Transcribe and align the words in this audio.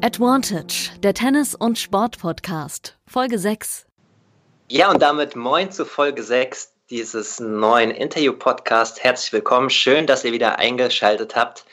Advantage, 0.00 0.92
der 1.02 1.12
Tennis- 1.12 1.56
und 1.56 1.76
Sport-Podcast, 1.76 2.96
Folge 3.08 3.36
6. 3.36 3.84
Ja, 4.68 4.92
und 4.92 5.02
damit 5.02 5.34
moin 5.34 5.72
zu 5.72 5.84
Folge 5.84 6.22
6 6.22 6.72
dieses 6.88 7.40
neuen 7.40 7.90
Interview-Podcasts. 7.90 9.02
Herzlich 9.02 9.32
willkommen. 9.32 9.70
Schön, 9.70 10.06
dass 10.06 10.22
ihr 10.22 10.30
wieder 10.30 10.60
eingeschaltet 10.60 11.34
habt. 11.34 11.64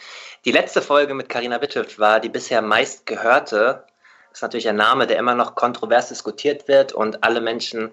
Die 0.44 0.52
letzte 0.52 0.82
Folge 0.82 1.14
mit 1.14 1.30
Karina 1.30 1.62
Witthöft 1.62 2.00
war 2.00 2.20
die 2.20 2.30
bisher 2.30 2.64
meistgehörte. 2.64 3.86
Das 4.30 4.40
ist 4.40 4.42
natürlich 4.42 4.70
ein 4.70 4.76
Name, 4.76 5.06
der 5.06 5.18
immer 5.18 5.36
noch 5.36 5.54
kontrovers 5.54 6.10
diskutiert 6.10 6.68
wird 6.68 6.94
und 6.94 7.24
alle 7.24 7.42
Menschen, 7.42 7.92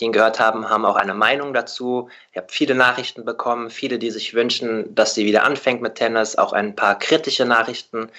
die 0.00 0.04
ihn 0.04 0.12
gehört 0.12 0.40
haben, 0.40 0.70
haben 0.70 0.84
auch 0.84 0.96
eine 0.96 1.14
Meinung 1.14 1.52
dazu. 1.52 2.08
Ich 2.30 2.38
habe 2.38 2.46
viele 2.50 2.74
Nachrichten 2.74 3.24
bekommen, 3.24 3.70
viele, 3.70 3.98
die 3.98 4.10
sich 4.10 4.34
wünschen, 4.34 4.94
dass 4.94 5.14
sie 5.14 5.26
wieder 5.26 5.44
anfängt 5.44 5.82
mit 5.82 5.96
Tennis, 5.96 6.36
auch 6.36 6.52
ein 6.52 6.74
paar 6.74 6.98
kritische 6.98 7.44
Nachrichten. 7.44 8.10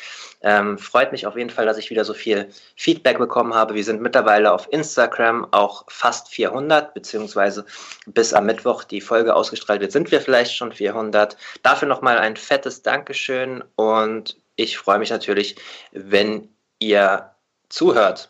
Ähm, 0.42 0.78
freut 0.78 1.12
mich 1.12 1.26
auf 1.26 1.36
jeden 1.36 1.50
Fall, 1.50 1.66
dass 1.66 1.78
ich 1.78 1.90
wieder 1.90 2.06
so 2.06 2.14
viel 2.14 2.50
Feedback 2.76 3.18
bekommen 3.18 3.56
habe. 3.56 3.74
Wir 3.74 3.84
sind 3.84 4.02
mittlerweile 4.02 4.52
auf 4.52 4.68
Instagram 4.72 5.48
auch 5.52 5.86
fast 5.88 6.30
400, 6.30 6.94
beziehungsweise 6.94 7.66
bis 8.06 8.34
am 8.34 8.46
Mittwoch 8.46 8.84
die 8.84 9.02
Folge 9.02 9.36
ausgestrahlt 9.36 9.82
wird, 9.82 9.92
sind 9.92 10.12
wir 10.12 10.22
vielleicht 10.22 10.56
schon 10.56 10.72
400. 10.72 11.38
Dafür 11.64 11.88
nochmal 11.88 12.18
ein 12.20 12.36
fettes 12.36 12.82
Dankeschön 12.84 13.64
und 13.76 14.38
ich 14.56 14.78
freue 14.78 15.00
mich 15.00 15.10
natürlich, 15.10 15.56
wenn 15.92 16.50
ihr 16.80 17.32
zuhört. 17.70 18.30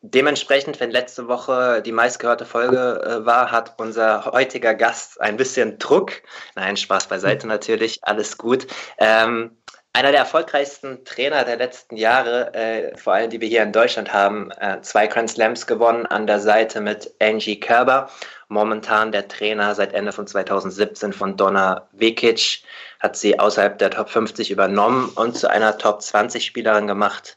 Dementsprechend, 0.00 0.78
wenn 0.78 0.92
letzte 0.92 1.26
Woche 1.26 1.82
die 1.82 1.90
meistgehörte 1.90 2.44
Folge 2.44 3.02
äh, 3.04 3.26
war, 3.26 3.50
hat 3.50 3.74
unser 3.78 4.26
heutiger 4.26 4.74
Gast 4.74 5.20
ein 5.20 5.36
bisschen 5.36 5.78
Druck. 5.80 6.22
Nein, 6.54 6.76
Spaß 6.76 7.08
beiseite 7.08 7.48
natürlich, 7.48 7.98
alles 8.02 8.38
gut. 8.38 8.68
Ähm, 8.98 9.56
einer 9.92 10.12
der 10.12 10.20
erfolgreichsten 10.20 11.04
Trainer 11.04 11.44
der 11.44 11.56
letzten 11.56 11.96
Jahre, 11.96 12.54
äh, 12.54 12.96
vor 12.96 13.14
allem 13.14 13.30
die 13.30 13.40
wir 13.40 13.48
hier 13.48 13.64
in 13.64 13.72
Deutschland 13.72 14.12
haben, 14.12 14.52
äh, 14.52 14.80
zwei 14.82 15.08
Grand 15.08 15.30
Slams 15.30 15.66
gewonnen 15.66 16.06
an 16.06 16.28
der 16.28 16.38
Seite 16.38 16.80
mit 16.80 17.12
Angie 17.20 17.58
Kerber. 17.58 18.08
Momentan 18.46 19.10
der 19.10 19.26
Trainer 19.26 19.74
seit 19.74 19.94
Ende 19.94 20.12
von 20.12 20.28
2017 20.28 21.12
von 21.12 21.36
Donna 21.36 21.88
Vekic, 21.90 22.62
hat 23.00 23.16
sie 23.16 23.40
außerhalb 23.40 23.76
der 23.78 23.90
Top 23.90 24.10
50 24.10 24.52
übernommen 24.52 25.10
und 25.16 25.36
zu 25.36 25.50
einer 25.50 25.76
Top 25.76 26.02
20 26.02 26.44
Spielerin 26.44 26.86
gemacht 26.86 27.34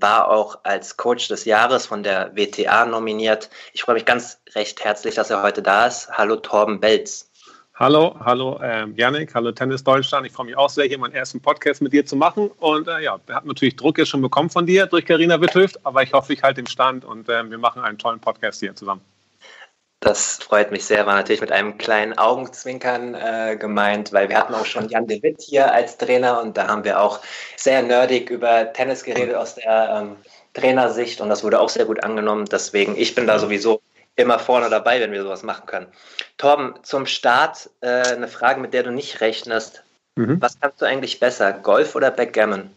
war 0.00 0.28
auch 0.30 0.58
als 0.62 0.96
Coach 0.96 1.28
des 1.28 1.44
Jahres 1.44 1.86
von 1.86 2.02
der 2.02 2.34
WTA 2.34 2.86
nominiert. 2.86 3.50
Ich 3.72 3.82
freue 3.82 3.94
mich 3.94 4.04
ganz 4.04 4.38
recht 4.54 4.84
herzlich, 4.84 5.14
dass 5.14 5.30
er 5.30 5.42
heute 5.42 5.62
da 5.62 5.86
ist. 5.86 6.08
Hallo 6.10 6.36
Torben 6.36 6.80
Belz. 6.80 7.30
Hallo, 7.74 8.16
hallo 8.20 8.58
ähm, 8.62 8.94
Janik, 8.96 9.34
hallo 9.34 9.52
Tennis 9.52 9.84
Deutschland. 9.84 10.26
Ich 10.26 10.32
freue 10.32 10.46
mich 10.46 10.56
auch 10.56 10.70
sehr, 10.70 10.86
hier 10.86 10.98
meinen 10.98 11.12
ersten 11.12 11.40
Podcast 11.40 11.82
mit 11.82 11.92
dir 11.92 12.06
zu 12.06 12.16
machen. 12.16 12.50
Und 12.58 12.88
äh, 12.88 13.00
ja, 13.00 13.18
wir 13.26 13.34
hatten 13.34 13.48
natürlich 13.48 13.76
Druck 13.76 13.98
jetzt 13.98 14.08
schon 14.08 14.22
bekommen 14.22 14.48
von 14.48 14.64
dir 14.64 14.86
durch 14.86 15.04
Karina 15.04 15.38
Witthöft, 15.40 15.84
aber 15.84 16.02
ich 16.02 16.12
hoffe, 16.14 16.32
ich 16.32 16.42
halte 16.42 16.62
den 16.62 16.68
Stand 16.68 17.04
und 17.04 17.28
äh, 17.28 17.50
wir 17.50 17.58
machen 17.58 17.82
einen 17.82 17.98
tollen 17.98 18.18
Podcast 18.18 18.60
hier 18.60 18.74
zusammen. 18.74 19.02
Das 20.00 20.36
freut 20.36 20.70
mich 20.72 20.84
sehr, 20.84 21.06
war 21.06 21.14
natürlich 21.14 21.40
mit 21.40 21.52
einem 21.52 21.78
kleinen 21.78 22.18
Augenzwinkern 22.18 23.14
äh, 23.14 23.56
gemeint, 23.58 24.12
weil 24.12 24.28
wir 24.28 24.38
hatten 24.38 24.54
auch 24.54 24.66
schon 24.66 24.88
Jan 24.88 25.06
de 25.06 25.22
Witt 25.22 25.40
hier 25.40 25.72
als 25.72 25.96
Trainer 25.96 26.42
und 26.42 26.56
da 26.56 26.68
haben 26.68 26.84
wir 26.84 27.00
auch 27.00 27.20
sehr 27.56 27.82
nerdig 27.82 28.28
über 28.28 28.72
Tennis 28.74 29.04
geredet 29.04 29.34
aus 29.34 29.54
der 29.54 30.02
ähm, 30.02 30.16
Trainersicht 30.52 31.20
und 31.20 31.30
das 31.30 31.42
wurde 31.42 31.60
auch 31.60 31.70
sehr 31.70 31.86
gut 31.86 32.04
angenommen. 32.04 32.44
Deswegen, 32.44 32.96
ich 32.96 33.14
bin 33.14 33.26
da 33.26 33.38
sowieso 33.38 33.80
immer 34.16 34.38
vorne 34.38 34.68
dabei, 34.68 35.00
wenn 35.00 35.12
wir 35.12 35.22
sowas 35.22 35.42
machen 35.42 35.66
können. 35.66 35.86
Torben, 36.36 36.74
zum 36.82 37.06
Start 37.06 37.70
äh, 37.80 38.02
eine 38.02 38.28
Frage, 38.28 38.60
mit 38.60 38.74
der 38.74 38.82
du 38.82 38.90
nicht 38.90 39.20
rechnest. 39.20 39.82
Mhm. 40.16 40.40
Was 40.40 40.60
kannst 40.60 40.80
du 40.80 40.86
eigentlich 40.86 41.20
besser, 41.20 41.52
Golf 41.52 41.94
oder 41.94 42.10
Backgammon? 42.10 42.70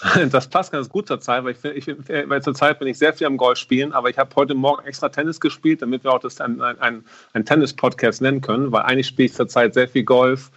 Das 0.30 0.48
passt 0.48 0.72
ganz 0.72 0.88
gut 0.88 1.08
zur 1.08 1.20
Zeit, 1.20 1.44
weil, 1.44 1.56
ich, 1.74 1.88
ich, 1.88 1.96
weil 2.08 2.42
zur 2.42 2.54
Zeit 2.54 2.78
bin 2.78 2.88
ich 2.88 2.98
sehr 2.98 3.12
viel 3.12 3.26
am 3.26 3.36
Golf 3.36 3.58
spielen, 3.58 3.92
aber 3.92 4.10
ich 4.10 4.18
habe 4.18 4.34
heute 4.36 4.54
Morgen 4.54 4.86
extra 4.86 5.08
Tennis 5.08 5.40
gespielt, 5.40 5.82
damit 5.82 6.04
wir 6.04 6.12
auch 6.12 6.20
das 6.20 6.40
ein, 6.40 6.60
ein, 6.60 7.04
ein 7.32 7.44
Tennis-Podcast 7.44 8.22
nennen 8.22 8.40
können, 8.40 8.72
weil 8.72 8.82
eigentlich 8.82 9.06
spiele 9.08 9.26
ich 9.26 9.34
zur 9.34 9.48
Zeit 9.48 9.74
sehr 9.74 9.88
viel 9.88 10.04
Golf. 10.04 10.50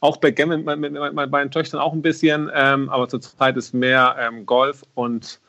Auch 0.00 0.18
Backgammon 0.18 0.64
mit, 0.64 0.78
mit, 0.78 0.92
mit 0.92 1.12
meinen 1.14 1.30
beiden 1.30 1.50
Töchtern 1.50 1.80
auch 1.80 1.92
ein 1.92 2.02
bisschen, 2.02 2.50
ähm, 2.54 2.88
aber 2.90 3.08
zur 3.08 3.20
Zeit 3.20 3.56
ist 3.56 3.72
mehr 3.72 4.16
ähm, 4.18 4.44
Golf 4.44 4.82
und 4.94 5.40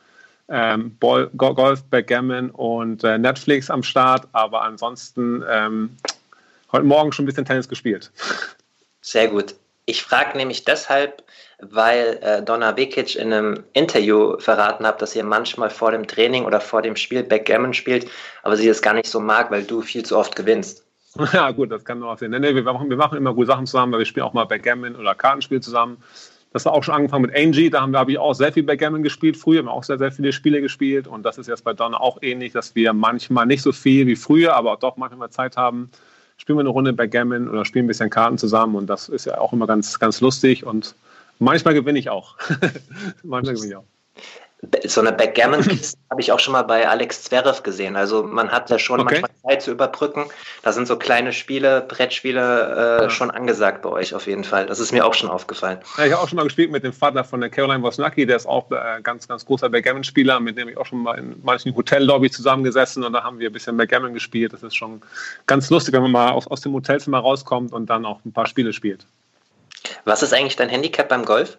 ähm, 0.48 0.96
Ball, 0.98 1.28
Golf, 1.36 1.84
Backgammon 1.84 2.50
und 2.50 3.04
äh, 3.04 3.18
Netflix 3.18 3.70
am 3.70 3.82
Start, 3.82 4.26
aber 4.32 4.62
ansonsten 4.62 5.44
ähm, 5.48 5.90
heute 6.72 6.84
Morgen 6.84 7.12
schon 7.12 7.24
ein 7.24 7.26
bisschen 7.26 7.44
Tennis 7.44 7.68
gespielt. 7.68 8.10
Sehr 9.02 9.28
gut. 9.28 9.54
Ich 9.84 10.02
frage 10.02 10.36
nämlich 10.36 10.64
deshalb, 10.64 11.22
weil 11.60 12.18
äh, 12.22 12.42
Donna 12.42 12.76
Vekic 12.76 13.16
in 13.16 13.32
einem 13.32 13.64
Interview 13.72 14.38
verraten 14.38 14.86
hat, 14.86 15.02
dass 15.02 15.16
ihr 15.16 15.24
manchmal 15.24 15.70
vor 15.70 15.90
dem 15.90 16.06
Training 16.06 16.44
oder 16.44 16.60
vor 16.60 16.82
dem 16.82 16.94
Spiel 16.94 17.24
Backgammon 17.24 17.74
spielt, 17.74 18.06
aber 18.42 18.56
sie 18.56 18.68
es 18.68 18.82
gar 18.82 18.94
nicht 18.94 19.08
so 19.08 19.18
mag, 19.18 19.50
weil 19.50 19.64
du 19.64 19.80
viel 19.80 20.04
zu 20.04 20.16
oft 20.16 20.36
gewinnst. 20.36 20.84
Ja, 21.32 21.50
gut, 21.50 21.72
das 21.72 21.84
kann 21.84 22.02
auch 22.02 22.18
sein. 22.18 22.30
Nee, 22.30 22.38
nee, 22.38 22.54
wir, 22.54 22.62
machen, 22.62 22.90
wir 22.90 22.96
machen 22.96 23.16
immer 23.16 23.34
gute 23.34 23.48
Sachen 23.48 23.66
zusammen, 23.66 23.92
weil 23.92 24.00
wir 24.00 24.06
spielen 24.06 24.26
auch 24.26 24.34
mal 24.34 24.44
Backgammon 24.44 24.94
oder 24.94 25.14
Kartenspiel 25.14 25.60
zusammen. 25.60 25.96
Das 26.52 26.64
war 26.64 26.72
auch 26.72 26.84
schon 26.84 26.94
angefangen 26.94 27.22
mit 27.22 27.36
Angie, 27.36 27.70
da 27.70 27.80
haben 27.80 27.92
wir, 27.92 27.98
habe 27.98 28.12
ich 28.12 28.18
auch 28.18 28.34
sehr 28.34 28.52
viel 28.52 28.62
Backgammon 28.62 29.02
gespielt. 29.02 29.36
Früher 29.36 29.58
haben 29.58 29.66
wir 29.66 29.72
auch 29.72 29.84
sehr, 29.84 29.98
sehr 29.98 30.12
viele 30.12 30.32
Spiele 30.32 30.60
gespielt 30.60 31.08
und 31.08 31.24
das 31.24 31.38
ist 31.38 31.48
jetzt 31.48 31.64
bei 31.64 31.72
Donna 31.72 31.98
auch 31.98 32.18
ähnlich, 32.22 32.52
dass 32.52 32.74
wir 32.74 32.92
manchmal 32.92 33.46
nicht 33.46 33.62
so 33.62 33.72
viel 33.72 34.06
wie 34.06 34.16
früher, 34.16 34.54
aber 34.54 34.76
doch 34.76 34.96
manchmal 34.96 35.30
Zeit 35.30 35.56
haben, 35.56 35.90
spielen 36.36 36.58
wir 36.58 36.60
eine 36.60 36.70
Runde 36.70 36.92
Backgammon 36.92 37.48
oder 37.48 37.64
spielen 37.64 37.86
ein 37.86 37.88
bisschen 37.88 38.10
Karten 38.10 38.38
zusammen 38.38 38.76
und 38.76 38.86
das 38.86 39.08
ist 39.08 39.26
ja 39.26 39.38
auch 39.38 39.52
immer 39.52 39.66
ganz, 39.66 39.98
ganz 39.98 40.20
lustig 40.20 40.64
und 40.64 40.94
Manchmal 41.38 41.74
gewinne 41.74 41.98
ich 41.98 42.10
auch. 42.10 42.36
Manchmal 43.22 43.54
gewinne 43.54 43.68
ich 43.68 43.76
auch. 43.76 43.84
So 44.86 45.00
eine 45.00 45.12
Backgammon-Kiste 45.12 45.96
habe 46.10 46.20
ich 46.20 46.32
auch 46.32 46.40
schon 46.40 46.50
mal 46.50 46.62
bei 46.62 46.88
Alex 46.88 47.22
Zverev 47.22 47.62
gesehen. 47.62 47.94
Also 47.94 48.24
man 48.24 48.50
hat 48.50 48.68
da 48.68 48.76
schon 48.80 48.98
okay. 48.98 49.20
manchmal 49.20 49.30
Zeit 49.46 49.62
zu 49.62 49.70
überbrücken. 49.70 50.24
Da 50.62 50.72
sind 50.72 50.88
so 50.88 50.96
kleine 50.96 51.32
Spiele, 51.32 51.80
Brettspiele 51.82 52.98
äh, 53.00 53.02
ja. 53.04 53.10
schon 53.10 53.30
angesagt 53.30 53.82
bei 53.82 53.90
euch 53.90 54.16
auf 54.16 54.26
jeden 54.26 54.42
Fall. 54.42 54.66
Das 54.66 54.80
ist 54.80 54.90
mir 54.90 55.06
auch 55.06 55.14
schon 55.14 55.30
aufgefallen. 55.30 55.78
Ja, 55.96 56.06
ich 56.06 56.12
habe 56.12 56.22
auch 56.24 56.28
schon 56.28 56.36
mal 56.36 56.42
gespielt 56.42 56.72
mit 56.72 56.82
dem 56.82 56.92
Vater 56.92 57.22
von 57.22 57.40
der 57.40 57.50
Caroline 57.50 57.84
Wozniacki. 57.84 58.26
Der 58.26 58.34
ist 58.34 58.46
auch 58.46 58.68
äh, 58.72 59.00
ganz, 59.00 59.28
ganz 59.28 59.46
großer 59.46 59.68
Backgammon-Spieler, 59.68 60.40
mit 60.40 60.58
dem 60.58 60.68
ich 60.68 60.76
auch 60.76 60.86
schon 60.86 61.04
mal 61.04 61.16
in 61.16 61.36
manchen 61.44 61.76
Hotellobbys 61.76 62.32
zusammengesessen 62.32 63.04
und 63.04 63.12
da 63.12 63.22
haben 63.22 63.38
wir 63.38 63.50
ein 63.50 63.52
bisschen 63.52 63.76
Backgammon 63.76 64.12
gespielt. 64.12 64.52
Das 64.52 64.64
ist 64.64 64.74
schon 64.74 65.02
ganz 65.46 65.70
lustig, 65.70 65.94
wenn 65.94 66.02
man 66.02 66.10
mal 66.10 66.30
aus, 66.32 66.48
aus 66.48 66.62
dem 66.62 66.72
Hotelzimmer 66.72 67.20
rauskommt 67.20 67.72
und 67.72 67.88
dann 67.88 68.04
auch 68.04 68.24
ein 68.24 68.32
paar 68.32 68.46
Spiele 68.46 68.72
spielt. 68.72 69.06
Was 70.04 70.22
ist 70.22 70.32
eigentlich 70.32 70.56
dein 70.56 70.68
Handicap 70.68 71.08
beim 71.08 71.24
Golf? 71.24 71.58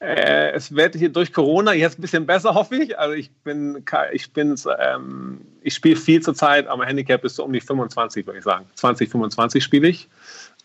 Äh, 0.00 0.52
es 0.52 0.74
wird 0.74 0.94
hier 0.94 1.10
durch 1.10 1.32
Corona 1.32 1.74
jetzt 1.74 1.98
ein 1.98 2.02
bisschen 2.02 2.24
besser, 2.24 2.54
hoffe 2.54 2.76
ich. 2.76 2.98
Also 2.98 3.14
ich 3.14 3.30
bin, 3.44 3.84
ich 4.12 4.32
bin, 4.32 4.58
ähm, 4.78 5.42
ich 5.60 5.74
spiele 5.74 5.96
viel 5.96 6.22
zur 6.22 6.34
Zeit, 6.34 6.66
aber 6.68 6.86
Handicap 6.86 7.22
ist 7.22 7.36
so 7.36 7.44
um 7.44 7.52
die 7.52 7.60
25, 7.60 8.26
würde 8.26 8.38
ich 8.38 8.44
sagen. 8.44 8.64
20, 8.76 9.10
25 9.10 9.62
spiele 9.62 9.88
ich. 9.88 10.08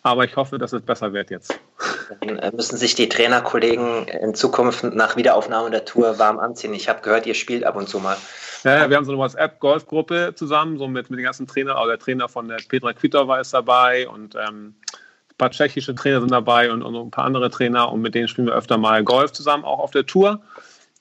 Aber 0.03 0.23
ich 0.23 0.35
hoffe, 0.35 0.57
dass 0.57 0.71
es 0.71 0.83
besser 0.83 1.11
wird 1.13 1.31
jetzt. 1.31 1.59
Dann 2.21 2.37
äh, 2.37 2.51
müssen 2.55 2.77
sich 2.77 2.95
die 2.95 3.09
Trainerkollegen 3.09 4.07
in 4.07 4.35
Zukunft 4.35 4.83
nach 4.83 5.17
Wiederaufnahme 5.17 5.71
der 5.71 5.83
Tour 5.83 6.19
warm 6.19 6.39
anziehen. 6.39 6.73
Ich 6.73 6.87
habe 6.87 7.01
gehört, 7.01 7.25
ihr 7.25 7.33
spielt 7.33 7.63
ab 7.63 7.75
und 7.75 7.89
zu 7.89 7.99
mal. 7.99 8.15
Ja, 8.63 8.89
wir 8.89 8.95
haben 8.95 9.05
so 9.05 9.11
eine 9.11 9.19
WhatsApp-Golfgruppe 9.19 10.33
zusammen, 10.35 10.77
so 10.77 10.87
mit, 10.87 11.09
mit 11.09 11.19
den 11.19 11.25
ganzen 11.25 11.45
Trainern. 11.45 11.75
Auch 11.75 11.87
der 11.87 11.99
Trainer 11.99 12.29
von 12.29 12.47
der 12.47 12.57
Petra 12.69 12.93
Kvitova 12.93 13.39
ist 13.39 13.53
dabei 13.53 14.07
und 14.07 14.35
ähm, 14.35 14.75
ein 15.35 15.37
paar 15.37 15.51
tschechische 15.51 15.93
Trainer 15.93 16.21
sind 16.21 16.31
dabei 16.31 16.71
und, 16.71 16.81
und 16.81 16.95
ein 16.95 17.11
paar 17.11 17.25
andere 17.25 17.49
Trainer 17.49 17.91
und 17.91 18.01
mit 18.01 18.15
denen 18.15 18.29
spielen 18.29 18.47
wir 18.47 18.53
öfter 18.53 18.77
mal 18.77 19.03
Golf 19.03 19.33
zusammen, 19.33 19.65
auch 19.65 19.79
auf 19.79 19.91
der 19.91 20.05
Tour. 20.05 20.39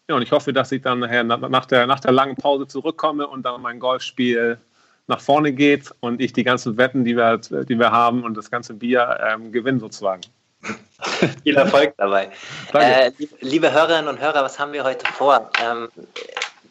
Ja, 0.09 0.17
und 0.17 0.23
ich 0.23 0.33
hoffe, 0.33 0.53
dass 0.53 0.73
ich 0.73 0.83
dann 0.83 0.99
nachher 0.99 1.23
nach 1.23 1.67
der, 1.67 1.87
nach 1.87 2.01
der 2.01 2.11
langen 2.11 2.35
Pause 2.35 2.67
zurückkomme 2.67 3.29
und 3.29 3.45
dann 3.45 3.63
mein 3.63 3.79
Golfspiel 3.79 4.59
nach 5.07 5.21
vorne 5.21 5.53
geht 5.53 5.95
und 6.01 6.21
ich 6.21 6.33
die 6.33 6.43
ganzen 6.43 6.77
Wetten, 6.77 7.05
die 7.05 7.17
wir, 7.17 7.39
die 7.39 7.79
wir 7.79 7.93
haben 7.93 8.25
und 8.25 8.37
das 8.37 8.51
ganze 8.51 8.75
Bier 8.75 9.19
ähm, 9.25 9.53
gewinne 9.53 9.79
sozusagen. 9.79 10.23
Viel 11.43 11.57
Erfolg 11.57 11.95
dabei. 11.97 12.31
Äh, 12.73 13.13
liebe 13.41 13.73
Hörerinnen 13.73 14.09
und 14.09 14.21
Hörer, 14.21 14.43
was 14.43 14.59
haben 14.59 14.73
wir 14.73 14.83
heute 14.83 15.07
vor? 15.13 15.51
Ähm, 15.63 15.89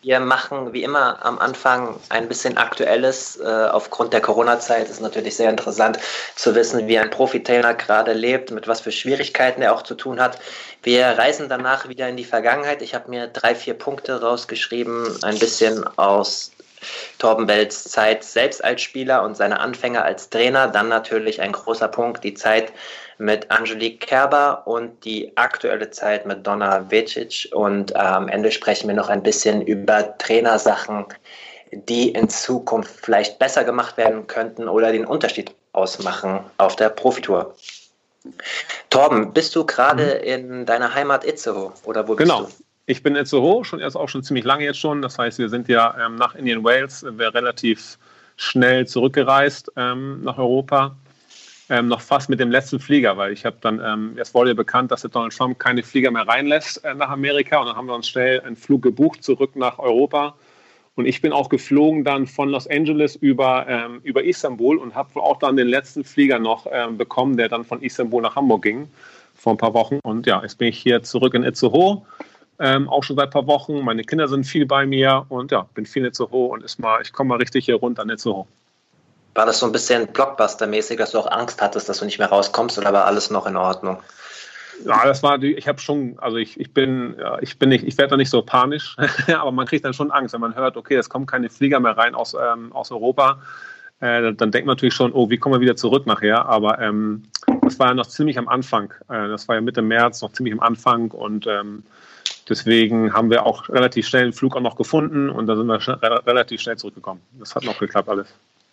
wir 0.03 0.19
machen 0.19 0.73
wie 0.73 0.83
immer 0.83 1.25
am 1.25 1.39
Anfang 1.39 1.99
ein 2.09 2.27
bisschen 2.27 2.57
Aktuelles. 2.57 3.37
Äh, 3.37 3.45
aufgrund 3.45 4.13
der 4.13 4.21
Corona-Zeit 4.21 4.89
ist 4.89 5.01
natürlich 5.01 5.35
sehr 5.35 5.49
interessant 5.49 5.97
zu 6.35 6.53
wissen, 6.55 6.87
wie 6.87 6.99
ein 6.99 7.09
Profitrainer 7.09 7.73
gerade 7.73 8.13
lebt, 8.13 8.51
mit 8.51 8.67
was 8.67 8.81
für 8.81 8.91
Schwierigkeiten 8.91 9.61
er 9.61 9.73
auch 9.73 9.81
zu 9.81 9.95
tun 9.95 10.19
hat. 10.19 10.39
Wir 10.83 11.05
reisen 11.05 11.47
danach 11.47 11.87
wieder 11.87 12.09
in 12.09 12.17
die 12.17 12.25
Vergangenheit. 12.25 12.81
Ich 12.81 12.93
habe 12.93 13.09
mir 13.09 13.27
drei, 13.27 13.55
vier 13.55 13.73
Punkte 13.73 14.21
rausgeschrieben, 14.21 15.23
ein 15.23 15.39
bisschen 15.39 15.85
aus 15.97 16.51
Torben 17.17 17.47
Bells 17.47 17.85
Zeit 17.85 18.25
selbst 18.25 18.61
als 18.61 18.81
Spieler 18.81 19.23
und 19.23 19.37
seine 19.37 19.61
Anfänge 19.61 20.03
als 20.03 20.29
Trainer. 20.29 20.67
Dann 20.67 20.89
natürlich 20.89 21.41
ein 21.41 21.53
großer 21.53 21.87
Punkt, 21.87 22.25
die 22.25 22.33
Zeit 22.33 22.73
mit 23.17 23.49
Angelique 23.51 23.99
Kerber 23.99 24.65
und 24.65 25.03
die 25.05 25.35
aktuelle 25.37 25.89
Zeit 25.91 26.25
mit 26.25 26.45
Donna 26.45 26.89
Vecic. 26.89 27.49
Und 27.53 27.91
äh, 27.91 27.95
am 27.95 28.27
Ende 28.27 28.51
sprechen 28.51 28.87
wir 28.87 28.95
noch 28.95 29.09
ein 29.09 29.23
bisschen 29.23 29.61
über 29.61 30.17
Trainersachen, 30.17 31.05
die 31.71 32.09
in 32.09 32.29
Zukunft 32.29 33.05
vielleicht 33.05 33.39
besser 33.39 33.63
gemacht 33.63 33.97
werden 33.97 34.27
könnten 34.27 34.67
oder 34.67 34.91
den 34.91 35.05
Unterschied 35.05 35.53
ausmachen 35.73 36.39
auf 36.57 36.75
der 36.75 36.89
Profitour. 36.89 37.55
Torben, 38.89 39.33
bist 39.33 39.55
du 39.55 39.65
gerade 39.65 40.21
mhm. 40.21 40.27
in 40.27 40.65
deiner 40.65 40.93
Heimat 40.93 41.25
Itzehoe 41.25 41.73
oder 41.83 42.07
wo 42.07 42.15
bist 42.15 42.29
genau. 42.29 42.43
du? 42.43 42.49
Ich 42.85 43.01
bin 43.01 43.15
in 43.15 43.21
Itzehoe, 43.21 43.63
schon 43.63 43.79
erst 43.79 43.95
auch 43.95 44.09
schon 44.09 44.23
ziemlich 44.23 44.45
lange 44.45 44.65
jetzt 44.65 44.79
schon. 44.79 45.01
Das 45.01 45.17
heißt, 45.17 45.39
wir 45.39 45.49
sind 45.49 45.67
ja 45.67 45.95
ähm, 46.05 46.15
nach 46.15 46.35
Indian 46.35 46.63
Wales 46.63 47.05
wir 47.09 47.33
relativ 47.33 47.97
schnell 48.35 48.85
zurückgereist 48.87 49.71
ähm, 49.77 50.21
nach 50.23 50.37
Europa. 50.37 50.95
Ähm, 51.69 51.87
noch 51.87 52.01
fast 52.01 52.29
mit 52.29 52.39
dem 52.39 52.51
letzten 52.51 52.79
Flieger, 52.79 53.15
weil 53.15 53.31
ich 53.31 53.45
habe 53.45 53.55
dann, 53.61 53.81
ähm, 53.83 54.17
erst 54.17 54.33
wurde 54.33 54.49
ja 54.49 54.53
bekannt, 54.53 54.91
dass 54.91 55.01
der 55.01 55.09
Donald 55.09 55.35
Trump 55.35 55.59
keine 55.59 55.81
Flieger 55.81 56.11
mehr 56.11 56.27
reinlässt 56.27 56.83
äh, 56.83 56.93
nach 56.93 57.09
Amerika 57.09 57.59
und 57.59 57.67
dann 57.67 57.75
haben 57.75 57.87
wir 57.87 57.95
uns 57.95 58.09
schnell 58.09 58.41
einen 58.41 58.57
Flug 58.57 58.81
gebucht 58.81 59.23
zurück 59.23 59.55
nach 59.55 59.79
Europa. 59.79 60.35
Und 60.95 61.05
ich 61.05 61.21
bin 61.21 61.31
auch 61.31 61.49
geflogen 61.49 62.03
dann 62.03 62.27
von 62.27 62.49
Los 62.49 62.67
Angeles 62.67 63.15
über, 63.15 63.65
ähm, 63.67 64.01
über 64.03 64.23
Istanbul 64.23 64.77
und 64.77 64.93
habe 64.93 65.19
auch 65.21 65.39
dann 65.39 65.55
den 65.55 65.67
letzten 65.67 66.03
Flieger 66.03 66.37
noch 66.37 66.67
ähm, 66.71 66.97
bekommen, 66.97 67.37
der 67.37 67.49
dann 67.49 67.63
von 67.63 67.81
Istanbul 67.81 68.21
nach 68.21 68.35
Hamburg 68.35 68.61
ging 68.61 68.87
vor 69.33 69.53
ein 69.53 69.57
paar 69.57 69.73
Wochen. 69.73 69.99
Und 70.03 70.27
ja, 70.27 70.41
jetzt 70.43 70.59
bin 70.59 70.67
ich 70.67 70.77
hier 70.77 71.01
zurück 71.01 71.33
in 71.33 71.43
Itzehoe 71.43 72.03
ähm, 72.59 72.87
auch 72.89 73.03
schon 73.03 73.15
seit 73.15 73.27
ein 73.27 73.31
paar 73.31 73.47
Wochen. 73.47 73.81
Meine 73.81 74.03
Kinder 74.03 74.27
sind 74.27 74.45
viel 74.45 74.65
bei 74.65 74.85
mir 74.85 75.25
und 75.29 75.51
ja, 75.51 75.67
bin 75.73 75.85
viel 75.85 76.13
so 76.13 76.29
hoch 76.29 76.53
und 76.53 76.63
ist 76.63 76.79
mal, 76.79 77.01
ich 77.01 77.11
komme 77.11 77.29
mal 77.29 77.37
richtig 77.37 77.65
hier 77.65 77.75
runter, 77.75 78.05
so 78.17 78.35
hoch. 78.35 78.47
War 79.35 79.45
das 79.45 79.59
so 79.59 79.65
ein 79.65 79.71
bisschen 79.71 80.07
Blockbuster-mäßig, 80.07 80.97
dass 80.97 81.11
du 81.11 81.19
auch 81.19 81.31
Angst 81.31 81.61
hattest, 81.61 81.89
dass 81.89 81.99
du 81.99 82.05
nicht 82.05 82.19
mehr 82.19 82.29
rauskommst 82.29 82.77
oder 82.77 82.93
war 82.93 83.05
alles 83.05 83.29
noch 83.29 83.47
in 83.47 83.57
Ordnung? 83.57 83.99
Ja, 84.85 85.05
das 85.05 85.23
war 85.23 85.37
die, 85.37 85.53
ich 85.53 85.67
habe 85.67 85.79
schon, 85.79 86.17
also 86.19 86.37
ich, 86.37 86.59
ich 86.59 86.73
bin, 86.73 87.15
ja, 87.19 87.37
ich 87.41 87.57
bin 87.57 87.69
nicht, 87.69 87.85
ich 87.85 87.97
werde 87.97 88.11
da 88.11 88.17
nicht 88.17 88.29
so 88.29 88.41
panisch, 88.41 88.95
aber 89.27 89.51
man 89.51 89.65
kriegt 89.65 89.85
dann 89.85 89.93
schon 89.93 90.11
Angst, 90.11 90.33
wenn 90.33 90.41
man 90.41 90.55
hört, 90.55 90.77
okay, 90.77 90.95
es 90.95 91.09
kommen 91.09 91.25
keine 91.25 91.49
Flieger 91.49 91.79
mehr 91.79 91.97
rein 91.97 92.15
aus, 92.15 92.33
ähm, 92.33 92.73
aus 92.73 92.91
Europa. 92.91 93.41
Äh, 93.99 94.33
dann 94.33 94.51
denkt 94.51 94.65
man 94.65 94.75
natürlich 94.75 94.95
schon, 94.95 95.13
oh, 95.13 95.29
wie 95.29 95.37
kommen 95.37 95.55
wir 95.55 95.61
wieder 95.61 95.75
zurück 95.75 96.05
nachher? 96.05 96.45
Aber 96.47 96.79
ähm, 96.79 97.23
das 97.61 97.79
war 97.79 97.87
ja 97.87 97.93
noch 97.93 98.07
ziemlich 98.07 98.37
am 98.37 98.47
Anfang. 98.47 98.91
Äh, 99.09 99.29
das 99.29 99.47
war 99.47 99.55
ja 99.55 99.61
Mitte 99.61 99.81
März, 99.81 100.21
noch 100.21 100.31
ziemlich 100.33 100.53
am 100.53 100.59
Anfang 100.59 101.11
und 101.11 101.47
ähm, 101.47 101.83
Deswegen 102.49 103.13
haben 103.13 103.29
wir 103.29 103.45
auch 103.45 103.69
relativ 103.69 104.07
schnell 104.07 104.23
einen 104.23 104.33
Flug 104.33 104.55
auch 104.55 104.61
noch 104.61 104.75
gefunden 104.75 105.29
und 105.29 105.47
da 105.47 105.55
sind 105.55 105.67
wir 105.67 105.79
relativ 106.27 106.61
schnell 106.61 106.77
zurückgekommen. 106.77 107.21
Das 107.39 107.55
hat 107.55 107.63
noch 107.63 107.79
geklappt 107.79 108.09
alles. 108.09 108.27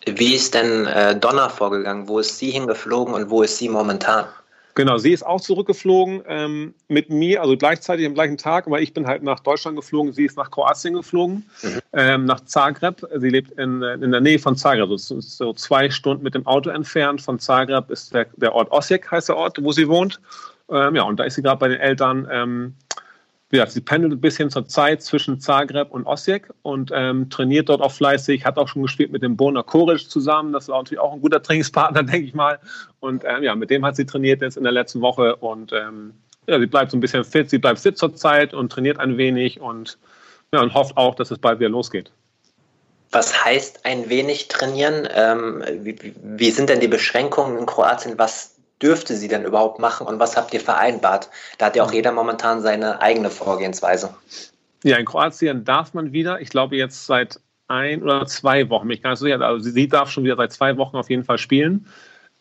Wie 0.05 0.33
ist 0.33 0.53
denn 0.53 0.87
äh, 0.87 1.15
Donner 1.15 1.49
vorgegangen? 1.49 2.07
Wo 2.07 2.19
ist 2.19 2.37
sie 2.37 2.51
hingeflogen 2.51 3.13
und 3.13 3.29
wo 3.29 3.43
ist 3.43 3.57
sie 3.57 3.69
momentan? 3.69 4.25
Genau, 4.75 4.97
sie 4.97 5.11
ist 5.11 5.23
auch 5.23 5.41
zurückgeflogen 5.41 6.23
ähm, 6.27 6.73
mit 6.87 7.09
mir, 7.09 7.41
also 7.41 7.57
gleichzeitig 7.57 8.05
am 8.05 8.13
gleichen 8.13 8.37
Tag, 8.37 8.69
weil 8.71 8.81
ich 8.81 8.93
bin 8.93 9.05
halt 9.05 9.21
nach 9.21 9.41
Deutschland 9.41 9.75
geflogen, 9.75 10.13
sie 10.13 10.25
ist 10.25 10.37
nach 10.37 10.49
Kroatien 10.49 10.93
geflogen, 10.93 11.45
mhm. 11.61 11.79
ähm, 11.93 12.25
nach 12.25 12.39
Zagreb. 12.45 13.05
Sie 13.17 13.29
lebt 13.29 13.51
in, 13.59 13.81
in 13.81 14.11
der 14.11 14.21
Nähe 14.21 14.39
von 14.39 14.55
Zagreb, 14.55 14.89
so, 14.97 15.19
so 15.19 15.53
zwei 15.53 15.89
Stunden 15.89 16.23
mit 16.23 16.35
dem 16.35 16.47
Auto 16.47 16.69
entfernt. 16.69 17.21
Von 17.21 17.37
Zagreb 17.37 17.89
ist 17.91 18.13
der, 18.13 18.27
der 18.37 18.55
Ort 18.55 18.71
Osijek, 18.71 19.11
heißt 19.11 19.29
der 19.29 19.37
Ort, 19.37 19.57
wo 19.61 19.71
sie 19.71 19.87
wohnt. 19.87 20.21
Ähm, 20.69 20.95
ja, 20.95 21.03
und 21.03 21.19
da 21.19 21.25
ist 21.25 21.35
sie 21.35 21.41
gerade 21.41 21.59
bei 21.59 21.67
den 21.67 21.79
Eltern. 21.79 22.73
Wie 23.51 23.61
sie 23.67 23.81
pendelt 23.81 24.13
ein 24.13 24.21
bisschen 24.21 24.49
zur 24.49 24.65
Zeit 24.65 25.03
zwischen 25.03 25.41
Zagreb 25.41 25.91
und 25.91 26.07
Osijek 26.07 26.47
und 26.61 26.89
ähm, 26.93 27.29
trainiert 27.29 27.67
dort 27.67 27.81
auch 27.81 27.91
fleißig, 27.91 28.45
hat 28.45 28.57
auch 28.57 28.69
schon 28.69 28.81
gespielt 28.81 29.11
mit 29.11 29.23
dem 29.23 29.35
Bona 29.35 29.61
Koric 29.61 30.09
zusammen. 30.09 30.53
Das 30.53 30.69
war 30.69 30.77
natürlich 30.77 31.01
auch 31.01 31.13
ein 31.13 31.19
guter 31.19 31.43
Trainingspartner, 31.43 32.03
denke 32.03 32.27
ich 32.27 32.33
mal. 32.33 32.59
Und 33.01 33.23
ähm, 33.25 33.43
ja, 33.43 33.53
mit 33.55 33.69
dem 33.69 33.85
hat 33.85 33.97
sie 33.97 34.05
trainiert 34.05 34.41
jetzt 34.41 34.55
in 34.55 34.63
der 34.63 34.71
letzten 34.71 35.01
Woche 35.01 35.35
und 35.35 35.73
ähm, 35.73 36.13
ja, 36.47 36.59
sie 36.59 36.65
bleibt 36.65 36.91
so 36.91 36.97
ein 36.97 37.01
bisschen 37.01 37.25
fit, 37.25 37.49
sie 37.49 37.57
bleibt 37.57 37.79
fit 37.79 37.97
zur 37.97 38.15
Zeit 38.15 38.53
und 38.53 38.71
trainiert 38.71 38.99
ein 38.99 39.17
wenig 39.17 39.59
und, 39.59 39.97
ja, 40.53 40.61
und 40.61 40.73
hofft 40.73 40.95
auch, 40.95 41.15
dass 41.15 41.29
es 41.29 41.37
bald 41.37 41.59
wieder 41.59 41.69
losgeht. 41.69 42.11
Was 43.11 43.43
heißt 43.43 43.85
ein 43.85 44.09
wenig 44.09 44.47
trainieren? 44.47 45.07
Ähm, 45.13 45.63
wie, 45.81 46.13
wie, 46.23 46.51
sind 46.51 46.69
denn 46.69 46.79
die 46.79 46.87
Beschränkungen 46.87 47.57
in 47.57 47.65
Kroatien, 47.65 48.17
was 48.17 48.55
dürfte 48.81 49.15
sie 49.15 49.27
denn 49.27 49.43
überhaupt 49.43 49.79
machen 49.79 50.07
und 50.07 50.19
was 50.19 50.35
habt 50.35 50.53
ihr 50.53 50.59
vereinbart? 50.59 51.29
Da 51.57 51.67
hat 51.67 51.75
ja 51.75 51.83
auch 51.83 51.91
jeder 51.91 52.11
momentan 52.11 52.61
seine 52.61 53.01
eigene 53.01 53.29
Vorgehensweise. 53.29 54.13
Ja, 54.83 54.97
in 54.97 55.05
Kroatien 55.05 55.63
darf 55.63 55.93
man 55.93 56.11
wieder, 56.11 56.41
ich 56.41 56.49
glaube 56.49 56.75
jetzt 56.75 57.05
seit 57.05 57.39
ein 57.67 58.01
oder 58.03 58.25
zwei 58.25 58.69
Wochen, 58.69 58.87
mich 58.87 59.01
gar 59.01 59.11
nicht 59.11 59.19
so 59.19 59.25
sicher, 59.25 59.41
also 59.41 59.69
sie 59.69 59.87
darf 59.87 60.09
schon 60.09 60.23
wieder 60.23 60.35
seit 60.35 60.51
zwei 60.51 60.77
Wochen 60.77 60.97
auf 60.97 61.09
jeden 61.09 61.23
Fall 61.23 61.37
spielen. 61.37 61.87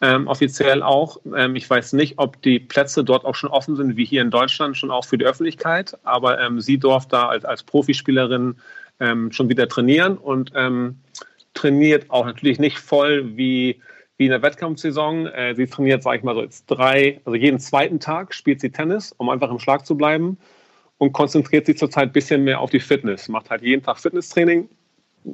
Ähm, 0.02 0.28
offiziell 0.28 0.82
auch. 0.82 1.18
Ähm, 1.36 1.56
ich 1.56 1.68
weiß 1.68 1.92
nicht, 1.92 2.14
ob 2.16 2.40
die 2.40 2.58
Plätze 2.58 3.04
dort 3.04 3.26
auch 3.26 3.34
schon 3.34 3.50
offen 3.50 3.76
sind, 3.76 3.96
wie 3.96 4.06
hier 4.06 4.22
in 4.22 4.30
Deutschland, 4.30 4.76
schon 4.78 4.90
auch 4.90 5.04
für 5.04 5.18
die 5.18 5.26
Öffentlichkeit. 5.26 5.98
Aber 6.04 6.40
ähm, 6.40 6.60
sie 6.60 6.78
durfte 6.78 7.10
da 7.10 7.28
als, 7.28 7.44
als 7.44 7.62
Profispielerin 7.62 8.56
ähm, 8.98 9.30
schon 9.30 9.50
wieder 9.50 9.68
trainieren 9.68 10.16
und 10.16 10.52
ähm, 10.54 10.98
trainiert 11.52 12.10
auch 12.10 12.24
natürlich 12.24 12.58
nicht 12.58 12.78
voll 12.78 13.36
wie 13.36 13.82
wie 14.20 14.26
in 14.26 14.32
der 14.32 14.42
Wettkampfsaison. 14.42 15.28
Äh, 15.28 15.54
sie 15.54 15.66
trainiert, 15.66 16.02
sage 16.02 16.18
ich 16.18 16.22
mal, 16.22 16.34
so 16.34 16.42
jetzt 16.42 16.66
drei, 16.66 17.22
also 17.24 17.34
jeden 17.34 17.58
zweiten 17.58 18.00
Tag 18.00 18.34
spielt 18.34 18.60
sie 18.60 18.70
Tennis, 18.70 19.14
um 19.16 19.30
einfach 19.30 19.50
im 19.50 19.58
Schlag 19.58 19.86
zu 19.86 19.96
bleiben 19.96 20.36
und 20.98 21.14
konzentriert 21.14 21.64
sich 21.64 21.78
zurzeit 21.78 22.10
ein 22.10 22.12
bisschen 22.12 22.44
mehr 22.44 22.60
auf 22.60 22.68
die 22.68 22.80
Fitness. 22.80 23.28
Macht 23.30 23.48
halt 23.48 23.62
jeden 23.62 23.82
Tag 23.82 23.98
Fitnesstraining, 23.98 24.68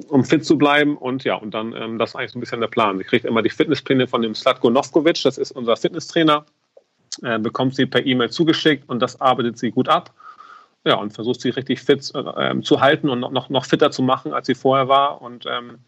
um 0.07 0.23
fit 0.23 0.45
zu 0.45 0.57
bleiben 0.57 0.95
und 0.95 1.25
ja, 1.25 1.35
und 1.35 1.53
dann, 1.53 1.75
ähm, 1.75 1.97
das 1.99 2.11
ist 2.11 2.15
eigentlich 2.15 2.31
so 2.31 2.39
ein 2.39 2.39
bisschen 2.39 2.61
der 2.61 2.69
Plan. 2.69 2.97
Sie 2.97 3.03
kriegt 3.03 3.25
immer 3.25 3.41
die 3.41 3.49
Fitnesspläne 3.49 4.07
von 4.07 4.21
dem 4.21 4.33
Slatko 4.33 4.69
Novkovic, 4.69 5.21
das 5.21 5.37
ist 5.37 5.51
unser 5.51 5.75
Fitnesstrainer, 5.75 6.45
äh, 7.23 7.39
bekommt 7.39 7.75
sie 7.75 7.87
per 7.87 8.05
E-Mail 8.05 8.29
zugeschickt 8.29 8.87
und 8.87 9.01
das 9.01 9.19
arbeitet 9.19 9.57
sie 9.57 9.69
gut 9.69 9.89
ab. 9.89 10.13
Ja, 10.85 10.95
und 10.95 11.11
versucht 11.11 11.41
sie 11.41 11.49
richtig 11.49 11.81
fit 11.81 12.09
äh, 12.15 12.61
zu 12.61 12.79
halten 12.79 13.09
und 13.09 13.19
noch, 13.19 13.31
noch, 13.31 13.49
noch 13.49 13.65
fitter 13.65 13.91
zu 13.91 14.01
machen, 14.01 14.31
als 14.31 14.47
sie 14.47 14.55
vorher 14.55 14.87
war. 14.87 15.21
Und 15.21 15.45
ähm, 15.45 15.79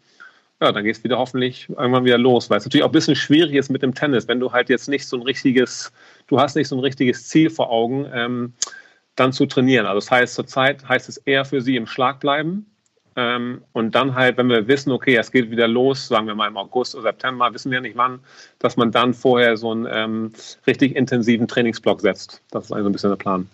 ja, 0.60 0.72
dann 0.72 0.84
geht 0.84 0.96
es 0.96 1.04
wieder 1.04 1.18
hoffentlich 1.18 1.68
irgendwann 1.70 2.04
wieder 2.04 2.18
los, 2.18 2.50
weil 2.50 2.58
es 2.58 2.64
natürlich 2.64 2.84
auch 2.84 2.90
ein 2.90 2.92
bisschen 2.92 3.16
schwierig 3.16 3.54
ist 3.54 3.70
mit 3.70 3.82
dem 3.82 3.94
Tennis, 3.94 4.28
wenn 4.28 4.40
du 4.40 4.52
halt 4.52 4.68
jetzt 4.68 4.88
nicht 4.88 5.06
so 5.08 5.16
ein 5.16 5.22
richtiges, 5.22 5.90
du 6.26 6.38
hast 6.38 6.54
nicht 6.54 6.68
so 6.68 6.76
ein 6.76 6.80
richtiges 6.80 7.28
Ziel 7.28 7.48
vor 7.48 7.70
Augen, 7.70 8.06
ähm, 8.12 8.52
dann 9.16 9.32
zu 9.32 9.46
trainieren. 9.46 9.86
Also 9.86 10.00
das 10.00 10.10
heißt, 10.10 10.34
zurzeit 10.34 10.86
heißt 10.86 11.08
es 11.08 11.16
eher 11.18 11.44
für 11.44 11.60
sie 11.62 11.76
im 11.76 11.86
Schlag 11.86 12.20
bleiben. 12.20 12.66
Ähm, 13.16 13.62
und 13.72 13.94
dann 13.94 14.14
halt, 14.14 14.36
wenn 14.36 14.48
wir 14.48 14.68
wissen, 14.68 14.92
okay, 14.92 15.16
es 15.16 15.32
geht 15.32 15.50
wieder 15.50 15.66
los, 15.66 16.08
sagen 16.08 16.26
wir 16.26 16.34
mal 16.34 16.46
im 16.46 16.56
August 16.56 16.94
oder 16.94 17.04
September, 17.04 17.52
wissen 17.52 17.72
wir 17.72 17.80
nicht 17.80 17.96
wann, 17.96 18.20
dass 18.60 18.76
man 18.76 18.92
dann 18.92 19.14
vorher 19.14 19.56
so 19.56 19.72
einen 19.72 19.88
ähm, 19.90 20.32
richtig 20.66 20.94
intensiven 20.94 21.48
Trainingsblock 21.48 22.00
setzt. 22.02 22.40
Das 22.50 22.66
ist 22.66 22.72
also 22.72 22.88
ein 22.88 22.92
bisschen 22.92 23.10
der 23.10 23.16
Plan. 23.16 23.48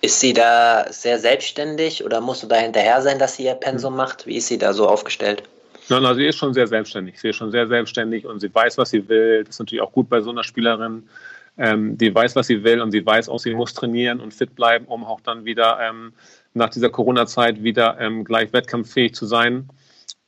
Ist 0.00 0.20
sie 0.20 0.32
da 0.32 0.86
sehr 0.90 1.18
selbstständig 1.18 2.04
oder 2.04 2.20
musst 2.20 2.42
du 2.42 2.46
da 2.46 2.56
hinterher 2.56 3.02
sein, 3.02 3.18
dass 3.18 3.36
sie 3.36 3.44
ihr 3.44 3.54
Pensum 3.54 3.94
macht? 3.94 4.26
Wie 4.26 4.36
ist 4.36 4.48
sie 4.48 4.58
da 4.58 4.72
so 4.72 4.88
aufgestellt? 4.88 5.42
Nein, 5.92 6.06
also 6.06 6.20
sie 6.20 6.26
ist 6.26 6.38
schon 6.38 6.54
sehr 6.54 6.66
selbstständig. 6.66 7.20
Sie 7.20 7.28
ist 7.28 7.36
schon 7.36 7.50
sehr 7.50 7.66
selbstständig 7.66 8.24
und 8.24 8.40
sie 8.40 8.52
weiß, 8.54 8.78
was 8.78 8.88
sie 8.88 9.06
will. 9.10 9.44
Das 9.44 9.56
ist 9.56 9.58
natürlich 9.58 9.82
auch 9.82 9.92
gut 9.92 10.08
bei 10.08 10.22
so 10.22 10.30
einer 10.30 10.42
Spielerin. 10.42 11.06
Ähm, 11.58 11.98
die 11.98 12.14
weiß, 12.14 12.34
was 12.34 12.46
sie 12.46 12.64
will 12.64 12.80
und 12.80 12.92
sie 12.92 13.04
weiß 13.04 13.28
auch, 13.28 13.38
sie 13.38 13.52
muss 13.52 13.74
trainieren 13.74 14.20
und 14.20 14.32
fit 14.32 14.54
bleiben, 14.54 14.86
um 14.86 15.04
auch 15.04 15.20
dann 15.20 15.44
wieder 15.44 15.78
ähm, 15.82 16.14
nach 16.54 16.70
dieser 16.70 16.88
Corona-Zeit 16.88 17.62
wieder 17.62 18.00
ähm, 18.00 18.24
gleich 18.24 18.54
wettkampffähig 18.54 19.14
zu 19.14 19.26
sein. 19.26 19.68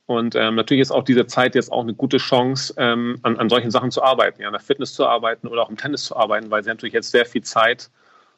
Und 0.05 0.35
ähm, 0.35 0.53
natürlich 0.53 0.81
ist 0.81 0.91
auch 0.91 1.03
diese 1.03 1.25
Zeit 1.25 1.55
jetzt 1.55 1.71
auch 1.71 1.81
eine 1.81 1.95
gute 1.95 2.17
Chance, 2.17 2.75
ähm, 2.77 3.17
an, 3.23 3.35
an 3.37 3.49
solchen 3.49 3.71
Sachen 3.71 3.89
zu 3.89 4.03
arbeiten, 4.03 4.43
ja, 4.43 4.47
an 4.49 4.53
der 4.53 4.61
Fitness 4.61 4.93
zu 4.93 5.07
arbeiten 5.07 5.47
oder 5.47 5.63
auch 5.63 5.69
im 5.71 5.77
Tennis 5.77 6.05
zu 6.05 6.15
arbeiten, 6.15 6.51
weil 6.51 6.61
sie 6.63 6.69
natürlich 6.69 6.93
jetzt 6.93 7.09
sehr 7.09 7.25
viel 7.25 7.41
Zeit, 7.41 7.89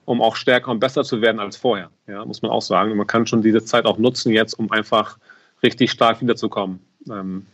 um 0.06 0.22
auch 0.22 0.38
stärker 0.38 0.72
und 0.72 0.80
besser 0.80 1.04
zu 1.04 1.20
werden 1.22 1.42
als 1.42 1.58
vorher. 1.58 1.90
Ja, 2.08 2.24
muss 2.24 2.42
man 2.42 2.52
auch 2.52 2.62
sagen. 2.62 2.92
Und 2.92 2.98
man 2.98 3.08
kann 3.08 3.28
schon 3.28 3.42
diese 3.42 3.66
Zeit 3.66 3.86
auch 3.86 3.98
nutzen 3.98 4.32
jetzt, 4.32 4.54
um 4.54 4.72
einfach 4.72 5.18
richtig 5.62 5.92
stark 5.92 6.22
wiederzukommen 6.22 6.87
ähm, 7.10 7.46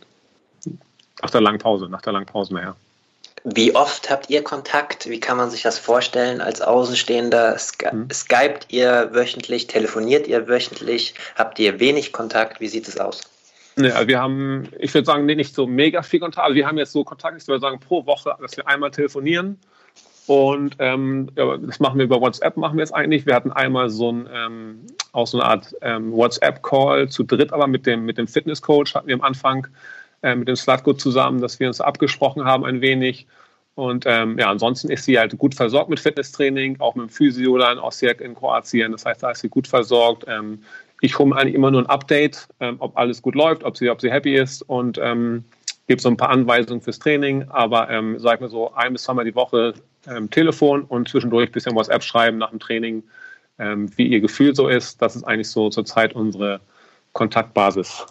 nach 1.22 1.30
der 1.30 1.40
langen 1.40 1.58
Pause, 1.58 1.88
nach 1.88 2.02
der 2.02 2.12
langen 2.12 2.26
Pause 2.26 2.54
mehr. 2.54 2.76
Wie 3.44 3.74
oft 3.74 4.10
habt 4.10 4.30
ihr 4.30 4.42
Kontakt? 4.42 5.08
Wie 5.08 5.20
kann 5.20 5.36
man 5.36 5.50
sich 5.50 5.62
das 5.62 5.78
vorstellen 5.78 6.40
als 6.40 6.62
Außenstehender? 6.62 7.58
Sky 7.58 7.90
hm. 7.90 8.08
Skypt 8.10 8.66
ihr 8.70 9.10
wöchentlich? 9.12 9.66
Telefoniert 9.66 10.26
ihr 10.26 10.48
wöchentlich? 10.48 11.14
Habt 11.36 11.58
ihr 11.58 11.78
wenig 11.78 12.12
Kontakt? 12.12 12.60
Wie 12.60 12.68
sieht 12.68 12.88
es 12.88 12.98
aus? 12.98 13.20
Also 13.76 14.08
wir 14.08 14.20
haben, 14.20 14.68
ich 14.78 14.94
würde 14.94 15.04
sagen, 15.04 15.26
nicht 15.26 15.54
so 15.54 15.66
mega 15.66 16.02
viel 16.02 16.20
Kontakt. 16.20 16.44
Also 16.44 16.54
wir 16.54 16.66
haben 16.66 16.78
jetzt 16.78 16.92
so 16.92 17.04
Kontakt, 17.04 17.36
ich 17.40 17.46
würde 17.46 17.60
sagen, 17.60 17.80
pro 17.80 18.06
Woche, 18.06 18.34
dass 18.40 18.56
wir 18.56 18.66
einmal 18.66 18.90
telefonieren. 18.90 19.58
Und 20.26 20.76
ähm, 20.78 21.28
das 21.34 21.80
machen 21.80 21.98
wir 21.98 22.04
über 22.06 22.20
WhatsApp, 22.20 22.56
machen 22.56 22.78
wir 22.78 22.84
es 22.84 22.92
eigentlich. 22.92 23.26
Wir 23.26 23.34
hatten 23.34 23.52
einmal 23.52 23.90
so 23.90 24.10
ein, 24.10 24.28
ähm, 24.32 24.80
auch 25.12 25.26
so 25.26 25.38
eine 25.38 25.48
Art 25.48 25.74
ähm, 25.82 26.12
WhatsApp-Call 26.12 27.10
zu 27.10 27.24
dritt, 27.24 27.52
aber 27.52 27.66
mit 27.66 27.84
dem, 27.84 28.06
mit 28.06 28.16
dem 28.16 28.26
Fitness-Coach 28.26 28.94
hatten 28.94 29.08
wir 29.08 29.14
am 29.14 29.20
Anfang 29.20 29.66
äh, 30.22 30.34
mit 30.34 30.48
dem 30.48 30.56
Slatko 30.56 30.94
zusammen, 30.94 31.42
dass 31.42 31.60
wir 31.60 31.68
uns 31.68 31.80
abgesprochen 31.80 32.44
haben 32.44 32.64
ein 32.64 32.80
wenig. 32.80 33.26
Und 33.74 34.04
ähm, 34.06 34.38
ja, 34.38 34.50
ansonsten 34.50 34.88
ist 34.88 35.04
sie 35.04 35.18
halt 35.18 35.36
gut 35.36 35.54
versorgt 35.54 35.90
mit 35.90 36.00
Fitnesstraining, 36.00 36.80
auch 36.80 36.94
mit 36.94 37.08
dem 37.08 37.10
Physio 37.10 37.58
da 37.58 37.72
in 37.72 37.78
Osijek 37.78 38.20
in 38.20 38.34
Kroatien. 38.34 38.92
Das 38.92 39.04
heißt, 39.04 39.22
da 39.22 39.32
ist 39.32 39.40
sie 39.40 39.48
gut 39.48 39.66
versorgt. 39.66 40.24
Ähm, 40.26 40.62
ich 41.00 41.18
hole 41.18 41.36
eigentlich 41.36 41.54
immer 41.54 41.70
nur 41.70 41.82
ein 41.82 41.86
Update, 41.86 42.48
ähm, 42.60 42.76
ob 42.78 42.96
alles 42.96 43.20
gut 43.20 43.34
läuft, 43.34 43.64
ob 43.64 43.76
sie, 43.76 43.90
ob 43.90 44.00
sie 44.00 44.10
happy 44.10 44.36
ist 44.36 44.62
und 44.62 44.98
ähm, 45.02 45.44
gebe 45.86 46.00
so 46.00 46.08
ein 46.08 46.16
paar 46.16 46.30
Anweisungen 46.30 46.80
fürs 46.80 46.98
Training. 46.98 47.46
Aber 47.50 47.90
ähm, 47.90 48.18
sag 48.18 48.40
mal 48.40 48.48
so, 48.48 48.72
ein 48.72 48.92
bis 48.92 49.02
zweimal 49.02 49.24
die 49.24 49.34
Woche 49.34 49.74
ähm, 50.08 50.30
Telefon 50.30 50.82
und 50.82 51.08
zwischendurch 51.08 51.48
ein 51.48 51.52
bisschen 51.52 51.74
WhatsApp 51.74 52.02
schreiben 52.02 52.38
nach 52.38 52.50
dem 52.50 52.60
Training, 52.60 53.02
ähm, 53.58 53.90
wie 53.96 54.06
ihr 54.06 54.20
Gefühl 54.20 54.54
so 54.54 54.68
ist. 54.68 55.00
Das 55.00 55.16
ist 55.16 55.24
eigentlich 55.24 55.50
so 55.50 55.70
zurzeit 55.70 56.14
unsere 56.14 56.60
Kontaktbasis. 57.12 58.06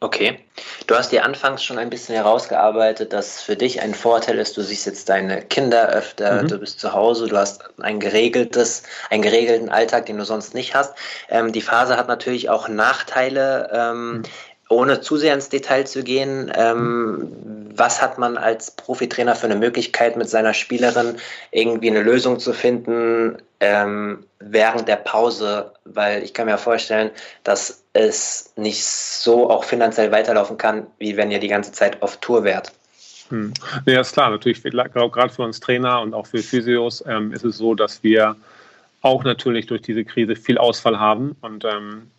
Okay. 0.00 0.38
Du 0.86 0.94
hast 0.94 1.10
dir 1.10 1.24
anfangs 1.24 1.64
schon 1.64 1.76
ein 1.76 1.90
bisschen 1.90 2.14
herausgearbeitet, 2.14 3.12
dass 3.12 3.42
für 3.42 3.56
dich 3.56 3.82
ein 3.82 3.94
Vorteil 3.94 4.38
ist, 4.38 4.56
du 4.56 4.62
siehst 4.62 4.86
jetzt 4.86 5.08
deine 5.08 5.42
Kinder 5.42 5.88
öfter, 5.88 6.42
mhm. 6.44 6.48
du 6.48 6.58
bist 6.58 6.78
zu 6.78 6.92
Hause, 6.92 7.26
du 7.26 7.36
hast 7.36 7.64
ein 7.80 7.98
geregeltes, 7.98 8.84
einen 9.10 9.22
geregelten 9.22 9.70
Alltag, 9.70 10.06
den 10.06 10.18
du 10.18 10.24
sonst 10.24 10.54
nicht 10.54 10.76
hast. 10.76 10.94
Ähm, 11.28 11.52
die 11.52 11.62
Phase 11.62 11.96
hat 11.96 12.06
natürlich 12.06 12.48
auch 12.48 12.68
Nachteile. 12.68 13.70
Ähm, 13.72 14.18
mhm 14.18 14.22
ohne 14.68 15.00
zu 15.00 15.16
sehr 15.16 15.34
ins 15.34 15.48
Detail 15.48 15.84
zu 15.84 16.02
gehen, 16.02 16.52
ähm, 16.54 17.32
was 17.74 18.02
hat 18.02 18.18
man 18.18 18.36
als 18.36 18.70
Profitrainer 18.72 19.34
für 19.34 19.46
eine 19.46 19.56
Möglichkeit, 19.56 20.16
mit 20.16 20.28
seiner 20.28 20.52
Spielerin 20.52 21.16
irgendwie 21.52 21.90
eine 21.90 22.02
Lösung 22.02 22.38
zu 22.38 22.52
finden 22.52 23.38
ähm, 23.60 24.24
während 24.40 24.88
der 24.88 24.96
Pause? 24.96 25.72
Weil 25.84 26.22
ich 26.22 26.34
kann 26.34 26.46
mir 26.46 26.58
vorstellen, 26.58 27.10
dass 27.44 27.82
es 27.92 28.52
nicht 28.56 28.84
so 28.84 29.48
auch 29.48 29.64
finanziell 29.64 30.12
weiterlaufen 30.12 30.58
kann, 30.58 30.86
wie 30.98 31.16
wenn 31.16 31.30
ihr 31.30 31.40
die 31.40 31.48
ganze 31.48 31.72
Zeit 31.72 32.02
auf 32.02 32.18
Tour 32.18 32.44
wärt. 32.44 32.72
Hm. 33.30 33.52
Ja, 33.86 34.00
ist 34.00 34.12
klar. 34.12 34.30
Natürlich, 34.30 34.62
gerade 34.62 35.30
für 35.30 35.42
uns 35.42 35.60
Trainer 35.60 36.00
und 36.00 36.14
auch 36.14 36.26
für 36.26 36.38
Physios 36.38 37.04
ähm, 37.06 37.32
ist 37.32 37.44
es 37.44 37.58
so, 37.58 37.74
dass 37.74 38.02
wir 38.02 38.36
auch 39.00 39.22
natürlich 39.24 39.66
durch 39.66 39.82
diese 39.82 40.04
Krise 40.04 40.34
viel 40.34 40.58
Ausfall 40.58 40.98
haben 40.98 41.36
und 41.40 41.64
ähm, 41.64 42.10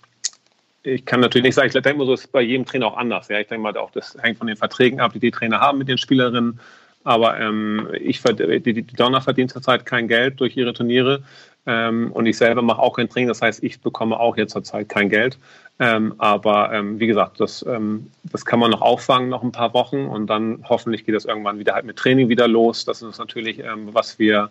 ich 0.84 1.06
kann 1.06 1.20
natürlich 1.20 1.44
nicht 1.44 1.56
sagen, 1.56 1.68
ich 1.68 1.74
denke 1.74 1.98
mal, 1.98 2.06
so 2.06 2.14
ist 2.14 2.32
bei 2.32 2.42
jedem 2.42 2.66
Trainer 2.66 2.88
auch 2.88 2.98
anders. 2.98 3.28
Ja, 3.28 3.40
ich 3.40 3.48
denke 3.48 3.64
mal, 3.64 3.76
auch 3.78 3.92
das 3.92 4.18
hängt 4.22 4.38
von 4.38 4.48
den 4.48 4.58
Verträgen 4.58 5.00
ab, 5.00 5.14
die 5.14 5.20
die 5.20 5.32
Trainer 5.32 5.60
haben 5.60 5.78
mit 5.78 5.88
den 5.88 5.98
Spielerinnen. 5.98 6.60
Aber 7.04 7.40
ähm, 7.40 7.88
ich, 8.00 8.22
die, 8.22 8.74
die 8.74 8.84
Donner 8.84 9.22
verdient 9.22 9.52
zurzeit 9.52 9.86
kein 9.86 10.08
Geld 10.08 10.40
durch 10.40 10.56
ihre 10.56 10.74
Turniere. 10.74 11.24
Ähm, 11.66 12.12
und 12.14 12.26
ich 12.26 12.38
selber 12.38 12.62
mache 12.62 12.82
auch 12.82 12.96
kein 12.96 13.10
Training. 13.10 13.28
Das 13.28 13.42
heißt, 13.42 13.64
ich 13.64 13.82
bekomme 13.82 14.20
auch 14.20 14.38
jetzt 14.38 14.54
zurzeit 14.54 14.90
kein 14.90 15.10
Geld. 15.10 15.38
Ähm, 15.80 16.16
aber 16.18 16.74
ähm, 16.74 17.00
wie 17.00 17.08
gesagt, 17.08 17.40
das, 17.40 17.66
ähm, 17.68 18.10
das 18.24 18.46
kann 18.46 18.60
man 18.60 18.72
noch 18.72 18.82
auffangen, 18.82 19.30
noch 19.30 19.44
ein 19.44 19.52
paar 19.52 19.74
Wochen. 19.74 20.06
Und 20.06 20.28
dann 20.28 20.64
hoffentlich 20.68 21.06
geht 21.06 21.16
das 21.16 21.26
irgendwann 21.26 21.60
wieder 21.60 21.74
halt 21.74 21.86
mit 21.86 21.98
Training 21.98 22.30
wieder 22.30 22.48
los. 22.48 22.86
Das 22.86 23.02
ist 23.02 23.18
natürlich, 23.18 23.60
ähm, 23.60 23.90
was 23.94 24.20
wir 24.20 24.50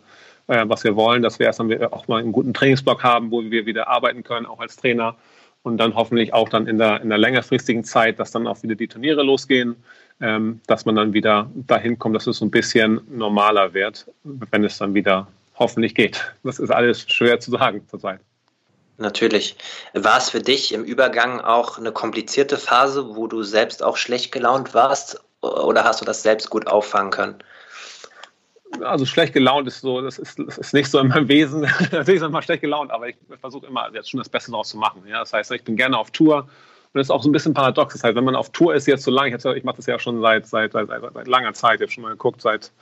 äh, 0.48 0.64
was 0.66 0.84
wir 0.84 0.96
wollen, 0.96 1.22
dass 1.22 1.38
wir 1.38 1.46
erst 1.46 1.60
dann 1.60 1.72
auch 1.92 2.08
mal 2.08 2.20
einen 2.20 2.32
guten 2.32 2.54
Trainingsblock 2.54 3.02
haben, 3.02 3.30
wo 3.30 3.42
wir 3.42 3.66
wieder 3.66 3.88
arbeiten 3.88 4.22
können, 4.24 4.46
auch 4.46 4.60
als 4.60 4.76
Trainer 4.76 5.14
und 5.62 5.78
dann 5.78 5.94
hoffentlich 5.94 6.32
auch 6.32 6.48
dann 6.48 6.66
in 6.66 6.78
der, 6.78 7.00
in 7.00 7.08
der 7.08 7.18
längerfristigen 7.18 7.84
Zeit, 7.84 8.18
dass 8.18 8.30
dann 8.30 8.46
auch 8.46 8.62
wieder 8.62 8.74
die 8.74 8.88
Turniere 8.88 9.22
losgehen, 9.22 9.76
ähm, 10.20 10.60
dass 10.66 10.84
man 10.84 10.96
dann 10.96 11.12
wieder 11.12 11.50
dahin 11.54 11.98
kommt, 11.98 12.16
dass 12.16 12.26
es 12.26 12.38
so 12.38 12.44
ein 12.44 12.50
bisschen 12.50 13.00
normaler 13.10 13.74
wird, 13.74 14.06
wenn 14.24 14.64
es 14.64 14.78
dann 14.78 14.94
wieder 14.94 15.28
hoffentlich 15.56 15.94
geht. 15.94 16.32
Das 16.44 16.58
ist 16.58 16.70
alles 16.70 17.02
schwer 17.10 17.40
zu 17.40 17.50
sagen 17.50 17.82
zurzeit. 17.88 18.20
Natürlich. 18.98 19.56
War 19.94 20.18
es 20.18 20.30
für 20.30 20.40
dich 20.40 20.74
im 20.74 20.82
Übergang 20.82 21.40
auch 21.40 21.78
eine 21.78 21.92
komplizierte 21.92 22.56
Phase, 22.56 23.14
wo 23.14 23.28
du 23.28 23.44
selbst 23.44 23.82
auch 23.82 23.96
schlecht 23.96 24.32
gelaunt 24.32 24.74
warst 24.74 25.20
oder 25.40 25.84
hast 25.84 26.00
du 26.00 26.04
das 26.04 26.22
selbst 26.24 26.50
gut 26.50 26.66
auffangen 26.66 27.12
können? 27.12 27.36
Also 28.82 29.06
schlecht 29.06 29.32
gelaunt 29.32 29.66
ist 29.66 29.80
so, 29.80 30.00
das 30.00 30.18
ist, 30.18 30.38
das 30.38 30.58
ist 30.58 30.74
nicht 30.74 30.90
so 30.90 30.98
in 30.98 31.08
meinem 31.08 31.28
Wesen. 31.28 31.60
Natürlich 31.92 32.22
ist 32.22 32.30
man 32.30 32.42
schlecht 32.42 32.62
gelaunt, 32.62 32.90
aber 32.90 33.08
ich 33.08 33.16
versuche 33.40 33.66
immer 33.66 33.90
jetzt 33.94 34.10
schon 34.10 34.18
das 34.18 34.28
Beste 34.28 34.50
daraus 34.50 34.68
zu 34.68 34.76
machen. 34.76 35.02
Ja? 35.06 35.20
Das 35.20 35.32
heißt, 35.32 35.50
ich 35.52 35.64
bin 35.64 35.76
gerne 35.76 35.96
auf 35.96 36.10
Tour 36.10 36.48
und 36.92 36.98
das 36.98 37.06
ist 37.06 37.10
auch 37.10 37.22
so 37.22 37.28
ein 37.28 37.32
bisschen 37.32 37.54
paradox. 37.54 37.94
Das 37.94 38.04
heißt, 38.04 38.16
wenn 38.16 38.24
man 38.24 38.36
auf 38.36 38.50
Tour 38.50 38.74
ist 38.74 38.86
jetzt 38.86 39.04
so 39.04 39.10
lange, 39.10 39.36
ich, 39.36 39.44
ich 39.44 39.64
mache 39.64 39.76
das 39.76 39.86
ja 39.86 39.98
schon 39.98 40.20
seit, 40.20 40.46
seit, 40.46 40.72
seit, 40.72 40.88
seit 40.88 41.28
langer 41.28 41.52
Zeit, 41.52 41.76
ich 41.76 41.82
habe 41.82 41.92
schon 41.92 42.02
mal 42.02 42.10
geguckt, 42.10 42.40
seit, 42.40 42.72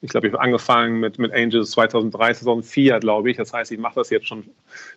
ich 0.00 0.10
glaube, 0.10 0.26
ich 0.26 0.32
habe 0.32 0.42
angefangen 0.42 1.00
mit, 1.00 1.18
mit 1.18 1.32
Angels 1.32 1.72
2003, 1.72 2.34
2004, 2.34 3.00
glaube 3.00 3.30
ich. 3.30 3.36
Das 3.36 3.52
heißt, 3.52 3.72
ich 3.72 3.78
mache 3.78 3.94
das 3.96 4.10
jetzt 4.10 4.28
schon 4.28 4.44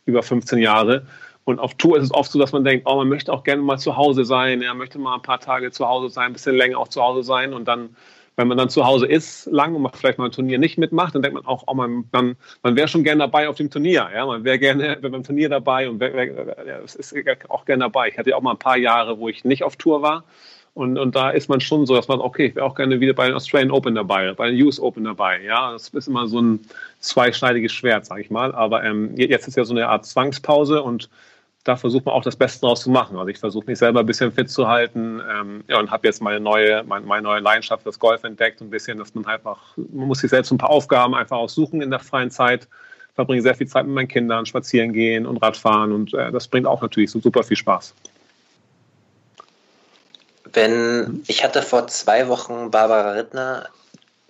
über 0.05 0.21
15 0.21 0.59
Jahre. 0.59 1.05
Und 1.43 1.59
auf 1.59 1.73
Tour 1.75 1.97
ist 1.97 2.03
es 2.03 2.13
oft 2.13 2.31
so, 2.31 2.37
dass 2.37 2.51
man 2.51 2.63
denkt, 2.63 2.85
oh, 2.87 2.97
man 2.97 3.09
möchte 3.09 3.33
auch 3.33 3.43
gerne 3.43 3.63
mal 3.63 3.77
zu 3.77 3.97
Hause 3.97 4.25
sein, 4.25 4.61
er 4.61 4.75
möchte 4.75 4.99
mal 4.99 5.15
ein 5.15 5.23
paar 5.23 5.39
Tage 5.39 5.71
zu 5.71 5.87
Hause 5.87 6.09
sein, 6.09 6.27
ein 6.27 6.33
bisschen 6.33 6.55
länger 6.55 6.77
auch 6.77 6.87
zu 6.87 7.01
Hause 7.01 7.23
sein 7.23 7.53
und 7.53 7.67
dann 7.67 7.95
wenn 8.37 8.47
man 8.47 8.57
dann 8.57 8.69
zu 8.69 8.85
Hause 8.85 9.05
ist, 9.05 9.45
lang 9.47 9.75
und 9.75 9.95
vielleicht 9.95 10.17
mal 10.17 10.25
ein 10.25 10.31
Turnier 10.31 10.57
nicht 10.57 10.77
mitmacht, 10.77 11.13
dann 11.13 11.21
denkt 11.21 11.35
man 11.35 11.45
auch, 11.45 11.63
oh, 11.67 11.73
man, 11.73 12.05
man, 12.11 12.35
man 12.63 12.75
wäre 12.75 12.87
schon 12.87 13.03
gerne 13.03 13.19
dabei 13.19 13.49
auf 13.49 13.57
dem 13.57 13.69
Turnier. 13.69 14.09
Ja? 14.13 14.25
Man 14.25 14.43
wäre 14.43 14.57
gerne 14.57 14.97
beim 15.01 15.23
Turnier 15.23 15.49
dabei 15.49 15.89
und 15.89 15.99
wär, 15.99 16.13
wär, 16.13 16.81
ist 16.83 17.13
auch 17.49 17.65
gerne 17.65 17.83
dabei. 17.83 18.09
Ich 18.09 18.17
hatte 18.17 18.31
ja 18.31 18.37
auch 18.37 18.41
mal 18.41 18.51
ein 18.51 18.59
paar 18.59 18.77
Jahre, 18.77 19.19
wo 19.19 19.29
ich 19.29 19.43
nicht 19.43 19.63
auf 19.63 19.75
Tour 19.75 20.01
war. 20.01 20.23
Und, 20.73 20.97
und 20.97 21.15
da 21.15 21.31
ist 21.31 21.49
man 21.49 21.59
schon 21.59 21.85
so, 21.85 21.95
dass 21.95 22.07
man, 22.07 22.21
okay, 22.21 22.45
ich 22.45 22.55
wäre 22.55 22.65
auch 22.65 22.75
gerne 22.75 23.01
wieder 23.01 23.13
bei 23.13 23.27
den 23.27 23.35
Australian 23.35 23.71
Open 23.71 23.93
dabei, 23.93 24.33
bei 24.33 24.49
den 24.49 24.61
US 24.63 24.79
Open 24.79 25.03
dabei. 25.03 25.41
Ja, 25.41 25.73
das 25.73 25.89
ist 25.89 26.07
immer 26.07 26.27
so 26.27 26.41
ein 26.41 26.61
zweischneidiges 26.99 27.73
Schwert, 27.73 28.05
sage 28.05 28.21
ich 28.21 28.29
mal. 28.29 28.55
Aber 28.55 28.83
ähm, 28.83 29.13
jetzt 29.17 29.49
ist 29.49 29.57
ja 29.57 29.65
so 29.65 29.73
eine 29.73 29.89
Art 29.89 30.05
Zwangspause 30.05 30.81
und 30.81 31.09
da 31.63 31.75
versucht 31.75 32.05
man 32.05 32.15
auch 32.15 32.23
das 32.23 32.35
Beste 32.35 32.61
draus 32.61 32.81
zu 32.81 32.89
machen. 32.89 33.17
Also 33.17 33.27
ich 33.27 33.37
versuche 33.37 33.65
mich 33.65 33.77
selber 33.77 33.99
ein 33.99 34.05
bisschen 34.05 34.31
fit 34.31 34.49
zu 34.49 34.67
halten 34.67 35.21
ähm, 35.29 35.63
ja, 35.67 35.79
und 35.79 35.91
habe 35.91 36.07
jetzt 36.07 36.21
meine 36.21 36.39
neue, 36.39 36.83
meine, 36.83 37.05
meine 37.05 37.23
neue 37.23 37.39
Leidenschaft 37.39 37.85
das 37.85 37.99
Golf 37.99 38.23
entdeckt. 38.23 38.61
Ein 38.61 38.69
bisschen, 38.69 38.97
dass 38.97 39.13
man 39.13 39.25
einfach, 39.25 39.59
man 39.75 40.07
muss 40.07 40.19
sich 40.19 40.29
selbst 40.31 40.51
ein 40.51 40.57
paar 40.57 40.71
Aufgaben 40.71 41.13
einfach 41.13 41.37
aussuchen 41.37 41.81
in 41.81 41.91
der 41.91 41.99
freien 41.99 42.31
Zeit. 42.31 42.67
Verbringe 43.13 43.41
sehr 43.41 43.55
viel 43.55 43.67
Zeit 43.67 43.85
mit 43.85 43.93
meinen 43.93 44.07
Kindern, 44.07 44.45
spazieren 44.45 44.93
gehen 44.93 45.25
und 45.25 45.37
Radfahren 45.37 45.91
und 45.91 46.13
äh, 46.13 46.31
das 46.31 46.47
bringt 46.47 46.65
auch 46.65 46.81
natürlich 46.81 47.11
so 47.11 47.19
super 47.19 47.43
viel 47.43 47.57
Spaß. 47.57 47.93
Wenn 50.53 51.21
ich 51.27 51.43
hatte 51.43 51.61
vor 51.61 51.87
zwei 51.87 52.27
Wochen 52.27 52.71
Barbara 52.71 53.11
Rittner 53.11 53.67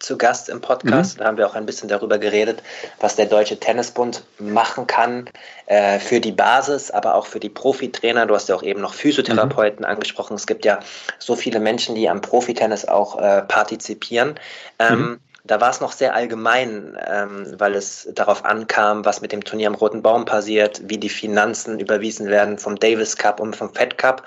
zu 0.02 0.18
Gast 0.18 0.50
im 0.50 0.62
Podcast. 0.62 1.16
Mhm. 1.16 1.20
Da 1.20 1.26
haben 1.26 1.38
wir 1.38 1.48
auch 1.48 1.56
ein 1.56 1.66
bisschen 1.66 1.88
darüber 1.90 2.18
geredet, 2.18 2.62
was 3.00 3.16
der 3.16 3.28
Deutsche 3.28 3.60
Tennisbund 3.60 4.24
machen 4.40 4.88
kann 4.88 5.30
äh, 5.68 6.00
für 6.00 6.20
die 6.20 6.32
Basis, 6.32 6.92
aber 6.92 7.16
auch 7.16 7.26
für 7.26 7.40
die 7.40 7.50
Profitrainer. 7.50 8.26
Du 8.26 8.36
hast 8.36 8.50
ja 8.50 8.56
auch 8.56 8.64
eben 8.64 8.82
noch 8.82 8.94
Physiotherapeuten 8.94 9.86
mhm. 9.86 9.92
angesprochen. 9.92 10.36
Es 10.36 10.48
gibt 10.48 10.66
ja 10.66 10.80
so 11.20 11.36
viele 11.36 11.60
Menschen, 11.60 11.96
die 11.96 12.10
am 12.10 12.22
Profitennis 12.22 12.86
auch 12.86 13.20
äh, 13.20 13.42
partizipieren. 13.44 14.36
Ähm, 14.80 15.00
mhm. 15.00 15.20
Da 15.44 15.60
war 15.60 15.72
es 15.72 15.82
noch 15.82 15.92
sehr 15.92 16.14
allgemein, 16.14 16.98
ähm, 17.04 17.56
weil 17.58 17.74
es 17.74 18.08
darauf 18.14 18.46
ankam, 18.46 19.06
was 19.06 19.22
mit 19.22 19.32
dem 19.32 19.44
Turnier 19.44 19.68
am 19.68 19.76
Roten 19.76 20.04
Baum 20.04 20.26
passiert, 20.26 20.82
wie 20.86 21.00
die 21.00 21.10
Finanzen 21.10 21.80
überwiesen 21.80 22.28
werden 22.28 22.60
vom 22.60 22.78
Davis 22.78 23.18
Cup 23.18 23.40
und 23.40 23.56
vom 23.56 23.74
Fed 23.74 23.98
Cup. 23.98 24.24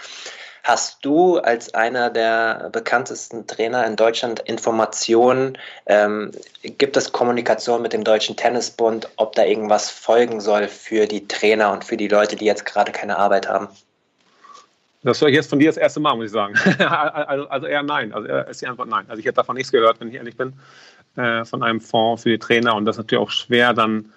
Hast 0.65 1.05
du 1.05 1.37
als 1.37 1.75
einer 1.75 2.09
der 2.09 2.71
bekanntesten 2.73 3.47
Trainer 3.47 3.87
in 3.87 3.97
Deutschland 3.97 4.41
Informationen? 4.41 5.59
Ähm, 5.85 6.31
gibt 6.63 6.97
es 6.97 7.13
Kommunikation 7.13 7.83
mit 7.83 7.93
dem 7.93 8.03
Deutschen 8.03 8.35
Tennisbund, 8.35 9.07
ob 9.17 9.35
da 9.35 9.45
irgendwas 9.45 9.91
folgen 9.91 10.41
soll 10.41 10.69
für 10.69 11.07
die 11.07 11.29
Trainer 11.29 11.71
und 11.71 11.85
für 11.85 11.99
die 11.99 12.09
Leute, 12.09 12.37
die 12.37 12.47
jetzt 12.47 12.65
gerade 12.65 12.93
keine 12.93 13.19
Arbeit 13.19 13.47
haben? 13.47 13.69
Das 15.03 15.21
höre 15.21 15.29
ich 15.29 15.35
jetzt 15.35 15.51
von 15.51 15.59
dir 15.59 15.69
das 15.69 15.77
erste 15.77 16.01
Mal, 16.01 16.17
muss 16.17 16.27
ich 16.27 16.33
sagen. 16.33 16.55
also, 16.79 17.47
also, 17.47 17.67
eher 17.67 17.83
nein. 17.83 18.15
Also 18.15 18.27
ist 18.27 18.63
die 18.63 18.67
Antwort 18.67 18.89
nein. 18.89 19.05
Also 19.09 19.21
ich 19.21 19.27
hätte 19.27 19.37
davon 19.37 19.57
nichts 19.57 19.71
gehört, 19.71 20.01
wenn 20.01 20.09
ich 20.09 20.15
ehrlich 20.15 20.39
bin, 20.39 20.55
äh, 21.17 21.45
von 21.45 21.63
einem 21.63 21.83
Fonds 21.83 22.23
für 22.23 22.31
die 22.31 22.39
Trainer. 22.39 22.75
Und 22.75 22.87
das 22.87 22.97
ist 22.97 23.01
natürlich 23.01 23.23
auch 23.23 23.31
schwer, 23.31 23.75
dann 23.75 24.11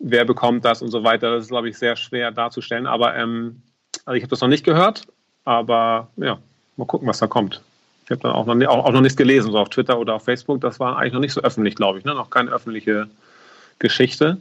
wer 0.00 0.24
bekommt 0.24 0.64
das 0.64 0.80
und 0.80 0.88
so 0.88 1.04
weiter. 1.04 1.34
Das 1.34 1.44
ist, 1.44 1.50
glaube 1.50 1.68
ich, 1.68 1.76
sehr 1.76 1.96
schwer 1.96 2.30
darzustellen. 2.30 2.86
Aber 2.86 3.14
ähm, 3.14 3.60
also 4.06 4.16
ich 4.16 4.22
habe 4.22 4.30
das 4.30 4.40
noch 4.40 4.48
nicht 4.48 4.64
gehört. 4.64 5.06
Aber 5.44 6.08
ja, 6.16 6.38
mal 6.76 6.86
gucken, 6.86 7.08
was 7.08 7.18
da 7.18 7.26
kommt. 7.26 7.62
Ich 8.04 8.10
habe 8.10 8.20
dann 8.20 8.32
auch 8.32 8.46
noch, 8.46 8.66
auch, 8.68 8.84
auch 8.84 8.92
noch 8.92 9.00
nichts 9.00 9.16
gelesen, 9.16 9.52
so 9.52 9.58
auf 9.58 9.68
Twitter 9.68 9.98
oder 9.98 10.14
auf 10.14 10.24
Facebook. 10.24 10.60
Das 10.60 10.80
war 10.80 10.96
eigentlich 10.96 11.12
noch 11.12 11.20
nicht 11.20 11.32
so 11.32 11.40
öffentlich, 11.42 11.76
glaube 11.76 11.98
ich. 11.98 12.04
Ne? 12.04 12.14
Noch 12.14 12.30
keine 12.30 12.50
öffentliche 12.50 13.08
Geschichte. 13.78 14.38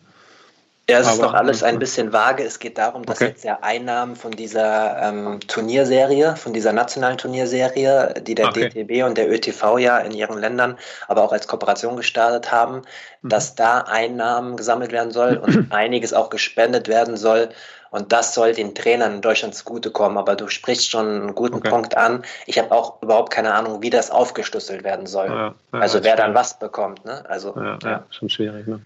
Ja, 0.89 0.99
es 0.99 1.07
ist 1.07 1.21
noch 1.21 1.33
alles 1.33 1.63
ein 1.63 1.79
bisschen 1.79 2.11
vage. 2.11 2.43
Es 2.43 2.59
geht 2.59 2.77
darum, 2.77 3.05
dass 3.05 3.17
okay. 3.17 3.29
jetzt 3.29 3.45
ja 3.45 3.59
Einnahmen 3.61 4.15
von 4.15 4.31
dieser 4.31 5.01
ähm, 5.01 5.39
Turnierserie, 5.47 6.35
von 6.35 6.53
dieser 6.53 6.73
nationalen 6.73 7.17
Turnierserie, 7.17 8.15
die 8.27 8.35
der 8.35 8.47
okay. 8.47 8.69
DTB 8.69 9.05
und 9.05 9.17
der 9.17 9.31
ÖTV 9.31 9.77
ja 9.77 9.99
in 9.99 10.11
ihren 10.11 10.39
Ländern, 10.39 10.77
aber 11.07 11.21
auch 11.21 11.31
als 11.31 11.47
Kooperation 11.47 11.95
gestartet 11.95 12.51
haben, 12.51 12.81
mhm. 13.21 13.29
dass 13.29 13.55
da 13.55 13.81
Einnahmen 13.81 14.57
gesammelt 14.57 14.91
werden 14.91 15.11
soll 15.11 15.37
und 15.37 15.71
einiges 15.71 16.13
auch 16.13 16.29
gespendet 16.29 16.89
werden 16.89 17.15
soll 17.15 17.49
und 17.91 18.13
das 18.13 18.33
soll 18.33 18.53
den 18.53 18.73
Trainern 18.73 19.15
in 19.15 19.21
Deutschland 19.21 19.53
zugutekommen. 19.53 20.17
Aber 20.17 20.35
du 20.35 20.47
sprichst 20.47 20.89
schon 20.89 21.05
einen 21.05 21.35
guten 21.35 21.57
okay. 21.57 21.69
Punkt 21.69 21.97
an. 21.97 22.23
Ich 22.47 22.57
habe 22.57 22.71
auch 22.71 23.01
überhaupt 23.03 23.31
keine 23.31 23.53
Ahnung, 23.53 23.81
wie 23.81 23.89
das 23.89 24.09
aufgeschlüsselt 24.09 24.85
werden 24.85 25.05
soll. 25.05 25.27
Ja, 25.27 25.55
ja, 25.73 25.79
also 25.79 26.01
wer 26.01 26.15
dann 26.15 26.33
was 26.33 26.57
bekommt. 26.57 27.03
Ne? 27.03 27.23
Also, 27.29 27.53
ja, 27.57 27.77
ja. 27.83 28.05
schon 28.09 28.29
schwierig. 28.29 28.65
Ne? 28.65 28.79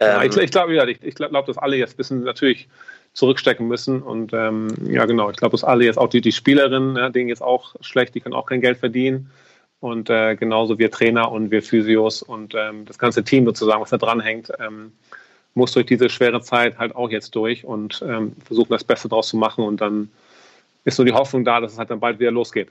Ähm, 0.00 0.22
ich, 0.22 0.36
ich 0.36 0.50
glaube, 0.50 0.74
ja, 0.74 0.84
ich, 0.84 1.00
ich 1.00 1.14
glaube, 1.14 1.44
dass 1.46 1.58
alle 1.58 1.76
jetzt 1.76 1.96
wissen, 1.96 2.24
natürlich 2.24 2.68
zurückstecken 3.12 3.68
müssen. 3.68 4.02
Und 4.02 4.32
ähm, 4.32 4.68
ja, 4.84 5.04
genau, 5.04 5.30
ich 5.30 5.36
glaube, 5.36 5.52
dass 5.52 5.62
alle 5.62 5.84
jetzt 5.84 5.98
auch 5.98 6.08
die, 6.08 6.20
die 6.20 6.32
Spielerinnen, 6.32 6.96
ja, 6.96 7.08
denen 7.08 7.28
jetzt 7.28 7.42
auch 7.42 7.76
schlecht, 7.80 8.16
die 8.16 8.20
können 8.20 8.34
auch 8.34 8.46
kein 8.46 8.60
Geld 8.60 8.78
verdienen. 8.78 9.30
Und 9.78 10.10
äh, 10.10 10.34
genauso 10.34 10.76
wir 10.78 10.90
Trainer 10.90 11.30
und 11.30 11.52
wir 11.52 11.62
Physios 11.62 12.22
und 12.22 12.54
ähm, 12.56 12.84
das 12.84 12.98
ganze 12.98 13.22
Team 13.22 13.46
sozusagen, 13.46 13.80
was 13.80 13.90
da 13.90 13.96
dran 13.96 14.20
hängt, 14.20 14.52
ähm, 14.58 14.92
muss 15.54 15.72
durch 15.72 15.86
diese 15.86 16.08
schwere 16.08 16.40
Zeit 16.40 16.78
halt 16.78 16.94
auch 16.94 17.10
jetzt 17.10 17.34
durch 17.34 17.64
und 17.64 18.02
ähm, 18.06 18.36
versuchen 18.44 18.70
das 18.70 18.84
Beste 18.84 19.08
draus 19.08 19.28
zu 19.28 19.36
machen. 19.36 19.64
Und 19.64 19.80
dann 19.80 20.10
ist 20.84 20.98
nur 20.98 21.06
die 21.06 21.12
Hoffnung 21.12 21.44
da, 21.44 21.60
dass 21.60 21.72
es 21.72 21.78
halt 21.78 21.90
dann 21.90 22.00
bald 22.00 22.18
wieder 22.18 22.30
losgeht. 22.30 22.68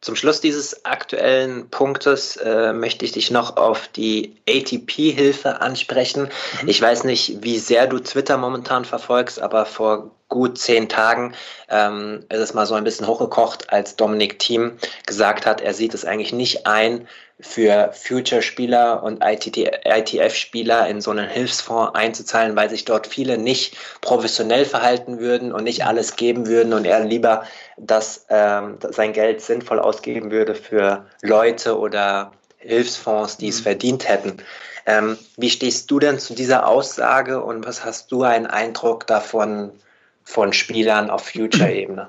Zum 0.00 0.16
Schluss 0.16 0.40
dieses 0.40 0.86
aktuellen 0.86 1.68
Punktes 1.68 2.36
äh, 2.36 2.72
möchte 2.72 3.04
ich 3.04 3.12
dich 3.12 3.30
noch 3.30 3.58
auf 3.58 3.86
die 3.88 4.34
ATP-Hilfe 4.48 5.60
ansprechen. 5.60 6.30
Mhm. 6.62 6.68
Ich 6.68 6.80
weiß 6.80 7.04
nicht, 7.04 7.42
wie 7.42 7.58
sehr 7.58 7.86
du 7.86 7.98
Twitter 7.98 8.38
momentan 8.38 8.86
verfolgst, 8.86 9.42
aber 9.42 9.66
vor 9.66 10.10
gut 10.30 10.56
zehn 10.56 10.88
Tagen 10.88 11.34
ähm, 11.68 12.24
ist 12.30 12.38
es 12.38 12.54
mal 12.54 12.64
so 12.64 12.74
ein 12.74 12.84
bisschen 12.84 13.06
hochgekocht, 13.06 13.70
als 13.70 13.96
Dominik 13.96 14.38
Thiem 14.38 14.78
gesagt 15.04 15.44
hat, 15.44 15.60
er 15.60 15.74
sieht 15.74 15.92
es 15.92 16.06
eigentlich 16.06 16.32
nicht 16.32 16.66
ein, 16.66 17.06
für 17.42 17.92
Future-Spieler 17.92 19.02
und 19.02 19.22
ITF-Spieler 19.22 20.88
in 20.88 21.00
so 21.00 21.10
einen 21.10 21.28
Hilfsfonds 21.28 21.94
einzuzahlen, 21.94 22.56
weil 22.56 22.70
sich 22.70 22.84
dort 22.84 23.06
viele 23.06 23.38
nicht 23.38 23.76
professionell 24.00 24.64
verhalten 24.64 25.18
würden 25.18 25.52
und 25.52 25.64
nicht 25.64 25.84
alles 25.84 26.16
geben 26.16 26.46
würden 26.46 26.72
und 26.72 26.84
er 26.84 27.04
lieber 27.04 27.44
das, 27.76 28.26
ähm, 28.28 28.78
sein 28.90 29.12
Geld 29.12 29.40
sinnvoll 29.40 29.78
ausgeben 29.78 30.30
würde 30.30 30.54
für 30.54 31.06
Leute 31.22 31.78
oder 31.78 32.32
Hilfsfonds, 32.58 33.38
die 33.38 33.48
es 33.48 33.60
mhm. 33.60 33.64
verdient 33.64 34.08
hätten. 34.08 34.36
Ähm, 34.86 35.18
wie 35.36 35.50
stehst 35.50 35.90
du 35.90 35.98
denn 35.98 36.18
zu 36.18 36.34
dieser 36.34 36.66
Aussage 36.66 37.42
und 37.42 37.66
was 37.66 37.84
hast 37.84 38.12
du 38.12 38.22
einen 38.22 38.46
Eindruck 38.46 39.06
davon 39.06 39.72
von 40.24 40.52
Spielern 40.52 41.10
auf 41.10 41.28
Future-Ebene? 41.28 42.08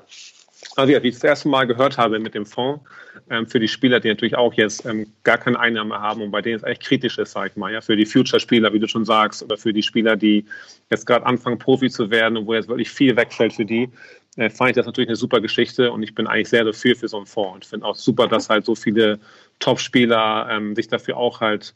Also 0.76 0.92
ja, 0.92 1.02
wie 1.02 1.08
ich 1.08 1.14
das 1.14 1.24
erste 1.24 1.48
Mal 1.48 1.66
gehört 1.66 1.98
habe 1.98 2.18
mit 2.18 2.34
dem 2.34 2.46
Fonds, 2.46 2.82
ähm, 3.30 3.46
für 3.46 3.60
die 3.60 3.68
Spieler, 3.68 4.00
die 4.00 4.08
natürlich 4.08 4.36
auch 4.36 4.54
jetzt 4.54 4.86
ähm, 4.86 5.12
gar 5.22 5.38
keine 5.38 5.58
Einnahme 5.58 6.00
haben 6.00 6.22
und 6.22 6.30
bei 6.30 6.40
denen 6.40 6.56
es 6.56 6.62
echt 6.62 6.82
kritisch 6.82 7.18
ist, 7.18 7.32
sag 7.32 7.50
ich 7.50 7.56
mal, 7.56 7.72
ja, 7.72 7.80
für 7.80 7.96
die 7.96 8.06
Future-Spieler, 8.06 8.72
wie 8.72 8.78
du 8.78 8.88
schon 8.88 9.04
sagst, 9.04 9.42
oder 9.42 9.56
für 9.56 9.72
die 9.72 9.82
Spieler, 9.82 10.16
die 10.16 10.46
jetzt 10.90 11.06
gerade 11.06 11.26
anfangen, 11.26 11.58
Profi 11.58 11.90
zu 11.90 12.10
werden 12.10 12.36
und 12.38 12.46
wo 12.46 12.54
jetzt 12.54 12.68
wirklich 12.68 12.90
viel 12.90 13.16
wegfällt 13.16 13.52
für 13.52 13.64
die, 13.64 13.90
äh, 14.36 14.48
fand 14.48 14.70
ich 14.70 14.76
das 14.76 14.86
natürlich 14.86 15.08
eine 15.08 15.16
super 15.16 15.40
Geschichte 15.40 15.92
und 15.92 16.02
ich 16.02 16.14
bin 16.14 16.26
eigentlich 16.26 16.48
sehr 16.48 16.64
dafür 16.64 16.96
für 16.96 17.08
so 17.08 17.18
einen 17.18 17.26
Fonds 17.26 17.54
und 17.54 17.64
finde 17.66 17.86
auch 17.86 17.96
super, 17.96 18.28
dass 18.28 18.48
halt 18.48 18.64
so 18.64 18.74
viele 18.74 19.18
Top-Spieler 19.58 20.48
ähm, 20.50 20.74
sich 20.74 20.88
dafür 20.88 21.16
auch 21.16 21.40
halt 21.40 21.74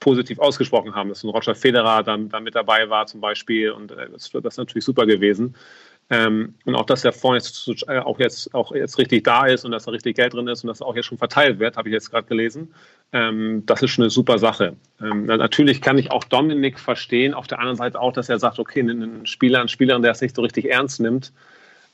positiv 0.00 0.38
ausgesprochen 0.38 0.94
haben, 0.94 1.08
dass 1.08 1.24
ein 1.24 1.30
Roger 1.30 1.54
Federer 1.54 2.02
dann, 2.02 2.28
dann 2.28 2.42
mit 2.42 2.54
dabei 2.54 2.90
war 2.90 3.06
zum 3.06 3.20
Beispiel 3.20 3.70
und 3.70 3.90
äh, 3.92 4.10
das, 4.10 4.30
das 4.30 4.44
ist 4.44 4.58
natürlich 4.58 4.84
super 4.84 5.06
gewesen. 5.06 5.56
Ähm, 6.10 6.54
und 6.66 6.74
auch, 6.74 6.84
dass 6.84 7.02
der 7.02 7.12
Fonds 7.12 7.66
jetzt 7.66 7.88
äh, 7.88 7.98
auch, 7.98 8.18
jetzt 8.18 8.54
auch 8.54 8.72
jetzt 8.72 8.98
richtig 8.98 9.24
da 9.24 9.46
ist 9.46 9.64
und 9.64 9.70
dass 9.70 9.84
da 9.84 9.90
richtig 9.90 10.16
Geld 10.16 10.34
drin 10.34 10.48
ist 10.48 10.62
und 10.62 10.68
dass 10.68 10.82
auch 10.82 10.94
jetzt 10.94 11.06
schon 11.06 11.16
verteilt 11.16 11.58
wird, 11.58 11.76
habe 11.76 11.88
ich 11.88 11.94
jetzt 11.94 12.10
gerade 12.10 12.26
gelesen. 12.26 12.74
Ähm, 13.12 13.62
das 13.64 13.82
ist 13.82 13.90
schon 13.90 14.04
eine 14.04 14.10
super 14.10 14.38
Sache. 14.38 14.76
Ähm, 15.00 15.24
natürlich 15.24 15.80
kann 15.80 15.96
ich 15.96 16.10
auch 16.10 16.24
Dominik 16.24 16.78
verstehen, 16.78 17.32
auf 17.32 17.46
der 17.46 17.58
anderen 17.58 17.76
Seite 17.76 18.00
auch, 18.00 18.12
dass 18.12 18.28
er 18.28 18.38
sagt, 18.38 18.58
okay, 18.58 18.80
einen 18.80 19.24
Spieler, 19.24 19.60
einen 19.60 19.68
Spielerin, 19.68 20.02
der 20.02 20.12
es 20.12 20.20
nicht 20.20 20.36
so 20.36 20.42
richtig 20.42 20.70
ernst 20.70 21.00
nimmt, 21.00 21.32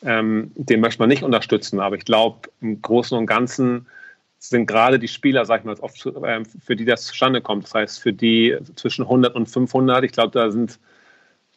ähm, 0.02 0.50
den 0.56 0.80
möchte 0.80 1.00
man 1.00 1.08
nicht 1.08 1.22
unterstützen. 1.22 1.78
Aber 1.78 1.96
ich 1.96 2.04
glaube, 2.04 2.48
im 2.60 2.82
Großen 2.82 3.16
und 3.16 3.26
Ganzen 3.26 3.86
sind 4.40 4.66
gerade 4.66 4.98
die 4.98 5.08
Spieler, 5.08 5.44
sag 5.44 5.60
ich 5.60 5.66
mal, 5.66 5.78
oft, 5.80 6.04
äh, 6.04 6.42
für 6.64 6.74
die 6.74 6.84
das 6.84 7.04
zustande 7.04 7.40
kommt. 7.40 7.64
Das 7.64 7.74
heißt, 7.74 8.02
für 8.02 8.12
die 8.12 8.56
zwischen 8.74 9.02
100 9.02 9.36
und 9.36 9.46
500, 9.46 10.02
ich 10.02 10.12
glaube, 10.12 10.32
da 10.32 10.50
sind 10.50 10.80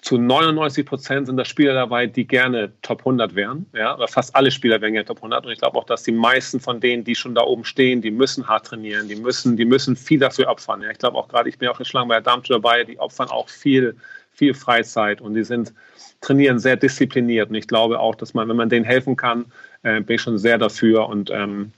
zu 0.04 0.18
99 0.18 0.86
Prozent 0.86 1.28
sind 1.28 1.38
da 1.38 1.46
Spieler 1.46 1.74
dabei, 1.74 2.08
die 2.08 2.28
gerne 2.28 2.74
Top 2.82 3.00
100 3.00 3.36
wären. 3.36 3.66
Ja, 3.74 3.94
aber 3.94 4.10
fast 4.10 4.36
alle 4.36 4.52
Spieler 4.52 4.82
wären 4.82 4.92
gerne 4.92 5.06
Top 5.06 5.18
100. 5.18 5.46
Und 5.46 5.54
ich 5.54 5.60
glaube 5.60 5.78
auch, 5.78 5.86
dass 5.86 6.04
die 6.04 6.12
meisten 6.12 6.60
von 6.60 6.82
denen, 6.82 7.06
die 7.06 7.16
schon 7.16 7.34
da 7.34 7.44
oben 7.44 7.64
stehen, 7.64 8.02
die 8.02 8.12
müssen 8.12 8.46
hart 8.46 8.66
trainieren, 8.66 9.08
die 9.08 9.16
müssen, 9.16 9.56
die 9.56 9.64
müssen 9.64 9.96
viel 9.96 10.20
dafür 10.20 10.50
opfern. 10.50 10.82
Ja, 10.82 10.92
ich 10.92 10.98
glaube 10.98 11.18
auch 11.18 11.30
gerade, 11.30 11.48
ich 11.48 11.58
bin 11.58 11.70
auch 11.70 11.78
geschlagen 11.78 12.10
bei 12.10 12.16
der 12.16 12.22
Darmtour 12.22 12.58
dabei, 12.58 12.84
die 12.84 13.00
opfern 13.00 13.30
auch 13.30 13.48
viel, 13.48 13.96
viel 14.34 14.54
Freizeit 14.54 15.22
und 15.22 15.36
die 15.36 15.46
sind, 15.46 15.74
trainieren 16.20 16.60
sehr 16.60 16.76
diszipliniert. 16.76 17.50
Und 17.50 17.56
ich 17.56 17.70
glaube 17.70 17.98
auch, 17.98 18.16
dass 18.16 18.34
man, 18.34 18.50
wenn 18.50 18.58
man 18.58 18.68
denen 18.68 18.84
helfen 18.84 19.16
kann, 19.16 19.46
äh, 19.84 20.02
bin 20.02 20.16
ich 20.16 20.22
schon 20.22 20.38
sehr 20.38 20.58
dafür 20.58 21.08
und 21.08 21.30
ähm, 21.30 21.72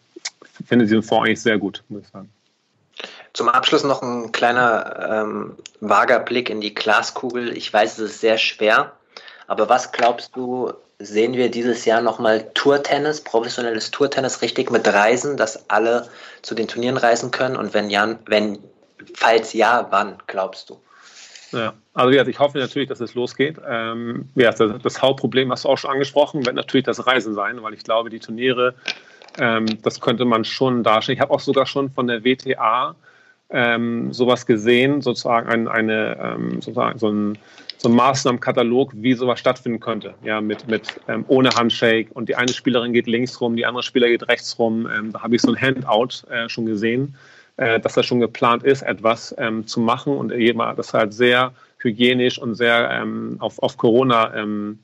finde 0.65 0.85
diesen 0.85 1.03
Fonds 1.03 1.27
eigentlich 1.27 1.41
sehr 1.41 1.59
gut, 1.59 1.83
muss 1.89 2.01
ich 2.01 2.07
sagen. 2.07 2.29
Zum 3.35 3.49
Abschluss 3.49 3.83
noch 3.83 4.01
ein 4.01 4.31
kleiner 4.31 5.09
ähm, 5.11 5.57
vager 5.81 6.19
Blick 6.19 6.49
in 6.49 6.61
die 6.61 6.73
Glaskugel. 6.73 7.55
Ich 7.57 7.71
weiß, 7.71 7.97
es 7.97 8.11
ist 8.11 8.21
sehr 8.21 8.37
schwer, 8.37 8.93
aber 9.47 9.67
was 9.67 9.91
glaubst 9.91 10.37
du, 10.37 10.71
sehen 10.99 11.33
wir 11.33 11.51
dieses 11.51 11.83
Jahr 11.83 11.99
nochmal 11.99 12.49
Tourtennis, 12.53 13.19
professionelles 13.19 13.91
Tourtennis 13.91 14.41
richtig 14.41 14.71
mit 14.71 14.87
Reisen, 14.87 15.35
dass 15.35 15.69
alle 15.69 16.07
zu 16.43 16.55
den 16.55 16.69
Turnieren 16.69 16.95
reisen 16.95 17.31
können? 17.31 17.57
Und 17.57 17.73
wenn 17.73 17.89
ja, 17.89 18.17
wenn, 18.25 18.59
falls 19.15 19.51
ja, 19.51 19.85
wann 19.89 20.15
glaubst 20.27 20.69
du? 20.69 20.79
Ja, 21.51 21.73
also 21.93 22.11
ja, 22.11 22.25
ich 22.25 22.39
hoffe 22.39 22.57
natürlich, 22.57 22.87
dass 22.87 23.01
es 23.01 23.15
losgeht. 23.15 23.57
Ähm, 23.67 24.29
ja, 24.35 24.51
das, 24.51 24.81
das 24.81 25.01
Hauptproblem 25.01 25.51
hast 25.51 25.65
du 25.65 25.69
auch 25.69 25.77
schon 25.77 25.91
angesprochen, 25.91 26.45
wird 26.45 26.55
natürlich 26.55 26.85
das 26.85 27.05
Reisen 27.05 27.33
sein, 27.33 27.61
weil 27.61 27.73
ich 27.73 27.83
glaube, 27.83 28.09
die 28.09 28.19
Turniere, 28.19 28.75
ähm, 29.37 29.65
das 29.81 29.99
könnte 29.99 30.23
man 30.23 30.45
schon 30.45 30.83
darstellen. 30.83 31.17
Ich 31.17 31.21
habe 31.21 31.33
auch 31.33 31.41
sogar 31.41 31.65
schon 31.65 31.91
von 31.91 32.07
der 32.07 32.23
WTA 32.23 32.95
ähm, 33.49 34.11
sowas 34.13 34.45
gesehen, 34.45 35.01
sozusagen 35.01 35.49
ein, 35.49 35.67
eine, 35.67 36.17
ähm, 36.21 36.61
sozusagen 36.61 36.99
so 36.99 37.09
ein, 37.09 37.37
so 37.77 37.89
ein 37.89 37.95
Maßnahmenkatalog, 37.95 38.93
wie 38.95 39.13
sowas 39.13 39.39
stattfinden 39.39 39.79
könnte. 39.79 40.15
Ja, 40.23 40.41
mit, 40.41 40.67
mit 40.67 40.99
ähm, 41.07 41.25
ohne 41.27 41.49
Handshake 41.51 42.11
und 42.13 42.29
die 42.29 42.35
eine 42.35 42.53
Spielerin 42.53 42.93
geht 42.93 43.07
links 43.07 43.39
rum, 43.39 43.55
die 43.55 43.65
andere 43.65 43.83
Spieler 43.83 44.07
geht 44.07 44.27
rechts 44.27 44.57
rum. 44.57 44.87
Ähm, 44.87 45.11
da 45.11 45.21
habe 45.21 45.35
ich 45.35 45.41
so 45.41 45.53
ein 45.53 45.61
Handout 45.61 46.27
äh, 46.29 46.49
schon 46.49 46.65
gesehen, 46.65 47.15
äh, 47.57 47.79
dass 47.79 47.93
das 47.93 48.05
schon 48.05 48.19
geplant 48.19 48.63
ist, 48.63 48.81
etwas 48.81 49.35
ähm, 49.37 49.67
zu 49.67 49.79
machen 49.79 50.17
und 50.17 50.33
das 50.77 50.93
halt 50.93 51.13
sehr 51.13 51.53
hygienisch 51.79 52.39
und 52.39 52.55
sehr 52.55 52.89
ähm, 52.91 53.37
auf, 53.39 53.61
auf 53.61 53.77
Corona 53.77 54.33
ähm, 54.35 54.79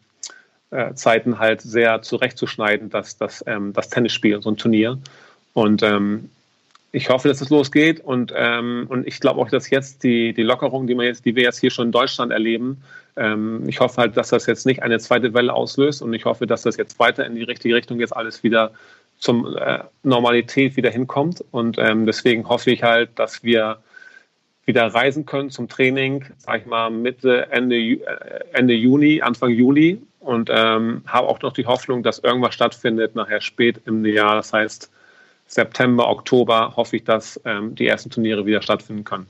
äh, 0.69 0.93
Zeiten 0.93 1.39
halt 1.39 1.62
sehr 1.62 2.02
zurechtzuschneiden, 2.02 2.89
dass 2.89 3.17
das, 3.17 3.43
ähm, 3.47 3.74
das 3.74 3.89
Tennisspiel, 3.89 4.41
so 4.41 4.52
ein 4.52 4.58
Turnier. 4.58 4.97
Und 5.54 5.84
ähm, 5.84 6.30
ich 6.91 7.10
hoffe, 7.10 7.30
dass 7.30 7.39
es 7.39 7.49
losgeht 7.49 8.01
und, 8.01 8.34
ähm, 8.36 8.86
und 8.89 9.08
ich 9.08 9.19
glaube 9.19 9.39
auch, 9.39 9.49
dass 9.49 9.69
jetzt 9.69 10.04
die, 10.04 10.34
die 10.34 10.43
Lockerung, 10.43 10.88
die, 10.88 10.97
wir 10.97 11.06
jetzt, 11.06 11.25
die 11.25 11.36
wir 11.36 11.43
jetzt 11.43 11.60
hier 11.60 11.71
schon 11.71 11.88
in 11.88 11.91
Deutschland 11.91 12.32
erleben, 12.32 12.84
ähm, 13.15 13.67
ich 13.67 13.80
hoffe 13.80 14.01
halt, 14.01 14.17
dass 14.17 14.30
das 14.30 14.45
jetzt 14.45 14.65
nicht 14.65 14.84
eine 14.84 14.99
zweite 14.99 15.34
Welle 15.34 15.54
auslöst 15.54 16.01
und 16.01 16.13
ich 16.13 16.25
hoffe, 16.25 16.47
dass 16.47 16.63
das 16.63 16.77
jetzt 16.77 16.99
weiter 16.99 17.25
in 17.25 17.36
die 17.36 17.43
richtige 17.43 17.75
Richtung 17.75 17.99
jetzt 17.99 18.15
alles 18.15 18.43
wieder 18.43 18.71
zum 19.17 19.56
äh, 19.56 19.80
Normalität 20.04 20.75
wieder 20.75 20.89
hinkommt 20.89 21.43
und 21.51 21.77
ähm, 21.77 22.06
deswegen 22.06 22.49
hoffe 22.49 22.71
ich 22.71 22.84
halt, 22.84 23.12
dass 23.15 23.43
wir 23.43 23.77
wieder 24.65 24.88
reisen 24.88 25.25
können 25.25 25.49
zum 25.49 25.69
Training, 25.69 26.25
sag 26.38 26.62
ich 26.62 26.65
mal 26.65 26.89
Mitte, 26.89 27.47
Ende, 27.51 27.77
äh, 27.77 27.99
Ende 28.51 28.73
Juni, 28.73 29.21
Anfang 29.21 29.51
Juli 29.51 30.01
und 30.19 30.49
ähm, 30.54 31.04
habe 31.08 31.27
auch 31.30 31.41
noch 31.41 31.54
die 31.54 31.65
Hoffnung, 31.65 32.04
dass 32.04 32.19
irgendwas 32.19 32.54
stattfindet 32.54 33.15
nachher 33.15 33.39
spät 33.39 33.80
im 33.86 34.06
Jahr, 34.06 34.36
das 34.36 34.51
heißt 34.51 34.91
September, 35.51 36.07
Oktober 36.07 36.73
hoffe 36.77 36.95
ich, 36.95 37.03
dass 37.03 37.39
ähm, 37.43 37.75
die 37.75 37.85
ersten 37.85 38.09
Turniere 38.09 38.45
wieder 38.45 38.61
stattfinden 38.61 39.03
können. 39.03 39.27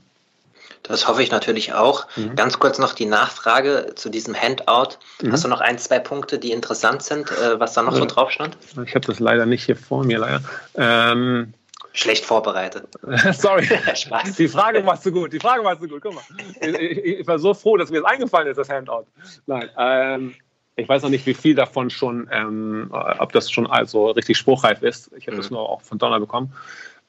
Das 0.84 1.06
hoffe 1.06 1.22
ich 1.22 1.30
natürlich 1.30 1.74
auch. 1.74 2.06
Mhm. 2.16 2.36
Ganz 2.36 2.58
kurz 2.58 2.78
noch 2.78 2.94
die 2.94 3.06
Nachfrage 3.06 3.92
zu 3.96 4.08
diesem 4.08 4.34
Handout. 4.34 4.98
Mhm. 5.20 5.32
Hast 5.32 5.44
du 5.44 5.48
noch 5.48 5.60
ein, 5.60 5.78
zwei 5.78 5.98
Punkte, 5.98 6.38
die 6.38 6.52
interessant 6.52 7.02
sind, 7.02 7.30
äh, 7.30 7.58
was 7.58 7.74
da 7.74 7.82
noch 7.82 7.94
so 7.94 8.04
drauf 8.04 8.30
stand? 8.30 8.56
Ich 8.86 8.94
habe 8.94 9.06
das 9.06 9.18
leider 9.18 9.46
nicht 9.46 9.64
hier 9.64 9.76
vor 9.76 10.04
mir, 10.04 10.18
leider. 10.18 10.40
Ähm, 10.76 11.54
Schlecht 11.92 12.24
vorbereitet. 12.24 12.86
Sorry. 13.32 13.66
Spaß. 13.94 14.36
Die 14.36 14.48
Frage 14.48 14.86
war 14.86 15.00
zu 15.00 15.10
gut. 15.10 15.32
Die 15.32 15.40
Frage 15.40 15.64
war 15.64 15.78
zu 15.78 15.88
gut. 15.88 16.00
Guck 16.02 16.14
mal. 16.14 16.22
Ich, 16.60 16.68
ich, 16.68 17.04
ich, 17.20 17.26
war 17.26 17.38
so 17.38 17.52
froh, 17.52 17.76
dass 17.76 17.90
mir 17.90 18.00
das 18.00 18.10
eingefallen 18.10 18.48
ist, 18.48 18.56
das 18.56 18.68
Handout. 18.68 19.06
Nein. 19.46 19.68
Ähm, 19.76 20.34
ich 20.76 20.88
weiß 20.88 21.02
noch 21.02 21.10
nicht, 21.10 21.26
wie 21.26 21.34
viel 21.34 21.54
davon 21.54 21.90
schon, 21.90 22.28
ähm, 22.32 22.88
ob 22.90 23.32
das 23.32 23.50
schon 23.50 23.66
also 23.66 24.10
richtig 24.10 24.38
spruchreif 24.38 24.82
ist. 24.82 25.10
Ich 25.16 25.26
habe 25.26 25.36
mhm. 25.36 25.40
das 25.40 25.50
nur 25.50 25.68
auch 25.68 25.82
von 25.82 25.98
Donner 25.98 26.18
bekommen. 26.18 26.52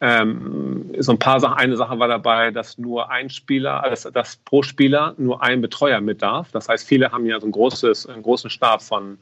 Ähm, 0.01 0.91
so 0.99 1.13
ein 1.13 1.19
paar 1.19 1.39
Sachen. 1.39 1.55
Eine 1.55 1.77
Sache 1.77 1.97
war 1.97 2.09
dabei, 2.09 2.51
dass 2.51 2.77
nur 2.77 3.09
ein 3.09 3.29
Spieler, 3.29 3.85
dass, 3.89 4.03
dass 4.03 4.35
pro 4.37 4.61
Spieler 4.61 5.15
nur 5.17 5.41
ein 5.41 5.61
Betreuer 5.61 6.01
mit 6.01 6.21
darf. 6.21 6.51
Das 6.51 6.67
heißt, 6.67 6.85
viele 6.85 7.11
haben 7.11 7.25
ja 7.25 7.39
so 7.39 7.47
ein 7.47 7.53
großes, 7.53 8.07
einen 8.07 8.21
großen 8.21 8.49
Stab 8.49 8.81
von, 8.81 9.17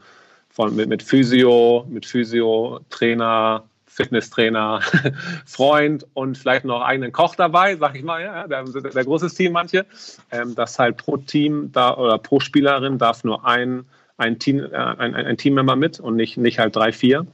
von 0.50 0.76
mit, 0.76 0.90
mit 0.90 1.04
Physio, 1.04 1.86
mit 1.88 2.08
Physio, 2.08 2.80
Trainer, 2.90 3.64
Fitnesstrainer, 3.86 4.80
Freund 5.46 6.08
und 6.16 6.36
vielleicht 6.36 6.66
noch 6.66 6.82
eigenen 6.82 7.12
Koch 7.12 7.36
dabei, 7.36 7.76
sag 7.76 7.96
ich 7.96 8.04
mal, 8.04 8.24
ja, 8.24 8.48
der, 8.48 8.64
der 8.64 9.04
großes 9.04 9.36
Team 9.36 9.52
manche. 9.52 9.86
Ähm, 10.32 10.56
dass 10.56 10.80
halt 10.80 10.98
pro 10.98 11.18
Team 11.18 11.72
da 11.72 11.96
oder 11.96 12.18
pro 12.18 12.40
Spielerin 12.40 12.98
darf 12.98 13.24
nur 13.24 13.46
ein 13.46 13.86
ein, 14.22 14.40
Team, 14.40 14.60
äh, 14.60 14.76
ein, 14.76 15.16
ein 15.16 15.38
Teammember 15.38 15.76
mit 15.76 16.00
und 16.00 16.16
nicht, 16.16 16.38
nicht 16.38 16.60
halt 16.60 16.76
drei, 16.76 16.92
vier. 16.92 17.26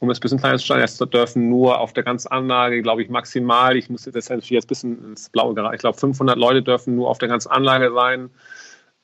Um 0.00 0.10
es 0.10 0.18
ein 0.18 0.20
bisschen 0.20 0.38
kleiner 0.38 0.58
zu 0.58 0.64
stellen, 0.64 0.82
es 0.82 0.98
dürfen 0.98 1.48
nur 1.48 1.80
auf 1.80 1.92
der 1.94 2.02
ganzen 2.02 2.28
Anlage, 2.28 2.82
glaube 2.82 3.02
ich, 3.02 3.08
maximal, 3.08 3.76
ich 3.76 3.88
muss 3.88 4.04
jetzt, 4.04 4.16
jetzt 4.16 4.30
ein 4.30 4.66
bisschen 4.66 5.02
ins 5.04 5.30
Blaue 5.30 5.54
geraten, 5.54 5.74
ich 5.74 5.80
glaube 5.80 5.96
500 5.96 6.36
Leute 6.36 6.62
dürfen 6.62 6.96
nur 6.96 7.08
auf 7.08 7.18
der 7.18 7.28
ganzen 7.28 7.50
Anlage 7.50 7.92
sein. 7.94 8.28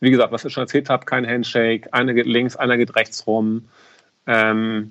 Wie 0.00 0.10
gesagt, 0.10 0.32
was 0.32 0.44
ich 0.44 0.52
schon 0.52 0.62
erzählt 0.62 0.90
habe, 0.90 1.06
kein 1.06 1.26
Handshake, 1.26 1.92
einer 1.94 2.12
geht 2.12 2.26
links, 2.26 2.56
einer 2.56 2.76
geht 2.76 2.96
rechts 2.96 3.26
rum. 3.26 3.68
Ähm, 4.26 4.90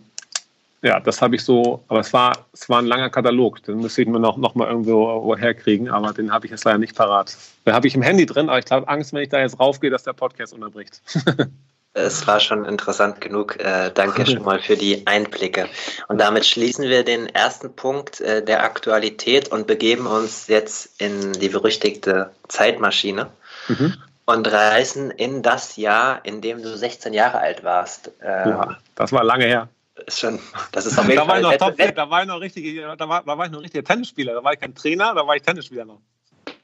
ja, 0.82 1.00
das 1.00 1.22
habe 1.22 1.36
ich 1.36 1.44
so, 1.44 1.84
aber 1.90 2.00
es 2.00 2.14
war, 2.14 2.46
es 2.54 2.70
war 2.70 2.80
ein 2.80 2.86
langer 2.86 3.10
Katalog, 3.10 3.62
den 3.64 3.80
müsste 3.80 4.02
ich 4.02 4.08
mir 4.08 4.20
noch, 4.20 4.38
noch 4.38 4.56
mal 4.56 4.68
irgendwo 4.68 5.36
herkriegen, 5.36 5.90
aber 5.90 6.14
den 6.14 6.32
habe 6.32 6.46
ich 6.46 6.52
jetzt 6.52 6.64
leider 6.64 6.78
nicht 6.78 6.96
parat. 6.96 7.36
Den 7.66 7.74
habe 7.74 7.88
ich 7.88 7.96
im 7.96 8.02
Handy 8.02 8.26
drin, 8.26 8.50
aber 8.50 8.60
ich 8.60 8.72
habe 8.72 8.88
Angst, 8.88 9.12
wenn 9.14 9.24
ich 9.24 9.30
da 9.30 9.42
jetzt 9.42 9.60
raufgehe, 9.60 9.90
dass 9.90 10.04
der 10.04 10.14
Podcast 10.14 10.54
unterbricht. 10.54 11.02
Es 11.94 12.28
war 12.28 12.40
schon 12.40 12.66
interessant 12.66 13.20
genug. 13.20 13.60
Äh, 13.60 13.92
danke 13.94 14.26
schon 14.26 14.44
mal 14.44 14.62
für 14.62 14.78
die 14.78 15.08
Einblicke. 15.08 15.68
Und 16.08 16.20
damit 16.20 16.46
schließen 16.46 16.86
wir 16.86 17.04
den 17.04 17.28
ersten 17.28 17.76
Punkt 17.76 18.22
äh, 18.22 18.44
der 18.44 18.64
Aktualität 18.64 19.52
und 19.52 19.66
begeben 19.66 20.06
uns 20.06 20.48
jetzt 20.48 21.02
in 21.02 21.34
die 21.34 21.50
berüchtigte 21.50 22.32
Zeitmaschine. 22.48 23.32
Mhm. 23.68 23.94
und 24.26 24.52
reisen 24.52 25.12
in 25.12 25.42
das 25.42 25.76
Jahr, 25.76 26.24
in 26.24 26.42
dem 26.42 26.62
du 26.62 26.78
16 26.78 27.14
Jahre 27.14 27.40
alt 27.40 27.64
warst. 27.64 28.12
Ähm, 28.22 28.50
ja, 28.50 28.78
das 28.96 29.12
war 29.12 29.24
lange 29.24 29.46
her. 29.46 29.70
Ist 30.06 30.20
schon, 30.20 30.40
das 30.72 30.86
ist 30.86 30.98
auf 30.98 31.06
jeden 31.06 31.18
da 31.18 31.26
Fall. 31.26 31.44
War 31.44 31.52
noch 31.52 31.58
top, 31.58 31.76
da 31.96 32.10
war 32.10 32.22
ich 32.22 32.28
noch 32.28 32.40
richtig, 32.40 32.80
da 32.80 33.10
war, 33.10 33.24
da 33.24 33.38
war 33.38 33.46
ich 33.46 33.52
noch 33.52 33.62
richtiger 33.62 33.84
Tennisspieler. 33.84 34.34
Da 34.34 34.44
war 34.44 34.54
ich 34.54 34.60
kein 34.60 34.76
Trainer, 34.76 35.14
da 35.16 35.26
war 35.26 35.36
ich 35.36 35.42
Tennisspieler 35.42 35.86
noch. 35.86 36.00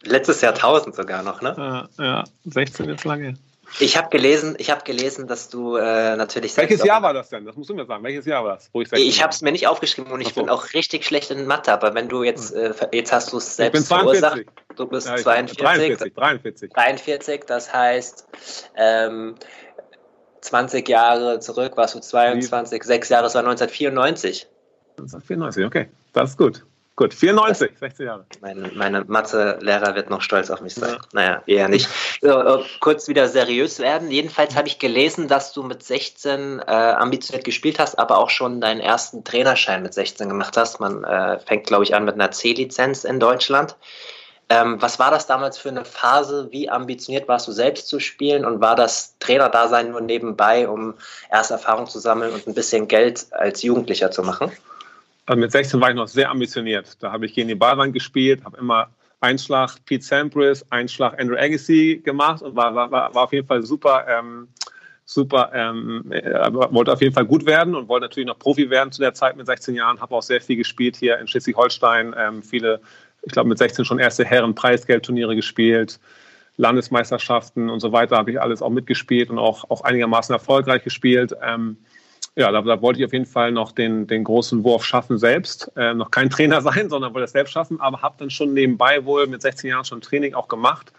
Letztes 0.04 0.42
Jahrtausend 0.42 0.96
sogar 0.96 1.24
noch, 1.24 1.42
ne? 1.42 1.88
Ja, 1.98 2.04
ja 2.04 2.24
16 2.46 2.88
jetzt 2.88 3.04
lange. 3.04 3.36
Ich 3.80 3.98
habe 3.98 4.10
gelesen, 4.10 4.56
ich 4.58 4.70
habe 4.70 4.84
gelesen, 4.84 5.28
dass 5.28 5.50
du 5.50 5.76
äh, 5.76 6.16
natürlich. 6.16 6.56
Welches 6.58 6.84
Jahr 6.84 7.02
war 7.02 7.14
das 7.14 7.30
denn? 7.30 7.46
Das 7.46 7.56
musst 7.56 7.70
du 7.70 7.76
mir 7.76 7.86
sagen. 7.86 8.04
Welches 8.04 8.26
Jahr 8.26 8.44
war 8.44 8.56
das? 8.56 8.70
Wo 8.72 8.82
ich 8.82 8.92
ich 8.94 9.22
habe 9.22 9.32
es 9.32 9.42
mir 9.42 9.52
nicht 9.52 9.68
aufgeschrieben 9.68 10.12
und 10.12 10.22
ich 10.22 10.30
so. 10.30 10.42
bin 10.42 10.50
auch 10.50 10.74
richtig 10.74 11.06
schlecht 11.06 11.32
in 11.32 11.46
Mathe. 11.46 11.74
Aber 11.74 11.94
wenn 11.94 12.08
du 12.08 12.24
jetzt, 12.24 12.54
äh, 12.54 12.74
jetzt 12.92 13.12
hast 13.12 13.34
du 13.34 13.38
es 13.38 13.56
selbst 13.56 13.88
verursacht. 13.88 14.46
Du 14.76 14.88
bist 14.88 15.08
ja, 15.08 15.16
42. 15.16 15.58
43, 15.58 16.14
43. 16.14 16.74
43, 16.74 17.44
das 17.46 17.74
heißt, 17.74 18.28
ähm, 18.76 19.36
20 20.42 20.88
Jahre 20.88 21.40
zurück 21.40 21.78
warst 21.78 21.96
du 21.96 22.00
22, 22.00 22.82
Wie? 22.82 22.88
sechs 22.88 23.10
Jahre, 23.10 23.24
das 23.24 23.36
war 23.36 23.42
1994. 23.42 24.48
1994, 24.98 25.66
okay, 25.66 25.90
das 26.14 26.32
ist 26.32 26.38
gut. 26.38 26.66
Gut, 26.98 27.14
94, 27.14 27.72
16 27.78 28.06
Jahre. 28.08 28.26
Meine, 28.42 28.72
meine 28.74 29.04
Mathe-Lehrer 29.04 29.96
wird 29.96 30.10
noch 30.10 30.22
stolz 30.22 30.50
auf 30.50 30.62
mich 30.62 30.76
sein. 30.76 30.92
Ja. 30.94 31.00
Naja, 31.12 31.44
eher 31.46 31.68
nicht. 31.68 31.90
So, 32.22 32.30
äh, 32.30 32.64
kurz 32.80 33.10
wieder 33.10 33.28
seriös 33.28 33.80
werden. 33.80 34.10
Jedenfalls 34.10 34.56
habe 34.56 34.70
ich 34.70 34.80
gelesen, 34.80 35.28
dass 35.28 35.52
du 35.52 35.64
mit 35.64 35.84
16 35.84 36.60
äh, 36.60 36.72
ambitioniert 36.72 37.44
gespielt 37.44 37.80
hast, 37.80 38.00
aber 38.00 38.18
auch 38.18 38.30
schon 38.30 38.62
deinen 38.62 38.80
ersten 38.80 39.26
Trainerschein 39.26 39.84
mit 39.84 39.94
16 39.94 40.30
gemacht 40.30 40.56
hast. 40.56 40.80
Man 40.80 41.04
äh, 41.04 41.40
fängt, 41.40 41.68
glaube 41.68 41.84
ich, 41.84 41.94
an 41.94 42.06
mit 42.06 42.16
einer 42.16 42.32
C-Lizenz 42.32 43.04
in 43.04 43.20
Deutschland. 43.20 43.76
Ähm, 44.48 44.82
was 44.82 44.98
war 44.98 45.12
das 45.12 45.28
damals 45.28 45.58
für 45.58 45.70
eine 45.70 45.84
Phase? 45.84 46.48
Wie 46.52 46.70
ambitioniert 46.70 47.28
warst 47.28 47.48
du 47.48 47.52
selbst 47.52 47.88
zu 47.88 48.00
spielen? 48.00 48.46
Und 48.46 48.62
war 48.62 48.76
das 48.76 49.18
Trainerdasein 49.20 49.92
nur 49.92 50.02
nebenbei, 50.02 50.70
um 50.70 50.94
erst 51.30 51.52
Erfahrung 51.52 51.88
zu 51.88 52.00
sammeln 52.00 52.32
und 52.32 52.48
ein 52.48 52.54
bisschen 52.54 52.88
Geld 52.88 53.26
als 53.32 53.64
Jugendlicher 53.64 54.12
zu 54.12 54.24
machen? 54.24 54.52
Also 55.26 55.40
mit 55.40 55.52
16 55.52 55.82
war 55.82 55.90
ich 55.90 55.96
noch 55.96 56.08
sehr 56.08 56.30
ambitioniert. 56.30 57.02
Da 57.02 57.12
habe 57.12 57.26
ich 57.26 57.34
gegen 57.34 57.48
die 57.48 57.56
Ballwand 57.56 57.94
gespielt, 57.94 58.44
habe 58.44 58.58
immer 58.58 58.90
Einschlag 59.22 59.78
Pete 59.86 60.04
Sampras, 60.04 60.66
Einschlag 60.70 61.20
Andrew 61.20 61.36
Agassi 61.36 62.02
gemacht 62.04 62.42
und 62.44 62.56
war, 62.56 62.76
war, 62.76 62.92
war 62.92 63.16
auf 63.16 63.34
jeden 63.34 63.48
Fall 63.48 63.64
super, 63.64 64.06
ähm, 64.08 64.48
super, 65.06 65.52
ähm, 65.54 66.12
äh, 66.12 66.54
wollte 66.54 66.94
auf 66.94 67.02
jeden 67.02 67.14
Fall 67.14 67.26
gut 67.26 67.46
werden 67.46 67.74
und 67.74 67.88
wollte 67.88 68.06
natürlich 68.06 68.28
noch 68.28 68.38
Profi 68.38 68.70
werden 68.70 68.92
zu 68.92 69.02
der 69.02 69.14
Zeit 69.14 69.36
mit 69.36 69.48
16 69.48 69.74
Jahren. 69.74 70.00
Habe 70.00 70.14
auch 70.14 70.22
sehr 70.22 70.42
viel 70.42 70.58
gespielt 70.58 70.96
hier 70.96 71.18
in 71.18 71.28
Schleswig-Holstein, 71.28 72.14
ähm, 72.18 72.44
viele, 72.44 72.82
ich 73.24 73.32
glaube 73.32 73.50
mit 73.50 73.58
16 73.58 73.86
schon 73.86 74.00
erste 74.00 74.26
Herren-Preisgeldturniere 74.26 75.36
gespielt. 75.36 76.00
Landesmeisterschaften 76.58 77.70
und 77.70 77.82
so 77.82 77.92
weiter 77.92 78.16
habe 78.16 78.32
ich 78.32 78.40
alles 78.40 78.62
auch 78.62 78.70
mitgespielt 78.70 79.30
und 79.30 79.40
auch, 79.40 79.70
auch 79.70 79.82
einigermaßen 79.82 80.34
erfolgreich 80.34 80.84
gespielt. 80.84 81.36
Ähm, 81.42 81.78
ja, 82.36 82.52
da, 82.52 82.62
da, 82.62 82.82
wollte 82.82 83.00
ich 83.00 83.06
auf 83.06 83.14
jeden 83.14 83.26
Fall 83.26 83.52
noch 83.52 83.72
den, 83.72 84.08
den 84.08 84.24
großen 84.24 84.64
Wurf 84.64 84.84
schaffen 84.84 85.18
selbst. 85.18 85.72
Äh, 85.78 85.94
noch 85.94 86.12
kein 86.12 86.30
Trainer 86.30 86.62
sein, 86.64 86.90
sondern 86.90 87.14
wollte 87.14 87.26
es 87.26 87.32
selbst 87.32 87.52
schaffen, 87.52 87.80
aber 87.80 88.02
habe 88.02 88.16
dann 88.18 88.30
schon 88.30 88.54
nebenbei 88.54 89.06
wohl 89.06 89.28
mit 89.28 89.42
16 89.42 89.70
Jahren 89.70 89.86
schon 89.86 90.02
Training 90.02 90.34
auch 90.34 90.48
gemacht. 90.48 90.92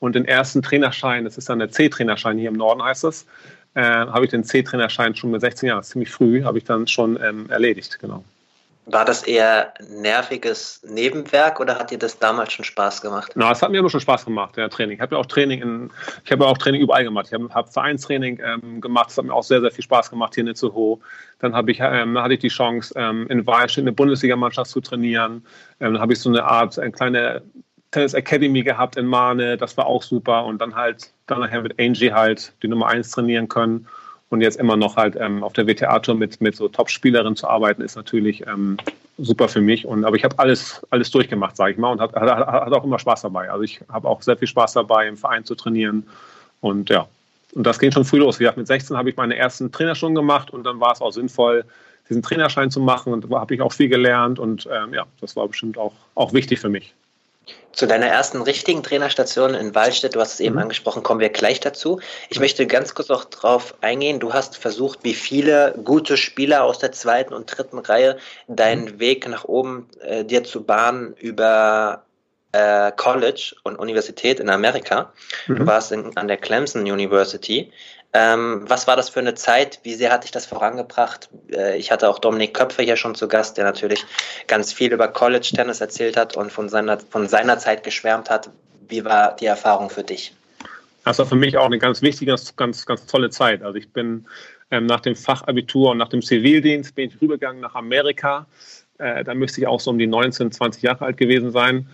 Und 0.00 0.14
den 0.14 0.24
ersten 0.24 0.62
Trainerschein, 0.62 1.24
das 1.24 1.36
ist 1.36 1.48
dann 1.48 1.58
der 1.58 1.70
C-Trainerschein 1.70 2.38
hier 2.38 2.48
im 2.48 2.56
Norden 2.56 2.82
heißt 2.82 3.04
es, 3.04 3.26
äh, 3.74 3.82
habe 3.82 4.24
ich 4.24 4.30
den 4.30 4.44
C-Trainerschein 4.44 5.14
schon 5.14 5.30
mit 5.30 5.40
16 5.40 5.68
Jahren, 5.68 5.82
ziemlich 5.82 6.10
früh, 6.10 6.44
habe 6.44 6.58
ich 6.58 6.64
dann 6.64 6.86
schon 6.86 7.18
ähm, 7.22 7.50
erledigt, 7.50 7.98
genau. 7.98 8.24
War 8.90 9.04
das 9.04 9.22
eher 9.24 9.74
nerviges 9.90 10.82
Nebenwerk 10.82 11.60
oder 11.60 11.78
hat 11.78 11.90
dir 11.90 11.98
das 11.98 12.18
damals 12.18 12.54
schon 12.54 12.64
Spaß 12.64 13.02
gemacht? 13.02 13.32
Na, 13.34 13.52
es 13.52 13.60
hat 13.60 13.70
mir 13.70 13.80
immer 13.80 13.90
schon 13.90 14.00
Spaß 14.00 14.24
gemacht, 14.24 14.56
der 14.56 14.70
Training. 14.70 14.96
Ich 14.96 15.00
habe 15.02 15.14
ja 15.14 15.20
auch 15.20 15.26
Training 15.26 15.60
in, 15.60 15.90
ich 16.24 16.32
habe 16.32 16.44
ja 16.44 16.50
auch 16.50 16.56
Training 16.56 16.80
überall 16.80 17.04
gemacht. 17.04 17.26
Ich 17.28 17.34
habe 17.34 17.48
hab 17.52 17.70
Vereinstraining 17.70 18.40
ähm, 18.42 18.80
gemacht, 18.80 19.10
das 19.10 19.18
hat 19.18 19.26
mir 19.26 19.34
auch 19.34 19.42
sehr, 19.42 19.60
sehr 19.60 19.70
viel 19.70 19.84
Spaß 19.84 20.08
gemacht 20.08 20.34
hier 20.34 20.42
in 20.42 20.48
Itzehoe. 20.48 20.98
Dann 21.38 21.54
habe 21.54 21.70
ich, 21.70 21.80
ähm, 21.80 22.18
hatte 22.18 22.34
ich 22.34 22.40
die 22.40 22.48
Chance, 22.48 22.94
ähm, 22.96 23.26
in 23.28 23.46
Walsch 23.46 23.76
eine 23.76 23.92
Bundesligamannschaft 23.92 24.70
zu 24.70 24.80
trainieren. 24.80 25.44
Ähm, 25.80 25.92
dann 25.92 26.00
habe 26.00 26.14
ich 26.14 26.20
so 26.20 26.30
eine 26.30 26.44
Art, 26.44 26.78
eine 26.78 26.92
kleine 26.92 27.42
Tennis 27.90 28.14
Academy 28.14 28.62
gehabt 28.62 28.96
in 28.96 29.04
Mahne, 29.04 29.58
das 29.58 29.76
war 29.76 29.86
auch 29.86 30.02
super. 30.02 30.46
Und 30.46 30.62
dann 30.62 30.74
halt, 30.74 31.12
dann 31.26 31.40
nachher 31.40 31.60
mit 31.60 31.78
Angie 31.78 32.12
halt 32.12 32.54
die 32.62 32.68
Nummer 32.68 32.86
1 32.86 33.10
trainieren 33.10 33.48
können 33.48 33.86
und 34.30 34.40
jetzt 34.40 34.58
immer 34.58 34.76
noch 34.76 34.96
halt 34.96 35.16
ähm, 35.18 35.42
auf 35.42 35.54
der 35.54 35.66
WTA-Tour 35.66 36.14
mit, 36.14 36.40
mit 36.40 36.54
so 36.54 36.68
Top-Spielerinnen 36.68 37.36
zu 37.36 37.48
arbeiten, 37.48 37.82
ist 37.82 37.96
natürlich 37.96 38.46
ähm, 38.46 38.76
super 39.16 39.48
für 39.48 39.60
mich. 39.60 39.86
Und, 39.86 40.04
aber 40.04 40.16
ich 40.16 40.24
habe 40.24 40.38
alles, 40.38 40.86
alles 40.90 41.10
durchgemacht, 41.10 41.56
sage 41.56 41.72
ich 41.72 41.78
mal, 41.78 41.92
und 41.92 42.00
hat, 42.00 42.14
hat, 42.14 42.46
hat 42.46 42.72
auch 42.72 42.84
immer 42.84 42.98
Spaß 42.98 43.22
dabei. 43.22 43.50
Also 43.50 43.62
ich 43.62 43.80
habe 43.88 44.06
auch 44.06 44.22
sehr 44.22 44.36
viel 44.36 44.48
Spaß 44.48 44.74
dabei, 44.74 45.08
im 45.08 45.16
Verein 45.16 45.44
zu 45.44 45.54
trainieren. 45.54 46.06
Und 46.60 46.90
ja, 46.90 47.08
und 47.54 47.66
das 47.66 47.78
ging 47.78 47.90
schon 47.90 48.04
früh 48.04 48.18
los. 48.18 48.38
Wie 48.38 48.44
gesagt, 48.44 48.58
mit 48.58 48.66
16 48.66 48.96
habe 48.96 49.10
ich 49.10 49.16
meine 49.16 49.36
ersten 49.36 49.72
Trainerstunden 49.72 50.16
gemacht 50.16 50.50
und 50.50 50.64
dann 50.64 50.80
war 50.80 50.92
es 50.92 51.00
auch 51.00 51.12
sinnvoll, 51.12 51.64
diesen 52.08 52.22
Trainerschein 52.22 52.70
zu 52.70 52.80
machen. 52.80 53.12
Und 53.12 53.30
da 53.30 53.40
habe 53.40 53.54
ich 53.54 53.62
auch 53.62 53.72
viel 53.72 53.88
gelernt 53.88 54.38
und 54.38 54.68
ähm, 54.70 54.92
ja, 54.92 55.06
das 55.20 55.36
war 55.36 55.48
bestimmt 55.48 55.78
auch, 55.78 55.94
auch 56.14 56.32
wichtig 56.32 56.60
für 56.60 56.68
mich. 56.68 56.94
Zu 57.72 57.86
deiner 57.86 58.06
ersten 58.06 58.42
richtigen 58.42 58.82
Trainerstation 58.82 59.54
in 59.54 59.74
Waldstedt, 59.74 60.14
du 60.14 60.20
hast 60.20 60.34
es 60.34 60.40
eben 60.40 60.56
mhm. 60.56 60.62
angesprochen, 60.62 61.02
kommen 61.02 61.20
wir 61.20 61.28
gleich 61.28 61.60
dazu. 61.60 62.00
Ich 62.28 62.40
möchte 62.40 62.66
ganz 62.66 62.94
kurz 62.94 63.10
auch 63.10 63.24
darauf 63.24 63.74
eingehen. 63.82 64.20
Du 64.20 64.32
hast 64.32 64.56
versucht, 64.56 65.00
wie 65.02 65.14
viele 65.14 65.74
gute 65.84 66.16
Spieler 66.16 66.64
aus 66.64 66.78
der 66.78 66.92
zweiten 66.92 67.34
und 67.34 67.46
dritten 67.46 67.78
Reihe 67.78 68.18
deinen 68.48 68.84
mhm. 68.84 69.00
Weg 69.00 69.28
nach 69.28 69.44
oben 69.44 69.88
äh, 70.00 70.24
dir 70.24 70.44
zu 70.44 70.64
bahnen 70.64 71.14
über 71.14 72.04
äh, 72.52 72.92
College 72.96 73.54
und 73.62 73.76
Universität 73.76 74.40
in 74.40 74.48
Amerika. 74.48 75.12
Mhm. 75.46 75.56
Du 75.56 75.66
warst 75.66 75.92
in, 75.92 76.16
an 76.16 76.28
der 76.28 76.38
Clemson 76.38 76.82
University. 76.82 77.70
Ähm, 78.14 78.64
was 78.66 78.86
war 78.86 78.96
das 78.96 79.10
für 79.10 79.20
eine 79.20 79.34
Zeit? 79.34 79.80
Wie 79.82 79.94
sehr 79.94 80.10
hat 80.10 80.24
dich 80.24 80.30
das 80.30 80.46
vorangebracht? 80.46 81.28
Äh, 81.52 81.76
ich 81.76 81.90
hatte 81.90 82.08
auch 82.08 82.18
Dominik 82.18 82.54
Köpfe 82.54 82.82
hier 82.82 82.96
schon 82.96 83.14
zu 83.14 83.28
Gast, 83.28 83.58
der 83.58 83.64
natürlich 83.64 84.04
ganz 84.46 84.72
viel 84.72 84.92
über 84.92 85.08
College 85.08 85.50
Tennis 85.54 85.80
erzählt 85.80 86.16
hat 86.16 86.36
und 86.36 86.50
von 86.50 86.68
seiner, 86.68 86.98
von 86.98 87.28
seiner 87.28 87.58
Zeit 87.58 87.82
geschwärmt 87.82 88.30
hat. 88.30 88.50
Wie 88.88 89.04
war 89.04 89.36
die 89.36 89.46
Erfahrung 89.46 89.90
für 89.90 90.04
dich? 90.04 90.32
Das 91.04 91.18
war 91.18 91.26
für 91.26 91.36
mich 91.36 91.56
auch 91.58 91.66
eine 91.66 91.78
ganz 91.78 92.00
wichtige, 92.00 92.34
ganz, 92.56 92.86
ganz 92.86 93.06
tolle 93.06 93.30
Zeit. 93.30 93.62
Also 93.62 93.76
ich 93.76 93.92
bin 93.92 94.26
ähm, 94.70 94.86
nach 94.86 95.00
dem 95.00 95.14
Fachabitur 95.14 95.90
und 95.90 95.98
nach 95.98 96.08
dem 96.08 96.22
Zivildienst 96.22 96.94
bin 96.94 97.10
ich 97.10 97.20
rübergegangen 97.20 97.60
nach 97.60 97.74
Amerika. 97.74 98.46
Äh, 98.98 99.24
da 99.24 99.34
müsste 99.34 99.60
ich 99.60 99.66
auch 99.66 99.80
so 99.80 99.90
um 99.90 99.98
die 99.98 100.06
19, 100.06 100.50
20 100.50 100.82
Jahre 100.82 101.04
alt 101.04 101.16
gewesen 101.18 101.50
sein. 101.50 101.88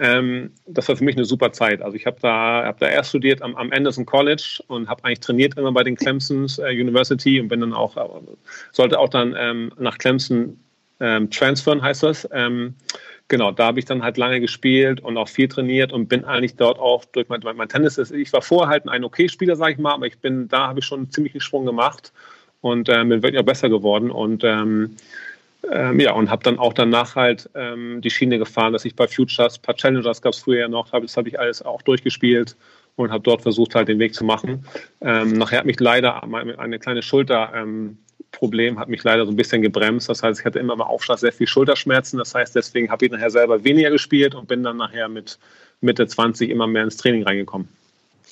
Ähm, 0.00 0.52
das 0.66 0.88
war 0.88 0.96
für 0.96 1.04
mich 1.04 1.14
eine 1.14 1.26
super 1.26 1.52
Zeit. 1.52 1.82
Also 1.82 1.94
ich 1.94 2.06
habe 2.06 2.16
da, 2.22 2.64
hab 2.64 2.78
da 2.78 2.88
erst 2.88 3.10
studiert 3.10 3.42
am, 3.42 3.54
am 3.54 3.70
Anderson 3.70 4.06
College 4.06 4.62
und 4.66 4.88
habe 4.88 5.04
eigentlich 5.04 5.20
trainiert 5.20 5.58
immer 5.58 5.72
bei 5.72 5.84
den 5.84 5.94
Clemsons 5.94 6.58
äh, 6.58 6.70
University 6.70 7.38
und 7.38 7.48
bin 7.48 7.60
dann 7.60 7.74
auch, 7.74 7.98
äh, 7.98 8.08
sollte 8.72 8.98
auch 8.98 9.10
dann 9.10 9.36
ähm, 9.38 9.70
nach 9.78 9.98
Clemson 9.98 10.58
ähm, 11.00 11.30
transfern, 11.30 11.82
heißt 11.82 12.02
das. 12.02 12.26
Ähm, 12.32 12.74
genau, 13.28 13.52
da 13.52 13.66
habe 13.66 13.78
ich 13.78 13.84
dann 13.84 14.02
halt 14.02 14.16
lange 14.16 14.40
gespielt 14.40 15.02
und 15.02 15.18
auch 15.18 15.28
viel 15.28 15.48
trainiert 15.48 15.92
und 15.92 16.08
bin 16.08 16.24
eigentlich 16.24 16.56
dort 16.56 16.78
auch 16.78 17.04
durch 17.04 17.28
mein, 17.28 17.42
mein 17.54 17.68
Tennis. 17.68 17.98
Ich 17.98 18.32
war 18.32 18.40
vorher 18.40 18.70
halt 18.70 18.88
ein 18.88 19.04
okay 19.04 19.28
Spieler, 19.28 19.54
sage 19.54 19.74
ich 19.74 19.78
mal, 19.78 19.92
aber 19.92 20.06
ich 20.06 20.18
bin, 20.18 20.48
da 20.48 20.68
habe 20.68 20.78
ich 20.78 20.86
schon 20.86 21.00
einen 21.00 21.10
ziemlichen 21.10 21.42
Sprung 21.42 21.66
gemacht 21.66 22.10
und 22.62 22.88
äh, 22.88 23.04
bin 23.04 23.22
wirklich 23.22 23.38
auch 23.38 23.44
besser 23.44 23.68
geworden 23.68 24.10
und 24.10 24.44
ähm, 25.70 26.00
ja, 26.00 26.12
und 26.12 26.30
habe 26.30 26.42
dann 26.42 26.58
auch 26.58 26.72
danach 26.72 27.16
halt 27.16 27.50
ähm, 27.54 28.00
die 28.00 28.10
Schiene 28.10 28.38
gefahren, 28.38 28.72
dass 28.72 28.84
ich 28.84 28.96
bei 28.96 29.06
Futures, 29.06 29.58
paar 29.58 29.76
Challengers 29.76 30.22
gab 30.22 30.32
es 30.32 30.40
früher 30.40 30.68
noch, 30.68 30.92
hab, 30.92 31.02
das 31.02 31.16
habe 31.16 31.28
ich 31.28 31.38
alles 31.38 31.62
auch 31.62 31.82
durchgespielt 31.82 32.56
und 32.96 33.10
habe 33.10 33.22
dort 33.22 33.42
versucht, 33.42 33.74
halt 33.74 33.88
den 33.88 33.98
Weg 33.98 34.14
zu 34.14 34.24
machen. 34.24 34.64
Ähm, 35.00 35.32
nachher 35.32 35.58
hat 35.58 35.66
mich 35.66 35.80
leider 35.80 36.22
eine 36.22 36.78
kleine 36.78 37.02
Schulterproblem, 37.02 38.74
ähm, 38.74 38.78
hat 38.78 38.88
mich 38.88 39.04
leider 39.04 39.26
so 39.26 39.32
ein 39.32 39.36
bisschen 39.36 39.62
gebremst. 39.62 40.08
Das 40.08 40.22
heißt, 40.22 40.40
ich 40.40 40.46
hatte 40.46 40.58
immer 40.58 40.76
mal 40.76 40.84
Aufschlag 40.84 41.18
sehr 41.18 41.32
viel 41.32 41.46
Schulterschmerzen. 41.46 42.18
Das 42.18 42.34
heißt, 42.34 42.54
deswegen 42.54 42.90
habe 42.90 43.04
ich 43.04 43.12
nachher 43.12 43.30
selber 43.30 43.62
weniger 43.64 43.90
gespielt 43.90 44.34
und 44.34 44.48
bin 44.48 44.62
dann 44.62 44.78
nachher 44.78 45.08
mit 45.08 45.38
Mitte 45.80 46.06
20 46.06 46.50
immer 46.50 46.66
mehr 46.66 46.84
ins 46.84 46.96
Training 46.96 47.22
reingekommen. 47.22 47.68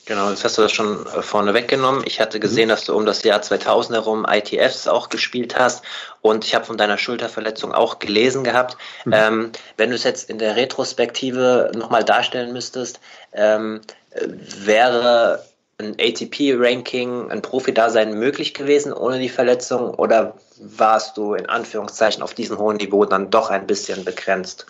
Genau, 0.09 0.31
jetzt 0.31 0.43
hast 0.43 0.57
du 0.57 0.63
das 0.63 0.73
schon 0.73 1.05
äh, 1.07 1.21
vorne 1.21 1.53
weggenommen. 1.53 2.03
Ich 2.07 2.19
hatte 2.19 2.41
gesehen, 2.41 2.69
mhm. 2.69 2.71
dass 2.71 2.85
du 2.87 2.97
um 2.97 3.05
das 3.05 3.23
Jahr 3.25 3.43
2000 3.43 3.95
herum 3.95 4.27
ITFs 4.27 4.89
auch 4.89 5.11
gespielt 5.11 5.59
hast 5.59 5.85
und 6.23 6.47
ich 6.47 6.55
habe 6.55 6.65
von 6.65 6.79
deiner 6.79 6.97
Schulterverletzung 6.97 7.75
auch 7.75 7.99
gelesen 7.99 8.43
gehabt. 8.43 8.79
Mhm. 9.05 9.13
Ähm, 9.13 9.53
wenn 9.77 9.91
du 9.91 9.97
es 9.97 10.05
jetzt 10.05 10.31
in 10.31 10.39
der 10.39 10.57
Retrospektive 10.57 11.73
nochmal 11.75 12.05
darstellen 12.05 12.55
müsstest, 12.55 13.01
ähm, 13.35 13.83
wäre 14.15 15.45
ein 15.77 15.95
ATP-Ranking, 16.01 17.31
ein 17.31 17.43
Profi-Dasein 17.43 18.15
möglich 18.15 18.55
gewesen 18.55 18.95
ohne 18.95 19.19
die 19.19 19.29
Verletzung 19.29 19.93
oder 19.93 20.39
warst 20.59 21.19
du 21.19 21.35
in 21.35 21.51
Anführungszeichen 21.51 22.23
auf 22.23 22.33
diesem 22.33 22.57
hohen 22.57 22.79
Niveau 22.79 23.05
dann 23.05 23.29
doch 23.29 23.51
ein 23.51 23.67
bisschen 23.67 24.07
begrenzt? 24.07 24.65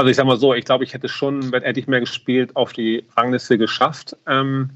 Also 0.00 0.08
ich 0.08 0.16
sag 0.16 0.24
mal 0.24 0.38
so, 0.38 0.54
ich 0.54 0.64
glaube, 0.64 0.82
ich 0.82 0.94
hätte 0.94 1.10
schon, 1.10 1.52
wenn 1.52 1.62
hätte 1.62 1.78
ich 1.78 1.86
mehr 1.86 2.00
gespielt, 2.00 2.56
auf 2.56 2.72
die 2.72 3.04
Rangliste 3.18 3.58
geschafft. 3.58 4.16
Ähm, 4.26 4.70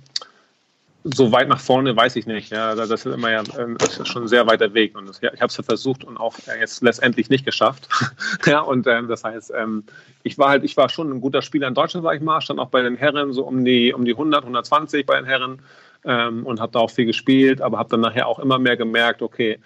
so 1.03 1.33
weit 1.33 1.49
nach 1.49 1.61
vorne 1.61 1.97
weiß 1.97 2.17
ich 2.17 2.27
nicht. 2.27 2.51
Ja, 2.51 2.75
das 2.75 2.91
ist 2.91 3.07
immer 3.07 3.31
ja 3.31 3.43
ähm, 3.59 3.79
das 3.79 3.97
ist 3.97 4.09
schon 4.09 4.25
ein 4.25 4.29
sehr 4.29 4.47
weiter 4.47 4.75
Weg. 4.75 4.95
Und 4.95 5.09
das, 5.09 5.23
ich 5.23 5.41
habe 5.41 5.47
es 5.47 5.57
ja 5.57 5.63
versucht 5.63 6.05
und 6.05 6.19
auch 6.19 6.35
jetzt 6.61 6.83
letztendlich 6.83 7.31
nicht 7.31 7.47
geschafft. 7.47 7.89
ja, 8.45 8.61
und 8.61 8.87
ähm, 8.87 9.09
das 9.09 9.25
heißt, 9.25 9.51
ähm, 9.57 9.85
ich 10.25 10.37
war 10.37 10.51
halt, 10.51 10.63
ich 10.63 10.77
war 10.77 10.91
schon 10.91 11.11
ein 11.11 11.23
guter 11.23 11.41
Spieler 11.41 11.69
in 11.69 11.75
Deutschland, 11.75 12.05
sag 12.05 12.17
ich 12.17 12.23
mal, 12.23 12.43
stand 12.43 12.61
auch 12.61 12.69
bei 12.69 12.83
den 12.83 12.97
Herren 12.97 13.33
so 13.33 13.45
um 13.45 13.65
die 13.65 13.95
um 13.95 14.05
die 14.05 14.13
100, 14.13 14.43
120 14.43 15.07
bei 15.07 15.17
den 15.17 15.25
Herren 15.25 15.63
ähm, 16.05 16.45
und 16.45 16.61
habe 16.61 16.73
da 16.73 16.81
auch 16.81 16.91
viel 16.91 17.07
gespielt, 17.07 17.63
aber 17.63 17.79
habe 17.79 17.89
dann 17.89 18.01
nachher 18.01 18.27
auch 18.27 18.41
immer 18.41 18.59
mehr 18.59 18.77
gemerkt, 18.77 19.23
okay, 19.23 19.59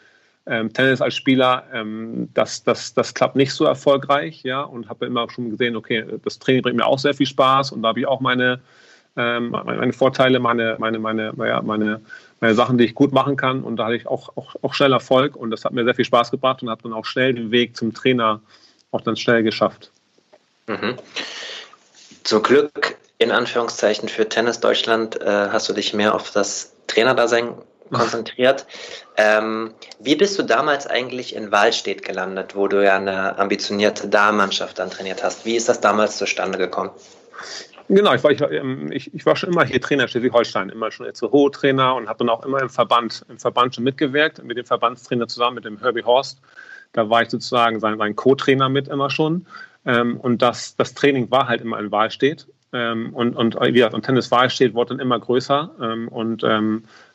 ähm, 0.49 0.73
Tennis 0.73 1.01
als 1.01 1.15
Spieler, 1.15 1.65
ähm, 1.73 2.29
das, 2.35 2.65
das, 2.65 2.95
das 2.95 3.15
klappt 3.15 3.37
nicht 3.37 3.53
so 3.53 3.65
erfolgreich, 3.65 4.43
ja, 4.43 4.63
und 4.63 4.89
habe 4.89 5.07
immer 5.07 5.29
schon 5.31 5.51
gesehen, 5.51 5.77
okay, 5.77 6.05
das 6.25 6.39
Training 6.39 6.63
bringt 6.63 6.77
mir 6.77 6.87
auch 6.87 6.99
sehr 6.99 7.15
viel 7.15 7.27
Spaß 7.27 7.73
und 7.73 7.83
da 7.83 7.89
habe 7.89 8.01
ich 8.01 8.07
auch 8.07 8.21
meine 8.21 8.61
ähm, 9.19 9.51
meine 9.51 9.93
Vorteile, 9.93 10.39
meine, 10.39 10.77
meine, 10.79 10.99
meine, 11.01 11.35
ja, 11.39 11.61
meine, 11.61 12.01
meine 12.39 12.55
Sachen, 12.55 12.79
die 12.79 12.85
ich 12.85 12.95
gut 12.95 13.13
machen 13.13 13.37
kann. 13.37 13.65
Und 13.65 13.77
da 13.77 13.87
hatte 13.87 13.97
ich 13.97 14.07
auch, 14.07 14.37
auch, 14.37 14.55
auch 14.63 14.75
schnell 14.75 14.93
Erfolg 14.93 15.35
und 15.35 15.51
das 15.51 15.65
hat 15.65 15.73
mir 15.73 15.85
sehr 15.85 15.95
viel 15.97 16.05
Spaß 16.05 16.31
gebracht 16.31 16.63
und 16.63 16.71
habe 16.71 16.83
dann 16.83 16.93
auch 16.93 17.05
schnell 17.05 17.35
den 17.35 17.51
Weg 17.51 17.77
zum 17.77 17.93
Trainer 17.93 18.41
auch 18.93 19.01
dann 19.01 19.17
schnell 19.17 19.43
geschafft. 19.43 19.91
Mhm. 20.69 20.95
Zum 22.23 22.43
Glück, 22.43 22.97
in 23.19 23.33
Anführungszeichen, 23.33 24.09
für 24.09 24.29
Tennis 24.29 24.61
Deutschland 24.61 25.21
äh, 25.21 25.49
hast 25.51 25.69
du 25.69 25.73
dich 25.73 25.95
mehr 25.95 26.15
auf 26.15 26.31
das 26.31 26.75
Trainerdasein 26.87 27.55
konzentriert. 27.93 28.67
ähm, 29.17 29.73
wie 29.99 30.17
bist 30.17 30.39
du 30.39 30.43
damals 30.43 30.87
eigentlich 30.87 31.35
in 31.35 31.51
Wahlstedt 31.51 32.05
gelandet, 32.05 32.55
wo 32.55 32.69
du 32.69 32.85
ja 32.85 32.97
eine 32.97 33.39
ambitionierte 33.39 34.09
Damenmannschaft 34.09 34.79
dann 34.79 34.91
trainiert 34.91 35.23
hast? 35.23 35.45
Wie 35.45 35.57
ist 35.57 35.69
das 35.69 35.81
damals 35.81 36.19
zustande 36.19 36.59
gekommen? 36.59 36.91
Genau, 37.91 38.13
ich 38.13 38.23
war, 38.23 38.31
ich, 38.31 38.41
ähm, 38.43 38.93
ich, 38.93 39.15
ich 39.15 39.25
war 39.25 39.35
schon 39.35 39.51
immer 39.51 39.65
hier 39.65 39.81
Trainer 39.81 40.07
Schleswig-Holstein, 40.07 40.69
immer 40.69 40.91
schon 40.91 41.07
jetzt 41.07 41.21
so 41.21 41.33
hohe 41.33 41.51
Trainer 41.51 41.95
und 41.95 42.07
habe 42.07 42.19
dann 42.19 42.29
auch 42.29 42.45
immer 42.45 42.61
im 42.61 42.69
Verband, 42.69 43.25
im 43.29 43.39
Verband 43.39 43.75
schon 43.75 43.85
mitgewirkt, 43.85 44.45
mit 44.45 44.59
dem 44.59 44.67
Verbandstrainer 44.67 45.27
zusammen, 45.27 45.55
mit 45.55 45.65
dem 45.65 45.79
Herbie 45.79 46.05
Horst. 46.05 46.41
Da 46.93 47.09
war 47.09 47.23
ich 47.23 47.31
sozusagen 47.31 47.81
sein, 47.81 47.97
sein 47.97 48.15
Co-Trainer 48.15 48.69
mit 48.69 48.89
immer 48.89 49.09
schon. 49.09 49.47
Ähm, 49.87 50.19
und 50.21 50.43
das, 50.43 50.77
das 50.77 50.93
Training 50.93 51.31
war 51.31 51.49
halt 51.49 51.63
immer 51.63 51.79
in 51.79 51.91
Wahlstedt. 51.91 52.47
Ähm, 52.73 53.15
und, 53.15 53.35
und 53.37 53.57
wie 53.61 53.73
gesagt, 53.73 53.95
und 53.95 54.05
Tennis 54.05 54.31
Wahlstedt 54.31 54.75
wurde 54.75 54.91
dann 54.95 55.01
immer 55.01 55.19
größer 55.19 55.71
und 56.11 56.43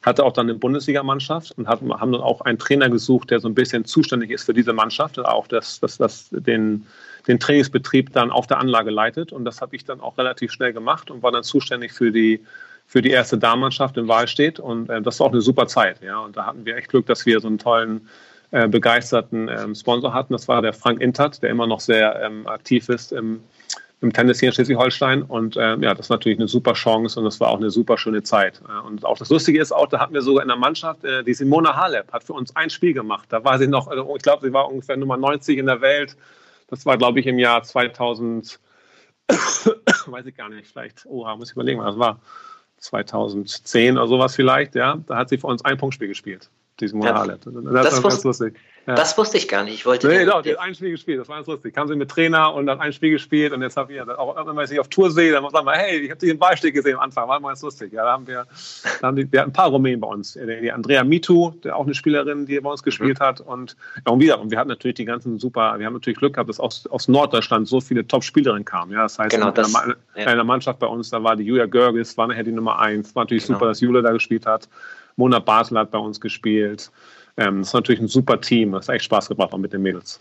hatte 0.04 0.24
auch 0.24 0.34
dann 0.34 0.50
eine 0.50 0.58
Bundesligamannschaft 0.58 1.58
und 1.58 1.68
hat, 1.68 1.82
haben 1.82 2.12
dann 2.12 2.22
auch 2.22 2.42
einen 2.42 2.58
Trainer 2.58 2.89
gesucht, 2.89 3.32
der 3.32 3.39
so 3.39 3.48
ein 3.48 3.56
bisschen 3.56 3.86
zuständig 3.86 4.32
ist 4.32 4.44
für 4.44 4.54
diese 4.54 4.74
Mannschaft, 4.74 5.20
auch 5.20 5.48
das, 5.48 5.80
das, 5.80 5.98
das, 5.98 6.30
den, 6.32 6.86
den 7.28 7.39
Trainingsbetrieb 7.39 8.12
dann 8.13 8.32
auf 8.32 8.48
der 8.48 8.60
Anlage 8.60 8.92
leitet. 8.92 9.32
Und 9.32 9.46
das 9.46 9.62
habe 9.62 9.76
ich 9.76 9.86
dann 9.86 10.02
auch 10.02 10.18
relativ 10.18 10.52
schnell 10.52 10.74
gemacht 10.74 11.10
und 11.10 11.24
war 11.24 11.32
dann 11.32 11.44
zuständig 11.44 11.94
für 11.94 12.12
die, 12.12 12.42
für 12.86 13.02
die 13.02 13.12
erste 13.12 13.38
Damenmannschaft 13.38 13.98
in 13.98 14.08
Wahlstedt. 14.08 14.60
Und 14.60 14.89
äh, 14.89 15.02
das 15.02 15.20
war 15.20 15.28
auch 15.28 15.32
eine 15.32 15.42
super 15.42 15.68
Zeit. 15.68 16.02
Ja. 16.02 16.20
Und 16.20 16.36
da 16.36 16.46
hatten 16.46 16.66
wir 16.66 16.76
echt 16.76 16.89
Glück, 16.89 17.06
dass 17.06 17.26
wir 17.26 17.39
so 17.39 17.48
einen 17.48 17.58
tollen, 17.58 18.08
äh, 18.52 18.68
begeisterten 18.68 19.48
ähm, 19.48 19.74
Sponsor 19.74 20.13
hatten. 20.13 20.34
Das 20.34 20.48
war 20.48 20.62
der 20.62 20.74
Frank 20.74 21.02
Intert, 21.02 21.42
der 21.42 21.50
immer 21.50 21.66
noch 21.66 21.80
sehr 21.80 22.22
ähm, 22.22 22.46
aktiv 22.46 22.89
ist 22.89 23.12
im, 23.12 23.42
im 24.04 24.13
Tennis 24.13 24.39
hier 24.39 24.50
in 24.50 24.54
Schleswig-Holstein. 24.54 25.24
Und 25.24 25.58
äh, 25.58 25.78
ja, 25.78 25.94
das 25.94 26.08
ist 26.08 26.10
natürlich 26.10 26.38
eine 26.38 26.48
super 26.48 26.74
Chance 26.74 27.20
und 27.20 27.26
das 27.26 27.39
war 27.39 27.50
auch 27.50 27.58
eine 27.58 27.72
super 27.72 27.98
schöne 27.98 28.24
Zeit. 28.24 28.62
Und 28.86 29.06
auch 29.06 29.18
das 29.18 29.30
Lustige 29.30 29.60
ist 29.60 29.72
auch, 29.72 29.88
da 29.88 30.00
hatten 30.00 30.13
wir 30.13 30.22
sogar 30.22 30.44
in 30.44 30.50
der 30.50 30.58
Mannschaft, 30.58 31.04
äh, 31.04 31.24
die 31.24 31.34
Simona 31.34 31.76
Halep 31.76 32.12
hat 32.12 32.24
für 32.24 32.34
uns 32.34 32.56
ein 32.56 32.70
Spiel 32.70 32.94
gemacht. 32.94 33.28
Da 33.30 33.44
war 33.44 33.58
sie 33.58 33.68
noch, 33.68 33.88
also 33.88 34.16
ich 34.16 34.22
glaube, 34.22 34.46
sie 34.46 34.54
war 34.54 34.70
ungefähr 34.70 34.98
Nummer 34.98 35.18
90 35.18 35.58
in 35.58 35.66
der 35.66 35.82
Welt 35.82 36.16
das 36.74 36.88
war, 36.88 36.98
glaube 36.98 37.20
ich, 37.20 37.28
im 37.28 37.38
Jahr 37.38 37.62
2000, 37.62 38.60
weiß 40.08 40.26
ich 40.26 40.36
gar 40.36 40.50
nicht, 40.50 40.68
vielleicht, 40.68 41.06
oha, 41.06 41.36
muss 41.36 41.50
ich 41.50 41.56
überlegen, 41.56 41.80
was 41.80 42.00
war. 42.00 42.20
2010 42.80 43.98
oder 43.98 44.08
sowas 44.08 44.36
vielleicht, 44.36 44.76
ja. 44.76 44.98
Da 45.06 45.18
hat 45.18 45.30
sie 45.30 45.38
für 45.38 45.48
uns 45.48 45.63
ein 45.63 45.78
Punktspiel 45.78 46.08
gespielt, 46.08 46.50
diesen 46.79 46.99
Morale. 46.99 47.39
Ja, 47.45 47.62
das, 47.71 47.86
das 47.86 48.03
war 48.03 48.09
ganz 48.09 48.23
lustig. 48.23 48.55
Ja. 48.86 48.95
Das 48.95 49.17
wusste 49.17 49.38
ich 49.38 49.47
gar 49.47 49.63
nicht. 49.63 49.75
Ich 49.75 49.86
wollte. 49.86 50.07
Nee, 50.07 50.25
doch, 50.25 50.41
die 50.41 50.51
hat 50.51 50.59
ein 50.59 50.75
Spiel 50.75 50.91
gespielt. 50.91 51.19
Das 51.19 51.29
war 51.29 51.38
ganz 51.38 51.47
lustig. 51.47 51.73
Kam 51.73 51.88
sie 51.88 51.95
mit 51.95 52.09
Trainer 52.09 52.53
und 52.53 52.65
dann 52.65 52.81
ein 52.81 52.91
Spiel 52.91 53.12
gespielt 53.12 53.53
und 53.53 53.62
jetzt 53.62 53.77
habe 53.77 53.93
ich 53.93 54.01
auch, 54.01 54.45
wenn 54.45 54.55
man 54.55 54.67
sich 54.67 54.77
auf 54.79 54.89
Tour 54.89 55.09
sehe, 55.09 55.31
dann 55.31 55.49
sagen 55.49 55.65
wir, 55.65 55.71
hey, 55.71 55.99
ich 55.99 56.09
habe 56.09 56.19
dich 56.19 56.29
im 56.29 56.38
Ballsteg 56.38 56.73
gesehen 56.73 56.95
am 56.95 57.01
Anfang. 57.01 57.29
War 57.29 57.39
mal 57.39 57.49
ganz 57.49 57.62
lustig. 57.62 57.93
Ja, 57.93 58.03
da 58.03 58.12
haben 58.12 58.27
wir, 58.27 58.45
da 58.99 59.07
haben 59.07 59.15
die, 59.15 59.31
wir 59.31 59.39
hatten 59.39 59.51
ein 59.51 59.53
paar 59.53 59.69
Rumänen 59.69 60.01
bei 60.01 60.07
uns. 60.07 60.33
Die 60.33 60.71
Andrea 60.71 61.05
Mitu, 61.05 61.51
der 61.63 61.77
auch 61.77 61.86
eine 61.86 61.93
Spielerin, 61.93 62.45
die 62.45 62.59
bei 62.59 62.69
uns 62.69 62.83
gespielt 62.83 63.19
mhm. 63.19 63.23
hat 63.23 63.39
und, 63.39 63.77
ja, 64.05 64.12
und 64.12 64.19
wieder. 64.19 64.41
Und 64.41 64.51
wir 64.51 64.57
hatten 64.57 64.69
natürlich 64.69 64.95
die 64.95 65.05
ganzen 65.05 65.39
super, 65.39 65.79
wir 65.79 65.86
haben 65.86 65.93
natürlich 65.93 66.17
Glück 66.17 66.33
gehabt, 66.33 66.49
dass 66.49 66.59
aus, 66.59 66.86
aus 66.88 67.07
Norddeutschland 67.07 67.69
so 67.69 67.79
viele 67.79 68.05
Top-Spielerinnen 68.05 68.65
kamen. 68.65 68.91
Ja, 68.91 69.03
das 69.03 69.17
heißt, 69.17 69.33
genau, 69.33 69.51
das, 69.51 69.69
in, 69.69 69.75
einer, 69.75 69.95
ja. 70.15 70.23
in 70.23 70.27
einer 70.27 70.43
Mannschaft 70.43 70.79
bei 70.79 70.88
uns, 70.88 71.09
da 71.09 71.23
war 71.23 71.38
die 71.38 71.43
Julia 71.43 71.67
Görgis, 71.67 72.17
war 72.17 72.27
nachher 72.27 72.43
die 72.43 72.51
Nummer 72.51 72.79
eins. 72.79 73.15
War 73.15 73.23
natürlich 73.23 73.45
genau. 73.45 73.59
super, 73.59 73.67
dass 73.69 73.79
Julia 73.79 74.01
da 74.01 74.12
gespielt 74.12 74.45
hat. 74.45 74.67
Mona 75.15 75.39
Basel 75.39 75.78
hat 75.78 75.91
bei 75.91 75.97
uns 75.97 76.19
gespielt. 76.19 76.91
Ähm, 77.38 77.60
das 77.60 77.69
ist 77.69 77.73
natürlich 77.73 78.02
ein 78.02 78.08
super 78.08 78.39
Team. 78.39 78.71
Das 78.73 78.88
hat 78.88 78.95
echt 78.95 79.06
Spaß 79.06 79.28
gebracht 79.28 79.54
auch 79.54 79.58
mit 79.58 79.73
den 79.73 79.82
Mädels. 79.82 80.19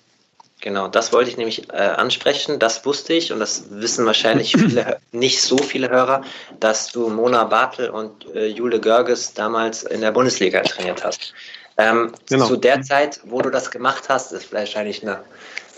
Genau, 0.62 0.87
das 0.87 1.12
wollte 1.12 1.28
ich 1.28 1.37
nämlich 1.37 1.68
äh, 1.70 1.76
ansprechen. 1.76 2.61
Das 2.61 2.87
wusste 2.87 3.14
ich 3.14 3.33
und 3.33 3.40
das 3.40 3.64
wissen 3.70 4.07
wahrscheinlich 4.07 4.52
viele, 4.57 4.98
nicht 5.11 5.42
so 5.42 5.59
viele 5.59 5.90
Hörer, 5.90 6.22
dass 6.61 6.92
du 6.92 7.09
Mona 7.09 7.44
Bartel 7.44 7.90
und 7.90 8.33
äh, 8.35 8.46
Jule 8.46 8.81
Görges 8.81 9.35
damals 9.35 9.83
in 9.83 10.00
der 10.00 10.12
Bundesliga 10.12 10.62
trainiert 10.62 11.05
hast. 11.05 11.35
Ähm, 11.78 12.12
genau. 12.28 12.46
Zu 12.46 12.57
der 12.57 12.83
Zeit, 12.83 13.20
wo 13.24 13.42
du 13.42 13.50
das 13.50 13.70
gemacht 13.70 14.05
hast, 14.09 14.33
ist 14.33 14.52
wahrscheinlich 14.52 15.02
eine 15.02 15.20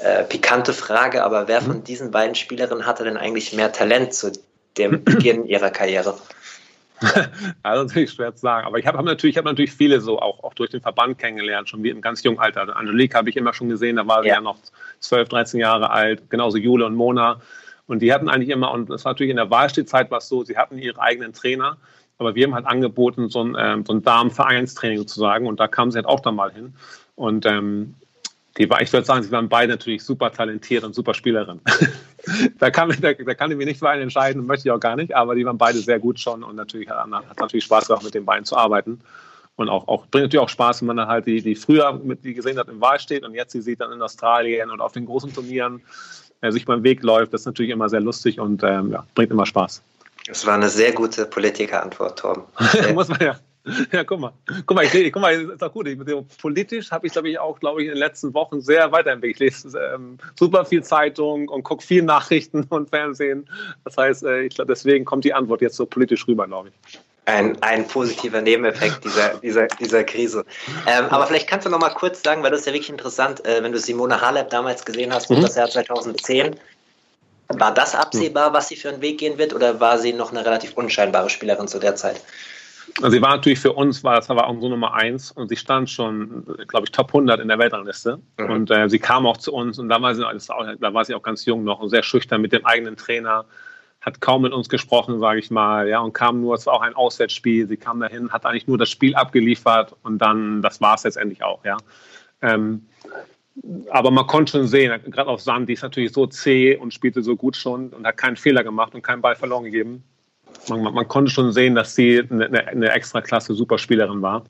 äh, 0.03 0.25
pikante 0.25 0.75
Frage, 0.75 1.25
aber 1.25 1.49
wer 1.49 1.63
von 1.63 1.79
mhm. 1.79 1.85
diesen 1.85 2.11
beiden 2.11 2.35
Spielerinnen 2.35 2.85
hatte 2.85 3.05
denn 3.05 3.17
eigentlich 3.17 3.55
mehr 3.55 3.73
Talent 3.73 4.13
zu 4.13 4.33
dem 4.77 5.03
Beginn 5.03 5.45
ihrer 5.47 5.71
Karriere? 5.71 6.19
Also 7.63 7.85
natürlich 7.85 8.13
schwer 8.13 8.35
zu 8.35 8.43
sagen. 8.43 8.67
Aber 8.67 8.79
ich 8.79 8.87
habe 8.87 8.99
hab 8.99 9.05
natürlich, 9.05 9.37
hab 9.37 9.45
natürlich 9.45 9.73
viele 9.73 10.01
so 10.01 10.21
auch, 10.21 10.43
auch 10.45 10.55
durch 10.55 10.71
den 10.71 10.81
Verband 10.81 11.19
kennengelernt, 11.19 11.69
schon 11.69 11.83
wie 11.83 11.91
im 11.91 12.01
ganz 12.01 12.23
jungen 12.23 12.39
Alter. 12.39 12.77
Angelique 12.77 13.15
habe 13.15 13.31
ich 13.31 13.37
immer 13.37 13.53
schon 13.53 13.69
gesehen, 13.69 13.97
da 13.97 14.07
war 14.07 14.23
sie 14.23 14.29
ja. 14.29 14.35
ja 14.35 14.41
noch 14.41 14.59
12, 15.01 15.29
13 15.29 15.61
Jahre 15.61 15.91
alt, 15.91 16.31
genauso 16.31 16.57
Jule 16.57 16.87
und 16.87 16.95
Mona. 16.95 17.41
Und 17.87 18.01
die 18.01 18.13
hatten 18.13 18.29
eigentlich 18.29 18.49
immer, 18.49 18.71
und 18.71 18.89
das 18.91 19.05
war 19.05 19.13
natürlich 19.13 19.31
in 19.31 19.37
der 19.37 19.51
Wahlstehzeit 19.51 20.11
was 20.11 20.29
so, 20.29 20.45
sie 20.45 20.57
hatten 20.57 20.79
ihre 20.79 21.01
eigenen 21.01 21.33
Trainer, 21.33 21.77
aber 22.19 22.35
wir 22.35 22.47
haben 22.47 22.55
halt 22.55 22.67
angeboten, 22.67 23.29
so 23.29 23.43
ein, 23.43 23.57
ähm, 23.59 23.85
so 23.85 23.93
ein 23.93 24.03
Damenvereinstraining 24.03 24.99
sozusagen. 24.99 25.47
Und 25.47 25.59
da 25.61 25.69
kamen 25.69 25.91
sie 25.91 25.97
halt 25.97 26.07
auch 26.07 26.21
dann 26.21 26.37
mal 26.37 26.53
hin. 26.53 26.75
Und 27.17 27.45
ähm, 27.45 27.97
die 28.57 28.71
war, 28.71 28.81
ich 28.81 28.93
würde 28.93 29.05
sagen, 29.05 29.23
sie 29.23 29.33
waren 29.33 29.49
beide 29.49 29.73
natürlich 29.73 30.05
super 30.05 30.31
talentiert 30.31 30.85
und 30.85 30.95
super 30.95 31.15
Spielerin. 31.15 31.61
da, 32.59 32.71
kann, 32.71 32.95
da, 33.01 33.13
da 33.13 33.35
kann 33.35 33.51
ich 33.51 33.57
mich 33.57 33.67
nicht 33.67 33.79
für 33.81 33.89
einen 33.89 34.03
entscheiden, 34.03 34.47
möchte 34.47 34.69
ich 34.69 34.73
auch 34.73 34.81
gar 34.81 34.97
nicht, 34.97 35.15
aber 35.15 35.35
die 35.35 35.45
waren 35.45 35.59
beide 35.59 35.79
sehr 35.79 35.99
gut 35.99 36.21
schon 36.21 36.45
und 36.45 36.57
natürlich 36.57 36.89
hat, 36.89 37.11
hat 37.11 37.41
natürlich 37.41 37.65
Spaß 37.65 37.89
gemacht, 37.89 38.05
mit 38.05 38.15
den 38.15 38.25
beiden 38.25 38.45
zu 38.45 38.57
arbeiten. 38.57 39.01
Und 39.57 39.69
auch, 39.69 39.87
auch 39.87 40.07
bringt 40.07 40.25
natürlich 40.25 40.43
auch 40.43 40.49
Spaß, 40.49 40.81
wenn 40.81 40.89
man 40.89 40.97
dann 40.97 41.09
halt 41.09 41.27
die, 41.27 41.41
die 41.41 41.55
früher 41.55 41.93
mit 41.93 42.25
die 42.25 42.35
gesehen 42.35 42.59
hat 42.59 42.69
im 42.69 42.81
Wahl 42.81 42.99
steht 42.99 43.25
und 43.25 43.35
jetzt 43.35 43.53
sie 43.53 43.63
sieht 43.63 43.81
dann 43.81 43.93
in 43.93 44.03
Australien 44.03 44.71
und 44.71 44.81
auf 44.81 44.93
den 44.93 45.07
großen 45.07 45.33
Turnieren 45.33 45.81
äh, 46.41 46.51
sich 46.51 46.65
beim 46.65 46.83
Weg 46.83 47.03
läuft. 47.03 47.33
Das 47.33 47.43
ist 47.43 47.47
natürlich 47.47 47.71
immer 47.71 47.89
sehr 47.89 48.01
lustig 48.01 48.41
und 48.41 48.63
ähm, 48.65 48.91
ja, 48.91 49.07
bringt 49.15 49.31
immer 49.31 49.47
Spaß. 49.47 49.83
Das 50.27 50.47
war 50.47 50.55
eine 50.55 50.71
sehr 50.71 50.93
gute 50.93 51.27
Politikerantwort, 51.27 52.19
Torben. 52.19 52.45
Muss 52.95 53.09
man 53.09 53.21
ja. 53.21 53.37
Ja, 53.93 54.05
guck 54.05 54.21
mal. 54.21 54.33
Guck 54.67 54.77
mal, 54.77 54.85
ich, 54.85 55.13
guck 55.13 55.23
mal, 55.23 55.35
ist 55.35 55.63
doch 55.63 55.73
gut. 55.73 55.89
Ich, 55.89 55.99
politisch 56.39 56.91
habe 56.91 57.07
ich, 57.07 57.13
glaube 57.13 57.31
ich, 57.31 57.39
auch, 57.39 57.59
glaube 57.61 57.83
ich, 57.83 57.89
in 57.89 57.95
den 57.95 57.99
letzten 57.99 58.35
Wochen 58.35 58.61
sehr 58.61 58.93
weiterentwickelt. 58.93 59.53
Ich 59.53 59.65
lese 59.65 59.79
ähm, 59.95 60.19
super 60.39 60.65
viel 60.65 60.83
Zeitung 60.83 61.49
und 61.49 61.63
gucke 61.63 61.83
viel 61.83 62.03
Nachrichten 62.03 62.65
und 62.69 62.91
Fernsehen. 62.91 63.49
Das 63.85 63.97
heißt, 63.97 64.25
äh, 64.25 64.43
ich 64.43 64.55
glaube, 64.55 64.73
deswegen 64.73 65.05
kommt 65.05 65.25
die 65.25 65.35
Antwort 65.35 65.61
jetzt 65.61 65.77
so 65.77 65.87
politisch 65.87 66.27
rüber, 66.29 66.47
glaube 66.47 66.71
ich. 66.71 67.01
Ein, 67.27 67.61
ein 67.63 67.89
positiver 67.89 68.43
Nebeneffekt 68.43 69.03
dieser, 69.03 69.39
dieser, 69.39 69.67
dieser 69.67 70.05
Krise. 70.05 70.45
Ähm, 70.87 71.07
aber 71.07 71.27
vielleicht 71.27 71.49
kannst 71.49 71.67
du 71.67 71.71
noch 71.71 71.81
mal 71.81 71.89
kurz 71.89 72.23
sagen, 72.23 72.43
weil 72.43 72.51
das 72.51 72.61
ist 72.61 72.67
ja 72.67 72.75
wirklich 72.75 72.91
interessant, 72.91 73.43
äh, 73.47 73.63
wenn 73.63 73.73
du 73.73 73.79
Simone 73.79 74.21
Halep 74.21 74.51
damals 74.51 74.85
gesehen 74.85 75.13
hast, 75.13 75.31
mhm. 75.31 75.41
das 75.41 75.57
Jahr 75.57 75.71
2010, 75.71 76.55
war 77.49 77.73
das 77.73 77.95
absehbar, 77.95 78.53
was 78.53 78.69
sie 78.69 78.77
für 78.77 78.91
einen 78.91 79.01
Weg 79.01 79.19
gehen 79.19 79.39
wird, 79.39 79.55
oder 79.55 79.81
war 79.81 79.99
sie 79.99 80.13
noch 80.13 80.33
eine 80.33 80.45
relativ 80.45 80.75
unscheinbare 80.75 81.31
Spielerin 81.31 81.67
zu 81.67 81.79
der 81.79 81.97
Zeit? 81.97 82.21
Sie 82.87 83.23
war 83.23 83.31
natürlich 83.31 83.59
für 83.59 83.73
uns, 83.73 84.05
war 84.05 84.17
das 84.17 84.29
war 84.29 84.49
unsere 84.49 84.71
Nummer 84.71 84.95
eins 84.95 85.33
und 85.33 85.49
sie 85.49 85.57
stand 85.57 85.91
schon, 85.91 86.45
glaube 86.69 86.85
ich, 86.85 86.93
Top 86.93 87.09
100 87.09 87.41
in 87.41 87.49
der 87.49 87.59
Weltrangliste. 87.59 88.21
Mhm. 88.39 88.51
Und 88.51 88.71
äh, 88.71 88.89
sie 88.89 88.99
kam 88.99 89.27
auch 89.27 89.37
zu 89.37 89.53
uns 89.53 89.79
und 89.79 89.89
da 89.89 90.01
war, 90.01 90.15
sie, 90.15 90.25
auch, 90.27 90.67
da 90.79 90.95
war 90.95 91.05
sie 91.05 91.15
auch 91.15 91.23
ganz 91.23 91.45
jung 91.45 91.65
noch 91.65 91.81
und 91.81 91.89
sehr 91.89 92.03
schüchtern 92.03 92.41
mit 92.41 92.53
dem 92.53 92.65
eigenen 92.67 92.97
Trainer, 92.97 93.47
hat 94.01 94.21
kaum 94.21 94.43
mit 94.43 94.53
uns 94.53 94.69
gesprochen, 94.69 95.19
sage 95.19 95.39
ich 95.39 95.51
mal, 95.51 95.89
ja, 95.89 96.01
und 96.01 96.13
kam 96.13 96.41
nur, 96.41 96.55
es 96.55 96.67
war 96.67 96.75
auch 96.75 96.83
ein 96.83 96.95
Auswärtsspiel, 96.95 97.67
sie 97.67 97.79
kam 97.79 98.01
dahin, 98.01 98.31
hat 98.31 98.45
eigentlich 98.45 98.69
nur 98.69 98.77
das 98.77 98.91
Spiel 98.91 99.15
abgeliefert 99.15 99.97
und 100.03 100.19
dann, 100.19 100.61
das 100.61 100.81
war 100.81 100.95
es 100.95 101.05
letztendlich 101.05 101.43
auch, 101.43 101.65
ja. 101.65 101.79
Ähm, 102.43 102.87
aber 103.91 104.11
man 104.11 104.27
konnte 104.27 104.53
schon 104.53 104.67
sehen, 104.67 104.93
gerade 105.11 105.31
auf 105.31 105.41
Sand, 105.41 105.69
die 105.69 105.75
ist 105.75 105.83
natürlich 105.83 106.13
so 106.13 106.27
zäh 106.27 106.77
und 106.77 106.93
spielte 106.93 107.23
so 107.23 107.37
gut 107.37 107.57
schon 107.57 107.91
und 107.91 108.05
hat 108.07 108.17
keinen 108.17 108.37
Fehler 108.37 108.65
gemacht 108.65 108.95
und 108.95 109.03
keinen 109.03 109.23
Ball 109.23 109.37
verloren 109.37 109.65
gegeben 109.65 110.05
man, 110.69 110.83
man, 110.83 110.95
man, 110.95 111.09
konnte 111.09 111.31
schon 111.31 111.53
sehen, 111.53 111.75
dass 111.75 111.95
sie 111.95 112.23
eine, 112.31 112.67
eine 112.67 112.91
extra 112.91 113.21
klasse 113.21 113.55
Superspielerin 113.55 114.23
war. 114.23 114.45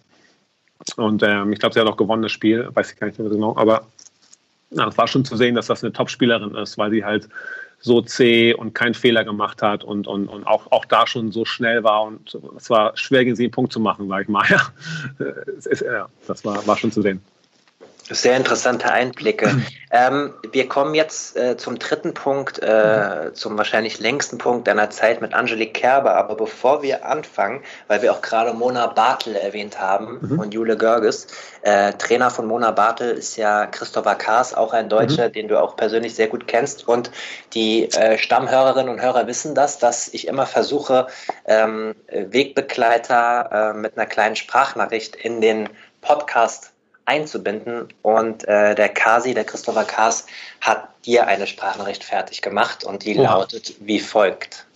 Und 0.96 1.22
ähm, 1.22 1.52
ich 1.52 1.58
glaube, 1.58 1.74
sie 1.74 1.80
hat 1.80 1.86
auch 1.86 1.96
gewonnen 1.96 2.22
das 2.22 2.32
Spiel, 2.32 2.68
weiß 2.72 2.92
ich 2.92 2.98
gar 2.98 3.06
nicht 3.06 3.18
mehr 3.18 3.28
genau, 3.28 3.56
aber 3.56 3.86
ja, 4.70 4.88
es 4.88 4.98
war 4.98 5.06
schon 5.06 5.24
zu 5.24 5.36
sehen, 5.36 5.54
dass 5.54 5.66
das 5.66 5.82
eine 5.82 5.92
Top-Spielerin 5.92 6.54
ist, 6.56 6.76
weil 6.78 6.90
sie 6.90 7.04
halt 7.04 7.28
so 7.80 8.00
zäh 8.00 8.54
und 8.54 8.74
keinen 8.74 8.94
Fehler 8.94 9.24
gemacht 9.24 9.62
hat 9.62 9.84
und, 9.84 10.06
und, 10.06 10.26
und 10.26 10.46
auch, 10.46 10.72
auch 10.72 10.84
da 10.84 11.06
schon 11.06 11.32
so 11.32 11.44
schnell 11.44 11.84
war 11.84 12.02
und 12.04 12.36
es 12.56 12.70
war 12.70 12.96
schwer 12.96 13.24
gegen 13.24 13.36
sie 13.36 13.44
einen 13.44 13.52
Punkt 13.52 13.72
zu 13.72 13.80
machen, 13.80 14.08
sag 14.08 14.22
ich 14.22 14.28
mal. 14.28 14.44
Ja, 14.48 15.26
ist, 15.56 15.82
ja 15.82 16.08
das 16.26 16.44
war, 16.44 16.66
war 16.66 16.76
schon 16.76 16.90
zu 16.90 17.02
sehen. 17.02 17.20
Sehr 18.10 18.36
interessante 18.36 18.92
Einblicke. 18.92 19.62
ähm, 19.90 20.34
wir 20.52 20.68
kommen 20.68 20.94
jetzt 20.94 21.38
äh, 21.38 21.56
zum 21.56 21.78
dritten 21.78 22.12
Punkt, 22.12 22.62
äh, 22.62 23.32
zum 23.32 23.56
wahrscheinlich 23.56 23.98
längsten 23.98 24.36
Punkt 24.36 24.68
deiner 24.68 24.90
Zeit 24.90 25.22
mit 25.22 25.32
Angelique 25.32 25.72
Kerber. 25.72 26.14
Aber 26.14 26.34
bevor 26.34 26.82
wir 26.82 27.06
anfangen, 27.06 27.62
weil 27.88 28.02
wir 28.02 28.12
auch 28.12 28.20
gerade 28.20 28.52
Mona 28.52 28.88
Bartel 28.88 29.36
erwähnt 29.36 29.80
haben 29.80 30.18
mhm. 30.20 30.38
und 30.38 30.52
Jule 30.52 30.76
Görges, 30.76 31.28
äh, 31.62 31.94
Trainer 31.94 32.30
von 32.30 32.46
Mona 32.46 32.72
Bartel 32.72 33.10
ist 33.12 33.36
ja 33.36 33.66
Christopher 33.66 34.16
Kaas, 34.16 34.52
auch 34.52 34.74
ein 34.74 34.90
Deutscher, 34.90 35.28
mhm. 35.28 35.32
den 35.32 35.48
du 35.48 35.58
auch 35.58 35.74
persönlich 35.74 36.14
sehr 36.14 36.28
gut 36.28 36.46
kennst. 36.46 36.86
Und 36.86 37.10
die 37.54 37.90
äh, 37.92 38.18
Stammhörerinnen 38.18 38.92
und 38.92 39.00
Hörer 39.00 39.26
wissen 39.26 39.54
das, 39.54 39.78
dass 39.78 40.08
ich 40.08 40.28
immer 40.28 40.44
versuche, 40.44 41.06
ähm, 41.46 41.94
Wegbegleiter 42.08 43.72
äh, 43.72 43.78
mit 43.78 43.96
einer 43.96 44.06
kleinen 44.06 44.36
Sprachnachricht 44.36 45.16
in 45.16 45.40
den 45.40 45.70
Podcast 46.02 46.73
einzubinden. 47.06 47.92
Und 48.02 48.44
äh, 48.44 48.74
der 48.74 48.88
Kasi, 48.88 49.34
der 49.34 49.44
Christopher 49.44 49.84
Kaas, 49.84 50.26
hat 50.60 50.88
dir 51.04 51.26
eine 51.26 51.46
Sprachnachricht 51.46 52.04
fertig 52.04 52.42
gemacht 52.42 52.84
und 52.84 53.04
die 53.04 53.18
oh. 53.18 53.22
lautet 53.22 53.74
wie 53.80 54.00
folgt. 54.00 54.66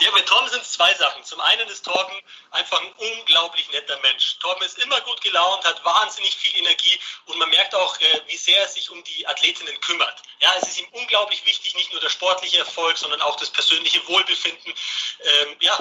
Ja, 0.00 0.10
bei 0.10 0.20
Torben 0.20 0.48
sind 0.50 0.62
es 0.62 0.72
zwei 0.72 0.92
Sachen. 0.94 1.22
Zum 1.24 1.40
einen 1.40 1.66
ist 1.68 1.84
Torben 1.84 2.14
einfach 2.50 2.80
ein 2.80 2.92
unglaublich 2.92 3.70
netter 3.72 3.98
Mensch. 4.00 4.38
Torben 4.40 4.62
ist 4.64 4.78
immer 4.82 5.00
gut 5.02 5.20
gelaunt, 5.22 5.64
hat 5.64 5.82
wahnsinnig 5.84 6.36
viel 6.36 6.58
Energie 6.58 6.98
und 7.26 7.38
man 7.38 7.48
merkt 7.48 7.74
auch, 7.74 7.98
äh, 8.00 8.20
wie 8.26 8.36
sehr 8.36 8.60
er 8.60 8.68
sich 8.68 8.90
um 8.90 9.02
die 9.04 9.26
Athletinnen 9.26 9.80
kümmert. 9.80 10.22
Ja, 10.40 10.52
es 10.60 10.68
ist 10.68 10.80
ihm 10.80 10.88
unglaublich 10.92 11.44
wichtig, 11.46 11.74
nicht 11.74 11.92
nur 11.92 12.00
der 12.00 12.10
sportliche 12.10 12.58
Erfolg, 12.58 12.98
sondern 12.98 13.22
auch 13.22 13.36
das 13.36 13.50
persönliche 13.50 14.06
Wohlbefinden. 14.08 14.74
Ähm, 15.22 15.56
ja, 15.60 15.78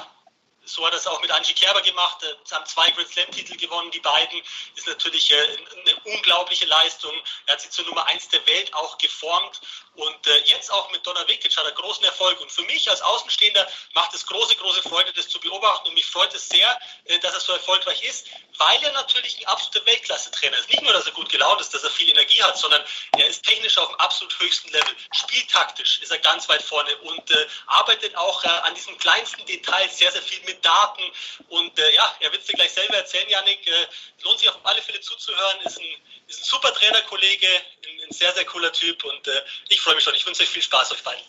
so 0.66 0.86
hat 0.86 0.94
er 0.94 1.00
es 1.00 1.08
auch 1.08 1.22
mit 1.22 1.32
Angie 1.32 1.54
Kerber 1.54 1.82
gemacht. 1.82 2.24
Äh, 2.24 2.36
sie 2.44 2.56
haben 2.56 2.66
zwei 2.66 2.90
Grand 2.92 3.08
Slam-Titel 3.08 3.58
gewonnen, 3.58 3.92
die 3.92 4.00
beiden. 4.00 4.42
Ist 4.76 4.88
natürlich 4.88 5.32
äh, 5.32 5.36
eine 5.36 6.16
unglaubliche 6.16 6.66
Leistung. 6.66 7.14
Er 7.46 7.54
hat 7.54 7.62
sie 7.62 7.70
zur 7.70 7.86
Nummer 7.86 8.06
eins 8.06 8.30
der 8.30 8.46
Welt 8.48 8.74
auch 8.74 8.98
geformt. 8.98 9.62
Und 9.96 10.28
äh, 10.28 10.40
jetzt 10.46 10.72
auch 10.72 10.92
mit 10.92 11.06
Donna 11.06 11.28
Vekic 11.28 11.56
hat 11.56 11.66
er 11.66 11.72
großen 11.72 12.04
Erfolg. 12.06 12.40
Und 12.40 12.52
für 12.52 12.64
mich 12.64 12.90
als 12.90 13.02
Außenstehender 13.02 13.68
macht 13.94 14.14
es 14.14 14.26
große, 14.26 14.56
große 14.56 14.84
Freude, 14.84 15.12
das 15.14 15.28
zu 15.28 15.40
beobachten. 15.40 15.90
Und 15.90 15.94
mich 15.96 16.06
freut 16.06 16.34
es 16.34 16.48
sehr, 16.48 16.80
dass 17.22 17.34
er 17.34 17.40
so 17.40 17.54
erfolgreich 17.54 18.02
ist, 18.04 18.28
weil 18.58 18.82
er 18.84 18.92
natürlich 18.94 19.40
ein 19.40 19.46
absoluter 19.48 19.86
Weltklasse-Trainer 19.86 20.58
ist. 20.58 20.70
Nicht 20.70 20.82
nur, 20.82 20.94
dass 20.94 21.06
er 21.06 21.12
gut 21.12 21.30
gelaunt 21.30 21.62
ist, 21.62 21.74
dass 21.74 21.84
er 21.84 21.90
viel 21.90 22.10
Energie 22.10 22.42
hat, 22.42 22.58
sondern 22.58 22.84
er 23.18 23.28
ist 23.28 23.44
technisch 23.44 23.78
auf 23.78 23.90
dem 23.90 24.00
absolut 24.00 24.38
höchsten 24.40 24.70
Level. 24.72 24.96
Spieltaktisch 25.14 26.00
ist 26.00 26.12
er 26.12 26.20
ganz 26.20 26.48
weit 26.50 26.64
vorne 26.64 26.96
und 27.00 27.24
arbeitet 27.68 28.16
auch 28.16 28.44
an 28.44 28.74
diesen 28.76 28.98
kleinsten 28.98 29.46
Details 29.46 29.98
sehr, 29.98 30.12
sehr 30.12 30.22
viel 30.22 30.42
mit 30.44 30.53
mit 30.54 30.64
Daten. 30.64 31.04
Und 31.50 31.78
äh, 31.80 31.96
ja, 31.96 32.16
er 32.20 32.32
wird 32.32 32.42
es 32.42 32.48
dir 32.48 32.54
gleich 32.54 32.72
selber 32.72 32.98
erzählen, 32.98 33.28
Janik. 33.30 33.68
Äh, 33.68 34.24
lohnt 34.24 34.40
sich 34.40 34.50
auf 34.50 34.60
alle 34.64 34.82
Fälle 34.82 35.02
zuzuhören. 35.02 35.62
Ist 35.66 35.80
ein, 35.80 35.86
ist 36.28 36.42
ein 36.42 36.46
super 36.46 36.74
Trainerkollege, 36.74 37.48
ein, 37.48 38.08
ein 38.08 38.12
sehr, 38.12 38.32
sehr 38.34 38.46
cooler 38.46 38.72
Typ. 38.72 39.04
Und 39.04 39.28
äh, 39.28 39.42
ich 39.70 39.82
freue 39.82 39.96
mich 39.96 40.04
schon. 40.04 40.16
Ich 40.16 40.26
wünsche 40.26 40.44
euch 40.44 40.50
viel 40.50 40.62
Spaß, 40.62 40.92
euch 40.92 41.04
beiden. 41.04 41.24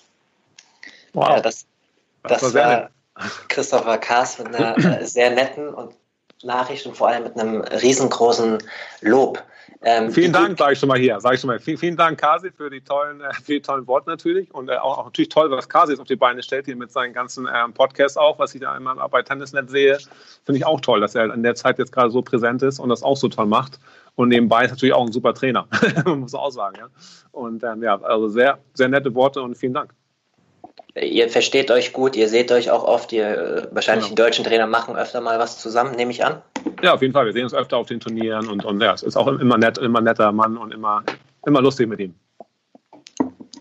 Wow. 1.13 1.29
Ja, 1.29 1.41
das, 1.41 1.67
das, 2.23 2.41
das 2.41 2.55
war, 2.55 2.91
war 3.15 3.29
Christopher 3.49 3.99
Kaas 3.99 4.39
mit 4.39 4.49
einer 4.49 5.01
äh, 5.01 5.07
sehr 5.07 5.31
netten 5.31 5.73
und 5.73 5.97
Nachricht 6.43 6.85
und 6.87 6.97
vor 6.97 7.09
allem 7.09 7.25
mit 7.25 7.39
einem 7.39 7.63
riesengroßen 7.63 8.59
Lob. 9.01 9.43
Ähm, 9.87 10.11
vielen 10.11 10.33
Dank, 10.33 10.59
sage 10.59 10.73
ich 10.73 10.79
schon 10.79 10.89
mal 10.89 10.99
hier. 10.99 11.21
Sage 11.21 11.35
ich 11.35 11.41
schon 11.41 11.49
mal. 11.49 11.59
Vielen, 11.59 11.77
vielen 11.77 11.97
Dank, 11.97 12.19
Kasi, 12.19 12.51
für 12.51 12.71
die 12.71 12.81
tollen, 12.81 13.21
äh, 13.21 13.35
für 13.35 13.53
die 13.53 13.61
tollen 13.61 13.87
Worte 13.87 14.09
natürlich. 14.09 14.53
Und 14.55 14.71
äh, 14.71 14.77
auch, 14.77 14.99
auch, 14.99 15.05
natürlich 15.05 15.29
toll, 15.29 15.51
was 15.51 15.69
Kasi 15.69 15.93
jetzt 15.93 16.01
auf 16.01 16.07
die 16.07 16.17
Beine 16.17 16.43
stellt, 16.43 16.65
hier 16.65 16.77
mit 16.77 16.91
seinen 16.91 17.13
ganzen 17.13 17.47
ähm, 17.55 17.75
Podcasts 17.75 18.17
auch, 18.17 18.39
was 18.39 18.55
ich 18.55 18.63
da 18.63 18.75
immer 18.77 18.95
bei 19.09 19.23
Tennisnet 19.23 19.69
sehe. 19.69 19.99
Finde 20.45 20.59
ich 20.59 20.67
auch 20.67 20.81
toll, 20.81 21.01
dass 21.01 21.15
er 21.15 21.33
in 21.33 21.43
der 21.43 21.55
Zeit 21.55 21.79
jetzt 21.79 21.93
gerade 21.93 22.11
so 22.11 22.23
präsent 22.23 22.63
ist 22.63 22.79
und 22.79 22.89
das 22.89 23.03
auch 23.03 23.17
so 23.17 23.29
toll 23.29 23.47
macht. 23.47 23.79
Und 24.15 24.29
nebenbei 24.29 24.65
ist 24.65 24.71
natürlich 24.71 24.95
auch 24.95 25.05
ein 25.05 25.13
super 25.13 25.35
Trainer, 25.35 25.69
man 26.05 26.21
muss 26.21 26.35
auch 26.35 26.51
sagen. 26.51 26.77
Ja. 26.79 26.89
Und 27.33 27.63
ähm, 27.63 27.83
ja, 27.83 28.01
also 28.01 28.29
sehr, 28.29 28.59
sehr 28.73 28.89
nette 28.89 29.15
Worte 29.15 29.43
und 29.43 29.57
vielen 29.57 29.75
Dank 29.75 29.93
ihr 30.97 31.29
versteht 31.29 31.73
euch 31.73 31.93
gut, 31.93 32.15
ihr 32.15 32.29
seht 32.29 32.53
euch 32.53 32.71
auch 32.71 32.85
oft, 32.85 33.13
ihr 33.13 33.27
äh, 33.27 33.69
wahrscheinlich 33.73 34.07
genau. 34.07 34.15
die 34.15 34.23
deutschen 34.23 34.45
Trainer 34.45 34.69
machen 34.69 34.97
öfter 34.97 35.21
mal 35.21 35.41
was 35.41 35.59
zusammen, 35.59 35.97
nehme 35.97 36.13
ich 36.13 36.25
an. 36.25 36.41
Ja, 36.83 36.95
auf 36.95 37.03
jeden 37.03 37.13
Fall. 37.13 37.27
Wir 37.27 37.33
sehen 37.33 37.45
uns 37.45 37.55
öfter 37.55 37.77
auf 37.77 37.87
den 37.87 38.01
Turnieren 38.01 38.49
und, 38.49 38.65
und 38.65 38.81
ja, 38.81 38.93
es 38.93 39.03
ist 39.03 39.17
auch 39.17 39.27
immer 39.27 39.59
nett, 39.59 39.79
immer 39.79 40.01
netter 40.01 40.33
Mann 40.33 40.57
und 40.57 40.73
immer, 40.73 41.03
immer 41.47 41.61
lustig 41.61 41.89
mit 41.89 42.01
ihm. 42.01 42.15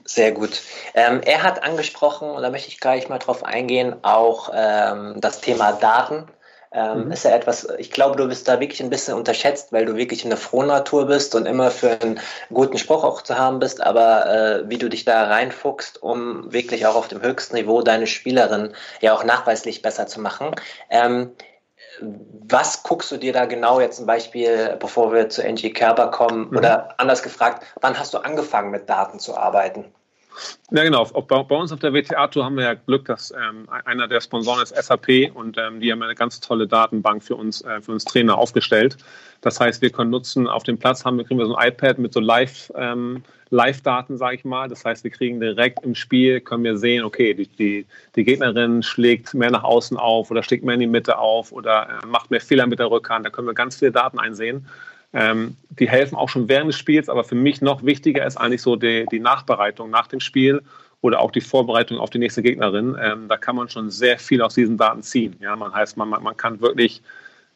Sehr 0.06 0.32
gut. 0.32 0.62
Ähm, 0.94 1.22
er 1.24 1.44
hat 1.44 1.64
angesprochen, 1.64 2.30
und 2.30 2.42
da 2.42 2.50
möchte 2.50 2.68
ich 2.68 2.80
gleich 2.80 3.08
mal 3.10 3.20
drauf 3.20 3.44
eingehen, 3.44 3.96
auch 4.04 4.52
ähm, 4.54 5.16
das 5.22 5.40
Thema 5.40 5.72
Daten 5.72 6.26
ähm, 6.74 7.06
mhm. 7.06 7.12
ist 7.12 7.24
ja 7.24 7.32
etwas, 7.32 7.68
ich 7.78 7.92
glaube, 7.92 8.18
du 8.18 8.28
bist 8.28 8.48
da 8.48 8.60
wirklich 8.60 8.82
ein 8.82 8.90
bisschen 8.90 9.16
unterschätzt, 9.16 9.72
weil 9.72 9.86
du 9.86 9.96
wirklich 9.96 10.26
eine 10.26 10.38
Frohnatur 10.38 11.06
bist 11.06 11.36
und 11.36 11.46
immer 11.46 11.72
für 11.72 12.02
einen 12.02 12.20
guten 12.52 12.78
Spruch 12.78 13.04
auch 13.04 13.22
zu 13.22 13.38
haben 13.38 13.60
bist, 13.60 13.82
aber 13.82 14.26
äh, 14.26 14.70
wie 14.70 14.78
du 14.78 14.90
dich 14.90 15.06
da 15.06 15.26
reinfuchst, 15.26 16.02
um 16.02 16.52
wirklich 16.52 16.86
auch 16.88 16.96
auf 16.96 17.08
dem 17.08 17.22
höchsten 17.22 17.56
Niveau 17.56 17.82
deine 17.82 18.08
Spielerin 18.08 18.74
ja 19.02 19.14
auch 19.14 19.24
nachweislich 19.24 19.82
besser 19.82 20.08
zu 20.08 20.20
machen. 20.20 20.52
Ähm, 20.90 21.32
was 22.48 22.84
guckst 22.84 23.12
du 23.12 23.18
dir 23.18 23.34
da 23.34 23.46
genau 23.46 23.80
jetzt 23.80 23.98
zum 23.98 24.06
Beispiel, 24.06 24.78
bevor 24.80 25.14
wir 25.14 25.30
zu 25.30 25.44
Angie 25.46 25.72
Kerber 25.72 26.12
kommen, 26.12 26.50
mhm. 26.50 26.58
oder 26.58 27.00
anders 27.00 27.24
gefragt, 27.24 27.66
wann 27.82 27.98
hast 27.98 28.14
du 28.14 28.20
angefangen 28.20 28.72
mit 28.72 28.90
Daten 28.90 29.20
zu 29.20 29.38
arbeiten? 29.38 29.86
Ja, 30.72 30.84
genau. 30.84 31.06
Bei, 31.06 31.56
uns 31.56 31.72
auf 31.72 31.80
der 31.80 31.94
WTA-Tour 31.94 32.44
haben 32.44 32.58
wir 32.58 32.64
ja 32.64 32.74
Glück, 32.74 33.06
dass 33.06 33.32
ähm, 33.32 33.68
einer 33.86 34.08
der 34.08 34.22
Sponsoren 34.22 34.62
ist 34.62 34.76
SAP 34.76 35.32
und 35.34 35.58
ähm, 35.58 35.80
die 35.80 35.92
haben 35.92 36.02
eine 36.02 36.16
ganz 36.16 36.40
tolle 36.40 36.68
Datenbank 36.68 37.24
für 37.24 37.36
uns, 37.36 37.62
äh, 37.62 37.82
für 37.82 37.92
uns 37.92 38.06
Trainer 38.06 38.38
aufgestellt. 38.38 38.98
Das 39.42 39.60
heißt, 39.60 39.82
wir 39.82 39.90
können 39.92 40.10
nutzen, 40.10 40.48
auf 40.48 40.64
dem 40.64 40.78
Platz 40.78 41.06
haben 41.06 41.18
wir, 41.18 41.26
kriegen 41.26 41.40
wir 41.40 41.46
so 41.46 41.56
ein 41.56 41.68
iPad 41.68 42.00
mit 42.00 42.14
so 42.14 42.20
Live, 42.20 42.72
ähm, 42.76 43.24
Live-Daten, 43.50 44.18
sage 44.18 44.38
ich 44.38 44.46
mal. 44.46 44.68
Das 44.68 44.84
heißt, 44.84 45.04
wir 45.04 45.12
kriegen 45.12 45.40
direkt 45.40 45.84
im 45.84 45.96
Spiel, 45.96 46.42
können 46.42 46.64
wir 46.64 46.78
sehen, 46.78 47.04
okay, 47.04 47.34
die, 47.34 47.48
die, 47.48 47.86
die 48.16 48.24
Gegnerin 48.24 48.82
schlägt 48.82 49.34
mehr 49.34 49.52
nach 49.52 49.64
außen 49.64 49.98
auf 49.98 50.32
oder 50.32 50.42
schlägt 50.44 50.64
mehr 50.64 50.74
in 50.74 50.80
die 50.80 50.88
Mitte 50.88 51.20
auf 51.20 51.52
oder 51.52 51.88
äh, 52.04 52.06
macht 52.08 52.32
mehr 52.32 52.42
Fehler 52.42 52.68
mit 52.68 52.80
der 52.80 52.90
Rückhand. 52.90 53.26
Da 53.26 53.30
können 53.30 53.48
wir 53.48 53.54
ganz 53.54 53.78
viele 53.78 53.92
Daten 53.92 54.18
einsehen. 54.18 54.66
Ähm, 55.14 55.56
die 55.70 55.88
helfen 55.88 56.16
auch 56.16 56.30
schon 56.30 56.50
während 56.50 56.70
des 56.70 56.78
Spiels, 56.78 57.08
aber 57.08 57.24
für 57.24 57.36
mich 57.36 57.62
noch 57.62 57.86
wichtiger 57.86 58.26
ist 58.26 58.38
eigentlich 58.38 58.64
so 58.64 58.76
die, 58.76 59.06
die 59.12 59.20
Nachbereitung 59.20 59.92
nach 59.92 60.08
dem 60.08 60.20
Spiel 60.20 60.62
oder 61.02 61.20
auch 61.20 61.32
die 61.32 61.42
Vorbereitung 61.42 62.00
auf 62.00 62.10
die 62.10 62.18
nächste 62.18 62.42
Gegnerin. 62.42 62.98
Ähm, 63.00 63.28
da 63.28 63.38
kann 63.38 63.56
man 63.56 63.70
schon 63.70 63.92
sehr 63.92 64.18
viel 64.18 64.42
aus 64.42 64.56
diesen 64.56 64.78
Daten 64.78 65.04
ziehen. 65.04 65.36
Ja, 65.40 65.56
man 65.56 65.74
heißt, 65.74 65.98
man, 65.98 66.10
man 66.10 66.36
kann 66.36 66.62
wirklich, 66.62 67.04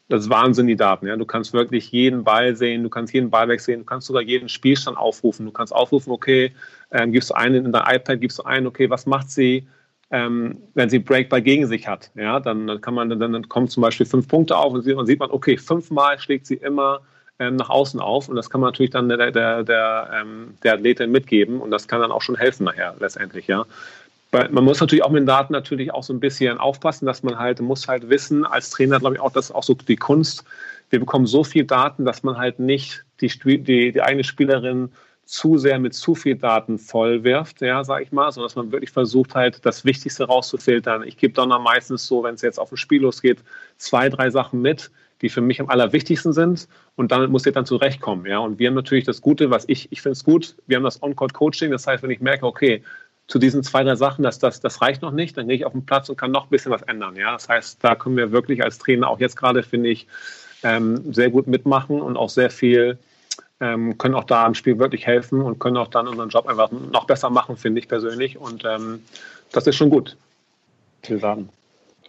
das 0.08 0.24
ist 0.24 0.30
Wahnsinn, 0.30 0.68
die 0.68 0.76
Daten. 0.76 1.06
Ja, 1.08 1.16
du 1.16 1.24
kannst 1.24 1.52
wirklich 1.52 1.90
jeden 1.90 2.22
Ball 2.22 2.54
sehen, 2.54 2.84
du 2.84 2.90
kannst 2.90 3.12
jeden 3.12 3.30
Ball 3.30 3.48
wegsehen, 3.48 3.80
du 3.80 3.86
kannst 3.86 4.06
sogar 4.06 4.22
jeden 4.22 4.48
Spielstand 4.48 4.96
aufrufen. 4.96 5.46
Du 5.46 5.52
kannst 5.52 5.74
aufrufen, 5.74 6.12
okay, 6.12 6.52
ähm, 6.92 7.10
gibst 7.10 7.30
du 7.30 7.34
einen 7.34 7.64
in 7.66 7.72
dein 7.72 7.96
iPad, 7.96 8.20
gibst 8.20 8.38
du 8.38 8.44
ein, 8.44 8.66
okay, 8.66 8.88
was 8.88 9.06
macht 9.06 9.30
sie? 9.30 9.66
Ähm, 10.10 10.62
wenn 10.74 10.88
sie 10.88 11.00
Breakball 11.00 11.42
gegen 11.42 11.66
sich 11.66 11.86
hat, 11.86 12.10
ja, 12.14 12.40
dann 12.40 12.80
kann 12.80 12.94
man, 12.94 13.10
dann, 13.10 13.18
dann 13.20 13.48
kommen 13.48 13.68
zum 13.68 13.82
Beispiel 13.82 14.06
fünf 14.06 14.26
Punkte 14.26 14.56
auf 14.56 14.72
und 14.72 14.82
sieht, 14.82 14.96
sieht 15.04 15.18
man, 15.18 15.30
okay, 15.30 15.58
fünfmal 15.58 16.18
schlägt 16.18 16.46
sie 16.46 16.54
immer 16.54 17.00
ähm, 17.38 17.56
nach 17.56 17.70
außen 17.70 18.00
auf. 18.00 18.28
Und 18.28 18.36
das 18.36 18.50
kann 18.50 18.60
man 18.60 18.68
natürlich 18.68 18.90
dann 18.90 19.08
der, 19.08 19.30
der, 19.30 19.62
der, 19.62 20.10
ähm, 20.20 20.54
der 20.62 20.74
Athletin 20.74 21.10
mitgeben. 21.10 21.60
Und 21.60 21.70
das 21.70 21.88
kann 21.88 22.00
dann 22.00 22.12
auch 22.12 22.22
schon 22.22 22.36
helfen 22.36 22.64
nachher 22.64 22.94
letztendlich, 22.98 23.46
ja. 23.46 23.64
Man 24.30 24.62
muss 24.62 24.78
natürlich 24.78 25.02
auch 25.02 25.10
mit 25.10 25.22
den 25.22 25.26
Daten 25.26 25.54
natürlich 25.54 25.94
auch 25.94 26.02
so 26.02 26.12
ein 26.12 26.20
bisschen 26.20 26.58
aufpassen, 26.58 27.06
dass 27.06 27.22
man 27.22 27.38
halt, 27.38 27.60
muss 27.62 27.88
halt 27.88 28.10
wissen, 28.10 28.44
als 28.44 28.68
Trainer 28.68 29.00
glaube 29.00 29.14
ich 29.14 29.22
auch, 29.22 29.32
das 29.32 29.46
ist 29.46 29.54
auch 29.54 29.62
so 29.62 29.72
die 29.72 29.96
Kunst, 29.96 30.44
wir 30.90 31.00
bekommen 31.00 31.26
so 31.26 31.44
viel 31.44 31.64
Daten, 31.64 32.04
dass 32.04 32.22
man 32.22 32.36
halt 32.36 32.58
nicht 32.58 33.04
die, 33.22 33.28
die, 33.38 33.92
die 33.92 34.02
eigene 34.02 34.24
Spielerin 34.24 34.90
zu 35.28 35.58
sehr 35.58 35.78
mit 35.78 35.92
zu 35.92 36.14
viel 36.14 36.36
Daten 36.36 36.78
vollwirft, 36.78 37.60
ja, 37.60 37.84
sag 37.84 38.02
ich 38.02 38.12
mal, 38.12 38.32
sondern 38.32 38.48
dass 38.48 38.56
man 38.56 38.72
wirklich 38.72 38.90
versucht 38.90 39.34
halt 39.34 39.64
das 39.66 39.84
Wichtigste 39.84 40.24
rauszufiltern. 40.24 41.02
Ich 41.02 41.18
gebe 41.18 41.34
dann 41.34 41.50
meistens 41.62 42.06
so, 42.06 42.22
wenn 42.22 42.34
es 42.34 42.40
jetzt 42.40 42.58
auf 42.58 42.72
ein 42.72 42.78
Spiel 42.78 43.02
losgeht, 43.02 43.40
zwei, 43.76 44.08
drei 44.08 44.30
Sachen 44.30 44.62
mit, 44.62 44.90
die 45.20 45.28
für 45.28 45.42
mich 45.42 45.60
am 45.60 45.68
allerwichtigsten 45.68 46.32
sind 46.32 46.66
und 46.96 47.12
damit 47.12 47.28
muss 47.28 47.44
ich 47.44 47.52
dann 47.52 47.66
zurechtkommen. 47.66 48.24
Ja? 48.24 48.38
Und 48.38 48.58
wir 48.58 48.68
haben 48.68 48.74
natürlich 48.74 49.04
das 49.04 49.20
Gute, 49.20 49.50
was 49.50 49.64
ich, 49.68 49.92
ich 49.92 50.00
finde 50.00 50.14
es 50.14 50.24
gut, 50.24 50.56
wir 50.66 50.78
haben 50.78 50.84
das 50.84 51.02
On-Court-Coaching, 51.02 51.72
das 51.72 51.86
heißt, 51.86 52.02
wenn 52.02 52.10
ich 52.10 52.20
merke, 52.20 52.46
okay, 52.46 52.82
zu 53.26 53.38
diesen 53.38 53.62
zwei, 53.62 53.84
drei 53.84 53.96
Sachen, 53.96 54.22
das, 54.22 54.38
das, 54.38 54.60
das 54.60 54.80
reicht 54.80 55.02
noch 55.02 55.12
nicht, 55.12 55.36
dann 55.36 55.46
gehe 55.46 55.56
ich 55.56 55.66
auf 55.66 55.72
den 55.72 55.84
Platz 55.84 56.08
und 56.08 56.16
kann 56.16 56.30
noch 56.30 56.44
ein 56.44 56.50
bisschen 56.50 56.72
was 56.72 56.80
ändern. 56.80 57.16
Ja? 57.16 57.32
Das 57.32 57.50
heißt, 57.50 57.84
da 57.84 57.96
können 57.96 58.16
wir 58.16 58.32
wirklich 58.32 58.64
als 58.64 58.78
Trainer 58.78 59.10
auch 59.10 59.20
jetzt 59.20 59.36
gerade, 59.36 59.62
finde 59.62 59.90
ich, 59.90 60.06
ähm, 60.62 61.12
sehr 61.12 61.28
gut 61.28 61.48
mitmachen 61.48 62.00
und 62.00 62.16
auch 62.16 62.30
sehr 62.30 62.48
viel, 62.48 62.96
ähm, 63.60 63.98
können 63.98 64.14
auch 64.14 64.24
da 64.24 64.46
im 64.46 64.54
Spiel 64.54 64.78
wirklich 64.78 65.06
helfen 65.06 65.42
und 65.42 65.58
können 65.58 65.76
auch 65.76 65.88
dann 65.88 66.06
unseren 66.08 66.28
Job 66.28 66.46
einfach 66.46 66.70
noch 66.70 67.06
besser 67.06 67.30
machen, 67.30 67.56
finde 67.56 67.80
ich 67.80 67.88
persönlich. 67.88 68.38
Und 68.38 68.64
ähm, 68.64 69.02
das 69.52 69.66
ist 69.66 69.76
schon 69.76 69.90
gut. 69.90 70.16
Viel 71.02 71.18
sagen. 71.18 71.48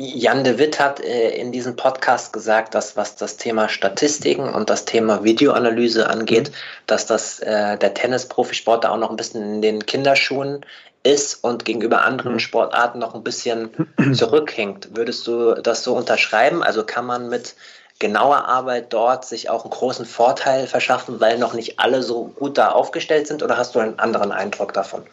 Jan 0.01 0.45
de 0.45 0.57
Witt 0.57 0.79
hat 0.79 1.01
äh, 1.01 1.31
in 1.31 1.51
diesem 1.51 1.75
Podcast 1.75 2.31
gesagt, 2.31 2.73
dass 2.73 2.95
was 2.95 3.17
das 3.17 3.35
Thema 3.35 3.67
Statistiken 3.67 4.47
und 4.47 4.69
das 4.69 4.85
Thema 4.85 5.25
Videoanalyse 5.25 6.09
angeht, 6.09 6.51
mhm. 6.51 6.55
dass 6.87 7.05
das 7.05 7.39
äh, 7.39 7.77
der 7.77 7.93
Tennis-Profisport 7.93 8.85
da 8.85 8.91
auch 8.91 8.97
noch 8.97 9.09
ein 9.09 9.17
bisschen 9.17 9.55
in 9.55 9.61
den 9.61 9.85
Kinderschuhen 9.85 10.65
ist 11.03 11.43
und 11.43 11.65
gegenüber 11.65 12.03
anderen 12.03 12.33
mhm. 12.33 12.39
Sportarten 12.39 12.99
noch 12.99 13.13
ein 13.13 13.23
bisschen 13.23 13.71
zurückhängt. 14.13 14.95
Würdest 14.95 15.27
du 15.27 15.55
das 15.55 15.83
so 15.83 15.95
unterschreiben? 15.95 16.63
Also 16.63 16.85
kann 16.85 17.05
man 17.05 17.27
mit 17.27 17.55
genauer 17.99 18.45
Arbeit 18.45 18.93
dort 18.93 19.25
sich 19.25 19.49
auch 19.49 19.65
einen 19.65 19.71
großen 19.71 20.05
Vorteil 20.05 20.67
verschaffen, 20.67 21.19
weil 21.19 21.37
noch 21.37 21.53
nicht 21.53 21.79
alle 21.79 22.01
so 22.01 22.25
gut 22.27 22.57
da 22.57 22.69
aufgestellt 22.69 23.27
sind? 23.27 23.43
Oder 23.43 23.57
hast 23.57 23.75
du 23.75 23.79
einen 23.79 23.99
anderen 23.99 24.31
Eindruck 24.31 24.73
davon? 24.73 25.03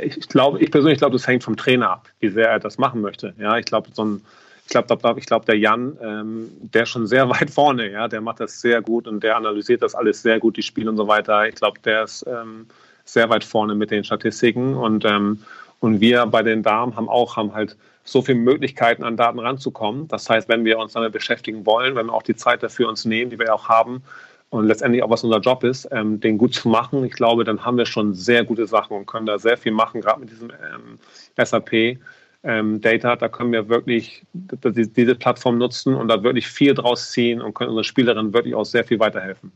Ich 0.00 0.28
glaube, 0.28 0.60
ich 0.60 0.70
persönlich 0.70 0.98
glaube, 0.98 1.16
das 1.16 1.26
hängt 1.26 1.42
vom 1.42 1.56
Trainer 1.56 1.90
ab, 1.90 2.08
wie 2.20 2.28
sehr 2.28 2.48
er 2.48 2.58
das 2.58 2.76
machen 2.78 3.00
möchte. 3.00 3.34
Ja, 3.38 3.56
ich 3.56 3.64
glaube, 3.64 3.88
so 3.92 4.04
ein 4.04 4.24
ich 4.70 4.86
glaube, 4.86 5.18
ich 5.18 5.24
glaub, 5.24 5.46
der 5.46 5.56
Jan, 5.56 5.96
ähm, 6.02 6.50
der 6.60 6.82
ist 6.82 6.90
schon 6.90 7.06
sehr 7.06 7.28
weit 7.30 7.50
vorne, 7.50 7.90
ja, 7.90 8.06
der 8.06 8.20
macht 8.20 8.40
das 8.40 8.60
sehr 8.60 8.82
gut 8.82 9.08
und 9.08 9.22
der 9.22 9.36
analysiert 9.36 9.82
das 9.82 9.94
alles 9.94 10.22
sehr 10.22 10.38
gut, 10.38 10.56
die 10.56 10.62
Spiele 10.62 10.90
und 10.90 10.96
so 10.96 11.08
weiter. 11.08 11.48
Ich 11.48 11.54
glaube, 11.54 11.80
der 11.80 12.04
ist 12.04 12.26
ähm, 12.26 12.66
sehr 13.04 13.30
weit 13.30 13.44
vorne 13.44 13.74
mit 13.74 13.90
den 13.90 14.04
Statistiken 14.04 14.74
und, 14.74 15.04
ähm, 15.06 15.42
und 15.80 16.00
wir 16.00 16.26
bei 16.26 16.42
den 16.42 16.62
Damen 16.62 16.96
haben 16.96 17.08
auch, 17.08 17.36
haben 17.36 17.54
halt 17.54 17.76
so 18.10 18.22
viele 18.22 18.38
Möglichkeiten 18.38 19.04
an 19.04 19.16
Daten 19.16 19.38
ranzukommen. 19.38 20.08
Das 20.08 20.28
heißt, 20.28 20.48
wenn 20.48 20.64
wir 20.64 20.78
uns 20.78 20.92
damit 20.92 21.12
beschäftigen 21.12 21.66
wollen, 21.66 21.94
wenn 21.94 22.06
wir 22.06 22.14
auch 22.14 22.22
die 22.22 22.36
Zeit 22.36 22.62
dafür 22.62 22.88
uns 22.88 23.04
nehmen, 23.04 23.30
die 23.30 23.38
wir 23.38 23.54
auch 23.54 23.68
haben, 23.68 24.02
und 24.50 24.66
letztendlich 24.66 25.02
auch 25.02 25.10
was 25.10 25.24
unser 25.24 25.40
Job 25.40 25.62
ist, 25.64 25.88
ähm, 25.92 26.20
den 26.20 26.38
gut 26.38 26.54
zu 26.54 26.68
machen, 26.68 27.04
ich 27.04 27.12
glaube, 27.12 27.44
dann 27.44 27.64
haben 27.64 27.76
wir 27.76 27.86
schon 27.86 28.14
sehr 28.14 28.44
gute 28.44 28.66
Sachen 28.66 28.96
und 28.96 29.06
können 29.06 29.26
da 29.26 29.38
sehr 29.38 29.56
viel 29.58 29.72
machen, 29.72 30.00
gerade 30.00 30.20
mit 30.20 30.30
diesem 30.30 30.50
ähm, 30.50 30.98
SAP. 31.36 31.98
Ähm, 32.44 32.80
Data, 32.80 33.16
da 33.16 33.28
können 33.28 33.52
wir 33.52 33.68
wirklich 33.68 34.24
diese 34.32 35.14
Plattform 35.16 35.58
nutzen 35.58 35.94
und 35.94 36.08
da 36.08 36.22
wirklich 36.22 36.46
viel 36.46 36.72
draus 36.72 37.10
ziehen 37.10 37.42
und 37.42 37.54
können 37.54 37.70
unseren 37.70 37.84
Spielerinnen 37.84 38.32
wirklich 38.32 38.54
auch 38.54 38.64
sehr 38.64 38.84
viel 38.84 39.00
weiterhelfen. 39.00 39.52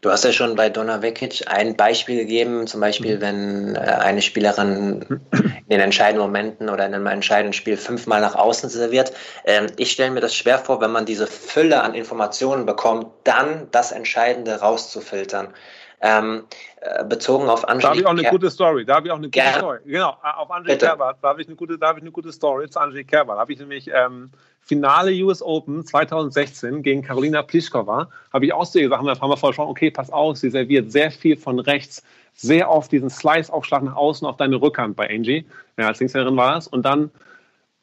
Du 0.00 0.12
hast 0.12 0.22
ja 0.24 0.30
schon 0.30 0.54
bei 0.54 0.70
Donna 0.70 1.02
Vekic 1.02 1.44
ein 1.48 1.76
Beispiel 1.76 2.18
gegeben, 2.18 2.68
zum 2.68 2.80
Beispiel, 2.80 3.16
mhm. 3.16 3.20
wenn 3.20 3.74
äh, 3.74 3.78
eine 3.78 4.22
Spielerin 4.22 5.04
in 5.32 5.68
den 5.68 5.80
entscheidenden 5.80 6.22
Momenten 6.22 6.68
oder 6.68 6.86
in 6.86 6.94
einem 6.94 7.06
entscheidenden 7.06 7.52
Spiel 7.52 7.76
fünfmal 7.76 8.20
nach 8.20 8.36
außen 8.36 8.70
serviert. 8.70 9.12
Ähm, 9.44 9.66
ich 9.76 9.90
stelle 9.90 10.12
mir 10.12 10.20
das 10.20 10.36
schwer 10.36 10.60
vor, 10.60 10.80
wenn 10.80 10.92
man 10.92 11.04
diese 11.04 11.26
Fülle 11.26 11.82
an 11.82 11.94
Informationen 11.94 12.64
bekommt, 12.64 13.08
dann 13.24 13.66
das 13.72 13.90
Entscheidende 13.90 14.60
rauszufiltern. 14.60 15.48
Ähm, 16.00 16.44
äh, 16.80 17.04
bezogen 17.04 17.48
auf 17.48 17.66
Angelique. 17.68 17.82
Da 17.82 17.88
habe 17.88 18.00
ich 18.00 18.06
auch 18.06 18.10
eine 18.10 18.22
Ker 18.22 18.30
gute 18.30 18.50
Story. 18.50 18.84
Da 18.84 18.94
habe 18.94 19.08
ich 19.08 19.12
auch 19.12 19.16
eine 19.16 19.26
gute 19.26 19.40
Ger 19.40 19.52
Story. 19.54 19.78
Genau, 19.84 20.16
auf 20.22 20.50
Angelique 20.50 20.78
Kerber. 20.78 21.16
Da 21.20 21.28
habe 21.28 21.42
ich 21.42 21.48
eine 21.48 21.56
gute, 21.56 21.76
da 21.76 21.88
habe 21.88 21.98
ich 21.98 22.02
eine 22.04 22.12
gute 22.12 22.30
Story 22.30 22.70
zu 22.70 22.78
Angelique 22.78 23.08
Kerber. 23.08 23.34
Da 23.34 23.40
habe 23.40 23.52
ich 23.52 23.58
nämlich 23.58 23.90
ähm, 23.92 24.30
Finale 24.68 25.12
US 25.24 25.42
Open 25.42 25.84
2016 25.84 26.82
gegen 26.82 27.02
Karolina 27.02 27.42
Pliskova, 27.42 28.08
habe 28.34 28.44
ich 28.44 28.52
auch 28.52 28.74
ihr 28.74 28.82
gesagt, 28.82 28.98
haben 28.98 29.06
wir 29.06 29.12
ein 29.12 29.18
paar 29.18 29.30
Mal 29.30 29.36
vorher 29.36 29.54
schon, 29.54 29.66
okay, 29.66 29.90
pass 29.90 30.10
auf, 30.10 30.36
sie 30.36 30.50
serviert 30.50 30.92
sehr 30.92 31.10
viel 31.10 31.38
von 31.38 31.58
rechts, 31.58 32.02
sehr 32.34 32.70
oft 32.70 32.92
diesen 32.92 33.08
Slice-Aufschlag 33.08 33.82
nach 33.82 33.96
außen 33.96 34.26
auf 34.26 34.36
deine 34.36 34.60
Rückhand 34.60 34.94
bei 34.94 35.08
Angie. 35.08 35.46
Ja, 35.78 35.86
als 35.86 36.00
Linkshänderin 36.00 36.36
war 36.36 36.58
es. 36.58 36.68
Und 36.68 36.82
dann 36.82 37.10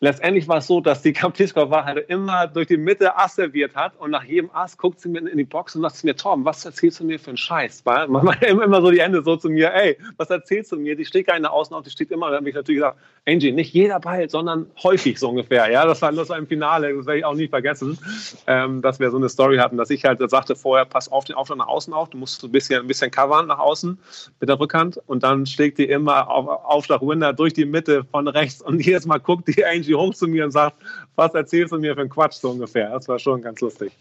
letztendlich 0.06 0.47
war 0.47 0.58
es 0.58 0.68
so, 0.68 0.82
dass 0.82 1.01
die 1.01 1.14
Kamplischkova 1.14 1.84
halt 1.84 2.10
immer 2.10 2.47
durch 2.47 2.68
die 2.68 2.78
Mitte 2.78 3.18
Ass 3.18 3.36
serviert 3.36 3.76
hat 3.76 3.97
und 3.97 4.12
nach 4.12 4.24
jedem 4.24 4.51
Ass 4.53 4.78
guckt 4.78 5.01
sie 5.01 5.10
mir 5.10 5.28
in 5.28 5.38
die 5.38 5.43
Box 5.43 5.76
und 5.76 5.82
sagt 5.82 5.95
zu 5.97 6.06
mir, 6.06 6.16
Tom, 6.16 6.45
was 6.45 6.64
erzählst 6.64 6.99
du 6.99 7.06
mir 7.06 7.20
für 7.20 7.32
einen 7.32 7.38
Scheiß? 7.38 7.84
Man 7.86 8.12
macht 8.12 8.43
immer 8.43 8.82
so 8.82 8.91
die 8.91 9.01
Hände 9.01 9.24
so 9.24 9.36
zu 9.36 9.49
mir, 9.49 9.74
ey, 9.74 9.97
was 10.18 10.30
erzählst 10.30 10.72
du 10.72 10.78
mir? 10.78 10.95
Die 10.95 11.06
steht 11.06 11.28
gar 11.28 11.34
nicht 11.34 11.43
nach 11.43 11.51
außen 11.51 11.76
auf, 11.76 11.84
die 11.84 11.89
steht 11.89 12.12
immer. 12.12 12.28
Und 12.28 12.34
dann 12.34 12.41
habe 12.41 12.49
ich 12.49 12.56
natürlich 12.56 12.82
gesagt, 12.82 12.99
Angie, 13.28 13.52
nicht 13.52 13.74
jeder 13.74 14.00
Ball, 14.00 14.30
sondern 14.30 14.68
häufig 14.84 15.20
so 15.20 15.30
ungefähr. 15.30 15.72
Ja, 15.72 15.86
das 15.86 16.02
war, 16.02 16.12
das 16.12 16.30
war 16.30 16.38
im 16.38 16.46
Finale, 16.46 16.96
das 16.96 17.08
werde 17.08 17.20
ich 17.20 17.26
auch 17.26 17.34
nie 17.34 17.48
vergessen, 17.48 17.98
ähm, 18.46 18.84
dass 18.84 19.00
wir 19.00 19.10
so 19.10 19.18
eine 19.18 19.30
Story 19.30 19.58
hatten, 19.58 19.78
dass 19.78 19.90
ich 19.90 20.06
halt 20.06 20.20
sagte 20.30 20.56
vorher, 20.56 20.86
pass 20.86 21.12
auf 21.12 21.26
den 21.26 21.36
Aufschlag 21.36 21.58
nach 21.58 21.68
außen 21.68 21.92
auf, 21.94 22.10
du 22.10 22.18
musst 22.18 22.44
ein 22.44 22.52
bisschen, 22.52 22.82
ein 22.82 22.88
bisschen 22.88 23.10
covern 23.10 23.48
nach 23.48 23.60
außen 23.60 23.98
mit 24.40 24.50
der 24.50 24.60
Rückhand 24.60 25.02
und 25.08 25.24
dann 25.24 25.46
schlägt 25.48 25.80
die 25.80 25.86
immer 25.86 26.30
auf 26.30 26.48
Aufschlag 26.66 27.02
Winner 27.02 27.34
durch 27.34 27.54
die 27.54 27.66
Mitte 27.66 28.04
von 28.04 28.28
rechts 28.28 28.62
und 28.62 28.86
jedes 28.86 29.06
Mal 29.06 29.20
guckt 29.20 29.48
die 29.48 29.66
Angie 29.66 29.96
hoch 29.96 30.14
zu 30.14 30.28
mir 30.28 30.46
und 30.46 30.52
sagt, 30.52 30.76
was 31.16 31.34
erzählst 31.34 31.72
du 31.72 31.78
mir 31.78 31.96
für 31.96 32.02
einen 32.02 32.10
Quatsch 32.10 32.36
so 32.36 32.52
ungefähr. 32.52 32.90
Das 32.92 33.08
war 33.08 33.18
schon 33.18 33.42
ganz 33.42 33.60
lustig. 33.62 33.92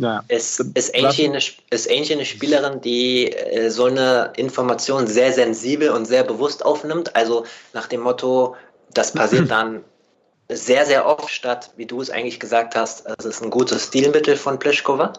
Naja. 0.00 0.24
Ist, 0.28 0.60
ist, 0.60 0.94
Angie 0.96 1.26
eine, 1.26 1.36
ist 1.36 1.90
Angie 1.90 2.14
eine 2.14 2.24
Spielerin, 2.24 2.80
die 2.80 3.30
äh, 3.32 3.68
so 3.68 3.84
eine 3.84 4.32
Information 4.36 5.06
sehr 5.06 5.30
sensibel 5.30 5.90
und 5.90 6.06
sehr 6.06 6.24
bewusst 6.24 6.64
aufnimmt? 6.64 7.14
Also 7.14 7.44
nach 7.74 7.86
dem 7.86 8.00
Motto, 8.00 8.49
das 8.94 9.12
passiert 9.12 9.50
dann 9.50 9.84
sehr, 10.48 10.84
sehr 10.84 11.06
oft 11.06 11.30
statt, 11.30 11.72
wie 11.76 11.86
du 11.86 12.00
es 12.00 12.10
eigentlich 12.10 12.40
gesagt 12.40 12.74
hast, 12.74 13.06
es 13.18 13.24
ist 13.24 13.42
ein 13.42 13.50
gutes 13.50 13.86
Stilmittel 13.86 14.36
von 14.36 14.58
Pliskova? 14.58 15.12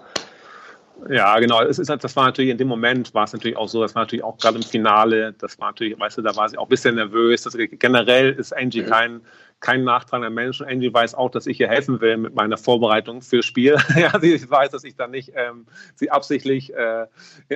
Ja, 1.10 1.40
genau. 1.40 1.62
Es 1.62 1.80
ist, 1.80 1.90
das 1.90 2.16
war 2.16 2.26
natürlich 2.26 2.52
in 2.52 2.58
dem 2.58 2.68
Moment 2.68 3.14
war 3.14 3.24
es 3.24 3.34
natürlich 3.34 3.58
auch 3.58 3.68
so, 3.68 3.82
das 3.82 3.96
war 3.96 4.04
natürlich 4.04 4.24
auch 4.24 4.38
gerade 4.38 4.58
im 4.58 4.64
Finale, 4.64 5.34
das 5.34 5.58
war 5.60 5.70
natürlich, 5.70 6.00
weißt 6.00 6.18
du, 6.18 6.22
da 6.22 6.36
war 6.36 6.48
sie 6.50 6.58
auch 6.58 6.66
ein 6.66 6.70
bisschen 6.70 6.96
nervös. 6.96 7.44
Das, 7.44 7.58
generell 7.58 8.34
ist 8.34 8.56
Angie 8.56 8.84
mhm. 8.84 8.88
kein, 8.88 9.22
kein 9.62 9.84
nachtragender 9.84 10.30
Mensch. 10.30 10.62
Und 10.62 10.68
Angie 10.68 10.94
weiß 10.94 11.16
auch, 11.16 11.32
dass 11.32 11.48
ich 11.48 11.60
ihr 11.60 11.68
helfen 11.68 12.02
will 12.02 12.18
mit 12.18 12.36
meiner 12.36 12.58
Vorbereitung 12.58 13.22
fürs 13.22 13.46
Spiel. 13.46 13.78
ja, 13.96 14.20
sie 14.20 14.50
weiß, 14.50 14.72
dass 14.72 14.84
ich 14.84 14.96
dann 14.96 15.12
nicht 15.12 15.32
ähm, 15.36 15.66
sie 15.96 16.12
absichtlich 16.12 16.74
äh, 16.74 17.08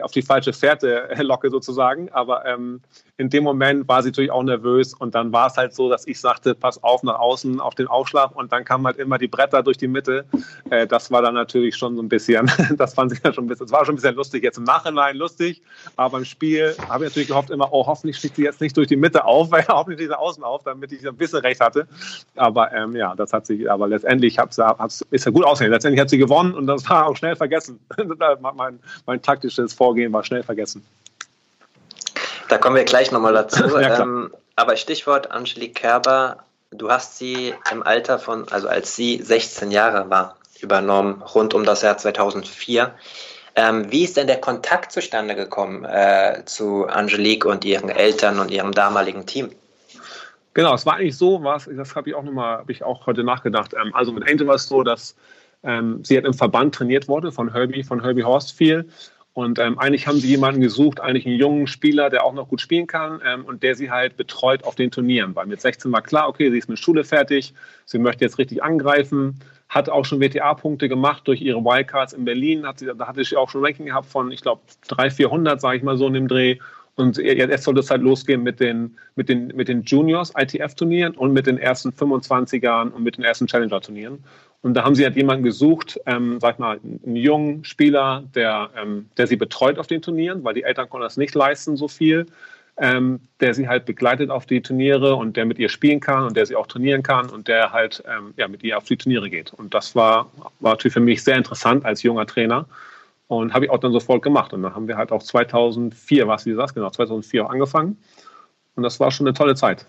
auf 0.01 0.11
die 0.11 0.21
falsche 0.21 0.53
Fährte 0.53 1.09
locke 1.21 1.49
sozusagen. 1.49 2.09
Aber 2.11 2.45
ähm, 2.45 2.81
in 3.17 3.29
dem 3.29 3.45
Moment 3.45 3.87
war 3.87 4.03
sie 4.03 4.09
natürlich 4.09 4.31
auch 4.31 4.43
nervös 4.43 4.93
und 4.93 5.15
dann 5.15 5.31
war 5.31 5.47
es 5.47 5.55
halt 5.55 5.73
so, 5.73 5.89
dass 5.89 6.05
ich 6.05 6.19
sagte, 6.19 6.53
pass 6.53 6.83
auf 6.83 7.01
nach 7.03 7.17
außen 7.17 7.61
auf 7.61 7.73
den 7.73 7.87
Aufschlag 7.87 8.35
und 8.35 8.51
dann 8.51 8.65
kamen 8.65 8.85
halt 8.85 8.97
immer 8.97 9.17
die 9.17 9.29
Bretter 9.29 9.63
durch 9.63 9.77
die 9.77 9.87
Mitte. 9.87 10.25
Äh, 10.69 10.85
das 10.85 11.11
war 11.11 11.21
dann 11.21 11.33
natürlich 11.33 11.77
schon 11.77 11.95
so 11.95 12.01
ein 12.01 12.09
bisschen, 12.09 12.51
das 12.77 12.93
fand 12.93 13.13
ich 13.13 13.23
ja 13.23 13.31
schon 13.31 13.45
ein 13.45 13.47
bisschen, 13.47 13.67
das 13.67 13.71
war 13.71 13.85
schon 13.85 13.93
ein 13.93 13.97
bisschen 13.97 14.15
lustig, 14.15 14.43
jetzt 14.43 14.57
im 14.57 14.65
Nachhinein 14.65 15.15
lustig, 15.15 15.61
aber 15.95 16.17
im 16.17 16.25
Spiel 16.25 16.75
habe 16.89 17.05
ich 17.05 17.11
natürlich 17.11 17.29
gehofft 17.29 17.51
immer, 17.51 17.71
oh, 17.71 17.87
hoffentlich 17.87 18.17
schlägt 18.17 18.35
sie 18.35 18.43
jetzt 18.43 18.59
nicht 18.59 18.75
durch 18.75 18.89
die 18.89 18.97
Mitte 18.97 19.23
auf, 19.23 19.49
weil 19.51 19.65
hoffentlich 19.69 19.99
diese 19.99 20.19
Außen 20.19 20.43
auf, 20.43 20.63
damit 20.63 20.91
ich 20.91 21.07
ein 21.07 21.15
bisschen 21.15 21.39
recht 21.39 21.61
hatte. 21.61 21.87
Aber 22.35 22.73
ähm, 22.73 22.95
ja, 22.97 23.15
das 23.15 23.31
hat 23.31 23.45
sich, 23.45 23.69
aber 23.71 23.87
letztendlich 23.87 24.37
hab's, 24.37 24.57
hab's, 24.57 25.05
ist 25.11 25.25
ja 25.25 25.31
gut 25.31 25.45
ausgegangen. 25.45 25.73
Letztendlich 25.73 26.01
hat 26.01 26.09
sie 26.09 26.17
gewonnen 26.17 26.53
und 26.53 26.67
das 26.67 26.89
war 26.89 27.07
auch 27.07 27.15
schnell 27.15 27.37
vergessen. 27.37 27.79
mein, 28.55 28.79
mein 29.05 29.21
taktisches 29.21 29.73
Vorgehen 29.73 30.11
war 30.11 30.23
schnell 30.23 30.43
vergessen. 30.43 30.83
Da 32.47 32.57
kommen 32.57 32.75
wir 32.75 32.85
gleich 32.85 33.11
nochmal 33.11 33.33
dazu. 33.33 33.63
ja, 33.79 34.01
ähm, 34.01 34.31
aber 34.55 34.75
Stichwort 34.77 35.31
Angelique 35.31 35.75
Kerber, 35.75 36.37
du 36.71 36.89
hast 36.89 37.17
sie 37.17 37.53
im 37.71 37.83
Alter 37.83 38.19
von, 38.19 38.47
also 38.49 38.67
als 38.67 38.95
sie 38.95 39.21
16 39.21 39.71
Jahre 39.71 40.09
war, 40.09 40.37
übernommen, 40.61 41.21
rund 41.21 41.53
um 41.53 41.63
das 41.63 41.81
Jahr 41.81 41.97
2004. 41.97 42.93
Ähm, 43.55 43.91
wie 43.91 44.03
ist 44.03 44.17
denn 44.17 44.27
der 44.27 44.41
Kontakt 44.41 44.91
zustande 44.91 45.35
gekommen 45.35 45.85
äh, 45.85 46.43
zu 46.45 46.87
Angelique 46.87 47.45
und 47.45 47.63
ihren 47.63 47.89
Eltern 47.89 48.39
und 48.39 48.51
ihrem 48.51 48.73
damaligen 48.73 49.25
Team? 49.25 49.51
Genau, 50.53 50.73
es 50.73 50.85
war 50.85 50.95
eigentlich 50.95 51.17
so, 51.17 51.43
was, 51.43 51.69
das 51.71 51.95
habe 51.95 52.09
ich 52.09 52.15
auch 52.15 52.23
nochmal, 52.23 52.57
habe 52.57 52.71
ich 52.71 52.83
auch 52.83 53.05
heute 53.05 53.23
nachgedacht. 53.23 53.73
Ähm, 53.73 53.93
also 53.93 54.11
mit 54.11 54.29
Angel 54.29 54.47
war 54.47 54.55
es 54.55 54.67
so, 54.67 54.83
dass 54.83 55.15
ähm, 55.63 56.03
sie 56.03 56.17
hat 56.17 56.25
im 56.25 56.33
Verband 56.33 56.75
trainiert 56.75 57.07
wurde 57.07 57.31
von 57.31 57.51
Herbie, 57.51 57.83
von 57.83 58.01
Herbie 58.01 58.23
Horstfield 58.23 58.89
und 59.35 59.59
ähm, 59.59 59.77
eigentlich 59.77 60.07
haben 60.07 60.17
sie 60.17 60.29
jemanden 60.29 60.61
gesucht, 60.61 61.01
eigentlich 61.01 61.25
einen 61.25 61.37
jungen 61.37 61.67
Spieler, 61.67 62.09
der 62.09 62.23
auch 62.23 62.31
noch 62.31 62.47
gut 62.47 62.61
spielen 62.61 62.87
kann 62.87 63.19
ähm, 63.25 63.43
und 63.43 63.63
der 63.63 63.75
sie 63.75 63.91
halt 63.91 64.15
betreut 64.15 64.63
auf 64.63 64.75
den 64.75 64.91
Turnieren. 64.91 65.35
Weil 65.35 65.45
mit 65.45 65.59
16 65.59 65.91
war 65.91 66.01
klar, 66.01 66.29
okay, 66.29 66.49
sie 66.49 66.57
ist 66.57 66.69
mit 66.69 66.79
Schule 66.79 67.03
fertig, 67.03 67.53
sie 67.83 67.99
möchte 67.99 68.23
jetzt 68.23 68.37
richtig 68.37 68.63
angreifen, 68.63 69.37
hat 69.67 69.89
auch 69.89 70.05
schon 70.05 70.21
WTA-Punkte 70.21 70.87
gemacht 70.87 71.27
durch 71.27 71.41
ihre 71.41 71.65
Wildcards 71.65 72.13
in 72.13 72.23
Berlin. 72.23 72.65
Hat 72.65 72.79
sie, 72.79 72.85
da 72.85 73.07
hatte 73.07 73.25
sie 73.25 73.35
auch 73.35 73.49
schon 73.49 73.65
Ranking 73.65 73.87
gehabt 73.87 74.05
von, 74.05 74.31
ich 74.31 74.39
glaube, 74.39 74.61
300, 74.87 75.11
400, 75.13 75.59
sage 75.59 75.77
ich 75.79 75.83
mal 75.83 75.97
so 75.97 76.07
in 76.07 76.13
dem 76.13 76.29
Dreh. 76.29 76.57
Und 76.95 77.17
jetzt 77.17 77.65
soll 77.65 77.77
es 77.77 77.91
halt 77.91 78.03
losgehen 78.03 78.41
mit 78.41 78.61
den, 78.61 78.95
mit 79.15 79.27
den, 79.27 79.47
mit 79.47 79.67
den 79.67 79.83
Juniors 79.83 80.31
ITF-Turnieren 80.37 81.13
und 81.13 81.33
mit 81.33 81.45
den 81.45 81.57
ersten 81.57 81.89
25ern 81.89 82.91
und 82.91 83.03
mit 83.03 83.17
den 83.17 83.25
ersten 83.25 83.47
Challenger-Turnieren. 83.47 84.23
Und 84.65 84.73
da 84.73 84.83
haben 84.83 84.95
sie 84.95 85.03
halt 85.03 85.15
jemanden 85.15 85.43
gesucht, 85.43 85.99
ähm, 86.07 86.39
sag 86.41 86.57
mal, 86.57 86.79
einen 86.83 87.15
jungen 87.15 87.63
Spieler, 87.63 88.23
der, 88.33 88.71
ähm, 88.75 89.07
der 89.15 89.27
sie 89.27 89.35
betreut 89.35 89.77
auf 89.77 89.85
den 89.85 90.01
Turnieren, 90.01 90.43
weil 90.43 90.55
die 90.55 90.63
Eltern 90.63 90.89
konnten 90.89 91.03
das 91.03 91.17
nicht 91.17 91.35
leisten, 91.35 91.77
so 91.77 91.87
viel, 91.87 92.25
ähm, 92.77 93.19
der 93.41 93.53
sie 93.53 93.67
halt 93.67 93.85
begleitet 93.85 94.31
auf 94.31 94.47
die 94.47 94.63
Turniere 94.63 95.17
und 95.17 95.37
der 95.37 95.45
mit 95.45 95.59
ihr 95.59 95.69
spielen 95.69 95.99
kann 95.99 96.23
und 96.23 96.35
der 96.35 96.47
sie 96.47 96.55
auch 96.55 96.65
trainieren 96.65 97.03
kann 97.03 97.29
und 97.29 97.47
der 97.47 97.73
halt 97.73 98.03
ähm, 98.07 98.33
ja, 98.37 98.47
mit 98.47 98.63
ihr 98.63 98.75
auf 98.75 98.85
die 98.85 98.97
Turniere 98.97 99.29
geht. 99.29 99.53
Und 99.53 99.75
das 99.75 99.95
war, 99.95 100.31
war 100.59 100.71
natürlich 100.71 100.95
für 100.95 100.99
mich 100.99 101.23
sehr 101.23 101.37
interessant 101.37 101.85
als 101.85 102.01
junger 102.01 102.25
Trainer 102.25 102.65
und 103.27 103.53
habe 103.53 103.65
ich 103.65 103.71
auch 103.71 103.77
dann 103.77 103.91
sofort 103.91 104.23
gemacht. 104.23 104.51
Und 104.51 104.63
dann 104.63 104.73
haben 104.73 104.87
wir 104.87 104.97
halt 104.97 105.11
auch 105.11 105.21
2004, 105.21 106.27
was 106.27 106.47
wie 106.47 106.49
du 106.49 106.55
sagst, 106.55 106.73
genau, 106.73 106.89
2004 106.89 107.45
auch 107.45 107.51
angefangen. 107.51 107.99
Und 108.75 108.81
das 108.81 108.99
war 108.99 109.11
schon 109.11 109.27
eine 109.27 109.35
tolle 109.35 109.53
Zeit. 109.53 109.85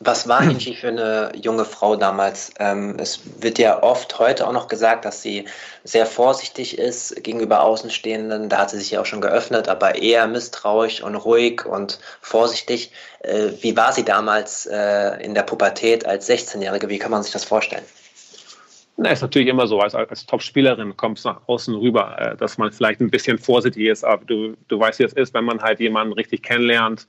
Was 0.00 0.28
war 0.28 0.40
Angie 0.40 0.74
für 0.74 0.88
eine 0.88 1.32
junge 1.40 1.64
Frau 1.64 1.96
damals? 1.96 2.52
Ähm, 2.58 2.96
es 2.98 3.20
wird 3.40 3.58
ja 3.58 3.82
oft 3.82 4.18
heute 4.18 4.46
auch 4.46 4.52
noch 4.52 4.68
gesagt, 4.68 5.04
dass 5.04 5.22
sie 5.22 5.44
sehr 5.84 6.04
vorsichtig 6.04 6.78
ist 6.78 7.22
gegenüber 7.22 7.62
Außenstehenden. 7.62 8.48
Da 8.48 8.58
hat 8.58 8.70
sie 8.70 8.78
sich 8.78 8.90
ja 8.90 9.00
auch 9.00 9.06
schon 9.06 9.20
geöffnet, 9.20 9.68
aber 9.68 9.94
eher 9.94 10.26
misstrauisch 10.26 11.02
und 11.02 11.14
ruhig 11.14 11.64
und 11.64 12.00
vorsichtig. 12.20 12.90
Äh, 13.20 13.50
wie 13.60 13.76
war 13.76 13.92
sie 13.92 14.04
damals 14.04 14.66
äh, 14.66 15.22
in 15.22 15.34
der 15.34 15.42
Pubertät 15.42 16.04
als 16.06 16.28
16-Jährige? 16.28 16.88
Wie 16.88 16.98
kann 16.98 17.12
man 17.12 17.22
sich 17.22 17.32
das 17.32 17.44
vorstellen? 17.44 17.84
Na, 18.96 19.10
ist 19.10 19.22
natürlich 19.22 19.48
immer 19.48 19.66
so, 19.66 19.80
als, 19.80 19.94
als 19.94 20.24
Top-Spielerin 20.26 20.96
kommst 20.96 21.24
du 21.24 21.30
nach 21.30 21.40
außen 21.46 21.74
rüber, 21.74 22.16
äh, 22.18 22.36
dass 22.36 22.58
man 22.58 22.72
vielleicht 22.72 23.00
ein 23.00 23.10
bisschen 23.10 23.38
vorsichtig 23.38 23.86
ist, 23.86 24.04
aber 24.04 24.24
du, 24.24 24.56
du 24.68 24.78
weißt, 24.78 25.00
wie 25.00 25.04
es 25.04 25.12
ist, 25.12 25.34
wenn 25.34 25.44
man 25.44 25.60
halt 25.62 25.80
jemanden 25.80 26.12
richtig 26.12 26.42
kennenlernt, 26.42 27.08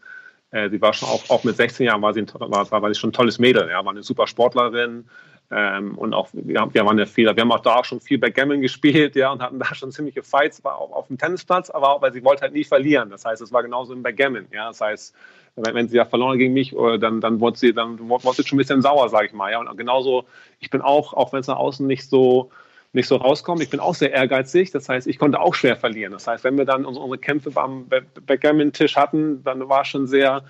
äh, 0.56 0.70
sie 0.70 0.82
war 0.82 0.94
schon 0.94 1.10
auch, 1.10 1.30
auch 1.30 1.44
mit 1.44 1.58
16 1.58 1.86
Jahren 1.86 2.02
war 2.02 2.14
sie, 2.14 2.22
ein, 2.22 2.32
war, 2.34 2.72
war 2.72 2.94
sie 2.94 3.00
schon 3.00 3.10
ein 3.10 3.14
tolles 3.14 3.40
Mädel, 3.40 3.68
ja, 3.70 3.84
war 3.84 3.92
eine 3.92 4.04
super 4.04 4.26
Sportlerin. 4.26 5.06
Ähm, 5.52 5.96
und 5.98 6.14
auch, 6.14 6.30
wir, 6.32 6.62
haben, 6.62 6.74
wir 6.74 6.86
waren 6.86 6.98
ja 6.98 7.06
viel, 7.06 7.26
wir 7.26 7.42
haben 7.42 7.52
auch 7.52 7.60
da 7.60 7.84
schon 7.84 8.00
viel 8.00 8.18
Backgammon 8.18 8.62
gespielt, 8.62 9.16
ja, 9.16 9.32
und 9.32 9.42
hatten 9.42 9.60
da 9.60 9.76
schon 9.76 9.92
ziemliche 9.92 10.24
Fights, 10.24 10.64
war 10.64 10.78
auch 10.78 10.92
auf 10.92 11.08
dem 11.08 11.18
Tennisplatz, 11.18 11.70
aber 11.70 11.90
auch, 11.90 12.02
weil 12.02 12.14
sie 12.14 12.24
wollte 12.24 12.42
halt 12.42 12.54
nie 12.54 12.64
verlieren. 12.64 13.10
Das 13.10 13.26
heißt, 13.26 13.42
es 13.42 13.52
war 13.52 13.62
genauso 13.62 13.94
im 13.94 14.02
Backgammon, 14.02 14.48
ja. 14.52 14.68
Das 14.70 14.82
heißt, 14.82 15.14
wenn, 15.58 15.76
wenn 15.76 15.88
sie 15.90 15.98
ja 15.98 16.06
verloren 16.06 16.40
gegen 16.40 16.54
mich, 16.54 16.74
äh, 16.74 16.98
dann, 16.98 17.20
dann 17.22 17.42
wurde 17.42 17.58
sie, 17.58 17.74
dann 17.74 18.00
wurde 18.00 18.24
sie 18.34 18.48
schon 18.48 18.56
ein 18.56 18.60
bisschen 18.60 18.82
sauer, 18.82 19.10
sage 19.10 19.28
ich 19.28 19.34
mal, 19.34 19.52
ja. 19.52 19.60
Und 19.60 19.78
genauso, 19.78 20.24
ich 20.62 20.70
bin 20.70 20.82
auch, 20.82 21.14
auch 21.14 21.34
wenn 21.34 21.42
es 21.42 21.48
nach 21.48 21.58
außen 21.58 21.86
nicht 21.86 22.10
so, 22.10 22.50
nicht 22.96 23.08
so 23.08 23.18
rauskommt. 23.18 23.62
Ich 23.62 23.70
bin 23.70 23.80
auch 23.80 23.94
sehr 23.94 24.12
ehrgeizig, 24.12 24.72
das 24.72 24.90
heißt, 24.90 25.06
ich 25.08 25.20
konnte 25.20 25.40
auch 25.40 25.54
schwer 25.54 25.76
verlieren. 25.76 26.14
Das 26.14 26.26
heißt, 26.26 26.44
wenn 26.44 26.58
wir 26.58 26.66
dann 26.66 26.86
unsere 26.86 27.18
Kämpfe 27.18 27.52
am 27.56 27.88
Backgammon-Tisch 28.26 28.96
hatten, 28.96 29.44
dann 29.44 29.68
war 29.70 29.82
es 29.82 29.90
schon 29.90 30.08
sehr, 30.08 30.44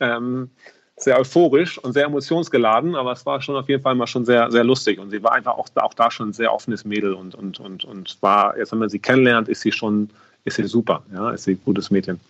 ähm, 0.00 0.50
sehr 0.96 1.18
euphorisch 1.18 1.78
und 1.78 1.92
sehr 1.92 2.06
emotionsgeladen, 2.06 2.94
aber 2.94 3.12
es 3.12 3.24
war 3.24 3.40
schon 3.40 3.56
auf 3.56 3.68
jeden 3.68 3.82
Fall 3.82 3.94
mal 3.94 4.06
schon 4.06 4.24
sehr, 4.24 4.50
sehr 4.50 4.64
lustig. 4.64 4.98
Und 4.98 5.10
sie 5.10 5.22
war 5.22 5.32
einfach 5.32 5.52
auch, 5.52 5.68
auch 5.76 5.94
da 5.94 6.10
schon 6.10 6.30
ein 6.30 6.32
sehr 6.32 6.52
offenes 6.52 6.84
Mädel 6.84 7.14
und, 7.14 7.34
und, 7.34 7.58
und, 7.60 7.84
und 7.84 8.18
war, 8.20 8.56
jetzt 8.58 8.72
wenn 8.72 8.80
man 8.80 8.88
sie 8.88 8.98
kennenlernt, 8.98 9.48
ist 9.48 9.62
sie 9.62 9.72
schon, 9.72 10.10
ist 10.44 10.56
sie 10.56 10.64
super, 10.64 11.02
ja, 11.12 11.30
ist 11.30 11.44
sie 11.44 11.52
ein 11.52 11.62
gutes 11.64 11.90
Mädchen. 11.90 12.20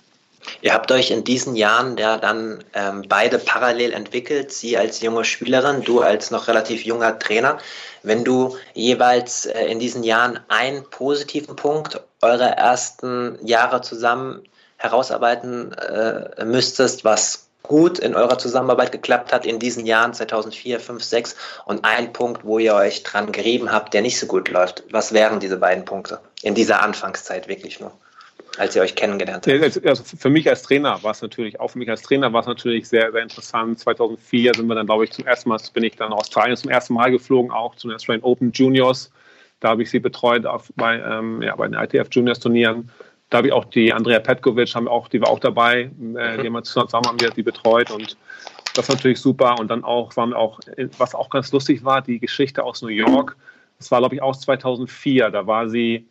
Ihr 0.60 0.72
habt 0.74 0.90
euch 0.92 1.10
in 1.10 1.24
diesen 1.24 1.56
Jahren 1.56 1.96
ja 1.96 2.18
dann 2.18 2.64
ähm, 2.74 3.04
beide 3.08 3.38
parallel 3.38 3.92
entwickelt, 3.92 4.52
sie 4.52 4.76
als 4.76 5.00
junge 5.00 5.24
Spielerin, 5.24 5.82
du 5.82 6.00
als 6.00 6.30
noch 6.30 6.48
relativ 6.48 6.84
junger 6.84 7.18
Trainer. 7.18 7.58
Wenn 8.02 8.24
du 8.24 8.56
jeweils 8.74 9.46
äh, 9.46 9.64
in 9.66 9.78
diesen 9.78 10.02
Jahren 10.02 10.40
einen 10.48 10.84
positiven 10.90 11.56
Punkt 11.56 12.00
eurer 12.20 12.50
ersten 12.50 13.38
Jahre 13.44 13.82
zusammen 13.82 14.42
herausarbeiten 14.76 15.72
äh, 15.72 16.44
müsstest, 16.44 17.04
was 17.04 17.48
gut 17.62 17.98
in 18.00 18.14
eurer 18.14 18.38
Zusammenarbeit 18.38 18.90
geklappt 18.92 19.32
hat 19.32 19.46
in 19.46 19.58
diesen 19.58 19.86
Jahren 19.86 20.12
2004, 20.12 20.80
5, 20.80 21.02
6 21.02 21.36
und 21.64 21.84
ein 21.84 22.12
Punkt, 22.12 22.44
wo 22.44 22.58
ihr 22.58 22.74
euch 22.74 23.04
dran 23.04 23.30
gerieben 23.30 23.70
habt, 23.70 23.94
der 23.94 24.02
nicht 24.02 24.18
so 24.18 24.26
gut 24.26 24.48
läuft. 24.48 24.82
Was 24.90 25.12
wären 25.12 25.40
diese 25.40 25.56
beiden 25.56 25.84
Punkte 25.84 26.20
in 26.42 26.54
dieser 26.54 26.82
Anfangszeit 26.82 27.46
wirklich 27.48 27.78
nur? 27.78 27.92
Als 28.58 28.76
ihr 28.76 28.82
euch 28.82 28.94
kennengelernt 28.94 29.46
habt? 29.46 29.86
Also 29.86 30.04
für 30.04 30.30
mich 30.30 30.48
als 30.48 30.62
Trainer 30.62 31.02
war 31.02 31.12
es 31.12 31.22
natürlich, 31.22 31.58
auch 31.60 31.68
für 31.68 31.78
mich 31.78 31.88
als 31.88 32.02
Trainer 32.02 32.32
war 32.32 32.40
es 32.40 32.46
natürlich 32.46 32.88
sehr, 32.88 33.10
sehr 33.12 33.22
interessant. 33.22 33.78
2004 33.78 34.52
sind 34.54 34.66
wir 34.66 34.74
dann, 34.74 34.86
glaube 34.86 35.04
ich, 35.04 35.12
zum 35.12 35.26
ersten 35.26 35.48
Mal, 35.48 35.58
bin 35.72 35.84
ich 35.84 35.96
dann 35.96 36.10
nach 36.10 36.18
Australien 36.18 36.56
zum 36.56 36.70
ersten 36.70 36.94
Mal 36.94 37.10
geflogen, 37.10 37.50
auch 37.50 37.74
zum 37.76 37.90
Australian 37.90 38.24
Open 38.24 38.52
Juniors. 38.52 39.10
Da 39.60 39.70
habe 39.70 39.82
ich 39.82 39.90
sie 39.90 40.00
betreut 40.00 40.44
auf, 40.44 40.72
bei, 40.76 40.98
ähm, 40.98 41.40
ja, 41.40 41.56
bei 41.56 41.68
den 41.68 41.78
ITF 41.78 42.08
Juniors 42.10 42.40
Turnieren. 42.40 42.90
Da 43.30 43.38
habe 43.38 43.46
ich 43.46 43.52
auch 43.54 43.64
die 43.64 43.92
Andrea 43.92 44.18
Petkovic, 44.18 44.74
haben 44.74 44.88
auch, 44.88 45.08
die 45.08 45.20
war 45.20 45.30
auch 45.30 45.38
dabei, 45.38 45.82
äh, 45.82 46.38
die 46.38 46.46
haben 46.46 46.52
wir 46.52 46.62
zusammen 46.64 47.06
haben 47.06 47.20
wir 47.20 47.30
die 47.30 47.42
betreut 47.42 47.90
und 47.90 48.16
das 48.74 48.88
war 48.88 48.96
natürlich 48.96 49.20
super. 49.20 49.58
Und 49.58 49.68
dann 49.70 49.84
auch, 49.84 50.14
waren 50.16 50.34
auch, 50.34 50.60
was 50.98 51.14
auch 51.14 51.30
ganz 51.30 51.52
lustig 51.52 51.84
war, 51.84 52.02
die 52.02 52.18
Geschichte 52.18 52.62
aus 52.62 52.82
New 52.82 52.88
York. 52.88 53.36
Das 53.78 53.90
war, 53.90 54.00
glaube 54.00 54.14
ich, 54.14 54.22
auch 54.22 54.36
2004. 54.36 55.30
Da 55.30 55.46
war 55.46 55.68
sie, 55.68 56.06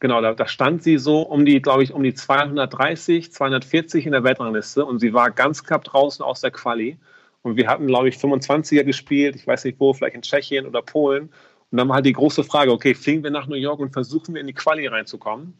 Genau, 0.00 0.20
da, 0.20 0.34
da, 0.34 0.46
stand 0.46 0.82
sie 0.82 0.98
so 0.98 1.22
um 1.22 1.44
die, 1.44 1.62
glaube 1.62 1.82
ich, 1.82 1.92
um 1.92 2.02
die 2.02 2.14
230, 2.14 3.32
240 3.32 4.06
in 4.06 4.12
der 4.12 4.24
Weltrangliste 4.24 4.84
und 4.84 4.98
sie 4.98 5.14
war 5.14 5.30
ganz 5.30 5.64
knapp 5.64 5.84
draußen 5.84 6.24
aus 6.24 6.40
der 6.40 6.50
Quali. 6.50 6.98
Und 7.42 7.56
wir 7.56 7.68
hatten, 7.68 7.86
glaube 7.86 8.08
ich, 8.08 8.16
25er 8.16 8.84
gespielt, 8.84 9.36
ich 9.36 9.46
weiß 9.46 9.64
nicht 9.64 9.78
wo, 9.78 9.92
vielleicht 9.92 10.14
in 10.14 10.22
Tschechien 10.22 10.66
oder 10.66 10.82
Polen. 10.82 11.30
Und 11.70 11.78
dann 11.78 11.88
war 11.88 11.96
halt 11.96 12.06
die 12.06 12.12
große 12.12 12.44
Frage, 12.44 12.72
okay, 12.72 12.94
fliegen 12.94 13.22
wir 13.22 13.30
nach 13.30 13.46
New 13.46 13.56
York 13.56 13.80
und 13.80 13.92
versuchen 13.92 14.34
wir 14.34 14.40
in 14.40 14.46
die 14.46 14.52
Quali 14.52 14.86
reinzukommen? 14.86 15.54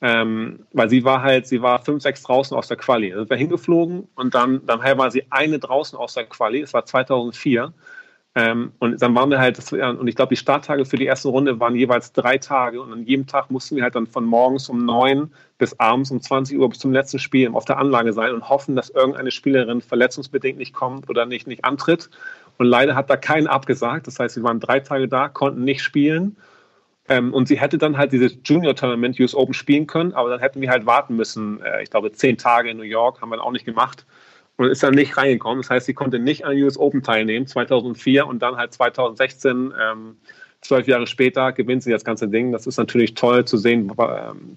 Ähm, 0.00 0.66
weil 0.72 0.90
sie 0.90 1.04
war 1.04 1.22
halt, 1.22 1.46
sie 1.46 1.62
war 1.62 1.82
5, 1.82 2.02
6 2.02 2.22
draußen 2.24 2.56
aus 2.56 2.68
der 2.68 2.76
Quali. 2.76 3.12
Also 3.12 3.30
wir 3.30 3.36
hingeflogen 3.36 4.08
und 4.14 4.34
dann, 4.34 4.66
dann 4.66 4.80
war 4.80 5.10
sie 5.10 5.24
eine 5.30 5.58
draußen 5.58 5.96
aus 5.98 6.14
der 6.14 6.26
Quali, 6.26 6.60
es 6.60 6.74
war 6.74 6.84
2004. 6.84 7.72
Ähm, 8.34 8.72
und 8.78 9.02
dann 9.02 9.14
waren 9.14 9.30
wir 9.30 9.40
halt, 9.40 9.58
und 9.72 10.08
ich 10.08 10.16
glaube, 10.16 10.30
die 10.30 10.38
Starttage 10.38 10.86
für 10.86 10.96
die 10.96 11.04
erste 11.04 11.28
Runde 11.28 11.60
waren 11.60 11.74
jeweils 11.74 12.12
drei 12.12 12.38
Tage. 12.38 12.80
Und 12.80 12.92
an 12.92 13.04
jedem 13.04 13.26
Tag 13.26 13.50
mussten 13.50 13.76
wir 13.76 13.82
halt 13.82 13.94
dann 13.94 14.06
von 14.06 14.24
morgens 14.24 14.70
um 14.70 14.84
neun 14.86 15.30
bis 15.58 15.78
abends 15.78 16.10
um 16.10 16.20
20 16.20 16.58
Uhr 16.58 16.68
bis 16.70 16.78
zum 16.78 16.92
letzten 16.92 17.18
Spiel 17.18 17.50
auf 17.52 17.66
der 17.66 17.76
Anlage 17.76 18.14
sein 18.14 18.32
und 18.32 18.48
hoffen, 18.48 18.74
dass 18.74 18.88
irgendeine 18.88 19.30
Spielerin 19.30 19.82
verletzungsbedingt 19.82 20.58
nicht 20.58 20.72
kommt 20.72 21.10
oder 21.10 21.26
nicht, 21.26 21.46
nicht 21.46 21.64
antritt. 21.64 22.08
Und 22.56 22.66
leider 22.66 22.94
hat 22.94 23.10
da 23.10 23.16
keinen 23.16 23.48
abgesagt. 23.48 24.06
Das 24.06 24.18
heißt, 24.18 24.36
wir 24.36 24.42
waren 24.44 24.60
drei 24.60 24.80
Tage 24.80 25.08
da, 25.08 25.28
konnten 25.28 25.64
nicht 25.64 25.82
spielen. 25.82 26.36
Ähm, 27.08 27.34
und 27.34 27.48
sie 27.48 27.60
hätte 27.60 27.76
dann 27.76 27.98
halt 27.98 28.12
dieses 28.12 28.38
Junior 28.44 28.74
Tournament 28.74 29.20
US 29.20 29.34
Open 29.34 29.52
spielen 29.52 29.86
können, 29.86 30.14
aber 30.14 30.30
dann 30.30 30.40
hätten 30.40 30.60
wir 30.62 30.70
halt 30.70 30.86
warten 30.86 31.16
müssen. 31.16 31.60
Äh, 31.60 31.82
ich 31.82 31.90
glaube, 31.90 32.12
zehn 32.12 32.38
Tage 32.38 32.70
in 32.70 32.78
New 32.78 32.84
York 32.84 33.20
haben 33.20 33.30
wir 33.30 33.42
auch 33.42 33.52
nicht 33.52 33.66
gemacht 33.66 34.06
und 34.56 34.68
ist 34.68 34.82
dann 34.82 34.94
nicht 34.94 35.16
reingekommen. 35.16 35.62
Das 35.62 35.70
heißt, 35.70 35.86
sie 35.86 35.94
konnte 35.94 36.18
nicht 36.18 36.44
an 36.44 36.56
US 36.62 36.78
Open 36.78 37.02
teilnehmen 37.02 37.46
2004 37.46 38.26
und 38.26 38.40
dann 38.40 38.56
halt 38.56 38.72
2016, 38.72 39.72
ähm, 39.80 40.16
zwölf 40.60 40.86
Jahre 40.86 41.06
später, 41.06 41.52
gewinnt 41.52 41.82
sie 41.82 41.90
das 41.90 42.04
ganze 42.04 42.28
Ding. 42.28 42.52
Das 42.52 42.66
ist 42.66 42.78
natürlich 42.78 43.14
toll 43.14 43.44
zu 43.44 43.58
sehen, 43.58 43.92
ähm, 43.98 44.56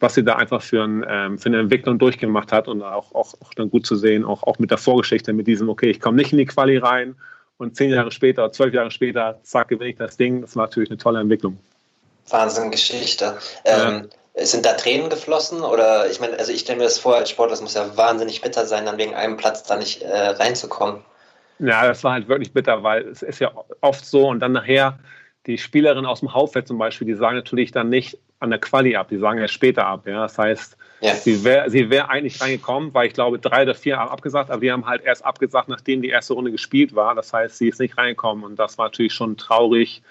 was 0.00 0.14
sie 0.14 0.24
da 0.24 0.36
einfach 0.36 0.60
für, 0.60 0.82
ein, 0.82 1.04
ähm, 1.08 1.38
für 1.38 1.48
eine 1.48 1.60
Entwicklung 1.60 1.98
durchgemacht 1.98 2.52
hat 2.52 2.68
und 2.68 2.82
auch, 2.82 3.14
auch, 3.14 3.34
auch 3.40 3.54
dann 3.54 3.70
gut 3.70 3.86
zu 3.86 3.96
sehen, 3.96 4.24
auch, 4.24 4.42
auch 4.42 4.58
mit 4.58 4.70
der 4.70 4.78
Vorgeschichte, 4.78 5.32
mit 5.32 5.46
diesem, 5.46 5.68
okay, 5.68 5.90
ich 5.90 6.00
komme 6.00 6.16
nicht 6.16 6.32
in 6.32 6.38
die 6.38 6.46
Quali 6.46 6.76
rein 6.76 7.14
und 7.58 7.76
zehn 7.76 7.90
Jahre 7.90 8.10
später, 8.10 8.50
zwölf 8.52 8.74
Jahre 8.74 8.90
später, 8.90 9.38
zack, 9.42 9.68
gewinne 9.68 9.90
ich 9.90 9.96
das 9.96 10.16
Ding. 10.16 10.40
Das 10.40 10.56
war 10.56 10.64
natürlich 10.64 10.90
eine 10.90 10.98
tolle 10.98 11.20
Entwicklung. 11.20 11.58
Wahnsinn 12.28 12.70
Geschichte. 12.70 13.36
Ähm, 13.64 14.08
sind 14.36 14.66
da 14.66 14.72
Tränen 14.74 15.10
geflossen? 15.10 15.62
Oder 15.62 16.10
ich 16.10 16.20
meine, 16.20 16.38
also 16.38 16.52
ich 16.52 16.60
stelle 16.60 16.78
mir 16.78 16.84
das 16.84 16.98
vor, 16.98 17.16
als 17.16 17.30
Sportler, 17.30 17.52
das 17.52 17.62
muss 17.62 17.74
ja 17.74 17.96
wahnsinnig 17.96 18.40
bitter 18.40 18.66
sein, 18.66 18.86
dann 18.86 18.98
wegen 18.98 19.14
einem 19.14 19.36
Platz 19.36 19.62
da 19.62 19.76
nicht 19.76 20.02
äh, 20.02 20.12
reinzukommen. 20.12 21.02
Ja, 21.60 21.86
das 21.86 22.02
war 22.02 22.12
halt 22.12 22.28
wirklich 22.28 22.52
bitter, 22.52 22.82
weil 22.82 23.06
es 23.06 23.22
ist 23.22 23.38
ja 23.38 23.52
oft 23.80 24.04
so 24.04 24.28
und 24.28 24.40
dann 24.40 24.52
nachher 24.52 24.98
die 25.46 25.58
Spielerin 25.58 26.06
aus 26.06 26.20
dem 26.20 26.32
Hauptfeld 26.32 26.66
zum 26.66 26.78
Beispiel, 26.78 27.06
die 27.06 27.14
sagen 27.14 27.36
natürlich 27.36 27.70
dann 27.70 27.90
nicht 27.90 28.18
an 28.40 28.50
der 28.50 28.58
Quali 28.58 28.96
ab, 28.96 29.08
die 29.08 29.18
sagen 29.18 29.38
ja 29.38 29.46
später 29.46 29.86
ab. 29.86 30.06
Ja? 30.06 30.22
Das 30.22 30.36
heißt, 30.36 30.76
ja. 31.00 31.14
sie 31.14 31.44
wäre 31.44 31.70
sie 31.70 31.90
wär 31.90 32.10
eigentlich 32.10 32.40
reingekommen, 32.40 32.92
weil 32.92 33.06
ich 33.06 33.14
glaube, 33.14 33.38
drei 33.38 33.62
oder 33.62 33.74
vier 33.74 33.98
haben 33.98 34.10
abgesagt, 34.10 34.50
aber 34.50 34.60
die 34.60 34.72
haben 34.72 34.86
halt 34.86 35.04
erst 35.04 35.24
abgesagt, 35.24 35.68
nachdem 35.68 36.02
die 36.02 36.08
erste 36.08 36.34
Runde 36.34 36.50
gespielt 36.50 36.94
war. 36.94 37.14
Das 37.14 37.32
heißt, 37.32 37.58
sie 37.58 37.68
ist 37.68 37.78
nicht 37.78 37.96
reingekommen 37.96 38.44
und 38.44 38.56
das 38.56 38.78
war 38.78 38.86
natürlich 38.86 39.12
schon 39.12 39.36
traurig 39.36 40.02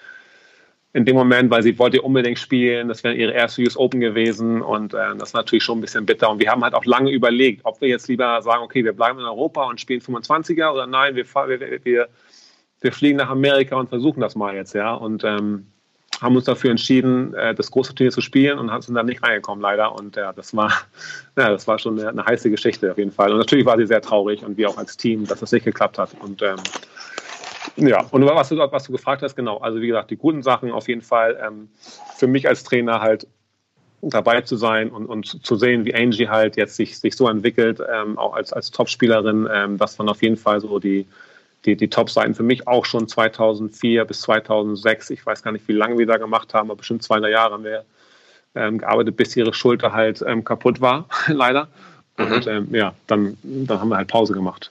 in 0.94 1.04
dem 1.04 1.16
Moment, 1.16 1.50
weil 1.50 1.62
sie 1.62 1.76
wollte 1.78 2.00
unbedingt 2.00 2.38
spielen. 2.38 2.86
Das 2.86 3.02
wäre 3.02 3.14
ihre 3.14 3.32
erste 3.32 3.62
US 3.62 3.76
Open 3.76 4.00
gewesen 4.00 4.62
und 4.62 4.94
äh, 4.94 5.16
das 5.18 5.30
ist 5.30 5.34
natürlich 5.34 5.64
schon 5.64 5.78
ein 5.78 5.80
bisschen 5.80 6.06
bitter. 6.06 6.30
Und 6.30 6.38
wir 6.38 6.50
haben 6.50 6.62
halt 6.62 6.72
auch 6.72 6.84
lange 6.84 7.10
überlegt, 7.10 7.62
ob 7.64 7.80
wir 7.80 7.88
jetzt 7.88 8.06
lieber 8.06 8.40
sagen, 8.42 8.62
okay, 8.62 8.84
wir 8.84 8.92
bleiben 8.92 9.18
in 9.18 9.24
Europa 9.24 9.64
und 9.64 9.80
spielen 9.80 10.00
25er 10.00 10.72
oder 10.72 10.86
nein, 10.86 11.16
wir, 11.16 11.26
wir, 11.26 11.84
wir, 11.84 12.08
wir 12.80 12.92
fliegen 12.92 13.18
nach 13.18 13.28
Amerika 13.28 13.76
und 13.76 13.88
versuchen 13.88 14.20
das 14.20 14.36
mal 14.36 14.54
jetzt, 14.54 14.72
ja. 14.72 14.94
Und 14.94 15.24
ähm, 15.24 15.66
haben 16.20 16.36
uns 16.36 16.44
dafür 16.44 16.70
entschieden, 16.70 17.34
äh, 17.34 17.56
das 17.56 17.72
große 17.72 17.92
Turnier 17.96 18.12
zu 18.12 18.20
spielen 18.20 18.60
und 18.60 18.70
sind 18.84 18.94
dann 18.94 19.06
nicht 19.06 19.20
reingekommen, 19.20 19.60
leider. 19.60 19.92
Und 19.96 20.14
ja, 20.14 20.32
das 20.32 20.54
war, 20.54 20.70
ja, 21.36 21.50
das 21.50 21.66
war 21.66 21.80
schon 21.80 21.98
eine, 21.98 22.08
eine 22.08 22.24
heiße 22.24 22.50
Geschichte 22.50 22.92
auf 22.92 22.98
jeden 22.98 23.10
Fall. 23.10 23.32
Und 23.32 23.38
natürlich 23.38 23.66
war 23.66 23.76
sie 23.76 23.86
sehr 23.86 24.00
traurig 24.00 24.44
und 24.44 24.56
wir 24.56 24.68
auch 24.68 24.78
als 24.78 24.96
Team, 24.96 25.26
dass 25.26 25.40
das 25.40 25.50
nicht 25.50 25.64
geklappt 25.64 25.98
hat. 25.98 26.10
Und 26.20 26.40
ähm, 26.42 26.54
ja, 27.76 28.04
und 28.10 28.24
was 28.24 28.48
du, 28.48 28.56
was 28.56 28.84
du 28.84 28.92
gefragt 28.92 29.22
hast, 29.22 29.34
genau. 29.34 29.58
Also 29.58 29.80
wie 29.80 29.88
gesagt, 29.88 30.10
die 30.10 30.16
guten 30.16 30.42
Sachen 30.42 30.70
auf 30.70 30.88
jeden 30.88 31.02
Fall 31.02 31.38
ähm, 31.44 31.68
für 32.16 32.26
mich 32.26 32.48
als 32.48 32.62
Trainer 32.62 33.00
halt 33.00 33.26
dabei 34.02 34.42
zu 34.42 34.56
sein 34.56 34.90
und, 34.90 35.06
und 35.06 35.44
zu 35.44 35.56
sehen, 35.56 35.84
wie 35.84 35.94
Angie 35.94 36.28
halt 36.28 36.56
jetzt 36.56 36.76
sich, 36.76 36.98
sich 36.98 37.16
so 37.16 37.28
entwickelt, 37.28 37.80
ähm, 37.92 38.18
auch 38.18 38.34
als, 38.34 38.52
als 38.52 38.70
Topspielerin, 38.70 39.48
ähm, 39.52 39.78
das 39.78 39.98
waren 39.98 40.08
auf 40.08 40.22
jeden 40.22 40.36
Fall 40.36 40.60
so 40.60 40.78
die, 40.78 41.06
die, 41.64 41.76
die 41.76 41.88
Top-Seiten 41.88 42.34
für 42.34 42.42
mich 42.42 42.68
auch 42.68 42.84
schon 42.84 43.08
2004 43.08 44.04
bis 44.04 44.20
2006. 44.22 45.10
Ich 45.10 45.24
weiß 45.24 45.42
gar 45.42 45.52
nicht, 45.52 45.66
wie 45.68 45.72
lange 45.72 45.98
wir 45.98 46.06
da 46.06 46.18
gemacht 46.18 46.52
haben, 46.54 46.70
aber 46.70 46.78
bestimmt 46.78 47.02
zwei 47.02 47.18
Jahre 47.28 47.54
haben 47.54 47.64
wir 47.64 47.84
ähm, 48.54 48.78
gearbeitet, 48.78 49.16
bis 49.16 49.34
ihre 49.36 49.54
Schulter 49.54 49.92
halt 49.92 50.22
ähm, 50.26 50.44
kaputt 50.44 50.80
war, 50.80 51.08
leider. 51.28 51.68
Mhm. 52.18 52.32
Und 52.32 52.46
ähm, 52.46 52.68
ja, 52.72 52.94
dann, 53.06 53.36
dann 53.42 53.80
haben 53.80 53.88
wir 53.88 53.96
halt 53.96 54.08
Pause 54.08 54.34
gemacht. 54.34 54.70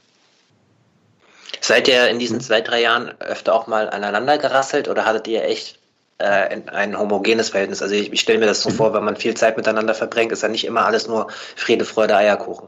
Seid 1.62 1.88
ihr 1.88 2.08
in 2.10 2.20
diesen 2.20 2.41
zwei, 2.41 2.62
drei 2.62 2.82
Jahren 2.82 3.14
öfter 3.20 3.54
auch 3.54 3.68
mal 3.68 3.89
aneinander 3.89 4.38
gerasselt 4.38 4.88
oder 4.88 5.06
hattet 5.06 5.28
ihr 5.28 5.43
echt 5.43 5.80
äh, 6.18 6.60
ein 6.68 6.97
homogenes 6.97 7.49
Verhältnis? 7.49 7.82
Also 7.82 7.95
ich, 7.95 8.12
ich 8.12 8.22
stelle 8.22 8.39
mir 8.39 8.47
das 8.47 8.64
so 8.64 8.70
vor, 8.70 8.93
wenn 8.93 9.04
man 9.04 9.16
viel 9.16 9.34
Zeit 9.36 9.58
miteinander 9.58 9.93
verbringt, 9.93 10.32
ist 10.32 10.43
ja 10.43 10.49
nicht 10.49 10.66
immer 10.66 10.86
alles 10.86 11.08
nur 11.08 11.28
Friede, 11.56 11.86
Freude, 11.86 12.16
Eierkuchen. 12.16 12.68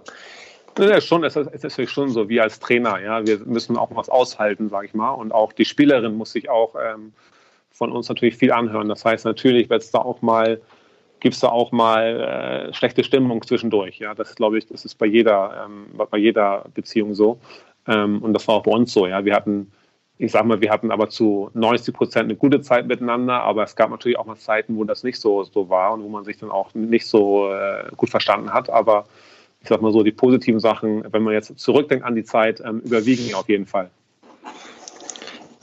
Ja, 0.78 1.00
schon, 1.00 1.24
es 1.24 1.36
ist, 1.38 1.64
natürlich 1.64 1.90
schon 1.90 2.10
so, 2.10 2.28
wie 2.28 2.42
als 2.42 2.60
Trainer, 2.60 3.00
ja, 3.00 3.26
wir 3.26 3.40
müssen 3.40 3.78
auch 3.78 3.90
was 3.96 4.10
aushalten, 4.10 4.70
sage 4.70 4.88
ich 4.88 4.94
mal. 4.94 5.12
Und 5.12 5.32
auch 5.32 5.54
die 5.54 5.64
Spielerin 5.64 6.16
muss 6.16 6.34
sich 6.34 6.50
auch 6.50 6.76
ähm, 6.76 7.14
von 7.72 7.92
uns 7.92 8.10
natürlich 8.10 8.36
viel 8.36 8.52
anhören. 8.52 8.90
Das 8.90 9.06
heißt, 9.06 9.24
natürlich 9.24 9.70
wird 9.70 9.84
es 9.84 9.92
da 9.92 10.00
auch 10.00 10.22
mal, 10.22 10.62
gibt 11.22 11.36
es 11.36 11.40
da 11.40 11.48
auch 11.48 11.72
mal 11.72 12.70
äh, 12.70 12.74
schlechte 12.74 13.06
Stimmung 13.06 13.42
zwischendurch. 13.42 14.00
Ja, 14.00 14.16
das 14.16 14.36
glaube 14.36 14.58
ich, 14.58 14.68
das 14.68 14.84
ist 14.84 14.96
bei 14.96 15.06
jeder, 15.06 15.66
ähm, 15.66 15.88
bei 16.10 16.18
jeder 16.18 16.66
Beziehung 16.74 17.14
so. 17.14 17.40
Ähm, 17.88 18.22
und 18.22 18.34
das 18.34 18.48
war 18.48 18.56
auch 18.56 18.64
bei 18.64 18.72
uns 18.72 18.94
so. 18.94 19.08
Ja, 19.08 19.26
wir 19.26 19.36
hatten, 19.36 19.72
ich 20.18 20.32
sag 20.32 20.46
mal, 20.46 20.62
wir 20.62 20.72
hatten 20.72 20.92
aber 20.92 21.10
zu 21.10 21.50
90 21.54 21.94
Prozent 21.94 22.26
eine 22.26 22.36
gute 22.36 22.62
Zeit 22.62 22.88
miteinander, 22.88 23.42
aber 23.42 23.64
es 23.64 23.76
gab 23.76 23.90
natürlich 23.90 24.18
auch 24.18 24.26
mal 24.26 24.38
Zeiten, 24.38 24.78
wo 24.78 24.84
das 24.84 25.04
nicht 25.04 25.20
so, 25.20 25.44
so 25.44 25.70
war 25.70 25.94
und 25.94 26.04
wo 26.04 26.10
man 26.10 26.24
sich 26.24 26.38
dann 26.38 26.52
auch 26.52 26.74
nicht 26.74 27.08
so 27.08 27.52
äh, 27.52 27.90
gut 27.96 28.10
verstanden 28.10 28.54
hat. 28.54 28.70
Aber 28.70 29.06
ich 29.62 29.70
sag 29.70 29.82
mal 29.82 29.92
so, 29.92 30.04
die 30.04 30.12
positiven 30.12 30.60
Sachen, 30.60 31.06
wenn 31.12 31.24
man 31.24 31.34
jetzt 31.34 31.58
zurückdenkt 31.58 32.06
an 32.06 32.16
die 32.16 32.24
Zeit, 32.24 32.62
ähm, 32.62 32.82
überwiegen 32.82 33.34
auf 33.34 33.50
jeden 33.50 33.66
Fall. 33.66 33.90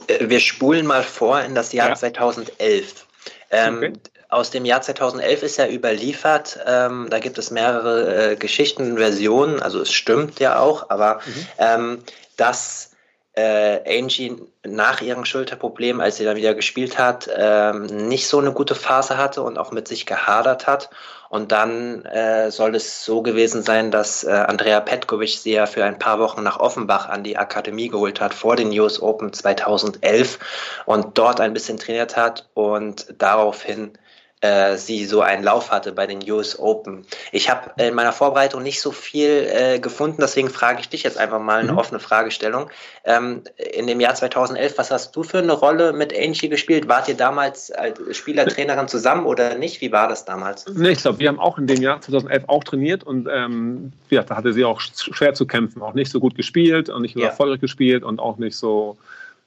Äh, 0.07 0.29
wir 0.29 0.39
spulen 0.39 0.85
mal 0.85 1.03
vor 1.03 1.41
in 1.41 1.55
das 1.55 1.73
Jahr 1.73 1.89
ja. 1.89 1.95
2011. 1.95 3.07
Ähm, 3.51 3.77
okay. 3.77 3.93
Aus 4.33 4.49
dem 4.49 4.65
Jahr 4.65 4.81
2011 4.81 5.43
ist 5.43 5.57
ja 5.57 5.67
überliefert, 5.67 6.59
ähm, 6.65 7.07
da 7.09 7.19
gibt 7.19 7.37
es 7.37 7.51
mehrere 7.51 8.31
äh, 8.31 8.35
Geschichten, 8.35 8.97
Versionen, 8.97 9.61
also 9.61 9.79
es 9.79 9.91
stimmt 9.91 10.39
ja 10.39 10.59
auch, 10.59 10.89
aber 10.89 11.19
mhm. 11.25 11.47
ähm, 11.59 11.99
dass 12.35 12.93
äh, 13.35 13.99
Angie 13.99 14.35
nach 14.63 15.01
ihrem 15.01 15.25
Schulterproblem, 15.25 15.99
als 15.99 16.17
sie 16.17 16.23
dann 16.23 16.37
wieder 16.37 16.53
gespielt 16.53 16.99
hat, 16.99 17.29
ähm, 17.35 17.85
nicht 18.07 18.27
so 18.27 18.39
eine 18.39 18.51
gute 18.51 18.75
Phase 18.75 19.17
hatte 19.17 19.41
und 19.41 19.57
auch 19.57 19.71
mit 19.71 19.87
sich 19.87 20.05
gehadert 20.05 20.67
hat. 20.67 20.89
Und 21.29 21.51
dann 21.51 22.05
äh, 22.05 22.51
soll 22.51 22.75
es 22.75 23.03
so 23.03 23.23
gewesen 23.23 23.63
sein, 23.63 23.89
dass 23.89 24.23
äh, 24.23 24.29
Andrea 24.29 24.79
Petkovic 24.81 25.39
sie 25.39 25.53
ja 25.53 25.65
für 25.65 25.83
ein 25.83 25.97
paar 25.97 26.19
Wochen 26.19 26.43
nach 26.43 26.59
Offenbach 26.59 27.09
an 27.09 27.23
die 27.23 27.37
Akademie 27.37 27.87
geholt 27.87 28.21
hat 28.21 28.35
vor 28.35 28.55
den 28.55 28.69
US 28.79 29.01
Open 29.01 29.33
2011 29.33 30.37
und 30.85 31.17
dort 31.17 31.41
ein 31.41 31.53
bisschen 31.53 31.79
trainiert 31.79 32.15
hat 32.15 32.47
und 32.53 33.15
daraufhin 33.17 33.97
äh, 34.43 34.75
sie 34.75 35.05
so 35.05 35.21
einen 35.21 35.41
Lauf 35.41 35.71
hatte 35.71 35.93
bei 35.93 36.05
den 36.05 36.19
US 36.29 36.59
Open. 36.59 37.05
Ich 37.31 37.49
habe 37.49 37.71
in 37.81 37.95
meiner 37.95 38.11
Vorbereitung 38.11 38.61
nicht 38.61 38.81
so 38.81 38.91
viel 38.91 39.47
äh, 39.49 39.79
gefunden, 39.79 40.17
deswegen 40.19 40.49
frage 40.49 40.81
ich 40.81 40.89
dich 40.89 41.03
jetzt 41.03 41.17
einfach 41.17 41.39
mal 41.39 41.61
eine 41.61 41.71
mhm. 41.71 41.77
offene 41.77 42.01
Fragestellung. 42.01 42.69
Ähm, 43.05 43.43
in 43.55 43.87
dem 43.87 44.01
Jahr 44.01 44.15
2011, 44.15 44.77
was 44.77 44.91
hast 44.91 45.15
du 45.15 45.23
für 45.23 45.37
eine 45.37 45.53
Rolle 45.53 45.93
mit 45.93 46.13
Angie 46.13 46.49
gespielt? 46.49 46.89
Wart 46.89 47.07
ihr 47.07 47.15
damals 47.15 47.71
als 47.71 48.01
Spielertrainerin 48.17 48.89
zusammen 48.89 49.25
oder 49.25 49.55
nicht? 49.55 49.79
Wie 49.79 49.93
war 49.93 50.09
das 50.09 50.25
damals? 50.25 50.65
Nee, 50.67 50.89
ich 50.89 50.99
glaube, 50.99 51.19
wir 51.19 51.29
haben 51.29 51.39
auch 51.39 51.57
in 51.57 51.65
dem 51.65 51.81
Jahr 51.81 52.01
2011 52.01 52.43
auch 52.47 52.65
trainiert 52.65 53.05
und 53.05 53.29
ähm, 53.31 53.93
ja, 54.09 54.23
da 54.23 54.35
hatte 54.35 54.51
sie 54.51 54.65
auch 54.65 54.81
schwer 54.81 55.33
zu 55.33 55.47
kämpfen, 55.47 55.81
auch 55.81 55.93
nicht 55.93 56.11
so 56.11 56.19
gut 56.19 56.35
gespielt 56.35 56.89
und 56.89 57.03
nicht 57.03 57.13
so 57.13 57.21
ja. 57.21 57.27
erfolgreich 57.27 57.61
gespielt 57.61 58.03
und 58.03 58.19
auch 58.19 58.37
nicht 58.37 58.57
so 58.57 58.97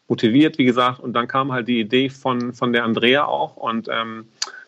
motiviert, 0.09 0.57
wie 0.57 0.65
gesagt. 0.65 1.01
Und 1.01 1.13
dann 1.13 1.29
kam 1.29 1.53
halt 1.53 1.69
die 1.69 1.81
Idee 1.81 2.09
von, 2.09 2.55
von 2.55 2.73
der 2.73 2.85
Andrea 2.85 3.27
auch 3.27 3.57
und 3.57 3.89
ähm, 3.93 4.27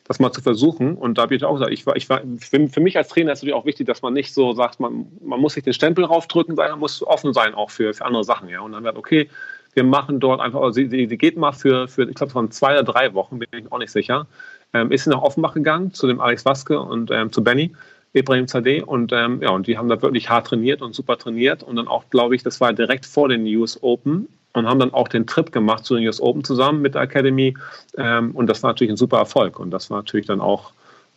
das 0.09 0.19
mal 0.19 0.33
zu 0.33 0.41
versuchen. 0.41 0.95
Und 0.95 1.19
da 1.19 1.23
habe 1.23 1.35
ich 1.35 1.45
auch 1.45 1.53
gesagt, 1.53 1.71
ich 1.71 1.87
war, 1.87 1.95
ich 1.97 2.09
war, 2.09 2.23
für, 2.39 2.81
mich 2.81 2.97
als 2.97 3.09
Trainer 3.09 3.33
ist 3.33 3.39
es 3.39 3.43
natürlich 3.43 3.55
auch 3.55 3.67
wichtig, 3.67 3.87
dass 3.87 4.01
man 4.03 4.15
nicht 4.15 4.33
so 4.33 4.55
sagt, 4.55 4.81
man, 4.81 5.07
man 5.23 5.39
muss 5.39 5.53
sich 5.53 5.65
den 5.65 5.75
Stempel 5.75 6.05
raufdrücken, 6.05 6.57
sondern 6.57 6.73
man 6.73 6.81
muss 6.81 7.03
offen 7.07 7.35
sein 7.35 7.55
auch 7.55 7.71
für, 7.71 7.93
für 7.93 8.05
andere 8.07 8.25
Sachen. 8.25 8.49
Ja. 8.49 8.63
Und 8.63 8.73
dann 8.73 8.85
wird, 8.85 8.97
okay, 8.97 9.29
wir 9.75 9.85
machen 9.85 10.19
dort 10.19 10.41
einfach, 10.41 10.61
also 10.61 10.73
sie, 10.73 10.89
sie 10.89 11.19
geht 11.19 11.37
mal 11.37 11.53
für, 11.53 11.89
für 11.89 12.09
ich 12.09 12.15
glaube, 12.15 12.31
es 12.31 12.35
waren 12.35 12.51
zwei 12.51 12.73
oder 12.73 12.85
drei 12.85 13.13
Wochen, 13.13 13.39
bin 13.39 13.49
ich 13.53 13.71
auch 13.71 13.79
nicht 13.79 13.93
sicher, 13.93 14.27
ähm, 14.73 14.91
ist 14.91 15.05
sie 15.05 15.11
nach 15.11 15.23
Offenbach 15.23 15.55
gegangen 15.55 15.93
zu 15.93 16.07
dem 16.07 16.21
Alex 16.21 16.45
Waske 16.45 16.81
und 16.81 17.11
ähm, 17.11 17.31
zu 17.31 17.45
Benny. 17.45 17.73
Ibrahim 18.15 18.49
Zadeh 18.49 18.83
und 18.83 19.13
ähm, 19.13 19.43
ja, 19.43 19.51
und 19.51 19.67
die 19.67 19.77
haben 19.77 19.91
da 19.91 20.01
wirklich 20.01 20.31
hart 20.31 20.47
trainiert 20.47 20.81
und 20.81 20.95
super 20.95 21.19
trainiert 21.19 21.63
und 21.63 21.77
dann 21.77 21.87
auch, 21.87 22.09
glaube 22.09 22.35
ich, 22.35 22.43
das 22.43 22.59
war 22.59 22.73
direkt 22.73 23.05
vor 23.05 23.29
den 23.29 23.45
US 23.57 23.83
Open 23.83 24.29
und 24.53 24.67
haben 24.67 24.79
dann 24.79 24.93
auch 24.93 25.09
den 25.09 25.27
Trip 25.27 25.53
gemacht 25.53 25.85
zu 25.85 25.95
den 25.95 26.07
US 26.07 26.21
Open 26.21 26.45
zusammen 26.45 26.81
mit 26.83 26.95
der 26.95 27.03
Academy. 27.03 27.55
Ähm, 27.97 28.33
und 28.33 28.47
das 28.47 28.63
war 28.63 28.71
natürlich 28.71 28.93
ein 28.93 28.97
super 28.97 29.19
Erfolg. 29.19 29.59
Und 29.59 29.71
das 29.71 29.91
war 29.91 29.99
natürlich 29.99 30.27
dann 30.27 30.41
auch, 30.41 30.73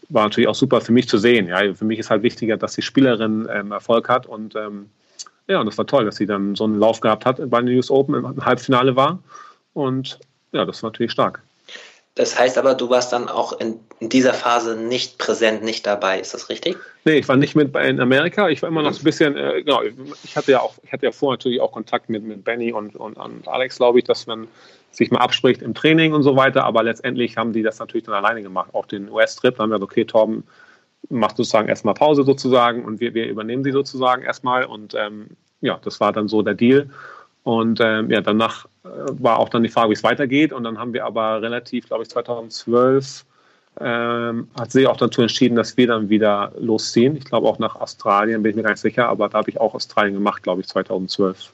war 0.09 0.23
natürlich 0.23 0.47
auch 0.47 0.55
super 0.55 0.81
für 0.81 0.91
mich 0.91 1.07
zu 1.07 1.17
sehen. 1.17 1.47
Ja, 1.47 1.73
für 1.73 1.85
mich 1.85 1.99
ist 1.99 2.09
halt 2.09 2.23
wichtiger, 2.23 2.57
dass 2.57 2.73
die 2.73 2.81
Spielerin 2.81 3.47
ähm, 3.51 3.71
Erfolg 3.71 4.09
hat. 4.09 4.27
Und 4.27 4.55
ähm, 4.55 4.89
ja, 5.47 5.59
und 5.59 5.65
das 5.65 5.77
war 5.77 5.87
toll, 5.87 6.05
dass 6.05 6.17
sie 6.17 6.25
dann 6.25 6.55
so 6.55 6.65
einen 6.65 6.79
Lauf 6.79 6.99
gehabt 7.01 7.25
hat 7.25 7.49
bei 7.49 7.61
den 7.61 7.75
US 7.75 7.89
Open 7.89 8.15
im 8.15 8.45
Halbfinale 8.45 8.95
war. 8.95 9.19
Und 9.73 10.19
ja, 10.51 10.65
das 10.65 10.83
war 10.83 10.89
natürlich 10.89 11.11
stark. 11.11 11.41
Das 12.15 12.37
heißt 12.37 12.57
aber, 12.57 12.75
du 12.75 12.89
warst 12.89 13.13
dann 13.13 13.29
auch 13.29 13.53
in, 13.59 13.79
in, 13.99 14.09
dieser 14.09 14.33
Phase 14.33 14.75
nicht 14.75 15.17
präsent, 15.17 15.63
nicht 15.63 15.87
dabei. 15.87 16.19
Ist 16.19 16.33
das 16.33 16.49
richtig? 16.49 16.75
Nee, 17.05 17.19
ich 17.19 17.27
war 17.29 17.37
nicht 17.37 17.55
mit 17.55 17.73
in 17.75 18.01
Amerika. 18.01 18.49
Ich 18.49 18.61
war 18.61 18.67
immer 18.67 18.83
noch 18.83 18.91
so 18.91 18.99
ein 18.99 19.05
bisschen, 19.05 19.37
äh, 19.37 19.63
genau, 19.63 19.81
ich 20.23 20.35
hatte 20.35 20.51
ja 20.51 20.59
auch, 20.59 20.73
ich 20.83 20.91
hatte 20.91 21.05
ja 21.05 21.13
vorher 21.13 21.37
natürlich 21.37 21.61
auch 21.61 21.71
Kontakt 21.71 22.09
mit, 22.09 22.23
mit 22.23 22.43
Benny 22.43 22.73
und, 22.73 22.97
und, 22.97 23.15
und 23.15 23.47
Alex, 23.47 23.77
glaube 23.77 23.99
ich, 23.99 24.05
dass 24.05 24.27
man 24.27 24.47
sich 24.91 25.09
mal 25.09 25.19
abspricht 25.19 25.61
im 25.61 25.73
Training 25.73 26.13
und 26.13 26.23
so 26.23 26.35
weiter. 26.35 26.65
Aber 26.65 26.83
letztendlich 26.83 27.37
haben 27.37 27.53
die 27.53 27.63
das 27.63 27.79
natürlich 27.79 28.05
dann 28.05 28.15
alleine 28.15 28.41
gemacht. 28.43 28.71
Auch 28.73 28.85
den 28.85 29.09
US-Trip, 29.09 29.57
haben 29.57 29.69
wir 29.69 29.77
gesagt, 29.77 29.91
okay, 29.91 30.03
Torben 30.03 30.43
macht 31.09 31.37
sozusagen 31.37 31.69
erstmal 31.69 31.93
Pause 31.93 32.23
sozusagen 32.23 32.83
und 32.83 32.99
wir, 32.99 33.13
wir 33.13 33.27
übernehmen 33.27 33.63
sie 33.63 33.71
sozusagen 33.71 34.23
erstmal. 34.23 34.65
Und 34.65 34.95
ähm, 34.95 35.29
ja, 35.61 35.79
das 35.81 36.01
war 36.01 36.11
dann 36.11 36.27
so 36.27 36.41
der 36.41 36.55
Deal. 36.55 36.89
Und 37.43 37.79
ähm, 37.81 38.09
ja, 38.11 38.21
danach 38.21 38.65
äh, 38.83 38.87
war 39.19 39.39
auch 39.39 39.49
dann 39.49 39.63
die 39.63 39.69
Frage, 39.69 39.89
wie 39.89 39.93
es 39.93 40.03
weitergeht. 40.03 40.53
Und 40.53 40.63
dann 40.63 40.77
haben 40.77 40.93
wir 40.93 41.05
aber 41.05 41.41
relativ, 41.41 41.87
glaube 41.87 42.03
ich, 42.03 42.09
2012 42.09 43.25
ähm, 43.79 44.49
hat 44.59 44.71
sie 44.71 44.85
auch 44.85 44.97
dazu 44.97 45.21
entschieden, 45.21 45.55
dass 45.55 45.77
wir 45.77 45.87
dann 45.87 46.09
wieder 46.09 46.51
losziehen. 46.59 47.15
Ich 47.15 47.25
glaube 47.25 47.47
auch 47.47 47.57
nach 47.57 47.75
Australien, 47.75 48.43
bin 48.43 48.51
ich 48.51 48.55
mir 48.55 48.63
gar 48.63 48.71
nicht 48.71 48.81
sicher, 48.81 49.07
aber 49.07 49.29
da 49.29 49.39
habe 49.39 49.49
ich 49.49 49.59
auch 49.59 49.73
Australien 49.73 50.15
gemacht, 50.15 50.43
glaube 50.43 50.61
ich, 50.61 50.67
2012. 50.67 51.51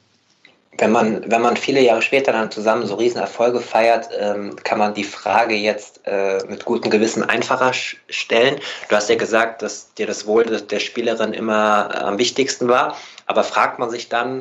Wenn 0.80 0.92
man, 0.92 1.28
wenn 1.28 1.42
man 1.42 1.56
viele 1.56 1.80
Jahre 1.80 2.02
später 2.02 2.30
dann 2.30 2.52
zusammen 2.52 2.86
so 2.86 2.94
Riesenerfolge 2.94 3.60
feiert, 3.60 4.10
ähm, 4.16 4.54
kann 4.62 4.78
man 4.78 4.94
die 4.94 5.04
Frage 5.04 5.54
jetzt 5.54 6.00
äh, 6.04 6.38
mit 6.48 6.64
gutem 6.64 6.90
Gewissen 6.90 7.24
einfacher 7.24 7.72
stellen. 7.72 8.56
Du 8.88 8.94
hast 8.94 9.08
ja 9.08 9.16
gesagt, 9.16 9.62
dass 9.62 9.92
dir 9.94 10.06
das 10.06 10.26
Wohl 10.26 10.44
der 10.44 10.78
Spielerin 10.78 11.32
immer 11.32 11.90
äh, 11.92 11.98
am 11.98 12.18
wichtigsten 12.18 12.68
war. 12.68 12.96
Aber 13.26 13.42
fragt 13.42 13.80
man 13.80 13.90
sich 13.90 14.08
dann, 14.08 14.40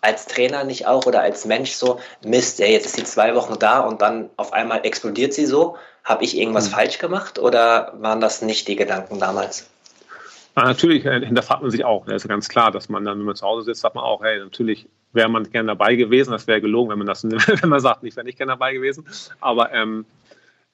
als 0.00 0.26
Trainer 0.26 0.64
nicht 0.64 0.86
auch 0.86 1.06
oder 1.06 1.22
als 1.22 1.44
Mensch 1.44 1.72
so, 1.72 1.98
Mist, 2.24 2.58
ja, 2.58 2.66
jetzt 2.66 2.86
ist 2.86 2.96
sie 2.96 3.04
zwei 3.04 3.34
Wochen 3.34 3.58
da 3.58 3.80
und 3.80 4.00
dann 4.02 4.30
auf 4.36 4.52
einmal 4.52 4.84
explodiert 4.84 5.34
sie 5.34 5.46
so. 5.46 5.76
Habe 6.04 6.24
ich 6.24 6.36
irgendwas 6.38 6.68
mhm. 6.68 6.74
falsch 6.74 6.98
gemacht 6.98 7.38
oder 7.38 7.92
waren 7.98 8.20
das 8.20 8.40
nicht 8.42 8.68
die 8.68 8.76
Gedanken 8.76 9.18
damals? 9.18 9.68
Na, 10.54 10.64
natürlich 10.64 11.04
äh, 11.04 11.24
hinterfragt 11.24 11.62
man 11.62 11.70
sich 11.70 11.84
auch. 11.84 12.06
Das 12.06 12.24
ist 12.24 12.28
ganz 12.28 12.48
klar, 12.48 12.70
dass 12.70 12.88
man 12.88 13.04
dann, 13.04 13.18
wenn 13.18 13.26
man 13.26 13.36
zu 13.36 13.46
Hause 13.46 13.64
sitzt, 13.64 13.82
sagt 13.82 13.94
man 13.94 14.04
auch, 14.04 14.22
hey, 14.22 14.38
natürlich 14.38 14.88
wäre 15.12 15.28
man 15.28 15.50
gerne 15.50 15.68
dabei 15.68 15.94
gewesen. 15.94 16.30
Das 16.30 16.46
wäre 16.46 16.60
gelogen, 16.60 16.90
wenn 16.90 16.98
man 16.98 17.06
das, 17.06 17.24
wenn 17.62 17.68
man 17.68 17.80
sagt, 17.80 18.04
ich 18.04 18.16
wäre 18.16 18.24
nicht 18.24 18.38
gerne 18.38 18.52
dabei 18.52 18.72
gewesen. 18.72 19.06
Aber 19.40 19.72
ähm, 19.72 20.04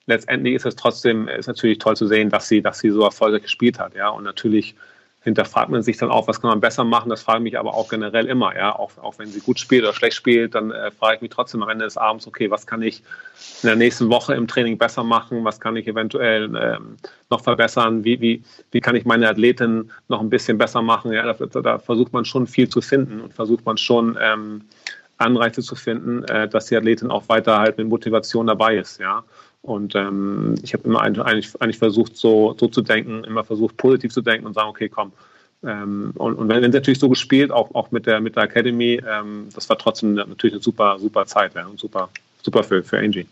letztendlich 0.07 0.55
ist 0.55 0.67
es 0.67 0.77
trotzdem, 0.77 1.29
ist 1.29 1.47
natürlich 1.47 1.79
toll 1.79 1.97
zu 1.97 2.07
sehen, 2.07 2.31
dass 2.31 2.49
sie, 2.49 2.63
dass 2.63 2.79
sie 2.79 2.91
so 2.91 3.03
erfolgreich 3.03 3.43
gespielt 3.43 3.79
hat. 3.79 3.95
Ja, 3.95 4.09
und 4.09 4.25
natürlich 4.25 4.75
hinterfragt 5.25 5.71
man 5.71 5.83
sich 5.83 5.97
dann 5.97 6.11
auch, 6.11 6.29
was 6.29 6.41
kann 6.41 6.51
man 6.51 6.61
besser 6.61 6.85
machen. 6.85 7.09
Das 7.09 7.23
frage 7.23 7.39
ich 7.39 7.45
mich 7.45 7.59
aber 7.59 7.73
auch 7.73 7.89
generell 7.89 8.27
immer. 8.27 8.55
Ja? 8.55 8.79
Auch, 8.79 8.91
auch 8.99 9.19
wenn 9.19 9.29
sie 9.29 9.41
gut 9.41 9.59
spielt 9.59 9.83
oder 9.83 9.95
schlecht 9.95 10.17
spielt, 10.17 10.55
dann 10.55 10.71
äh, 10.71 10.91
frage 10.91 11.17
ich 11.17 11.23
mich 11.23 11.31
trotzdem 11.31 11.63
am 11.63 11.71
Ende 11.71 11.87
des 11.87 11.97
Abends, 11.97 12.27
okay, 12.27 12.51
was 12.51 12.67
kann 12.67 12.83
ich 12.83 13.03
in 13.63 13.69
der 13.69 13.77
nächsten 13.77 14.11
Woche 14.11 14.35
im 14.35 14.47
Training 14.47 14.77
besser 14.77 15.03
machen? 15.03 15.43
Was 15.43 15.59
kann 15.59 15.77
ich 15.77 15.89
eventuell 15.89 16.45
ähm, 16.55 16.97
noch 17.31 17.43
verbessern? 17.43 18.05
Wie, 18.05 18.21
wie, 18.21 18.43
wie 18.71 18.81
kann 18.81 18.97
ich 18.97 19.07
meine 19.07 19.27
Athletin 19.29 19.91
noch 20.09 20.21
ein 20.21 20.29
bisschen 20.29 20.59
besser 20.59 20.83
machen? 20.83 21.11
Ja, 21.11 21.33
da, 21.33 21.61
da 21.61 21.79
versucht 21.79 22.13
man 22.13 22.27
schon 22.27 22.47
viel 22.47 22.69
zu 22.69 22.83
finden 22.83 23.23
und 23.23 23.33
versucht 23.33 23.65
man 23.65 23.79
schon 23.79 24.19
ähm, 24.21 24.61
Anreize 25.17 25.63
zu 25.63 25.75
finden, 25.75 26.25
äh, 26.25 26.49
dass 26.49 26.67
die 26.67 26.77
Athletin 26.77 27.11
auch 27.11 27.31
weiter 27.31 27.59
halt 27.59 27.79
mit 27.79 27.89
Motivation 27.89 28.47
dabei 28.47 28.77
ist. 28.77 29.01
Ja. 29.01 29.25
Und 29.65 29.95
ähm, 29.95 30.57
ich 30.63 30.75
habe 30.75 30.85
immer 30.85 31.01
eigentlich, 31.01 31.59
eigentlich 31.59 31.79
versucht, 31.79 32.19
so, 32.19 32.55
so 32.61 32.69
zu 32.69 32.83
denken, 32.83 33.25
immer 33.25 33.45
versucht, 33.45 33.79
positiv 33.79 34.13
zu 34.13 34.21
denken 34.21 34.47
und 34.47 34.53
sagen, 34.53 34.69
okay, 34.69 34.91
komm. 34.91 35.11
Ähm, 35.65 36.13
und, 36.17 36.35
und 36.35 36.49
wenn, 36.51 36.61
wenn 36.61 36.71
natürlich 36.71 36.99
so 36.99 37.09
gespielt, 37.09 37.51
auch, 37.51 37.75
auch 37.75 37.91
mit 37.91 38.05
der, 38.05 38.21
mit 38.21 38.37
der 38.37 38.43
Academy, 38.43 39.01
ähm, 39.11 39.49
das 39.55 39.67
war 39.71 39.79
trotzdem 39.79 40.15
natürlich 40.15 40.53
eine 40.53 40.63
super, 40.63 40.99
super 40.99 41.25
Zeit 41.25 41.55
ja, 41.55 41.67
und 41.67 41.81
super, 41.81 42.11
super 42.43 42.63
für, 42.63 42.85
für 42.85 42.99
Angie. 42.99 43.27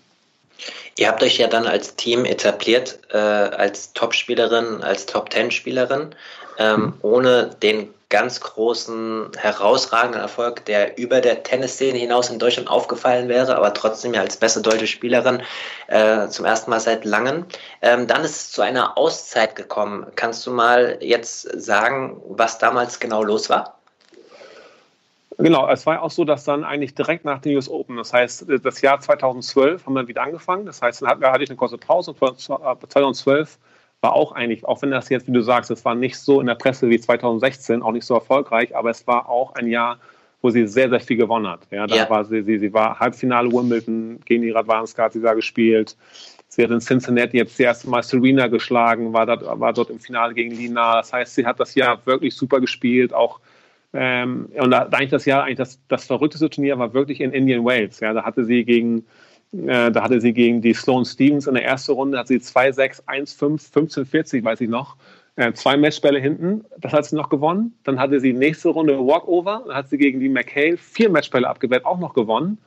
Ihr 0.97 1.09
habt 1.09 1.23
euch 1.23 1.39
ja 1.39 1.47
dann 1.47 1.67
als 1.67 1.97
Team 1.97 2.25
etabliert, 2.25 2.99
äh, 3.11 3.17
als 3.17 3.93
Top-Spielerin, 3.93 4.83
als 4.83 5.07
Top-Ten-Spielerin, 5.07 6.15
ähm, 6.59 6.81
mhm. 6.81 6.95
ohne 7.03 7.51
den 7.63 7.93
ganz 8.13 8.41
großen, 8.43 9.31
herausragenden 9.39 10.21
Erfolg, 10.21 10.67
der 10.67 10.99
über 10.99 11.23
der 11.23 11.43
Tennisszene 11.45 11.97
hinaus 11.97 12.29
in 12.29 12.39
Deutschland 12.39 12.69
aufgefallen 12.69 13.31
wäre, 13.31 13.57
aber 13.57 13.73
trotzdem 13.73 14.13
ja 14.13 14.21
als 14.21 14.37
beste 14.37 14.61
deutsche 14.61 14.87
Spielerin 14.87 15.43
äh, 15.87 16.29
zum 16.29 16.45
ersten 16.45 16.71
Mal 16.71 16.81
seit 16.81 17.07
langem. 17.07 17.47
Ähm, 17.81 18.07
dann 18.07 18.23
ist 18.23 18.37
es 18.37 18.51
zu 18.53 18.61
einer 18.61 18.99
Auszeit 18.99 19.57
gekommen. 19.57 20.09
Kannst 20.15 20.47
du 20.47 20.51
mal 20.51 20.99
jetzt 21.01 21.41
sagen, 21.59 22.21
was 22.27 22.59
damals 22.59 23.01
genau 23.01 23.23
los 23.23 23.49
war? 23.49 23.82
Genau, 25.39 25.69
es 25.69 25.87
war 25.87 26.03
auch 26.03 26.11
so, 26.11 26.25
dass 26.25 26.45
dann 26.45 26.65
eigentlich 26.65 26.95
direkt 26.95 27.25
nach 27.25 27.41
den 27.41 27.57
US 27.57 27.69
Open, 27.69 27.97
das 27.97 28.13
heißt, 28.13 28.47
das 28.63 28.81
Jahr 28.81 29.01
2012 29.01 29.87
haben 29.87 29.95
wir 29.95 30.09
wieder 30.09 30.23
angefangen. 30.23 30.67
Das 30.67 30.83
heißt, 30.83 31.03
dann 31.03 31.23
hatte 31.23 31.45
ich 31.45 31.51
eine 31.51 31.57
kurze 31.57 31.79
Pause. 31.79 32.15
2012 32.15 33.59
war 34.03 34.15
auch 34.15 34.33
eigentlich, 34.33 34.65
auch 34.65 34.83
wenn 34.83 34.91
das 34.91 35.09
jetzt, 35.09 35.29
wie 35.29 35.33
du 35.33 35.41
sagst, 35.41 35.71
es 35.71 35.85
war 35.85 35.95
nicht 35.95 36.19
so 36.19 36.41
in 36.41 36.49
der 36.49 36.57
Presse 36.57 36.89
wie 36.89 36.99
2016, 36.99 37.83
auch 37.83 37.93
nicht 37.93 38.05
so 38.05 38.15
erfolgreich, 38.15 38.77
aber 38.77 38.91
es 38.91 39.07
war 39.07 39.29
auch 39.29 39.55
ein 39.55 39.69
Jahr, 39.69 39.99
wo 40.43 40.51
sie 40.51 40.67
sehr, 40.67 40.91
sehr 40.91 41.01
viel 41.01 41.17
gewonnen 41.17 41.47
hat. 41.47 41.61
Ja, 41.71 41.87
da 41.87 41.95
ja. 41.95 42.11
war 42.11 42.25
sie, 42.25 42.43
sie, 42.43 42.59
sie 42.59 42.73
war 42.73 42.99
Halbfinale 42.99 43.51
Wimbledon 43.51 44.19
gegen 44.25 44.43
die 44.43 44.51
Radwanska, 44.51 45.05
hat 45.05 45.13
sie 45.13 45.23
da 45.23 45.35
gespielt. 45.35 45.97
Sie 46.49 46.63
hat 46.65 46.71
in 46.71 46.81
Cincinnati 46.81 47.39
jetzt 47.39 47.53
das 47.53 47.61
erste 47.61 47.89
Mal 47.89 48.03
Serena 48.03 48.49
geschlagen, 48.49 49.13
war 49.13 49.25
dort, 49.25 49.43
war 49.59 49.73
dort 49.73 49.89
im 49.89 50.01
Finale 50.01 50.35
gegen 50.35 50.51
Lina. 50.51 50.97
Das 50.97 51.13
heißt, 51.13 51.37
sie 51.37 51.47
hat 51.47 51.61
das 51.61 51.75
Jahr 51.77 52.05
wirklich 52.05 52.35
super 52.35 52.61
gespielt, 52.61 53.15
auch 53.15 53.41
ähm, 53.93 54.49
und 54.59 54.73
eigentlich 54.73 55.11
das 55.11 55.25
Jahr, 55.25 55.45
eigentlich 55.45 55.59
das, 55.59 55.81
das 55.89 56.07
verrückteste 56.07 56.49
Turnier 56.49 56.79
war 56.79 56.95
wirklich 56.95 57.21
in 57.21 57.33
Indian 57.33 57.65
Wales. 57.65 58.01
Ja, 58.01 58.13
da 58.13 58.25
hatte 58.25 58.45
sie 58.45 58.65
gegen 58.65 59.05
äh, 59.53 59.91
da 59.91 60.03
hatte 60.03 60.21
sie 60.21 60.33
gegen 60.33 60.63
die 60.63 60.73
Sloane 60.73 61.05
Stevens 61.05 61.47
in 61.47 61.55
der 61.55 61.65
ersten 61.65 61.93
Runde, 61.93 62.19
hat 62.19 62.29
sie 62.29 62.39
2-6, 62.39 63.05
1-5, 63.07 63.73
15-40, 63.73 64.45
weiß 64.45 64.63
ich 64.63 64.69
noch. 64.69 64.97
Äh, 65.37 65.53
zwei 65.53 65.77
Matchbälle 65.77 66.19
hinten, 66.19 66.65
das 66.79 66.93
hat 66.93 67.05
sie 67.07 67.17
noch 67.17 67.29
gewonnen. 67.29 67.75
Dann 67.85 67.99
hatte 67.99 68.21
sie 68.21 68.33
nächste 68.33 68.71
Runde 68.71 68.99
Walkover, 68.99 69.65
dann 69.67 69.77
hat 69.77 69.89
sie 69.89 69.99
gegen 69.99 70.21
die 70.21 70.29
McHale 70.29 70.77
vier 70.77 71.11
Matchbälle 71.11 71.49
abgewehrt, 71.49 71.85
auch 71.85 71.99
noch 71.99 72.15
gewonnen. 72.15 72.59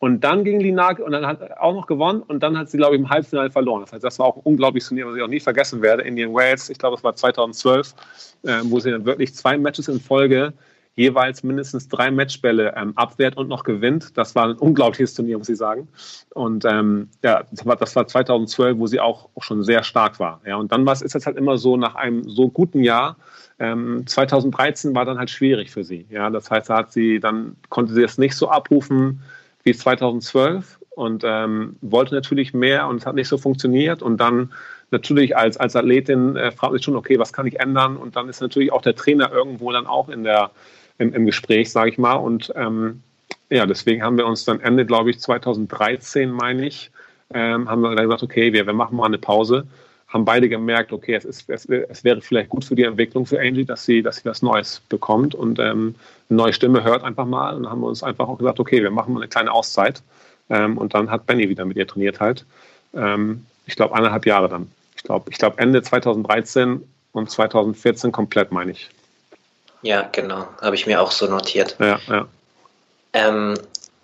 Und 0.00 0.22
dann 0.22 0.44
gegen 0.44 0.60
Linage 0.60 1.02
und 1.02 1.10
dann 1.10 1.26
hat 1.26 1.58
auch 1.58 1.74
noch 1.74 1.86
gewonnen 1.86 2.22
und 2.22 2.40
dann 2.42 2.56
hat 2.56 2.70
sie, 2.70 2.76
glaube 2.76 2.94
ich, 2.94 3.00
im 3.00 3.10
Halbfinale 3.10 3.50
verloren. 3.50 3.80
Das 3.80 3.92
heißt, 3.92 4.04
das 4.04 4.18
war 4.20 4.26
auch 4.26 4.36
ein 4.36 4.42
unglaubliches 4.44 4.88
Turnier, 4.88 5.06
was 5.06 5.16
ich 5.16 5.22
auch 5.22 5.28
nie 5.28 5.40
vergessen 5.40 5.82
werde. 5.82 6.02
Indian 6.04 6.32
Wales, 6.32 6.70
ich 6.70 6.78
glaube, 6.78 6.96
es 6.96 7.02
war 7.02 7.16
2012, 7.16 7.94
äh, 8.44 8.60
wo 8.64 8.78
sie 8.78 8.92
dann 8.92 9.04
wirklich 9.04 9.34
zwei 9.34 9.58
Matches 9.58 9.88
in 9.88 10.00
Folge 10.00 10.52
jeweils 10.98 11.44
mindestens 11.44 11.88
drei 11.88 12.10
Matchbälle 12.10 12.74
ähm, 12.76 12.92
abwehrt 12.96 13.36
und 13.36 13.48
noch 13.48 13.62
gewinnt. 13.62 14.18
Das 14.18 14.34
war 14.34 14.48
ein 14.48 14.56
unglaubliches 14.56 15.14
Turnier, 15.14 15.38
muss 15.38 15.48
ich 15.48 15.56
sagen. 15.56 15.86
Und 16.34 16.64
ähm, 16.64 17.08
ja, 17.22 17.44
das 17.52 17.64
war, 17.64 17.76
das 17.76 17.94
war 17.94 18.06
2012, 18.06 18.78
wo 18.78 18.86
sie 18.88 18.98
auch, 18.98 19.28
auch 19.36 19.42
schon 19.44 19.62
sehr 19.62 19.84
stark 19.84 20.18
war. 20.18 20.40
Ja, 20.44 20.56
und 20.56 20.72
dann 20.72 20.84
war 20.84 20.94
ist 20.94 21.14
es 21.14 21.24
halt 21.24 21.36
immer 21.36 21.56
so, 21.56 21.76
nach 21.76 21.94
einem 21.94 22.28
so 22.28 22.48
guten 22.48 22.82
Jahr, 22.82 23.16
ähm, 23.60 24.04
2013 24.06 24.94
war 24.94 25.04
dann 25.04 25.18
halt 25.18 25.30
schwierig 25.30 25.70
für 25.70 25.84
sie. 25.84 26.04
Ja, 26.10 26.30
das 26.30 26.50
heißt, 26.50 26.68
da 26.68 26.78
hat 26.78 26.92
sie, 26.92 27.20
dann 27.20 27.56
konnte 27.68 27.94
sie 27.94 28.02
es 28.02 28.18
nicht 28.18 28.34
so 28.34 28.48
abrufen 28.50 29.22
wie 29.68 29.74
2012 29.74 30.78
und 30.90 31.22
ähm, 31.24 31.76
wollte 31.80 32.14
natürlich 32.14 32.54
mehr 32.54 32.88
und 32.88 32.96
es 32.96 33.06
hat 33.06 33.14
nicht 33.14 33.28
so 33.28 33.38
funktioniert. 33.38 34.02
Und 34.02 34.18
dann 34.18 34.52
natürlich 34.90 35.36
als, 35.36 35.56
als 35.56 35.76
Athletin 35.76 36.36
äh, 36.36 36.50
fragt 36.50 36.72
sich 36.72 36.82
schon, 36.82 36.96
okay, 36.96 37.18
was 37.18 37.32
kann 37.32 37.46
ich 37.46 37.60
ändern? 37.60 37.96
Und 37.96 38.16
dann 38.16 38.28
ist 38.28 38.40
natürlich 38.40 38.72
auch 38.72 38.82
der 38.82 38.96
Trainer 38.96 39.30
irgendwo 39.30 39.70
dann 39.70 39.86
auch 39.86 40.08
in 40.08 40.24
der 40.24 40.50
im, 40.98 41.12
im 41.14 41.26
Gespräch, 41.26 41.70
sage 41.70 41.90
ich 41.90 41.98
mal. 41.98 42.14
Und 42.14 42.52
ähm, 42.56 43.02
ja, 43.50 43.66
deswegen 43.66 44.02
haben 44.02 44.16
wir 44.16 44.26
uns 44.26 44.44
dann 44.44 44.60
Ende, 44.60 44.84
glaube 44.84 45.10
ich, 45.10 45.20
2013, 45.20 46.30
meine 46.30 46.66
ich, 46.66 46.90
ähm, 47.32 47.68
haben 47.68 47.82
wir 47.82 47.94
dann 47.94 48.04
gesagt, 48.04 48.22
okay, 48.22 48.52
wir, 48.52 48.66
wir 48.66 48.72
machen 48.72 48.96
mal 48.96 49.06
eine 49.06 49.18
Pause. 49.18 49.66
Haben 50.08 50.24
beide 50.24 50.48
gemerkt, 50.48 50.92
okay, 50.92 51.14
es, 51.14 51.24
ist, 51.24 51.48
es, 51.50 51.66
es 51.66 52.04
wäre 52.04 52.20
vielleicht 52.22 52.48
gut 52.48 52.64
für 52.64 52.74
die 52.74 52.84
Entwicklung 52.84 53.26
für 53.26 53.38
Angie, 53.38 53.64
dass 53.64 53.84
sie, 53.84 54.02
dass 54.02 54.16
sie 54.16 54.24
was 54.24 54.40
Neues 54.42 54.80
bekommt 54.88 55.34
und 55.34 55.58
ähm, 55.58 55.94
eine 56.30 56.36
neue 56.36 56.52
Stimme 56.52 56.82
hört 56.82 57.04
einfach 57.04 57.26
mal. 57.26 57.54
Und 57.54 57.64
dann 57.64 57.72
haben 57.72 57.80
wir 57.80 57.88
uns 57.88 58.02
einfach 58.02 58.26
auch 58.26 58.38
gesagt, 58.38 58.58
okay, 58.58 58.82
wir 58.82 58.90
machen 58.90 59.12
mal 59.12 59.20
eine 59.20 59.28
kleine 59.28 59.52
Auszeit. 59.52 60.02
Ähm, 60.50 60.78
und 60.78 60.94
dann 60.94 61.10
hat 61.10 61.26
Benny 61.26 61.48
wieder 61.48 61.64
mit 61.64 61.76
ihr 61.76 61.86
trainiert 61.86 62.20
halt. 62.20 62.46
Ähm, 62.94 63.44
ich 63.66 63.76
glaube, 63.76 63.94
eineinhalb 63.94 64.24
Jahre 64.24 64.48
dann. 64.48 64.70
Ich 64.96 65.02
glaube, 65.02 65.30
ich 65.30 65.38
glaube 65.38 65.58
Ende 65.58 65.82
2013 65.82 66.82
und 67.12 67.30
2014 67.30 68.12
komplett, 68.12 68.50
meine 68.50 68.72
ich. 68.72 68.88
Ja, 69.82 70.08
genau. 70.10 70.48
Habe 70.60 70.74
ich 70.74 70.86
mir 70.86 71.00
auch 71.00 71.12
so 71.12 71.26
notiert. 71.26 71.76
Ja, 71.78 72.00
ja. 72.08 72.26
Ähm, 73.12 73.58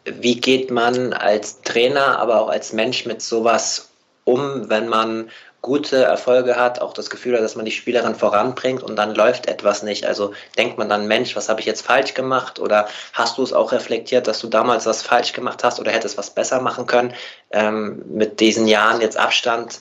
wie 0.04 0.36
geht 0.40 0.70
man 0.70 1.12
als 1.12 1.62
Trainer, 1.62 2.18
aber 2.18 2.40
auch 2.42 2.48
als 2.48 2.72
Mensch 2.72 3.06
mit 3.06 3.22
sowas 3.22 3.90
um, 4.24 4.68
wenn 4.68 4.88
man 4.88 5.30
gute 5.64 6.04
Erfolge 6.04 6.56
hat, 6.56 6.82
auch 6.82 6.92
das 6.92 7.08
Gefühl 7.08 7.34
hat, 7.34 7.42
dass 7.42 7.56
man 7.56 7.64
die 7.64 7.70
Spielerin 7.70 8.14
voranbringt 8.14 8.82
und 8.82 8.96
dann 8.96 9.14
läuft 9.14 9.46
etwas 9.46 9.82
nicht. 9.82 10.04
Also 10.04 10.34
denkt 10.58 10.76
man 10.76 10.90
dann, 10.90 11.08
Mensch, 11.08 11.34
was 11.36 11.48
habe 11.48 11.60
ich 11.60 11.66
jetzt 11.66 11.80
falsch 11.80 12.12
gemacht? 12.12 12.60
Oder 12.60 12.86
hast 13.14 13.38
du 13.38 13.42
es 13.42 13.54
auch 13.54 13.72
reflektiert, 13.72 14.26
dass 14.26 14.40
du 14.40 14.48
damals 14.48 14.84
was 14.84 15.02
falsch 15.02 15.32
gemacht 15.32 15.64
hast 15.64 15.80
oder 15.80 15.90
hättest 15.90 16.18
was 16.18 16.28
besser 16.28 16.60
machen 16.60 16.86
können? 16.86 17.14
Ähm, 17.50 18.02
mit 18.06 18.40
diesen 18.40 18.68
Jahren 18.68 19.00
jetzt 19.00 19.16
Abstand, 19.16 19.80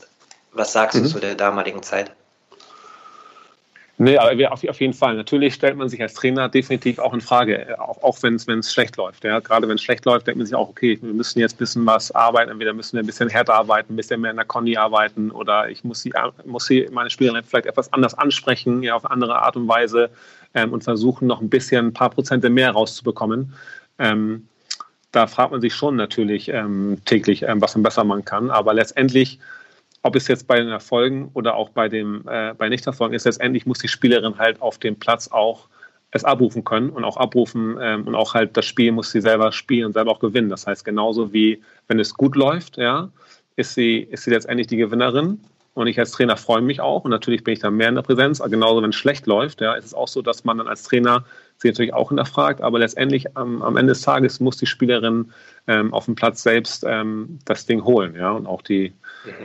was 0.54 0.72
sagst 0.72 0.98
mhm. 0.98 1.04
du 1.04 1.10
zu 1.10 1.20
der 1.20 1.36
damaligen 1.36 1.84
Zeit? 1.84 2.12
Nee, 4.00 4.18
aber 4.18 4.52
auf, 4.52 4.68
auf 4.68 4.82
jeden 4.82 4.94
Fall. 4.94 5.16
Natürlich 5.16 5.54
stellt 5.54 5.78
man 5.78 5.88
sich 5.88 6.02
als 6.02 6.16
Trainer 6.16 6.50
definitiv 6.50 6.98
auch 6.98 7.14
in 7.14 7.22
Frage, 7.22 7.70
äh, 7.70 7.74
auch, 7.76 8.02
auch 8.02 8.18
wenn 8.24 8.36
es 8.36 8.74
schlecht 8.74 8.98
läuft. 8.98 9.24
Ja. 9.24 9.40
Gerade 9.40 9.68
wenn 9.68 9.76
es 9.76 9.84
schlecht 9.84 10.06
läuft, 10.06 10.26
denkt 10.26 10.40
man 10.40 10.48
sich 10.48 10.56
auch, 10.56 10.70
okay, 10.70 10.98
wir 11.00 11.14
müssen 11.14 11.40
jetzt 11.40 11.56
ein 11.56 11.58
bisschen 11.60 11.86
was 11.86 12.12
arbeiten. 12.12 12.50
Entweder 12.50 12.74
müssen 12.74 12.94
wir 12.94 13.04
ein 13.04 13.06
bisschen 13.06 13.30
härter 13.30 13.54
arbeiten, 13.54 13.94
ein 13.94 13.96
bisschen 13.96 14.22
mehr 14.22 14.32
in 14.32 14.38
der 14.38 14.46
Conny 14.46 14.78
arbeiten 14.78 15.30
oder 15.30 15.70
ich 15.70 15.84
muss, 15.84 16.02
sie, 16.02 16.12
muss 16.44 16.66
sie, 16.66 16.90
meine 16.92 17.12
Spielerin 17.12 17.44
vielleicht 17.44 17.68
etwas 17.68 17.94
anders 17.94 18.16
ansprechen, 18.16 18.82
ja, 18.82 18.96
auf 18.96 19.06
eine 19.06 19.12
andere 19.12 19.42
Art 19.42 19.56
und 19.56 19.68
Weise 19.68 20.10
ähm, 20.56 20.74
und 20.74 20.84
versuchen, 20.84 21.28
noch 21.28 21.42
ein 21.42 21.50
bisschen, 21.50 21.88
ein 21.88 21.94
paar 21.94 22.10
Prozente 22.10 22.50
mehr 22.50 22.72
rauszubekommen. 22.72 23.54
Ähm, 24.00 24.48
da 25.12 25.28
fragt 25.28 25.52
man 25.52 25.62
sich 25.62 25.76
schon 25.76 25.96
natürlich 25.96 26.50
ähm, 26.50 26.98
täglich, 27.06 27.44
ähm, 27.44 27.62
was 27.62 27.76
man 27.76 27.84
besser 27.84 28.04
machen 28.04 28.26
kann. 28.26 28.50
Aber 28.50 28.74
letztendlich 28.74 29.40
ob 30.04 30.16
es 30.16 30.28
jetzt 30.28 30.48
bei 30.48 30.58
den 30.58 30.70
Erfolgen 30.70 31.32
oder 31.34 31.56
auch 31.56 31.70
bei 31.70 31.90
dem 31.90 32.24
äh, 32.28 32.54
bei 32.54 32.70
Nichterfolgen 32.70 33.16
ist, 33.16 33.26
letztendlich 33.26 33.66
muss 33.66 33.80
die 33.80 33.88
Spielerin 33.88 34.38
halt 34.38 34.62
auf 34.62 34.78
dem 34.78 34.98
Platz 34.98 35.30
auch 35.30 35.68
es 36.12 36.24
abrufen 36.24 36.64
können 36.64 36.92
und 36.92 37.04
auch 37.04 37.18
abrufen 37.18 37.78
ähm, 37.82 38.06
und 38.06 38.14
auch 38.14 38.36
halt 38.36 38.56
das 38.56 38.66
Spiel 38.66 38.92
muss 38.92 39.12
sie 39.12 39.22
selber 39.22 39.52
spielen 39.52 39.88
und 39.88 39.94
selber 39.94 40.12
auch 40.12 40.20
gewinnen. 40.20 40.50
Das 40.50 40.68
heißt, 40.68 40.86
genauso 40.86 41.34
wie 41.34 41.62
wenn 41.88 42.00
es 42.00 42.14
gut 42.14 42.36
läuft, 42.36 42.78
ja, 42.78 43.10
ist 43.56 43.74
sie, 43.74 44.00
ist 44.00 44.24
sie 44.24 44.32
letztendlich 44.32 44.68
die 44.68 44.78
Gewinnerin. 44.78 45.40
Und 45.76 45.88
ich 45.88 45.98
als 45.98 46.12
Trainer 46.12 46.38
freue 46.38 46.62
mich 46.62 46.82
auch 46.82 47.04
und 47.04 47.10
natürlich 47.10 47.44
bin 47.44 47.54
ich 47.54 47.60
dann 47.60 47.76
mehr 47.76 47.90
in 47.90 47.96
der 47.96 48.04
Präsenz. 48.04 48.40
Genauso, 48.40 48.84
wenn 48.84 48.92
es 48.92 48.96
schlecht 48.96 49.26
läuft, 49.26 49.60
ja, 49.60 49.74
ist 49.74 49.86
es 49.86 49.94
auch 49.96 50.08
so, 50.08 50.22
dass 50.22 50.44
man 50.44 50.60
dann 50.60 50.68
als 50.68 50.84
Trainer 50.84 51.26
sie 51.58 51.70
natürlich 51.70 51.96
auch 51.96 52.10
hinterfragt. 52.10 52.62
Aber 52.62 52.78
letztendlich 52.78 53.26
ähm, 53.36 53.64
am 53.64 53.76
Ende 53.76 53.94
des 53.94 54.02
Tages 54.02 54.40
muss 54.40 54.58
die 54.58 54.68
Spielerin 54.68 55.32
ähm, 55.66 55.92
auf 55.92 56.06
dem 56.06 56.14
Platz 56.14 56.44
selbst 56.44 56.86
ähm, 56.88 57.40
das 57.46 57.66
Ding 57.66 57.84
holen, 57.86 58.16
ja, 58.16 58.32
und 58.32 58.46
auch 58.46 58.62
die. 58.62 58.94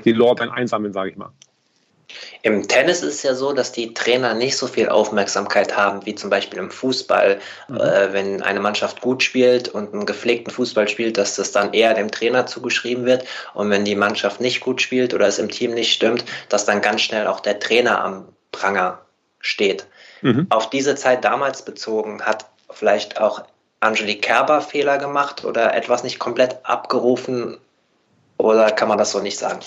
Die 0.05 0.13
Lorbeeren 0.13 0.51
einsammeln, 0.51 0.93
sage 0.93 1.11
ich 1.11 1.17
mal. 1.17 1.33
Im 2.43 2.67
Tennis 2.67 3.03
ist 3.03 3.17
es 3.17 3.23
ja 3.23 3.35
so, 3.35 3.53
dass 3.53 3.73
die 3.73 3.93
Trainer 3.93 4.33
nicht 4.33 4.57
so 4.57 4.67
viel 4.67 4.89
Aufmerksamkeit 4.89 5.77
haben 5.77 6.07
wie 6.07 6.15
zum 6.15 6.31
Beispiel 6.31 6.59
im 6.59 6.71
Fußball. 6.71 7.39
Mhm. 7.69 7.77
Äh, 7.77 8.13
wenn 8.13 8.43
eine 8.43 8.61
Mannschaft 8.61 9.01
gut 9.01 9.23
spielt 9.23 9.69
und 9.69 9.93
einen 9.93 10.07
gepflegten 10.07 10.53
Fußball 10.53 10.89
spielt, 10.89 11.19
dass 11.19 11.37
das 11.37 11.53
dann 11.53 11.75
eher 11.75 11.95
dem 11.95 12.11
Trainer 12.11 12.47
zugeschrieben 12.47 13.05
wird. 13.05 13.25
Und 13.55 13.71
wenn 13.71 13.85
die 13.85 13.95
Mannschaft 13.95 14.41
nicht 14.41 14.61
gut 14.61 14.81
spielt 14.81 15.13
oder 15.13 15.27
es 15.27 15.39
im 15.39 15.51
Team 15.51 15.75
nicht 15.75 15.93
stimmt, 15.93 16.25
dass 16.49 16.65
dann 16.65 16.81
ganz 16.81 17.03
schnell 17.03 17.27
auch 17.27 17.41
der 17.41 17.59
Trainer 17.59 18.03
am 18.03 18.29
Pranger 18.53 19.01
steht. 19.41 19.87
Mhm. 20.23 20.47
Auf 20.51 20.71
diese 20.71 20.95
Zeit 20.95 21.25
damals 21.25 21.65
bezogen 21.65 22.23
hat 22.23 22.47
vielleicht 22.71 23.21
auch 23.21 23.45
Angelique 23.81 24.23
Kerber 24.23 24.61
Fehler 24.61 24.99
gemacht 24.99 25.45
oder 25.45 25.75
etwas 25.75 26.03
nicht 26.03 26.19
komplett 26.19 26.59
abgerufen, 26.65 27.59
oder 28.39 28.71
kann 28.71 28.89
man 28.89 28.99
das 28.99 29.13
so 29.13 29.21
nicht 29.21 29.39
sagen? 29.39 29.61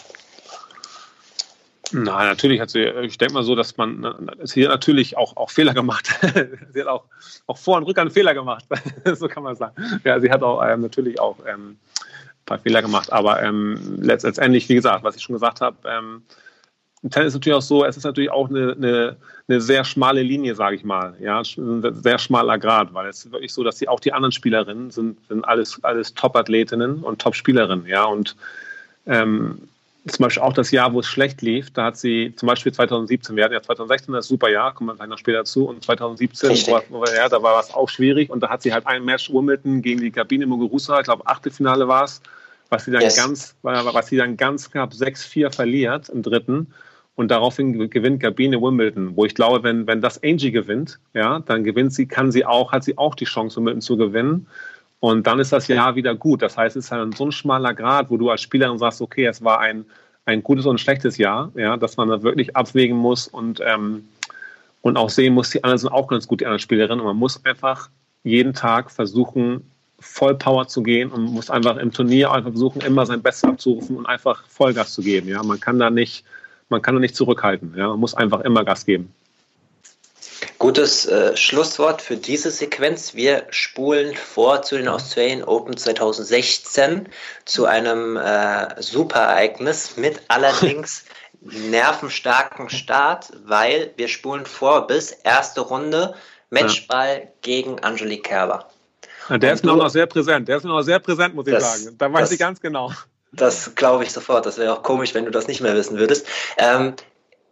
Nein, 1.93 2.27
natürlich 2.27 2.61
hat 2.61 2.69
sie, 2.69 2.83
ich 2.83 3.17
denke 3.17 3.33
mal 3.33 3.43
so, 3.43 3.53
dass 3.53 3.75
man, 3.75 4.31
sie 4.43 4.63
hat 4.63 4.71
natürlich 4.71 5.17
auch, 5.17 5.35
auch 5.35 5.49
Fehler 5.49 5.73
gemacht. 5.73 6.09
sie 6.73 6.81
hat 6.81 6.87
auch, 6.87 7.03
auch 7.47 7.57
Vor- 7.57 7.77
und 7.77 7.83
Rückhand 7.83 8.13
Fehler 8.13 8.33
gemacht. 8.33 8.65
so 9.13 9.27
kann 9.27 9.43
man 9.43 9.55
sagen. 9.55 9.75
Ja, 10.05 10.19
sie 10.19 10.31
hat 10.31 10.41
auch 10.41 10.63
ähm, 10.65 10.81
natürlich 10.81 11.19
auch 11.19 11.35
ähm, 11.45 11.71
ein 11.71 12.45
paar 12.45 12.59
Fehler 12.59 12.81
gemacht. 12.81 13.11
Aber 13.11 13.43
ähm, 13.43 13.97
letztendlich, 13.99 14.69
wie 14.69 14.75
gesagt, 14.75 15.03
was 15.03 15.17
ich 15.17 15.23
schon 15.23 15.33
gesagt 15.33 15.59
habe, 15.59 15.75
ähm, 15.85 16.23
im 17.03 17.09
Tennis 17.09 17.29
ist 17.29 17.33
natürlich 17.35 17.57
auch 17.57 17.61
so, 17.61 17.83
es 17.83 17.97
ist 17.97 18.03
natürlich 18.03 18.31
auch 18.31 18.49
eine, 18.49 18.73
eine, 18.73 19.15
eine 19.47 19.61
sehr 19.61 19.83
schmale 19.83 20.21
Linie, 20.21 20.53
sage 20.53 20.75
ich 20.75 20.83
mal. 20.83 21.15
Ja, 21.19 21.41
ein 21.41 22.01
sehr 22.03 22.19
schmaler 22.19 22.59
Grad, 22.59 22.93
weil 22.93 23.09
es 23.09 23.25
ist 23.25 23.31
wirklich 23.31 23.53
so, 23.53 23.63
dass 23.63 23.77
die, 23.77 23.87
auch 23.87 23.99
die 23.99 24.13
anderen 24.13 24.31
Spielerinnen 24.31 24.91
sind, 24.91 25.17
sind 25.27 25.43
alles, 25.45 25.83
alles 25.83 26.13
Top-Athletinnen 26.13 26.99
und 26.99 27.19
Top-Spielerinnen. 27.19 27.87
Ja, 27.87 28.03
und 28.03 28.35
ähm, 29.07 29.67
zum 30.07 30.23
Beispiel 30.23 30.43
auch 30.43 30.53
das 30.53 30.69
Jahr, 30.69 30.93
wo 30.93 30.99
es 30.99 31.07
schlecht 31.07 31.41
lief, 31.41 31.71
da 31.71 31.85
hat 31.85 31.97
sie 31.97 32.33
zum 32.35 32.47
Beispiel 32.47 32.71
2017, 32.71 33.35
wir 33.35 33.43
hatten 33.43 33.53
ja 33.53 33.61
2016 33.61 34.13
das 34.13 34.27
super 34.27 34.49
Jahr, 34.49 34.73
kommen 34.73 34.89
wir 34.89 34.95
gleich 34.95 35.09
noch 35.09 35.17
später 35.17 35.43
zu, 35.43 35.67
und 35.67 35.83
2017, 35.83 36.49
wo, 36.89 37.05
ja, 37.05 37.29
da 37.29 37.41
war 37.41 37.59
es 37.59 37.73
auch 37.73 37.89
schwierig 37.89 38.29
und 38.29 38.41
da 38.41 38.49
hat 38.49 38.63
sie 38.63 38.73
halt 38.73 38.87
ein 38.87 39.05
Match 39.05 39.31
Wimbledon 39.31 39.81
gegen 39.81 40.01
die 40.01 40.11
Gabine 40.11 40.47
Muguruza, 40.47 40.99
ich 40.99 41.05
glaube 41.05 41.25
Achtelfinale 41.27 41.87
war 41.87 42.05
es, 42.05 42.21
was 42.69 42.85
sie 42.85 42.91
dann 42.91 43.01
yes. 43.01 43.15
ganz, 43.15 43.55
was 43.61 44.07
sie 44.07 44.17
dann 44.17 44.37
ganz 44.37 44.71
knapp 44.71 44.91
6-4 44.91 45.53
verliert 45.53 46.09
im 46.09 46.23
dritten 46.23 46.73
und 47.15 47.29
daraufhin 47.29 47.89
gewinnt 47.89 48.21
Gabine 48.21 48.61
Wimbledon, 48.61 49.15
wo 49.15 49.25
ich 49.25 49.35
glaube, 49.35 49.63
wenn, 49.63 49.85
wenn 49.85 50.01
das 50.01 50.23
Angie 50.23 50.51
gewinnt, 50.51 50.99
ja, 51.13 51.39
dann 51.39 51.63
gewinnt 51.63 51.93
sie, 51.93 52.07
kann 52.07 52.31
sie 52.31 52.45
auch, 52.45 52.71
hat 52.71 52.83
sie 52.83 52.97
auch 52.97 53.15
die 53.15 53.25
Chance, 53.25 53.57
Wimbledon 53.57 53.81
zu 53.81 53.97
gewinnen. 53.97 54.47
Und 54.99 55.25
dann 55.25 55.39
ist 55.39 55.51
das 55.51 55.67
Jahr 55.67 55.95
wieder 55.95 56.15
gut. 56.15 56.41
Das 56.41 56.57
heißt, 56.57 56.75
es 56.75 56.85
ist 56.85 56.91
halt 56.91 57.17
so 57.17 57.25
ein 57.25 57.31
schmaler 57.31 57.73
Grad, 57.73 58.09
wo 58.09 58.17
du 58.17 58.29
als 58.29 58.41
Spielerin 58.41 58.77
sagst, 58.77 59.01
okay, 59.01 59.25
es 59.25 59.43
war 59.43 59.59
ein, 59.59 59.85
ein 60.25 60.43
gutes 60.43 60.65
und 60.65 60.75
ein 60.75 60.77
schlechtes 60.77 61.17
Jahr, 61.17 61.51
ja, 61.55 61.75
dass 61.75 61.97
man 61.97 62.07
da 62.07 62.21
wirklich 62.21 62.55
abwägen 62.55 62.97
muss 62.97 63.27
und, 63.27 63.61
ähm, 63.65 64.07
und 64.81 64.97
auch 64.97 65.09
sehen 65.09 65.33
muss, 65.33 65.49
die 65.49 65.63
anderen 65.63 65.79
sind 65.79 65.91
auch 65.91 66.07
ganz 66.07 66.27
gut, 66.27 66.41
die 66.41 66.45
anderen 66.45 66.59
Spielerinnen. 66.59 66.99
Und 66.99 67.07
man 67.07 67.17
muss 67.17 67.43
einfach 67.45 67.89
jeden 68.23 68.53
Tag 68.53 68.91
versuchen, 68.91 69.71
voll 69.99 70.35
Power 70.35 70.67
zu 70.67 70.81
gehen 70.83 71.11
und 71.11 71.23
muss 71.25 71.49
einfach 71.49 71.77
im 71.77 71.91
Turnier 71.91 72.31
einfach 72.31 72.51
versuchen, 72.51 72.81
immer 72.81 73.05
sein 73.05 73.21
Bestes 73.21 73.49
abzurufen 73.49 73.97
und 73.97 74.05
einfach 74.05 74.43
Vollgas 74.47 74.93
zu 74.93 75.01
geben. 75.01 75.27
Ja, 75.27 75.43
man 75.43 75.59
kann 75.59 75.79
da 75.79 75.89
nicht, 75.89 76.25
man 76.71 76.81
kann 76.81 76.95
nicht 76.99 77.15
zurückhalten. 77.15 77.75
Ja? 77.77 77.89
Man 77.89 77.99
muss 77.99 78.15
einfach 78.15 78.41
immer 78.41 78.65
Gas 78.65 78.85
geben. 78.85 79.13
Gutes 80.57 81.05
äh, 81.05 81.35
Schlusswort 81.37 82.01
für 82.01 82.17
diese 82.17 82.49
Sequenz. 82.49 83.13
Wir 83.13 83.45
spulen 83.49 84.15
vor 84.15 84.61
zu 84.63 84.77
den 84.77 84.87
Australian 84.87 85.43
Open 85.43 85.77
2016 85.77 87.09
zu 87.45 87.65
einem 87.65 88.17
äh, 88.17 88.81
Superereignis 88.81 89.97
mit 89.97 90.21
allerdings 90.27 91.05
nervenstarken 91.41 92.69
Start, 92.69 93.31
weil 93.45 93.91
wir 93.97 94.07
spulen 94.07 94.45
vor 94.45 94.87
bis 94.87 95.11
erste 95.11 95.61
Runde 95.61 96.15
Matchball 96.49 97.21
ja. 97.23 97.29
gegen 97.41 97.79
Angelique 97.79 98.23
Kerber. 98.23 98.69
Ja, 99.29 99.37
der 99.37 99.51
Und 99.51 99.55
ist 99.55 99.65
mir 99.65 99.75
noch 99.75 99.89
sehr 99.89 100.05
präsent. 100.05 100.47
Der 100.47 100.57
ist 100.57 100.63
mir 100.63 100.69
noch 100.69 100.81
sehr 100.81 100.99
präsent, 100.99 101.33
muss 101.35 101.47
ich 101.47 101.53
das, 101.53 101.83
sagen. 101.83 101.97
Da 101.97 102.11
weiß 102.11 102.21
das, 102.21 102.31
ich 102.31 102.39
ganz 102.39 102.59
genau. 102.59 102.91
Das 103.33 103.75
glaube 103.75 104.03
ich 104.03 104.11
sofort. 104.11 104.45
Das 104.45 104.57
wäre 104.57 104.73
auch 104.73 104.83
komisch, 104.83 105.13
wenn 105.13 105.25
du 105.25 105.31
das 105.31 105.47
nicht 105.47 105.61
mehr 105.61 105.75
wissen 105.75 105.97
würdest. 105.97 106.27
Ähm, 106.57 106.95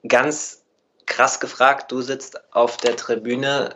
ganz 0.07 0.63
krass 1.05 1.39
gefragt, 1.39 1.91
du 1.91 2.01
sitzt 2.01 2.53
auf 2.53 2.77
der 2.77 2.95
Tribüne, 2.95 3.75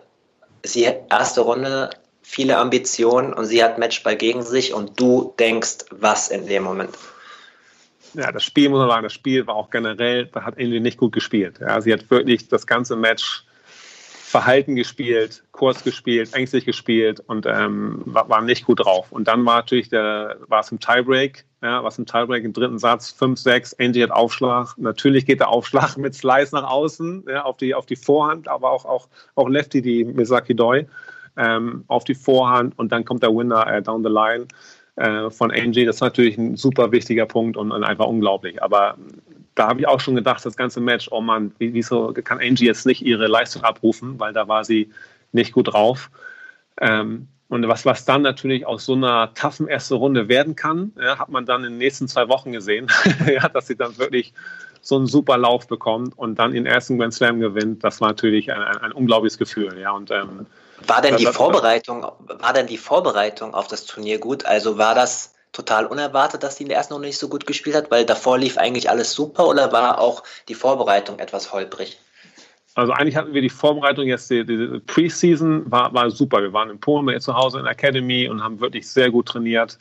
sie 0.63 0.87
erste 1.09 1.41
Runde, 1.41 1.89
viele 2.21 2.57
Ambitionen 2.57 3.33
und 3.33 3.45
sie 3.45 3.63
hat 3.63 3.77
Matchball 3.77 4.15
gegen 4.15 4.43
sich 4.43 4.73
und 4.73 4.99
du 4.99 5.33
denkst, 5.39 5.85
was 5.91 6.29
in 6.29 6.47
dem 6.47 6.63
Moment? 6.63 6.97
Ja, 8.13 8.31
das 8.31 8.43
Spiel 8.43 8.69
muss 8.69 8.79
man 8.79 8.89
sagen, 8.89 9.03
das 9.03 9.13
Spiel 9.13 9.47
war 9.47 9.55
auch 9.55 9.69
generell, 9.69 10.27
da 10.27 10.43
hat 10.43 10.57
Indy 10.57 10.79
nicht 10.79 10.97
gut 10.97 11.13
gespielt. 11.13 11.59
Ja, 11.59 11.81
sie 11.81 11.91
hat 11.91 12.09
wirklich 12.11 12.47
das 12.47 12.67
ganze 12.67 12.95
Match 12.95 13.43
verhalten 14.33 14.75
gespielt, 14.75 15.43
kurz 15.51 15.83
gespielt, 15.83 16.33
ängstlich 16.33 16.65
gespielt 16.65 17.19
und 17.27 17.45
ähm, 17.45 18.01
war, 18.05 18.27
war, 18.29 18.41
nicht 18.41 18.65
gut 18.65 18.83
drauf. 18.83 19.11
Und 19.11 19.27
dann 19.27 19.45
war 19.45 19.57
natürlich 19.57 19.89
der, 19.89 20.37
war 20.47 20.61
es 20.61 20.71
im 20.71 20.79
Tiebreak, 20.79 21.45
ja, 21.61 21.83
was 21.83 21.99
im 21.99 22.07
Tiebreak 22.07 22.43
im 22.43 22.51
dritten 22.51 22.79
Satz, 22.79 23.11
5, 23.11 23.39
6, 23.39 23.75
Angie 23.79 24.01
hat 24.01 24.09
Aufschlag. 24.09 24.73
Natürlich 24.77 25.27
geht 25.27 25.39
der 25.39 25.49
Aufschlag 25.49 25.97
mit 25.99 26.15
Slice 26.15 26.51
nach 26.55 26.67
außen, 26.67 27.25
ja, 27.29 27.43
auf, 27.43 27.57
die, 27.57 27.75
auf 27.75 27.85
die 27.85 27.95
Vorhand, 27.95 28.47
aber 28.47 28.71
auch, 28.71 28.85
auch, 28.85 29.07
auch 29.35 29.47
Lefty, 29.47 29.83
die 29.83 30.03
Misaki 30.03 30.55
Doi, 30.55 30.87
ähm, 31.37 31.83
auf 31.87 32.03
die 32.03 32.15
Vorhand 32.15 32.79
und 32.79 32.91
dann 32.91 33.05
kommt 33.05 33.21
der 33.21 33.35
Winner 33.35 33.67
äh, 33.67 33.83
down 33.83 34.03
the 34.03 34.09
line 34.09 34.47
äh, 34.95 35.29
von 35.29 35.51
Angie. 35.51 35.85
Das 35.85 35.97
ist 35.97 36.01
natürlich 36.01 36.39
ein 36.39 36.55
super 36.57 36.91
wichtiger 36.91 37.27
Punkt 37.27 37.55
und, 37.55 37.71
und 37.71 37.83
einfach 37.83 38.07
unglaublich. 38.07 38.63
Aber 38.63 38.97
da 39.55 39.67
habe 39.67 39.79
ich 39.79 39.87
auch 39.87 39.99
schon 39.99 40.15
gedacht, 40.15 40.45
das 40.45 40.55
ganze 40.55 40.79
Match, 40.79 41.09
oh 41.11 41.21
Mann, 41.21 41.53
wieso 41.59 42.13
kann 42.13 42.39
Angie 42.39 42.65
jetzt 42.65 42.85
nicht 42.85 43.01
ihre 43.03 43.27
Leistung 43.27 43.63
abrufen, 43.63 44.19
weil 44.19 44.33
da 44.33 44.47
war 44.47 44.63
sie 44.63 44.91
nicht 45.31 45.53
gut 45.53 45.73
drauf. 45.73 46.09
Ähm, 46.79 47.27
und 47.49 47.67
was, 47.67 47.85
was 47.85 48.05
dann 48.05 48.23
natürlich 48.23 48.65
aus 48.65 48.85
so 48.85 48.93
einer 48.93 49.33
taffen 49.35 49.67
ersten 49.67 49.93
Runde 49.95 50.27
werden 50.27 50.55
kann, 50.55 50.91
ja, 50.99 51.19
hat 51.19 51.29
man 51.29 51.45
dann 51.45 51.63
in 51.63 51.73
den 51.73 51.77
nächsten 51.77 52.07
zwei 52.07 52.27
Wochen 52.27 52.51
gesehen, 52.51 52.87
ja, 53.27 53.47
dass 53.47 53.67
sie 53.67 53.75
dann 53.75 53.97
wirklich 53.97 54.33
so 54.81 54.95
einen 54.95 55.07
super 55.07 55.37
Lauf 55.37 55.67
bekommt 55.67 56.17
und 56.17 56.39
dann 56.39 56.51
den 56.51 56.65
ersten 56.65 56.97
Grand 56.97 57.13
Slam 57.13 57.39
gewinnt. 57.39 57.83
Das 57.83 58.01
war 58.01 58.09
natürlich 58.09 58.51
ein, 58.51 58.61
ein, 58.61 58.77
ein 58.77 58.91
unglaubliches 58.91 59.37
Gefühl. 59.37 59.77
Ja, 59.79 59.91
und, 59.91 60.11
ähm, 60.11 60.45
war 60.87 61.01
denn 61.01 61.15
die 61.15 61.25
Vorbereitung, 61.25 62.05
war 62.19 62.53
denn 62.53 62.67
die 62.67 62.77
Vorbereitung 62.77 63.53
auf 63.53 63.67
das 63.67 63.85
Turnier 63.85 64.17
gut? 64.17 64.45
Also 64.45 64.77
war 64.77 64.95
das 64.95 65.32
total 65.53 65.85
unerwartet, 65.85 66.43
dass 66.43 66.57
sie 66.57 66.63
in 66.63 66.69
der 66.69 66.77
ersten 66.77 66.93
Runde 66.93 67.07
nicht 67.07 67.19
so 67.19 67.29
gut 67.29 67.45
gespielt 67.45 67.75
hat, 67.75 67.91
weil 67.91 68.05
davor 68.05 68.37
lief 68.37 68.57
eigentlich 68.57 68.89
alles 68.89 69.13
super 69.13 69.47
oder 69.47 69.71
war 69.71 69.99
auch 69.99 70.23
die 70.49 70.55
Vorbereitung 70.55 71.19
etwas 71.19 71.53
holprig? 71.53 71.99
Also 72.75 72.91
eigentlich 72.91 73.15
hatten 73.15 73.33
wir 73.33 73.41
die 73.41 73.49
Vorbereitung 73.49 74.07
jetzt, 74.07 74.29
die, 74.31 74.43
die 74.43 74.79
Preseason 74.87 75.71
war, 75.71 75.93
war 75.93 76.09
super. 76.09 76.41
Wir 76.41 76.53
waren 76.53 76.71
in 76.71 76.79
Polen 76.79 77.05
bei 77.05 77.13
ihr 77.13 77.19
zu 77.19 77.35
Hause 77.35 77.59
in 77.59 77.65
der 77.65 77.73
Academy 77.73 78.27
und 78.27 78.43
haben 78.43 78.59
wirklich 78.59 78.89
sehr 78.89 79.11
gut 79.11 79.27
trainiert. 79.27 79.77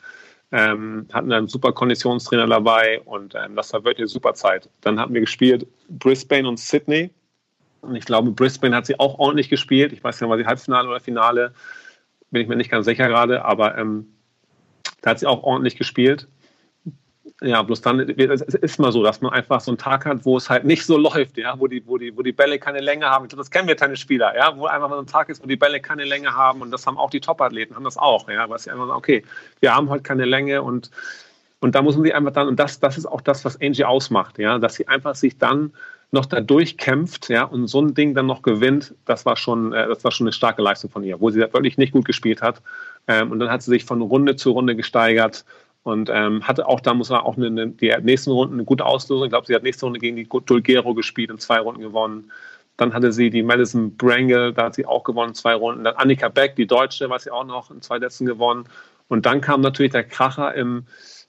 Ähm, 0.51 1.07
hatten 1.11 1.31
einen 1.31 1.47
super 1.47 1.71
Konditionstrainer 1.71 2.45
dabei 2.45 3.01
und 3.05 3.33
ähm, 3.33 3.55
das 3.55 3.73
war 3.73 3.83
wirklich 3.83 4.03
eine 4.03 4.07
super 4.09 4.35
Zeit. 4.35 4.69
Dann 4.81 4.99
hatten 4.99 5.15
wir 5.15 5.21
gespielt 5.21 5.65
Brisbane 5.89 6.47
und 6.47 6.59
Sydney. 6.59 7.09
Und 7.81 7.95
ich 7.95 8.05
glaube, 8.05 8.29
Brisbane 8.29 8.75
hat 8.75 8.85
sie 8.85 8.99
auch 8.99 9.17
ordentlich 9.17 9.49
gespielt. 9.49 9.91
Ich 9.91 10.03
weiß 10.03 10.21
nicht, 10.21 10.29
war 10.29 10.37
sie 10.37 10.45
Halbfinale 10.45 10.87
oder 10.87 10.99
Finale, 10.99 11.53
bin 12.29 12.43
ich 12.43 12.47
mir 12.47 12.55
nicht 12.55 12.69
ganz 12.69 12.85
sicher 12.85 13.07
gerade, 13.07 13.43
aber 13.43 13.75
ähm, 13.77 14.12
da 15.03 15.11
hat 15.11 15.19
sie 15.19 15.27
auch 15.27 15.43
ordentlich 15.43 15.77
gespielt. 15.77 16.27
Ja, 17.41 17.61
bloß 17.61 17.81
dann 17.81 17.99
es 17.99 18.41
ist 18.41 18.79
mal 18.79 18.91
so, 18.91 19.03
dass 19.03 19.21
man 19.21 19.33
einfach 19.33 19.59
so 19.59 19.71
einen 19.71 19.77
Tag 19.77 20.05
hat, 20.05 20.25
wo 20.25 20.37
es 20.37 20.49
halt 20.49 20.63
nicht 20.63 20.85
so 20.85 20.97
läuft, 20.97 21.37
ja, 21.37 21.59
wo 21.59 21.67
die, 21.67 21.85
wo 21.85 21.97
die, 21.97 22.15
wo 22.15 22.21
die 22.21 22.31
Bälle 22.31 22.57
keine 22.57 22.79
Länge 22.79 23.05
haben. 23.05 23.27
Das 23.27 23.51
kennen 23.51 23.67
wir 23.67 23.75
Tennisspieler, 23.75 24.35
ja, 24.35 24.57
wo 24.57 24.65
einfach 24.65 24.89
mal 24.89 24.95
so 24.95 25.01
ein 25.01 25.07
Tag 25.07 25.29
ist, 25.29 25.43
wo 25.43 25.47
die 25.47 25.57
Bälle 25.57 25.81
keine 25.81 26.05
Länge 26.05 26.33
haben 26.33 26.61
und 26.61 26.71
das 26.71 26.87
haben 26.87 26.97
auch 26.97 27.09
die 27.09 27.19
Top-Athleten, 27.19 27.75
haben 27.75 27.83
das 27.83 27.97
auch, 27.97 28.29
ja, 28.29 28.49
weil 28.49 28.59
sie 28.59 28.71
einfach 28.71 28.87
sagen, 28.87 28.97
okay, 28.97 29.23
wir 29.59 29.75
haben 29.75 29.89
heute 29.89 30.03
keine 30.03 30.25
Länge 30.25 30.61
und 30.61 30.89
und 31.59 31.75
da 31.75 31.81
muss 31.81 31.95
man 31.95 32.03
sie 32.03 32.13
einfach 32.13 32.33
dann, 32.33 32.49
und 32.49 32.59
das, 32.59 32.81
das 32.81 32.97
ist 32.97 33.05
auch 33.05 33.21
das, 33.21 33.45
was 33.45 33.59
Angie 33.61 33.85
ausmacht, 33.85 34.37
ja, 34.37 34.59
dass 34.59 34.75
sie 34.75 34.85
einfach 34.89 35.15
sich 35.15 35.37
dann 35.37 35.71
noch 36.11 36.25
da 36.25 36.41
durchkämpft, 36.41 37.29
ja, 37.29 37.45
und 37.45 37.67
so 37.67 37.81
ein 37.81 37.93
Ding 37.93 38.13
dann 38.13 38.25
noch 38.25 38.41
gewinnt, 38.41 38.93
das 39.05 39.25
war 39.25 39.37
schon, 39.37 39.71
äh, 39.71 39.87
das 39.87 40.03
war 40.03 40.11
schon 40.11 40.27
eine 40.27 40.33
starke 40.33 40.61
Leistung 40.61 40.91
von 40.91 41.03
ihr, 41.03 41.21
wo 41.21 41.29
sie 41.29 41.39
wirklich 41.39 41.77
nicht 41.77 41.93
gut 41.93 42.03
gespielt 42.03 42.41
hat. 42.41 42.61
Ähm, 43.07 43.31
und 43.31 43.39
dann 43.39 43.49
hat 43.49 43.61
sie 43.61 43.71
sich 43.71 43.85
von 43.85 44.01
Runde 44.01 44.35
zu 44.35 44.51
Runde 44.51 44.75
gesteigert 44.75 45.45
und 45.83 46.09
ähm, 46.11 46.47
hatte 46.47 46.67
auch, 46.67 46.79
da 46.79 46.93
muss 46.93 47.09
man 47.09 47.21
auch 47.21 47.37
eine, 47.37 47.67
die 47.67 47.93
nächsten 48.01 48.31
Runden 48.31 48.55
eine 48.55 48.63
gute 48.63 48.85
Auslösung. 48.85 49.25
Ich 49.25 49.31
glaube, 49.31 49.47
sie 49.47 49.55
hat 49.55 49.63
nächste 49.63 49.85
Runde 49.85 49.99
gegen 49.99 50.15
die 50.15 50.27
Dulgero 50.27 50.93
gespielt 50.93 51.29
und 51.29 51.41
zwei 51.41 51.59
Runden 51.59 51.81
gewonnen. 51.81 52.31
Dann 52.77 52.93
hatte 52.93 53.11
sie 53.11 53.29
die 53.29 53.43
Madison 53.43 53.95
Brangle, 53.97 54.53
da 54.53 54.65
hat 54.65 54.75
sie 54.75 54.85
auch 54.85 55.03
gewonnen, 55.03 55.35
zwei 55.35 55.53
Runden. 55.53 55.83
Dann 55.83 55.95
Annika 55.95 56.29
Beck, 56.29 56.55
die 56.55 56.65
Deutsche, 56.65 57.09
war 57.09 57.19
sie 57.19 57.31
auch 57.31 57.45
noch 57.45 57.69
in 57.69 57.81
zwei 57.81 57.99
Sätzen 57.99 58.25
gewonnen. 58.25 58.65
Und 59.09 59.25
dann 59.25 59.41
kam 59.41 59.61
natürlich 59.61 59.91
der 59.91 60.05
Kracher 60.05 60.55
im, 60.55 60.85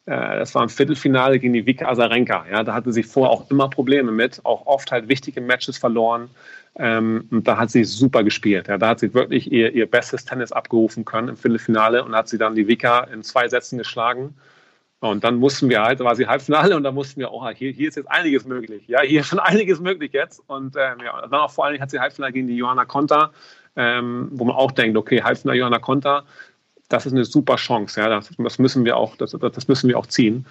das 0.06 0.54
war 0.54 0.62
im 0.62 0.68
Viertelfinale 0.68 1.38
gegen 1.38 1.54
die 1.54 1.64
Vika 1.64 1.88
Azarenka. 1.88 2.44
Ja, 2.50 2.62
da 2.62 2.74
hatte 2.74 2.92
sie 2.92 3.02
vorher 3.02 3.30
auch 3.30 3.50
immer 3.50 3.70
Probleme 3.70 4.12
mit, 4.12 4.40
auch 4.44 4.66
oft 4.66 4.92
halt 4.92 5.08
wichtige 5.08 5.40
Matches 5.40 5.78
verloren. 5.78 6.28
Ähm, 6.76 7.28
und 7.30 7.46
da 7.46 7.56
hat 7.56 7.70
sie 7.70 7.84
super 7.84 8.22
gespielt. 8.24 8.68
Ja, 8.68 8.76
da 8.78 8.88
hat 8.88 9.00
sie 9.00 9.14
wirklich 9.14 9.50
ihr, 9.50 9.72
ihr 9.72 9.90
bestes 9.90 10.24
Tennis 10.24 10.52
abgerufen 10.52 11.04
können 11.04 11.28
im 11.28 11.36
Viertelfinale 11.36 12.04
und 12.04 12.14
hat 12.14 12.28
sie 12.28 12.36
dann 12.36 12.54
die 12.54 12.68
Vika 12.68 13.04
in 13.04 13.22
zwei 13.22 13.48
Sätzen 13.48 13.78
geschlagen. 13.78 14.34
Und 15.00 15.22
dann 15.22 15.36
mussten 15.36 15.68
wir 15.68 15.82
halt, 15.82 16.00
da 16.00 16.04
war 16.04 16.16
sie 16.16 16.26
Halbfinale 16.26 16.76
und 16.76 16.82
da 16.82 16.90
mussten 16.90 17.20
wir, 17.20 17.30
oh, 17.30 17.46
hier, 17.50 17.72
hier 17.72 17.88
ist 17.88 17.96
jetzt 17.96 18.10
einiges 18.10 18.44
möglich. 18.44 18.88
Ja, 18.88 19.02
hier 19.02 19.20
ist 19.20 19.28
schon 19.28 19.38
einiges 19.38 19.78
möglich 19.80 20.12
jetzt. 20.12 20.42
Und 20.46 20.76
ähm, 20.76 20.98
ja, 21.04 21.20
dann 21.22 21.40
auch 21.40 21.50
vor 21.50 21.64
allen 21.64 21.74
Dingen 21.74 21.82
hat 21.82 21.90
sie 21.90 22.00
Halbfinale 22.00 22.32
gegen 22.32 22.48
die 22.48 22.56
Johanna 22.56 22.84
Konta, 22.84 23.30
ähm, 23.76 24.28
wo 24.32 24.44
man 24.44 24.56
auch 24.56 24.72
denkt, 24.72 24.96
okay, 24.96 25.22
Halbfinale 25.22 25.58
Johanna 25.58 25.78
Konta, 25.78 26.24
das 26.88 27.06
ist 27.06 27.12
eine 27.12 27.24
super 27.24 27.56
Chance. 27.56 28.00
Ja, 28.00 28.08
das, 28.08 28.30
das 28.36 28.58
müssen 28.58 28.84
wir 28.84 28.96
auch, 28.96 29.16
das, 29.16 29.36
das 29.40 29.68
müssen 29.68 29.88
wir 29.88 29.98
auch 29.98 30.06
ziehen. 30.06 30.46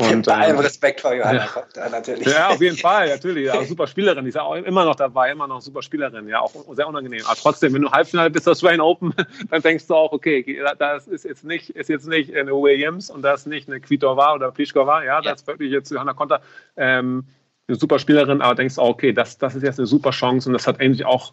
Und, 0.00 0.26
Bei 0.26 0.34
allem 0.34 0.54
ähm, 0.54 0.62
Respekt 0.62 1.00
vor 1.00 1.12
Johanna 1.12 1.48
ja. 1.74 1.88
natürlich. 1.88 2.24
Ja, 2.24 2.50
auf 2.50 2.60
jeden 2.60 2.76
Fall, 2.76 3.08
natürlich. 3.08 3.46
Ja, 3.46 3.64
super 3.64 3.88
Spielerin. 3.88 4.24
Die 4.24 4.28
ist 4.28 4.36
ja 4.36 4.42
auch 4.42 4.54
immer 4.54 4.84
noch 4.84 4.94
dabei, 4.94 5.32
immer 5.32 5.48
noch 5.48 5.60
super 5.60 5.82
Spielerin. 5.82 6.28
Ja, 6.28 6.38
auch 6.38 6.52
sehr 6.72 6.86
unangenehm. 6.86 7.22
Aber 7.26 7.34
trotzdem, 7.34 7.74
wenn 7.74 7.82
du 7.82 7.90
Halbfinale 7.90 8.30
bist, 8.30 8.46
das 8.46 8.58
Australian 8.58 8.80
Open, 8.80 9.12
dann 9.50 9.60
denkst 9.60 9.88
du 9.88 9.96
auch, 9.96 10.12
okay, 10.12 10.62
das 10.78 11.08
ist 11.08 11.24
jetzt 11.24 11.42
nicht, 11.42 11.70
ist 11.70 11.88
jetzt 11.88 12.06
nicht 12.06 12.32
eine 12.32 12.52
Williams 12.52 13.10
und 13.10 13.22
das 13.22 13.40
ist 13.40 13.46
nicht 13.46 13.68
eine 13.68 13.80
Kvitova 13.80 14.34
oder 14.34 14.52
Pliskova. 14.52 15.02
Ja, 15.02 15.20
das 15.20 15.40
ist 15.40 15.48
wirklich 15.48 15.72
jetzt 15.72 15.90
Johanna 15.90 16.14
Konter. 16.14 16.42
Ähm, 16.76 17.24
eine 17.66 17.76
super 17.76 17.98
Spielerin, 17.98 18.40
aber 18.40 18.54
denkst 18.54 18.76
du 18.76 18.82
auch, 18.82 18.90
okay, 18.90 19.12
das, 19.12 19.36
das 19.38 19.56
ist 19.56 19.64
jetzt 19.64 19.80
eine 19.80 19.86
super 19.86 20.10
Chance 20.10 20.48
und 20.48 20.52
das 20.52 20.68
hat 20.68 20.80
eigentlich 20.80 21.06
auch 21.06 21.32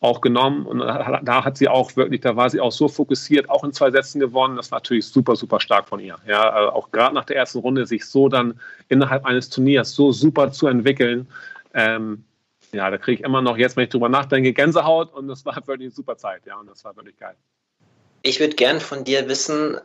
auch 0.00 0.20
genommen 0.20 0.66
und 0.66 0.80
da 0.80 1.44
hat 1.44 1.56
sie 1.56 1.68
auch 1.68 1.96
wirklich, 1.96 2.20
da 2.20 2.36
war 2.36 2.50
sie 2.50 2.60
auch 2.60 2.72
so 2.72 2.88
fokussiert, 2.88 3.48
auch 3.48 3.64
in 3.64 3.72
zwei 3.72 3.90
Sätzen 3.90 4.20
gewonnen. 4.20 4.56
Das 4.56 4.70
war 4.70 4.76
natürlich 4.76 5.06
super, 5.06 5.34
super 5.34 5.60
stark 5.60 5.88
von 5.88 5.98
ihr. 5.98 6.16
Ja, 6.26 6.50
also 6.50 6.72
auch 6.72 6.90
gerade 6.90 7.14
nach 7.14 7.24
der 7.24 7.36
ersten 7.36 7.60
Runde 7.60 7.86
sich 7.86 8.04
so 8.04 8.28
dann 8.28 8.60
innerhalb 8.88 9.24
eines 9.24 9.48
Turniers 9.48 9.94
so 9.94 10.12
super 10.12 10.52
zu 10.52 10.66
entwickeln. 10.66 11.26
Ähm, 11.72 12.24
ja, 12.72 12.90
da 12.90 12.98
kriege 12.98 13.20
ich 13.20 13.24
immer 13.24 13.40
noch 13.40 13.56
jetzt, 13.56 13.76
wenn 13.76 13.84
ich 13.84 13.90
drüber 13.90 14.08
nachdenke, 14.08 14.52
Gänsehaut 14.52 15.14
und 15.14 15.28
das 15.28 15.44
war 15.46 15.56
wirklich 15.66 15.86
eine 15.86 15.90
super 15.90 16.16
Zeit. 16.16 16.42
Ja, 16.44 16.58
und 16.58 16.68
das 16.68 16.84
war 16.84 16.94
wirklich 16.96 17.16
geil. 17.16 17.36
Ich 18.22 18.40
würde 18.40 18.56
gern 18.56 18.80
von 18.80 19.04
dir 19.04 19.28
wissen, 19.28 19.78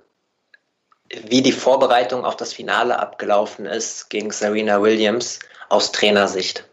wie 1.28 1.42
die 1.42 1.52
Vorbereitung 1.52 2.26
auf 2.26 2.36
das 2.36 2.54
Finale 2.54 3.00
abgelaufen 3.00 3.66
ist 3.66 4.10
gegen 4.10 4.32
Serena 4.32 4.82
Williams 4.82 5.40
aus 5.70 5.92
Trainersicht. 5.92 6.69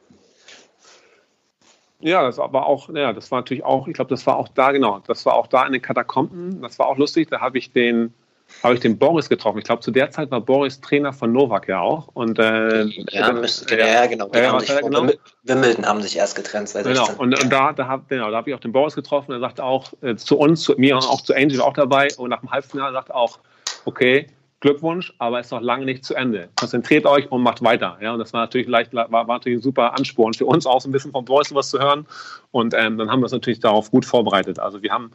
Ja, 2.07 2.23
das 2.23 2.39
war 2.39 2.67
auch, 2.67 2.89
ja, 2.95 3.13
das 3.13 3.33
war 3.33 3.41
natürlich 3.41 3.65
auch, 3.65 3.89
ich 3.89 3.95
glaube, 3.95 4.11
das 4.11 4.25
war 4.29 4.37
auch 4.37 4.47
da, 4.47 4.71
genau, 4.71 5.03
das 5.09 5.27
war 5.27 5.35
auch 5.35 5.49
da 5.49 5.67
in 5.67 5.73
den 5.73 5.83
Katakomben, 5.83 6.63
das 6.63 6.79
war 6.79 6.87
auch 6.87 6.97
lustig, 6.97 7.29
da 7.31 7.41
habe 7.41 7.59
ich 7.59 7.73
den, 7.73 8.15
habe 8.63 8.75
ich 8.75 8.81
den 8.81 8.97
Boris 8.97 9.29
getroffen. 9.29 9.59
Ich 9.59 9.65
glaube, 9.65 9.81
zu 9.81 9.91
der 9.91 10.13
Zeit 10.13 10.31
war 10.31 10.41
Boris 10.41 10.81
Trainer 10.81 11.13
von 11.13 11.33
Novak 11.33 11.67
ja 11.67 11.81
auch. 11.81 12.07
Und, 12.15 12.39
äh, 12.39 12.85
ja, 12.85 13.33
müsste, 13.33 13.77
ja, 13.77 13.87
ja, 13.87 14.07
genau. 14.07 14.31
Ja, 14.33 14.53
haben 14.53 14.61
sich 14.61 14.77
genau? 14.79 15.09
Wimbledon 15.43 15.85
haben 15.85 16.01
sich 16.01 16.17
erst 16.17 16.37
getrennt. 16.37 16.73
Genau, 16.73 17.09
und, 17.19 17.43
und 17.43 17.53
da, 17.53 17.73
da 17.73 17.89
habe 17.89 18.05
genau, 18.09 18.31
da 18.31 18.37
hab 18.37 18.47
ich 18.47 18.55
auch 18.55 18.61
den 18.61 18.71
Boris 18.71 18.95
getroffen. 18.95 19.33
Er 19.33 19.41
sagte 19.41 19.65
auch 19.65 19.93
äh, 20.03 20.15
zu 20.15 20.39
uns, 20.39 20.63
zu 20.63 20.75
mir 20.77 20.95
und 20.95 21.03
auch 21.03 21.23
zu 21.23 21.35
Angel 21.35 21.61
auch 21.61 21.73
dabei. 21.73 22.07
Und 22.19 22.31
nach 22.31 22.39
dem 22.39 22.53
Halbfinale 22.53 22.93
sagt 22.93 23.13
auch, 23.13 23.41
okay, 23.85 24.29
Glückwunsch, 24.61 25.13
aber 25.19 25.39
es 25.39 25.47
ist 25.47 25.53
noch 25.53 25.61
lange 25.61 25.85
nicht 25.85 26.05
zu 26.05 26.15
Ende. 26.15 26.49
Konzentriert 26.57 27.05
euch 27.05 27.31
und 27.31 27.43
macht 27.43 27.63
weiter. 27.63 27.99
Ja, 28.01 28.15
und 28.15 28.19
das 28.19 28.33
war 28.33 28.41
natürlich 28.41 28.67
leicht, 28.67 28.95
war, 28.95 29.11
war 29.11 29.27
natürlich 29.27 29.59
ein 29.59 29.63
super 29.63 29.97
Ansporn 29.97 30.33
für 30.33 30.47
uns 30.47 30.67
auch 30.67 30.81
so 30.81 30.89
ein 30.89 30.93
bisschen 30.93 31.13
vom 31.13 31.25
Boris 31.25 31.55
was 31.55 31.71
zu 31.71 31.79
hören. 31.79 32.07
Und 32.53 32.75
ähm, 32.75 32.97
dann 32.97 33.11
haben 33.11 33.21
wir 33.21 33.25
uns 33.25 33.33
natürlich 33.33 33.61
darauf 33.61 33.91
gut 33.91 34.07
vorbereitet. 34.07 34.59
Also 34.59 34.83
wir 34.83 34.93
haben 34.93 35.13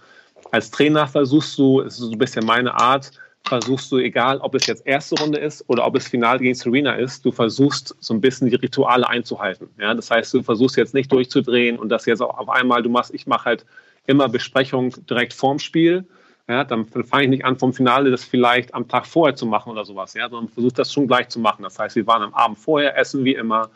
als 0.52 0.70
Trainer 0.70 1.08
versuchst 1.08 1.58
du, 1.58 1.82
es 1.82 1.94
ist 1.94 2.00
so 2.00 2.12
ein 2.12 2.18
bisschen 2.18 2.46
meine 2.46 2.74
Art, 2.74 3.12
versuchst 3.44 3.92
du, 3.92 3.98
egal 3.98 4.38
ob 4.40 4.56
es 4.56 4.68
jetzt 4.68 4.86
erste 4.86 5.20
Runde 5.20 5.40
ist 5.40 5.68
oder 5.68 5.86
ob 5.86 5.96
es 5.96 6.08
Finale 6.08 6.40
gegen 6.40 6.56
Serena 6.56 6.94
ist, 6.94 7.26
du 7.26 7.32
versuchst 7.32 7.96
so 8.00 8.14
ein 8.14 8.22
bisschen 8.22 8.50
die 8.50 8.56
Rituale 8.56 9.08
einzuhalten. 9.08 9.70
Ja, 9.80 9.94
das 9.94 10.12
heißt, 10.12 10.34
du 10.34 10.44
versuchst 10.44 10.78
jetzt 10.78 10.94
nicht 10.94 11.12
durchzudrehen 11.12 11.80
und 11.80 11.90
das 11.90 12.06
jetzt 12.06 12.22
auch 12.22 12.38
auf 12.38 12.50
einmal, 12.50 12.84
du 12.84 12.90
machst, 12.90 13.14
ich 13.14 13.28
mache 13.28 13.46
halt 13.46 13.66
immer 14.06 14.30
Besprechung 14.30 14.94
direkt 15.08 15.34
vorm 15.34 15.60
Spiel. 15.60 16.06
Ja, 16.48 16.64
dann 16.64 16.86
fange 16.86 17.24
ich 17.24 17.30
nicht 17.30 17.46
an, 17.46 17.58
vom 17.58 17.74
Finale 17.74 18.12
das 18.12 18.24
vielleicht 18.24 18.74
am 18.74 18.88
Tag 18.88 19.06
vorher 19.06 19.36
zu 19.36 19.46
machen 19.46 19.72
oder 19.72 19.86
sowas, 19.86 20.14
ja, 20.14 20.30
sondern 20.30 20.50
versuche 20.50 20.74
das 20.74 20.92
schon 20.92 21.08
gleich 21.08 21.30
zu 21.30 21.40
machen. 21.40 21.64
Das 21.64 21.78
heißt, 21.78 21.96
wir 21.96 22.08
waren 22.08 22.24
am 22.24 22.34
Abend 22.34 22.58
vorher, 22.58 22.98
essen 22.98 23.24
wie 23.24 23.36
immer. 23.36 23.70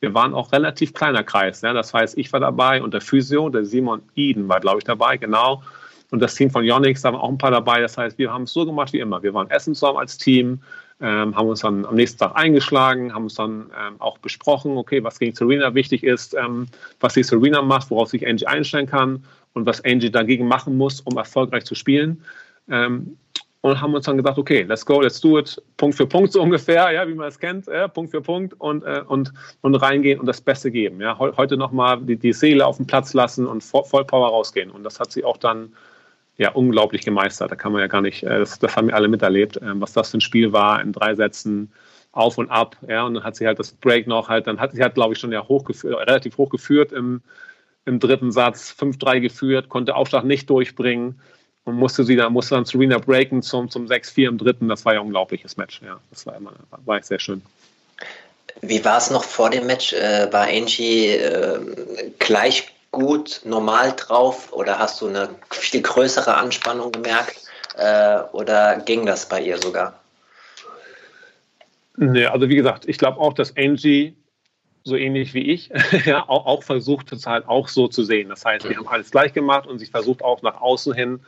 Wir 0.00 0.14
waren 0.14 0.34
auch 0.34 0.50
relativ 0.52 0.94
kleiner 0.94 1.22
Kreis. 1.22 1.60
Ja. 1.60 1.72
Das 1.72 1.92
heißt, 1.92 2.18
ich 2.18 2.32
war 2.32 2.40
dabei 2.40 2.82
und 2.82 2.94
der 2.94 3.00
Physio, 3.00 3.48
der 3.48 3.64
Simon 3.64 4.02
Eden 4.16 4.48
war, 4.48 4.60
glaube 4.60 4.78
ich, 4.78 4.84
dabei, 4.84 5.16
genau. 5.16 5.62
Und 6.10 6.20
das 6.20 6.34
Team 6.34 6.50
von 6.50 6.64
Yonex, 6.64 7.02
da 7.02 7.12
waren 7.12 7.20
auch 7.20 7.28
ein 7.28 7.38
paar 7.38 7.50
dabei. 7.50 7.80
Das 7.80 7.96
heißt, 7.96 8.18
wir 8.18 8.32
haben 8.32 8.42
es 8.42 8.52
so 8.52 8.66
gemacht 8.66 8.92
wie 8.92 8.98
immer. 8.98 9.22
Wir 9.22 9.32
waren 9.32 9.50
essen 9.50 9.74
zusammen 9.74 9.98
als 9.98 10.18
Team, 10.18 10.60
ähm, 11.00 11.34
haben 11.34 11.48
uns 11.48 11.60
dann 11.60 11.86
am 11.86 11.94
nächsten 11.94 12.18
Tag 12.18 12.32
eingeschlagen, 12.34 13.14
haben 13.14 13.24
uns 13.24 13.34
dann 13.34 13.70
ähm, 13.78 13.94
auch 13.98 14.18
besprochen, 14.18 14.76
okay, 14.76 15.02
was 15.02 15.18
gegen 15.18 15.34
Serena 15.34 15.74
wichtig 15.74 16.04
ist, 16.04 16.34
ähm, 16.34 16.66
was 17.00 17.14
die 17.14 17.22
Serena 17.22 17.62
macht, 17.62 17.90
worauf 17.90 18.10
sich 18.10 18.26
Angie 18.26 18.46
einstellen 18.46 18.86
kann 18.86 19.24
und 19.54 19.66
was 19.66 19.84
Angie 19.84 20.10
dagegen 20.10 20.46
machen 20.46 20.76
muss, 20.76 21.00
um 21.00 21.16
erfolgreich 21.16 21.64
zu 21.64 21.74
spielen. 21.74 22.24
Ähm, 22.68 23.16
und 23.62 23.80
haben 23.80 23.94
uns 23.94 24.06
dann 24.06 24.16
gesagt, 24.16 24.38
okay, 24.38 24.62
let's 24.62 24.84
go, 24.84 25.00
let's 25.00 25.20
do 25.20 25.38
it, 25.38 25.60
Punkt 25.76 25.96
für 25.96 26.06
Punkt 26.06 26.32
so 26.32 26.42
ungefähr, 26.42 26.90
ja, 26.90 27.06
wie 27.06 27.14
man 27.14 27.28
es 27.28 27.38
kennt, 27.38 27.66
ja, 27.68 27.88
Punkt 27.88 28.10
für 28.10 28.20
Punkt 28.20 28.54
und, 28.60 28.84
äh, 28.84 29.02
und, 29.06 29.32
und 29.62 29.74
reingehen 29.76 30.18
und 30.20 30.26
das 30.26 30.40
Beste 30.40 30.70
geben. 30.70 31.00
Ja. 31.00 31.18
Heute 31.18 31.56
nochmal 31.56 32.00
die, 32.00 32.16
die 32.16 32.32
Seele 32.32 32.66
auf 32.66 32.76
den 32.76 32.86
Platz 32.86 33.14
lassen 33.14 33.46
und 33.46 33.62
voll 33.62 34.04
Power 34.04 34.28
rausgehen. 34.28 34.70
Und 34.70 34.82
das 34.82 34.98
hat 34.98 35.12
sie 35.12 35.24
auch 35.24 35.36
dann 35.36 35.72
ja 36.36 36.50
unglaublich 36.50 37.04
gemeistert. 37.04 37.52
Da 37.52 37.56
kann 37.56 37.72
man 37.72 37.80
ja 37.80 37.86
gar 37.86 38.02
nicht, 38.02 38.24
äh, 38.24 38.40
das, 38.40 38.58
das 38.58 38.74
haben 38.74 38.88
wir 38.88 38.96
alle 38.96 39.08
miterlebt, 39.08 39.60
ähm, 39.62 39.80
was 39.80 39.92
das 39.92 40.10
für 40.10 40.18
ein 40.18 40.22
Spiel 40.22 40.52
war 40.52 40.82
in 40.82 40.92
drei 40.92 41.14
Sätzen 41.14 41.70
auf 42.10 42.38
und 42.38 42.50
ab. 42.50 42.76
Ja, 42.88 43.04
und 43.04 43.14
dann 43.14 43.24
hat 43.24 43.36
sie 43.36 43.46
halt 43.46 43.60
das 43.60 43.72
Break 43.72 44.08
noch 44.08 44.28
halt, 44.28 44.48
dann 44.48 44.58
hat 44.58 44.72
sie 44.72 44.82
halt, 44.82 44.94
glaube 44.94 45.14
ich, 45.14 45.20
schon 45.20 45.30
ja 45.30 45.46
hochgeführt, 45.46 45.96
relativ 46.08 46.36
hoch 46.36 46.50
geführt 46.50 46.90
im, 46.90 47.22
im 47.84 48.00
dritten 48.00 48.32
Satz, 48.32 48.74
5-3 48.78 49.20
geführt, 49.20 49.68
konnte 49.68 49.94
Aufschlag 49.94 50.24
nicht 50.24 50.48
durchbringen 50.48 51.20
und 51.64 51.76
musste 51.76 52.04
sie 52.04 52.16
dann, 52.16 52.32
musste 52.32 52.54
dann 52.54 52.64
Serena 52.64 52.98
breaken 52.98 53.42
zum, 53.42 53.70
zum 53.70 53.86
6-4 53.86 54.28
im 54.28 54.38
dritten. 54.38 54.68
Das 54.68 54.84
war 54.84 54.94
ja 54.94 55.00
ein 55.00 55.06
unglaubliches 55.06 55.56
Match. 55.56 55.80
Ja, 55.84 56.00
das 56.10 56.26
war 56.26 56.36
immer, 56.36 56.52
war 56.84 57.02
sehr 57.02 57.18
schön. 57.18 57.42
Wie 58.60 58.84
war 58.84 58.98
es 58.98 59.10
noch 59.10 59.24
vor 59.24 59.50
dem 59.50 59.66
Match? 59.66 59.92
Äh, 59.92 60.32
war 60.32 60.46
Angie 60.46 61.08
äh, 61.08 61.58
gleich 62.18 62.68
gut, 62.90 63.40
normal 63.44 63.94
drauf 63.96 64.52
oder 64.52 64.78
hast 64.78 65.00
du 65.00 65.08
eine 65.08 65.30
viel 65.50 65.82
größere 65.82 66.36
Anspannung 66.36 66.92
gemerkt 66.92 67.36
äh, 67.76 68.18
oder 68.32 68.80
ging 68.84 69.06
das 69.06 69.28
bei 69.28 69.40
ihr 69.40 69.58
sogar? 69.58 69.98
Nee, 71.96 72.26
also 72.26 72.48
wie 72.48 72.56
gesagt, 72.56 72.86
ich 72.86 72.98
glaube 72.98 73.18
auch, 73.18 73.32
dass 73.32 73.56
Angie 73.56 74.14
so 74.84 74.96
ähnlich 74.96 75.34
wie 75.34 75.50
ich 75.50 75.70
ja, 76.06 76.28
auch, 76.28 76.46
auch 76.46 76.62
versucht, 76.62 77.12
es 77.12 77.26
halt 77.26 77.46
auch 77.48 77.68
so 77.68 77.88
zu 77.88 78.04
sehen. 78.04 78.28
Das 78.28 78.44
heißt, 78.44 78.68
wir 78.68 78.76
haben 78.76 78.88
alles 78.88 79.10
gleich 79.10 79.32
gemacht 79.32 79.66
und 79.66 79.78
sie 79.78 79.86
versucht 79.86 80.22
auch 80.22 80.42
nach 80.42 80.60
außen 80.60 80.94
hin 80.94 81.20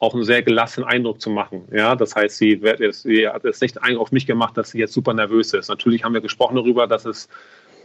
auch 0.00 0.14
einen 0.14 0.24
sehr 0.24 0.42
gelassenen 0.42 0.88
Eindruck 0.88 1.20
zu 1.20 1.28
machen. 1.28 1.68
Ja, 1.70 1.94
das 1.94 2.16
heißt, 2.16 2.38
sie, 2.38 2.62
wird 2.62 2.80
jetzt, 2.80 3.02
sie 3.02 3.28
hat 3.28 3.44
jetzt 3.44 3.60
nicht 3.60 3.80
Eindruck 3.82 4.02
auf 4.02 4.12
mich 4.12 4.26
gemacht, 4.26 4.56
dass 4.56 4.70
sie 4.70 4.78
jetzt 4.78 4.94
super 4.94 5.12
nervös 5.12 5.52
ist. 5.52 5.68
Natürlich 5.68 6.02
haben 6.04 6.14
wir 6.14 6.22
gesprochen 6.22 6.56
darüber, 6.56 6.86
dass 6.86 7.04
es 7.04 7.28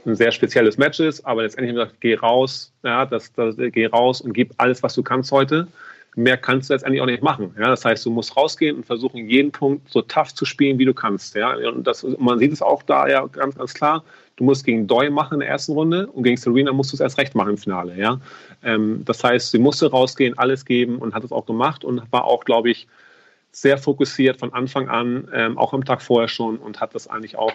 ein 0.06 0.16
sehr 0.16 0.32
spezielles 0.32 0.78
Match 0.78 1.00
ist, 1.02 1.26
aber 1.26 1.44
letztendlich 1.44 1.72
haben 1.72 1.78
wir 1.78 1.86
gesagt, 1.86 2.02
geh 2.02 2.16
raus, 2.16 2.74
ja, 2.84 3.06
das, 3.06 3.34
das, 3.34 3.56
geh 3.58 3.86
raus 3.88 4.22
und 4.22 4.34
gib 4.34 4.54
alles, 4.58 4.82
was 4.82 4.94
du 4.94 5.04
kannst 5.04 5.32
heute. 5.32 5.68
Mehr 6.16 6.38
kannst 6.38 6.70
du 6.70 6.74
letztendlich 6.74 7.02
auch 7.02 7.08
nicht 7.08 7.22
machen. 7.22 7.54
Ja, 7.60 7.68
das 7.68 7.84
heißt, 7.84 8.06
du 8.06 8.10
musst 8.10 8.38
rausgehen 8.38 8.78
und 8.78 8.86
versuchen, 8.86 9.30
jeden 9.30 9.52
Punkt 9.52 9.90
so 9.90 10.02
tough 10.02 10.34
zu 10.34 10.46
spielen, 10.46 10.80
wie 10.80 10.86
du 10.86 10.94
kannst. 10.94 11.36
Ja, 11.36 11.56
und 11.56 11.86
das, 11.86 12.06
man 12.18 12.40
sieht 12.40 12.54
es 12.54 12.62
auch 12.62 12.84
da 12.84 13.08
ja 13.08 13.26
ganz, 13.28 13.56
ganz 13.56 13.74
klar. 13.74 14.04
Du 14.38 14.44
musst 14.44 14.66
gegen 14.66 14.88
Doi 14.88 15.10
machen 15.10 15.36
in 15.36 15.40
der 15.42 15.50
ersten 15.50 15.74
Runde 15.74 16.08
und 16.08 16.24
gegen 16.24 16.38
Serena 16.38 16.72
musst 16.74 16.92
du 16.92 16.96
es 16.96 17.02
erst 17.02 17.18
recht 17.18 17.36
machen 17.36 17.52
im 17.52 17.58
Finale. 17.58 17.98
Ja, 17.98 18.20
ähm, 18.64 19.04
das 19.06 19.24
heißt, 19.24 19.52
sie 19.52 19.60
musste 19.60 19.90
rausgehen, 19.90 20.38
alles 20.38 20.66
geben 20.66 20.98
und 20.98 21.14
hat 21.14 21.24
es 21.24 21.32
auch 21.32 21.46
gemacht 21.46 21.84
und 21.84 22.02
war 22.12 22.26
auch, 22.26 22.46
glaube 22.46 22.70
ich, 22.70 22.88
sehr 23.52 23.78
fokussiert 23.78 24.38
von 24.38 24.54
Anfang 24.54 24.90
an, 24.90 25.30
ähm, 25.34 25.58
auch 25.58 25.74
am 25.74 25.86
Tag 25.86 26.02
vorher 26.02 26.28
schon 26.28 26.58
und 26.58 26.82
hat 26.82 26.94
das 26.94 27.08
eigentlich 27.08 27.38
auch 27.38 27.54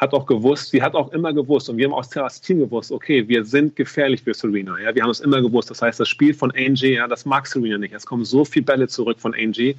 hat 0.00 0.14
auch 0.14 0.24
gewusst, 0.24 0.70
sie 0.70 0.82
hat 0.82 0.94
auch 0.94 1.12
immer 1.12 1.32
gewusst 1.32 1.68
und 1.68 1.76
wir 1.76 1.84
haben 1.84 1.92
auch 1.92 2.16
als 2.16 2.40
Team 2.40 2.58
gewusst, 2.58 2.90
okay, 2.90 3.28
wir 3.28 3.44
sind 3.44 3.76
gefährlich 3.76 4.22
für 4.22 4.32
Serena. 4.32 4.78
Ja, 4.80 4.94
wir 4.94 5.02
haben 5.02 5.10
es 5.10 5.20
immer 5.20 5.42
gewusst. 5.42 5.70
Das 5.70 5.82
heißt, 5.82 6.00
das 6.00 6.08
Spiel 6.08 6.32
von 6.32 6.50
Angie, 6.56 6.94
ja, 6.94 7.06
das 7.06 7.26
mag 7.26 7.46
Serena 7.46 7.76
nicht. 7.76 7.92
Es 7.92 8.06
kommen 8.06 8.24
so 8.24 8.44
viele 8.44 8.64
Bälle 8.64 8.88
zurück 8.88 9.20
von 9.20 9.34
Angie. 9.34 9.76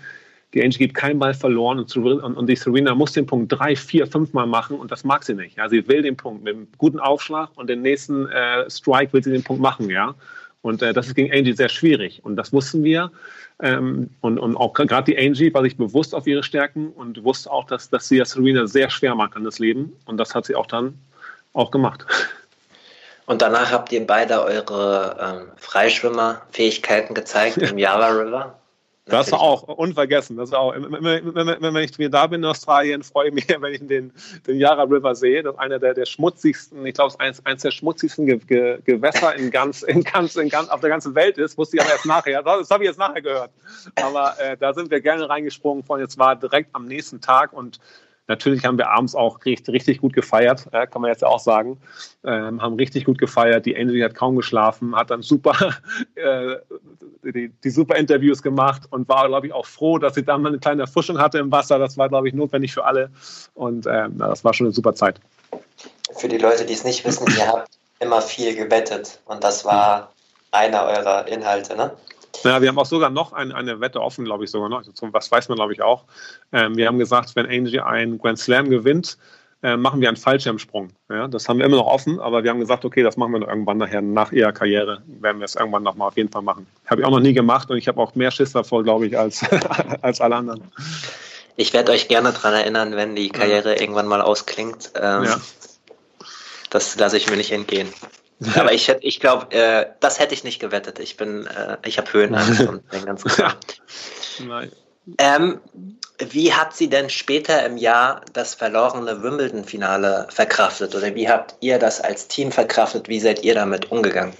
Die 0.53 0.63
Angie 0.63 0.77
gibt 0.77 0.93
keinen 0.93 1.17
Ball 1.17 1.33
verloren 1.33 1.79
und, 1.79 1.95
und 1.95 2.47
die 2.47 2.55
Serena 2.55 2.93
muss 2.93 3.13
den 3.13 3.25
Punkt 3.25 3.51
drei, 3.51 3.75
vier, 3.75 4.05
fünf 4.05 4.33
Mal 4.33 4.45
machen 4.45 4.77
und 4.77 4.91
das 4.91 5.03
mag 5.03 5.23
sie 5.23 5.33
nicht. 5.33 5.57
Ja, 5.57 5.67
sie 5.69 5.87
will 5.87 6.03
den 6.03 6.17
Punkt 6.17 6.43
mit 6.43 6.53
einem 6.53 6.67
guten 6.77 6.99
Aufschlag 6.99 7.49
und 7.55 7.67
den 7.67 7.81
nächsten 7.81 8.27
äh, 8.27 8.69
Strike 8.69 9.13
will 9.13 9.23
sie 9.23 9.31
den 9.31 9.43
Punkt 9.43 9.61
machen. 9.61 9.89
Ja, 9.89 10.13
und 10.61 10.81
äh, 10.81 10.93
das 10.93 11.07
ist 11.07 11.15
gegen 11.15 11.33
Angie 11.33 11.53
sehr 11.53 11.69
schwierig 11.69 12.23
und 12.23 12.35
das 12.35 12.53
wussten 12.53 12.83
wir. 12.83 13.11
Ähm, 13.61 14.09
und, 14.21 14.39
und 14.39 14.55
auch 14.57 14.73
gerade 14.73 15.11
die 15.11 15.17
Angie 15.17 15.53
war 15.53 15.63
sich 15.63 15.77
bewusst 15.77 16.15
auf 16.15 16.27
ihre 16.27 16.43
Stärken 16.43 16.89
und 16.89 17.23
wusste 17.23 17.51
auch, 17.51 17.65
dass, 17.65 17.89
dass 17.89 18.07
sie 18.07 18.17
ja 18.17 18.25
Serena 18.25 18.67
sehr 18.67 18.89
schwer 18.89 19.15
macht 19.15 19.35
an 19.35 19.43
das 19.43 19.59
Leben. 19.59 19.93
Und 20.05 20.17
das 20.17 20.33
hat 20.33 20.45
sie 20.45 20.55
auch 20.55 20.67
dann 20.67 20.97
auch 21.53 21.71
gemacht. 21.71 22.05
Und 23.27 23.41
danach 23.41 23.71
habt 23.71 23.93
ihr 23.93 24.05
beide 24.05 24.43
eure 24.43 25.15
ähm, 25.21 25.51
Freischwimmerfähigkeiten 25.55 27.15
gezeigt 27.15 27.57
im 27.57 27.77
Yara 27.77 28.09
River. 28.09 28.59
Das 29.05 29.31
war 29.31 29.41
auch 29.41 29.63
unvergessen. 29.63 30.37
Das 30.37 30.53
auch, 30.53 30.73
wenn, 30.75 31.75
ich 31.77 31.97
wieder 31.97 32.09
da 32.09 32.27
bin 32.27 32.41
in 32.41 32.45
Australien, 32.45 33.01
freue 33.01 33.29
ich 33.29 33.33
mich, 33.33 33.47
wenn 33.59 33.73
ich 33.73 33.87
den, 33.87 34.13
den 34.45 34.57
Yara 34.57 34.83
River 34.83 35.15
sehe. 35.15 35.41
Das 35.41 35.53
ist 35.53 35.59
einer 35.59 35.79
der, 35.79 35.93
der 35.93 36.05
schmutzigsten, 36.05 36.85
ich 36.85 36.93
glaube, 36.93 37.07
es 37.07 37.13
ist 37.15 37.19
eins, 37.19 37.45
eins 37.45 37.61
der 37.63 37.71
schmutzigsten 37.71 38.27
Ge 38.27 38.37
Ge 38.37 38.79
Gewässer 38.85 39.35
in 39.35 39.49
ganz, 39.49 39.81
in 39.81 40.03
ganz, 40.03 40.35
in 40.35 40.49
ganz, 40.49 40.69
auf 40.69 40.81
der 40.81 40.91
ganzen 40.91 41.15
Welt 41.15 41.37
ist. 41.39 41.57
Wusste 41.57 41.77
ich 41.77 41.81
aber 41.81 41.91
erst 41.91 42.05
nachher. 42.05 42.43
Das 42.43 42.69
habe 42.69 42.83
ich 42.83 42.89
jetzt 42.89 42.99
nachher 42.99 43.21
gehört. 43.21 43.51
Aber 43.95 44.39
äh, 44.39 44.55
da 44.57 44.73
sind 44.73 44.91
wir 44.91 45.01
gerne 45.01 45.27
reingesprungen 45.27 45.83
von. 45.83 45.99
Jetzt 45.99 46.19
war 46.19 46.35
direkt 46.35 46.69
am 46.73 46.85
nächsten 46.85 47.21
Tag 47.21 47.53
und 47.53 47.79
Natürlich 48.31 48.63
haben 48.63 48.77
wir 48.77 48.89
abends 48.89 49.13
auch 49.13 49.43
richtig, 49.43 49.73
richtig 49.73 49.99
gut 49.99 50.13
gefeiert, 50.13 50.65
ja, 50.71 50.85
kann 50.85 51.01
man 51.01 51.11
jetzt 51.11 51.21
auch 51.21 51.39
sagen. 51.39 51.77
Ähm, 52.23 52.61
haben 52.61 52.75
richtig 52.75 53.03
gut 53.03 53.17
gefeiert. 53.17 53.65
Die 53.65 53.75
Angie 53.75 54.01
hat 54.01 54.15
kaum 54.15 54.37
geschlafen, 54.37 54.95
hat 54.95 55.11
dann 55.11 55.21
super, 55.21 55.53
äh, 56.15 56.55
die, 57.25 57.51
die, 57.61 57.69
super 57.69 57.97
Interviews 57.97 58.41
gemacht 58.41 58.83
und 58.89 59.09
war, 59.09 59.27
glaube 59.27 59.47
ich, 59.47 59.53
auch 59.53 59.65
froh, 59.65 59.97
dass 59.97 60.15
sie 60.15 60.23
dann 60.23 60.43
mal 60.43 60.47
eine 60.47 60.59
kleine 60.59 60.83
Erfrischung 60.83 61.19
hatte 61.19 61.39
im 61.39 61.51
Wasser. 61.51 61.77
Das 61.77 61.97
war, 61.97 62.07
glaube 62.07 62.29
ich, 62.29 62.33
notwendig 62.33 62.73
für 62.73 62.85
alle. 62.85 63.11
Und 63.53 63.85
ähm, 63.85 64.17
das 64.17 64.45
war 64.45 64.53
schon 64.53 64.67
eine 64.67 64.73
super 64.73 64.95
Zeit. 64.95 65.19
Für 66.15 66.29
die 66.29 66.37
Leute, 66.37 66.63
die 66.65 66.73
es 66.73 66.85
nicht 66.85 67.03
wissen, 67.03 67.27
ihr 67.37 67.47
habt 67.47 67.69
immer 67.99 68.21
viel 68.21 68.55
gewettet 68.55 69.19
und 69.25 69.43
das 69.43 69.65
war 69.65 70.13
einer 70.51 70.85
eurer 70.85 71.27
Inhalte, 71.27 71.75
ne? 71.75 71.91
Ja, 72.43 72.61
wir 72.61 72.69
haben 72.69 72.79
auch 72.79 72.85
sogar 72.85 73.09
noch 73.09 73.33
ein, 73.33 73.51
eine 73.51 73.79
Wette 73.81 74.01
offen, 74.01 74.25
glaube 74.25 74.43
ich 74.43 74.51
sogar 74.51 74.69
noch. 74.69 74.77
Also, 74.79 74.93
was 75.11 75.31
weiß 75.31 75.49
man, 75.49 75.57
glaube 75.57 75.73
ich, 75.73 75.81
auch. 75.81 76.05
Ähm, 76.51 76.75
wir 76.75 76.87
haben 76.87 76.97
gesagt, 76.97 77.35
wenn 77.35 77.45
Angie 77.45 77.79
einen 77.79 78.17
Grand 78.17 78.39
Slam 78.39 78.69
gewinnt, 78.69 79.17
äh, 79.63 79.77
machen 79.77 80.01
wir 80.01 80.07
einen 80.07 80.17
Fallschirmsprung. 80.17 80.89
Ja, 81.09 81.27
das 81.27 81.47
haben 81.47 81.59
wir 81.59 81.65
immer 81.65 81.77
noch 81.77 81.85
offen, 81.85 82.19
aber 82.19 82.43
wir 82.43 82.49
haben 82.49 82.59
gesagt, 82.59 82.83
okay, 82.83 83.03
das 83.03 83.15
machen 83.15 83.33
wir 83.33 83.47
irgendwann 83.47 83.77
nachher, 83.77 84.01
nach 84.01 84.31
ihrer 84.31 84.51
Karriere, 84.51 85.03
werden 85.19 85.39
wir 85.39 85.45
es 85.45 85.55
irgendwann 85.55 85.83
nochmal 85.83 86.07
auf 86.07 86.17
jeden 86.17 86.31
Fall 86.31 86.41
machen. 86.41 86.65
Habe 86.87 87.01
ich 87.01 87.07
auch 87.07 87.11
noch 87.11 87.19
nie 87.19 87.33
gemacht 87.33 87.69
und 87.69 87.77
ich 87.77 87.87
habe 87.87 88.01
auch 88.01 88.15
mehr 88.15 88.31
Schiss 88.31 88.53
davor, 88.53 88.83
glaube 88.83 89.05
ich, 89.05 89.17
als, 89.17 89.45
als 90.01 90.19
alle 90.19 90.35
anderen. 90.35 90.63
Ich 91.57 91.73
werde 91.73 91.91
euch 91.91 92.07
gerne 92.07 92.31
daran 92.31 92.53
erinnern, 92.53 92.95
wenn 92.95 93.15
die 93.15 93.29
Karriere 93.29 93.75
ja. 93.75 93.81
irgendwann 93.81 94.07
mal 94.07 94.21
ausklingt. 94.21 94.93
Ähm, 94.95 95.25
ja. 95.25 95.41
Das 96.71 96.97
lasse 96.97 97.17
ich 97.17 97.29
mir 97.29 97.35
nicht 97.35 97.51
entgehen. 97.51 97.89
Aber 98.55 98.73
ich 98.73 98.87
hätte, 98.87 99.05
ich 99.05 99.19
glaube, 99.19 99.51
äh, 99.55 99.85
das 99.99 100.19
hätte 100.19 100.33
ich 100.33 100.43
nicht 100.43 100.59
gewettet. 100.59 100.99
Ich 100.99 101.15
bin, 101.15 101.45
äh, 101.45 101.77
ich 101.85 101.97
habe 101.97 102.11
Höhenangst 102.11 102.61
und 102.61 102.89
bin 102.89 103.05
ganz 103.05 103.23
klar. 103.23 103.55
Nein. 104.39 104.71
Ähm, 105.17 105.59
wie 106.29 106.53
hat 106.53 106.75
sie 106.75 106.89
denn 106.89 107.09
später 107.09 107.65
im 107.65 107.77
Jahr 107.77 108.21
das 108.33 108.55
verlorene 108.55 109.21
Wimbledon-Finale 109.21 110.27
verkraftet? 110.29 110.95
Oder 110.95 111.13
wie 111.15 111.29
habt 111.29 111.55
ihr 111.59 111.77
das 111.77 112.01
als 112.01 112.27
Team 112.27 112.51
verkraftet? 112.51 113.09
Wie 113.09 113.19
seid 113.19 113.43
ihr 113.43 113.53
damit 113.53 113.91
umgegangen? 113.91 114.33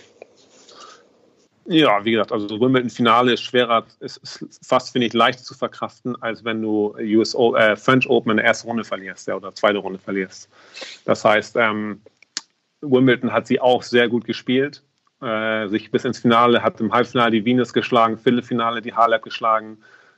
Ja, 1.66 2.04
wie 2.04 2.12
gesagt, 2.12 2.32
also 2.32 2.60
Wimbledon-Finale 2.60 3.34
ist 3.34 3.44
schwerer, 3.44 3.86
ist, 4.00 4.18
ist 4.18 4.46
fast, 4.64 4.92
finde 4.92 5.08
ich, 5.08 5.14
leichter 5.14 5.44
zu 5.44 5.54
verkraften, 5.54 6.20
als 6.22 6.44
wenn 6.44 6.62
du 6.62 6.96
US 7.00 7.36
äh, 7.36 7.76
French 7.76 8.10
Open 8.10 8.32
in 8.32 8.38
der 8.38 8.48
ersten 8.48 8.68
Runde 8.68 8.84
verlierst, 8.84 9.28
ja, 9.28 9.36
oder 9.36 9.54
zweite 9.54 9.78
Runde 9.78 10.00
verlierst. 10.00 10.50
Das 11.06 11.24
heißt, 11.24 11.56
ähm, 11.58 12.02
Wimbledon 12.82 13.32
hat 13.32 13.48
sie 13.48 13.60
auch 13.60 13.84
sehr 13.84 14.10
gut 14.10 14.26
gespielt, 14.26 14.84
äh, 15.22 15.68
sich 15.68 15.92
bis 15.92 16.06
ins 16.06 16.20
Finale, 16.20 16.64
hat 16.64 16.80
im 16.82 16.92
Halbfinale 16.92 17.32
die 17.32 17.46
Venus 17.46 17.74
geschlagen, 17.74 18.18
Viertelfinale 18.18 18.82
die 18.82 18.94
Halep 18.94 19.24
geschlagen. 19.24 19.78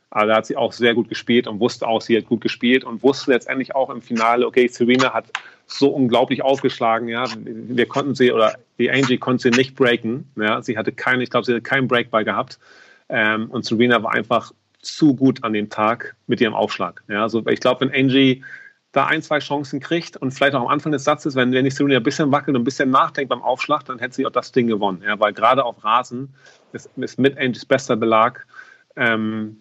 Also 0.09 0.27
da 0.27 0.35
hat 0.37 0.45
sie 0.45 0.55
auch 0.55 0.71
sehr 0.71 0.93
gut 0.93 1.09
gespielt 1.09 1.47
und 1.47 1.59
wusste 1.59 1.87
auch, 1.87 2.01
sie 2.01 2.15
hat 2.15 2.25
gut 2.25 2.41
gespielt 2.41 2.83
und 2.83 3.01
wusste 3.01 3.31
letztendlich 3.31 3.75
auch 3.75 3.89
im 3.89 4.01
Finale, 4.01 4.45
okay, 4.45 4.67
Serena 4.67 5.11
hat 5.11 5.25
so 5.65 5.89
unglaublich 5.89 6.43
aufgeschlagen, 6.43 7.07
ja, 7.07 7.25
wir 7.35 7.87
konnten 7.87 8.13
sie 8.13 8.31
oder 8.31 8.53
die 8.77 8.91
Angie 8.91 9.17
konnte 9.17 9.43
sie 9.43 9.57
nicht 9.57 9.75
breaken, 9.75 10.29
ja, 10.35 10.61
sie 10.61 10.77
hatte 10.77 10.91
keine, 10.91 11.23
ich 11.23 11.31
glaube, 11.31 11.45
sie 11.45 11.53
hatte 11.53 11.63
keinen 11.63 11.87
Breakball 11.87 12.23
gehabt 12.23 12.59
ähm, 13.09 13.49
und 13.49 13.65
Serena 13.65 14.03
war 14.03 14.13
einfach 14.13 14.51
zu 14.83 15.15
gut 15.15 15.43
an 15.43 15.53
dem 15.53 15.69
Tag 15.69 16.15
mit 16.27 16.41
ihrem 16.41 16.53
Aufschlag. 16.53 17.03
Ja, 17.07 17.23
also 17.23 17.43
ich 17.47 17.59
glaube, 17.59 17.81
wenn 17.81 17.93
Angie 17.93 18.43
da 18.93 19.07
ein, 19.07 19.21
zwei 19.21 19.39
Chancen 19.39 19.79
kriegt 19.79 20.17
und 20.17 20.31
vielleicht 20.31 20.53
auch 20.55 20.61
am 20.61 20.67
Anfang 20.67 20.91
des 20.91 21.03
Satzes, 21.03 21.35
wenn, 21.35 21.51
wenn 21.51 21.65
die 21.65 21.71
Serena 21.71 21.97
ein 21.97 22.03
bisschen 22.03 22.31
wackelt 22.31 22.55
und 22.55 22.61
ein 22.61 22.63
bisschen 22.63 22.91
nachdenkt 22.91 23.29
beim 23.29 23.41
Aufschlag, 23.41 23.83
dann 23.85 23.99
hätte 23.99 24.15
sie 24.15 24.25
auch 24.25 24.31
das 24.31 24.51
Ding 24.51 24.67
gewonnen. 24.67 25.01
Ja, 25.03 25.19
weil 25.19 25.33
gerade 25.33 25.65
auf 25.65 25.83
Rasen 25.83 26.33
ist, 26.73 26.89
ist 26.95 27.19
mit 27.19 27.37
Angies 27.37 27.65
bester 27.65 27.95
Belag. 27.95 28.45
Ähm, 28.95 29.57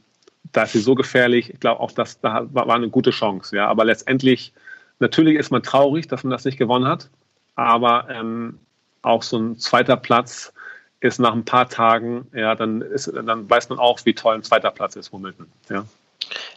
da 0.52 0.64
ist 0.64 0.72
sie 0.72 0.80
so 0.80 0.94
gefährlich. 0.94 1.50
Ich 1.50 1.60
glaube 1.60 1.80
auch, 1.80 1.92
dass 1.92 2.20
da 2.20 2.46
war, 2.52 2.68
war 2.68 2.76
eine 2.76 2.90
gute 2.90 3.10
Chance. 3.10 3.56
Ja, 3.56 3.68
aber 3.68 3.86
letztendlich, 3.86 4.52
natürlich 4.98 5.38
ist 5.38 5.50
man 5.50 5.62
traurig, 5.62 6.06
dass 6.08 6.24
man 6.24 6.30
das 6.30 6.44
nicht 6.44 6.58
gewonnen 6.58 6.86
hat. 6.86 7.08
Aber 7.54 8.08
ähm, 8.10 8.58
auch 9.00 9.22
so 9.22 9.38
ein 9.38 9.56
zweiter 9.56 9.96
Platz 9.96 10.52
ist 11.00 11.18
nach 11.18 11.32
ein 11.32 11.44
paar 11.44 11.70
Tagen, 11.70 12.26
ja, 12.34 12.54
dann, 12.54 12.82
ist, 12.82 13.10
dann 13.12 13.48
weiß 13.48 13.70
man 13.70 13.78
auch, 13.78 13.98
wie 14.04 14.14
toll 14.14 14.34
ein 14.34 14.42
zweiter 14.42 14.70
Platz 14.70 14.94
ist, 14.94 15.12
Wimbledon. 15.12 15.46
Ja. 15.70 15.84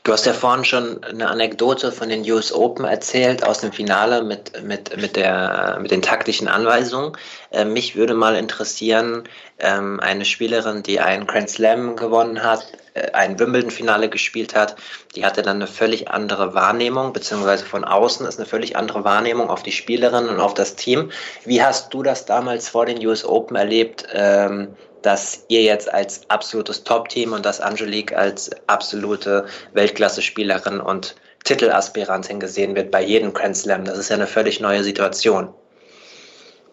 Du 0.03 0.13
hast 0.13 0.26
ja 0.26 0.34
vorhin 0.34 0.65
schon 0.65 1.03
eine 1.03 1.28
Anekdote 1.28 1.91
von 1.91 2.09
den 2.09 2.30
US 2.32 2.53
Open 2.53 2.86
erzählt 2.86 3.43
aus 3.43 3.59
dem 3.59 3.71
Finale 3.71 4.23
mit, 4.23 4.63
mit, 4.63 4.95
mit, 4.97 5.15
der, 5.15 5.80
mit 5.82 5.91
den 5.91 6.01
taktischen 6.01 6.47
Anweisungen. 6.47 7.13
Äh, 7.51 7.65
mich 7.65 7.95
würde 7.95 8.13
mal 8.13 8.36
interessieren, 8.36 9.23
ähm, 9.59 9.99
eine 9.99 10.26
Spielerin, 10.26 10.84
die 10.84 10.99
einen 10.99 11.26
Grand 11.26 11.49
Slam 11.49 11.95
gewonnen 11.95 12.43
hat, 12.43 12.65
äh, 12.93 13.11
ein 13.11 13.39
Wimbledon-Finale 13.39 14.09
gespielt 14.09 14.55
hat, 14.55 14.76
die 15.15 15.26
hatte 15.26 15.41
dann 15.41 15.57
eine 15.57 15.67
völlig 15.67 16.09
andere 16.09 16.53
Wahrnehmung, 16.53 17.13
beziehungsweise 17.13 17.65
von 17.65 17.84
außen 17.84 18.26
ist 18.26 18.38
eine 18.38 18.47
völlig 18.47 18.76
andere 18.78 19.03
Wahrnehmung 19.03 19.49
auf 19.49 19.63
die 19.63 19.71
Spielerin 19.71 20.28
und 20.28 20.39
auf 20.39 20.53
das 20.53 20.76
Team. 20.76 21.11
Wie 21.45 21.63
hast 21.63 21.93
du 21.93 22.03
das 22.03 22.26
damals 22.26 22.69
vor 22.69 22.86
den 22.86 23.05
US 23.05 23.26
Open 23.26 23.55
erlebt? 23.55 24.07
Ähm, 24.13 24.76
dass 25.06 25.45
ihr 25.49 25.62
jetzt 25.62 25.93
als 25.93 26.30
absolutes 26.30 26.84
Top-Team 26.84 27.34
und 27.34 27.45
dass 27.45 27.62
Angelique 27.62 28.16
als 28.18 28.49
absolute 28.68 29.45
Weltklasse-Spielerin 29.74 30.80
und 30.80 31.16
Titelaspirantin 31.43 32.39
gesehen 32.39 32.76
wird 32.76 32.89
bei 32.89 33.03
jedem 33.03 33.34
Grand 33.34 33.56
Slam. 33.56 33.86
Das 33.86 33.97
ist 33.97 34.10
ja 34.10 34.16
eine 34.16 34.28
völlig 34.28 34.60
neue 34.60 34.84
Situation. 34.84 35.49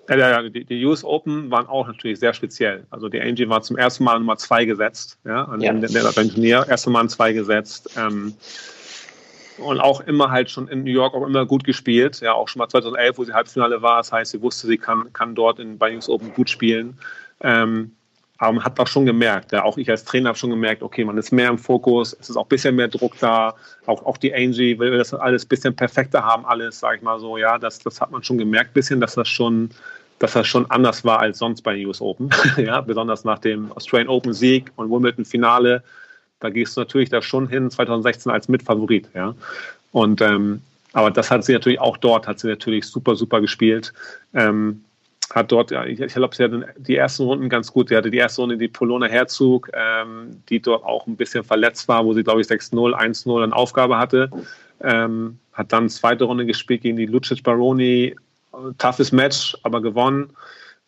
Ja, 0.09 0.17
ja, 0.17 0.43
die, 0.49 0.65
die 0.65 0.85
US 0.85 1.05
Open 1.05 1.51
waren 1.51 1.67
auch 1.67 1.87
natürlich 1.87 2.19
sehr 2.19 2.35
speziell. 2.35 2.87
Also 2.91 3.09
die 3.09 3.21
Angie 3.21 3.49
war 3.49 3.63
zum 3.63 3.77
ersten 3.77 4.05
Mal 4.05 4.19
Nummer 4.19 4.37
zwei 4.37 4.65
gesetzt, 4.65 5.19
ja, 5.25 5.45
an 5.45 5.61
ja. 5.61 5.73
dem 5.73 5.83
Turnier, 6.31 6.67
erste 6.69 6.91
Mal 6.91 7.09
zwei 7.09 7.33
gesetzt. 7.33 7.91
Ähm, 7.97 8.35
und 9.59 9.81
auch 9.81 10.01
immer 10.01 10.31
halt 10.31 10.51
schon 10.51 10.69
in 10.69 10.83
New 10.85 10.91
York 10.91 11.15
auch 11.15 11.27
immer 11.27 11.47
gut 11.47 11.65
gespielt. 11.65 12.21
Ja, 12.21 12.33
auch 12.33 12.49
schon 12.49 12.61
mal 12.61 12.69
2011, 12.69 13.19
wo 13.19 13.25
sie 13.25 13.33
Halbfinale 13.33 13.83
war. 13.83 13.99
Das 13.99 14.11
heißt, 14.11 14.33
sie 14.33 14.43
wusste, 14.43 14.67
sie 14.67 14.79
kann, 14.79 15.13
kann 15.13 15.35
dort 15.35 15.59
in, 15.59 15.79
bei 15.79 15.95
US 15.95 16.09
Open 16.09 16.33
gut 16.35 16.51
spielen. 16.51 16.99
Ähm, 17.41 17.93
aber 18.39 18.53
man 18.55 18.65
hat 18.65 18.81
auch 18.81 18.87
schon 18.87 19.07
gemerkt, 19.07 19.53
ja, 19.53 19.63
auch 19.63 19.79
ich 19.79 19.89
als 19.89 20.05
Trainer 20.05 20.31
habe 20.31 20.39
schon 20.39 20.51
gemerkt, 20.51 20.83
okay, 20.83 21.05
man 21.05 21.17
ist 21.17 21.33
mehr 21.33 21.49
im 21.49 21.59
Fokus, 21.59 22.17
es 22.19 22.31
ist 22.31 22.37
auch 22.37 22.45
ein 22.45 22.49
bisschen 22.49 22.75
mehr 22.75 22.89
Druck 22.89 23.19
da, 23.21 23.55
auch, 23.87 24.05
auch 24.05 24.17
die 24.17 24.35
Angie 24.35 24.79
will 24.79 24.97
das 24.97 25.15
alles 25.15 25.45
ein 25.45 25.49
bisschen 25.49 25.77
perfekter 25.77 26.25
haben, 26.25 26.45
alles, 26.45 26.81
sage 26.81 26.97
ich 26.97 27.03
mal 27.03 27.21
so, 27.21 27.37
ja, 27.37 27.59
das, 27.59 27.79
das 27.79 28.01
hat 28.01 28.11
man 28.11 28.23
schon 28.23 28.39
gemerkt, 28.39 28.75
bisschen, 28.75 29.01
dass 29.01 29.15
das 29.15 29.29
schon, 29.29 29.71
dass 30.19 30.33
das 30.33 30.47
schon 30.47 30.69
anders 30.71 31.05
war 31.05 31.21
als 31.21 31.39
sonst 31.39 31.63
bei 31.63 31.75
den 31.75 31.87
US 31.87 32.01
Open, 32.01 32.31
ja, 32.57 32.81
besonders 32.81 33.25
nach 33.25 33.39
dem 33.39 33.71
Australian 33.73 34.09
Open 34.09 34.33
Sieg 34.33 34.73
und 34.77 34.91
Wimbledon 34.91 35.25
Finale, 35.25 35.83
da 36.41 36.51
gehst 36.51 36.77
du 36.77 36.81
natürlich 36.81 37.11
da 37.11 37.23
schon 37.23 37.49
hin, 37.49 37.71
2016 37.71 38.33
als 38.33 38.49
Mitfavorit, 38.49 39.09
ja, 39.15 39.35
und 39.93 40.21
ähm, 40.21 40.63
aber 40.95 41.11
das 41.11 41.31
hat 41.31 41.45
sie 41.45 41.53
natürlich 41.53 41.81
auch 41.81 41.97
dort, 41.97 42.27
hat 42.27 42.39
sie 42.39 42.49
natürlich 42.49 42.85
super, 42.85 43.17
super 43.17 43.41
gespielt. 43.41 43.93
Ähm, 44.35 44.85
hat 45.35 45.51
dort, 45.51 45.71
ja, 45.71 45.85
ich, 45.85 46.01
ich 46.01 46.15
glaube, 46.15 46.35
sie 46.35 46.45
hatte 46.45 46.67
die 46.77 46.97
ersten 46.97 47.25
Runden 47.25 47.49
ganz 47.49 47.73
gut. 47.73 47.89
Sie 47.89 47.97
hatte 47.97 48.11
die 48.11 48.19
erste 48.19 48.43
Runde 48.43 48.59
die 48.59 48.69
Polona 48.69 49.07
Herzog, 49.07 49.71
ähm, 49.73 50.43
die 50.49 50.61
dort 50.61 50.85
auch 50.85 51.07
ein 51.07 51.17
bisschen 51.17 51.43
verletzt 51.43 51.89
war, 51.89 52.05
wo 52.05 52.13
sie, 52.13 52.23
glaube 52.23 52.41
ich, 52.41 52.47
6-0, 52.47 52.95
1-0 52.95 53.43
an 53.43 53.53
Aufgabe 53.53 53.99
hatte. 53.99 54.31
Ähm, 54.83 55.39
hat 55.53 55.73
dann 55.73 55.89
zweite 55.89 56.25
Runde 56.25 56.47
gespielt 56.47 56.83
gegen 56.83 56.97
die 56.97 57.07
Lucic 57.07 57.43
Baroni. 57.43 58.15
Toughes 58.77 59.13
Match, 59.13 59.57
aber 59.63 59.81
gewonnen. 59.81 60.31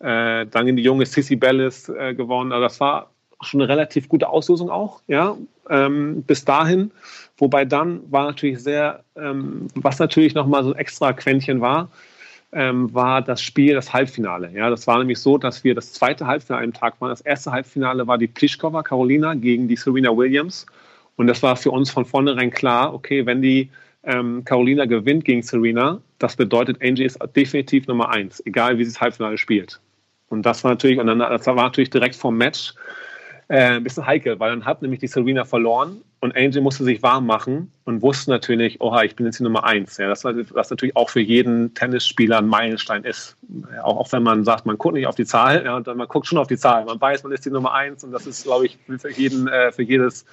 Äh, 0.01 0.47
dann 0.47 0.67
gegen 0.67 0.77
die 0.77 0.83
junge 0.83 1.07
Sissy 1.07 1.37
Bellis 1.37 1.89
äh, 1.89 2.15
gewonnen. 2.15 2.53
Also 2.53 2.63
das 2.63 2.81
war 2.81 3.11
schon 3.41 3.63
eine 3.63 3.69
relativ 3.69 4.09
gute 4.09 4.29
Auslosung 4.29 4.71
auch, 4.71 5.01
ja, 5.07 5.37
ähm, 5.71 6.23
bis 6.23 6.45
dahin. 6.45 6.91
Wobei 7.39 7.65
dann 7.65 8.01
war 8.11 8.27
natürlich 8.27 8.63
sehr, 8.63 9.03
ähm, 9.17 9.69
was 9.75 9.99
natürlich 9.99 10.35
nochmal 10.35 10.65
so 10.65 10.73
ein 10.73 10.79
extra 10.79 11.13
Quäntchen 11.13 11.61
war, 11.61 11.91
ähm, 12.55 12.95
war 12.95 13.21
das 13.21 13.43
Spiel, 13.43 13.75
das 13.75 13.93
Halbfinale. 13.93 14.51
Ja, 14.55 14.71
das 14.71 14.87
war 14.87 14.99
nämlich 14.99 15.19
so, 15.19 15.39
dass 15.39 15.65
wir 15.65 15.75
das 15.75 15.93
zweite 15.93 16.27
Halbfinale 16.27 16.65
am 16.65 16.73
Tag 16.73 17.01
waren. 17.01 17.11
Das 17.11 17.21
erste 17.21 17.51
Halbfinale 17.51 18.07
war 18.07 18.17
die 18.17 18.29
Pliskova 18.29 18.83
Carolina 18.83 19.35
gegen 19.35 19.69
die 19.69 19.77
Serena 19.77 20.17
Williams. 20.17 20.67
Und 21.17 21.27
das 21.27 21.43
war 21.43 21.57
für 21.57 21.71
uns 21.71 21.91
von 21.91 22.05
vornherein 22.05 22.51
klar, 22.51 22.95
okay, 22.95 23.27
wenn 23.27 23.43
die 23.43 23.71
ähm, 24.05 24.45
Carolina 24.45 24.85
gewinnt 24.85 25.25
gegen 25.25 25.43
Serena, 25.43 26.01
das 26.19 26.37
bedeutet, 26.37 26.79
Angie 26.83 27.05
ist 27.05 27.19
definitiv 27.35 27.87
Nummer 27.87 28.11
eins, 28.11 28.43
egal 28.47 28.79
wie 28.79 28.85
sie 28.85 28.93
das 28.93 29.01
Halbfinale 29.01 29.39
spielt. 29.39 29.81
Und 30.29 30.47
das 30.47 30.65
war 30.65 30.71
natürlich, 30.71 30.99
und 30.99 31.07
dann, 31.07 31.19
das 31.19 31.47
war 31.47 31.57
natürlich 31.57 31.91
direkt 31.91 32.15
vom 32.15 32.37
Match 32.37 32.75
äh, 33.49 33.77
ein 33.77 33.85
bisschen 33.85 34.07
heikel, 34.07 34.39
weil 34.41 34.51
dann 34.51 34.65
hat 34.65 34.83
nämlich 34.83 35.01
die 35.01 35.07
Serena 35.07 35.45
verloren 35.45 36.03
und 36.25 36.35
Angel 36.39 36.63
musste 36.63 36.85
sich 36.85 37.03
warm 37.03 37.27
machen 37.27 37.71
und 37.85 38.01
wusste 38.01 38.31
natürlich, 38.31 38.81
oha, 38.81 39.03
ich 39.03 39.15
bin 39.15 39.27
jetzt 39.27 39.41
die 39.41 39.43
Nummer 39.43 39.65
eins. 39.65 39.99
Ja, 39.99 40.09
das, 40.09 40.25
was 40.25 40.71
natürlich 40.71 40.97
auch 40.97 41.11
für 41.11 41.21
jeden 41.21 41.75
Tennisspieler 41.75 42.39
ein 42.39 42.47
Meilenstein 42.47 43.05
ist. 43.05 43.37
Ja, 43.71 43.85
auch, 43.85 43.99
auch, 43.99 44.11
wenn 44.13 44.23
man 44.23 44.43
sagt, 44.43 44.65
man 44.65 44.79
guckt 44.79 44.95
nicht 44.95 45.07
auf 45.07 45.17
die 45.17 45.27
Zahl, 45.27 45.63
ja, 45.67 45.79
man 45.95 46.09
guckt 46.09 46.27
schon 46.27 46.39
auf 46.39 46.47
die 46.47 46.57
Zahl. 46.57 46.87
Man 46.87 46.99
weiß, 46.99 47.25
man 47.25 47.33
ist 47.33 47.45
die 47.45 47.51
Nummer 47.51 47.75
eins 47.75 48.05
und 48.05 48.13
das 48.13 48.27
ist, 48.27 48.45
glaube 48.45 48.65
ich, 48.65 48.79
für 48.99 49.11
jeden, 49.11 49.49
äh, 49.49 49.71
für 49.71 49.83
jedes 49.83 50.25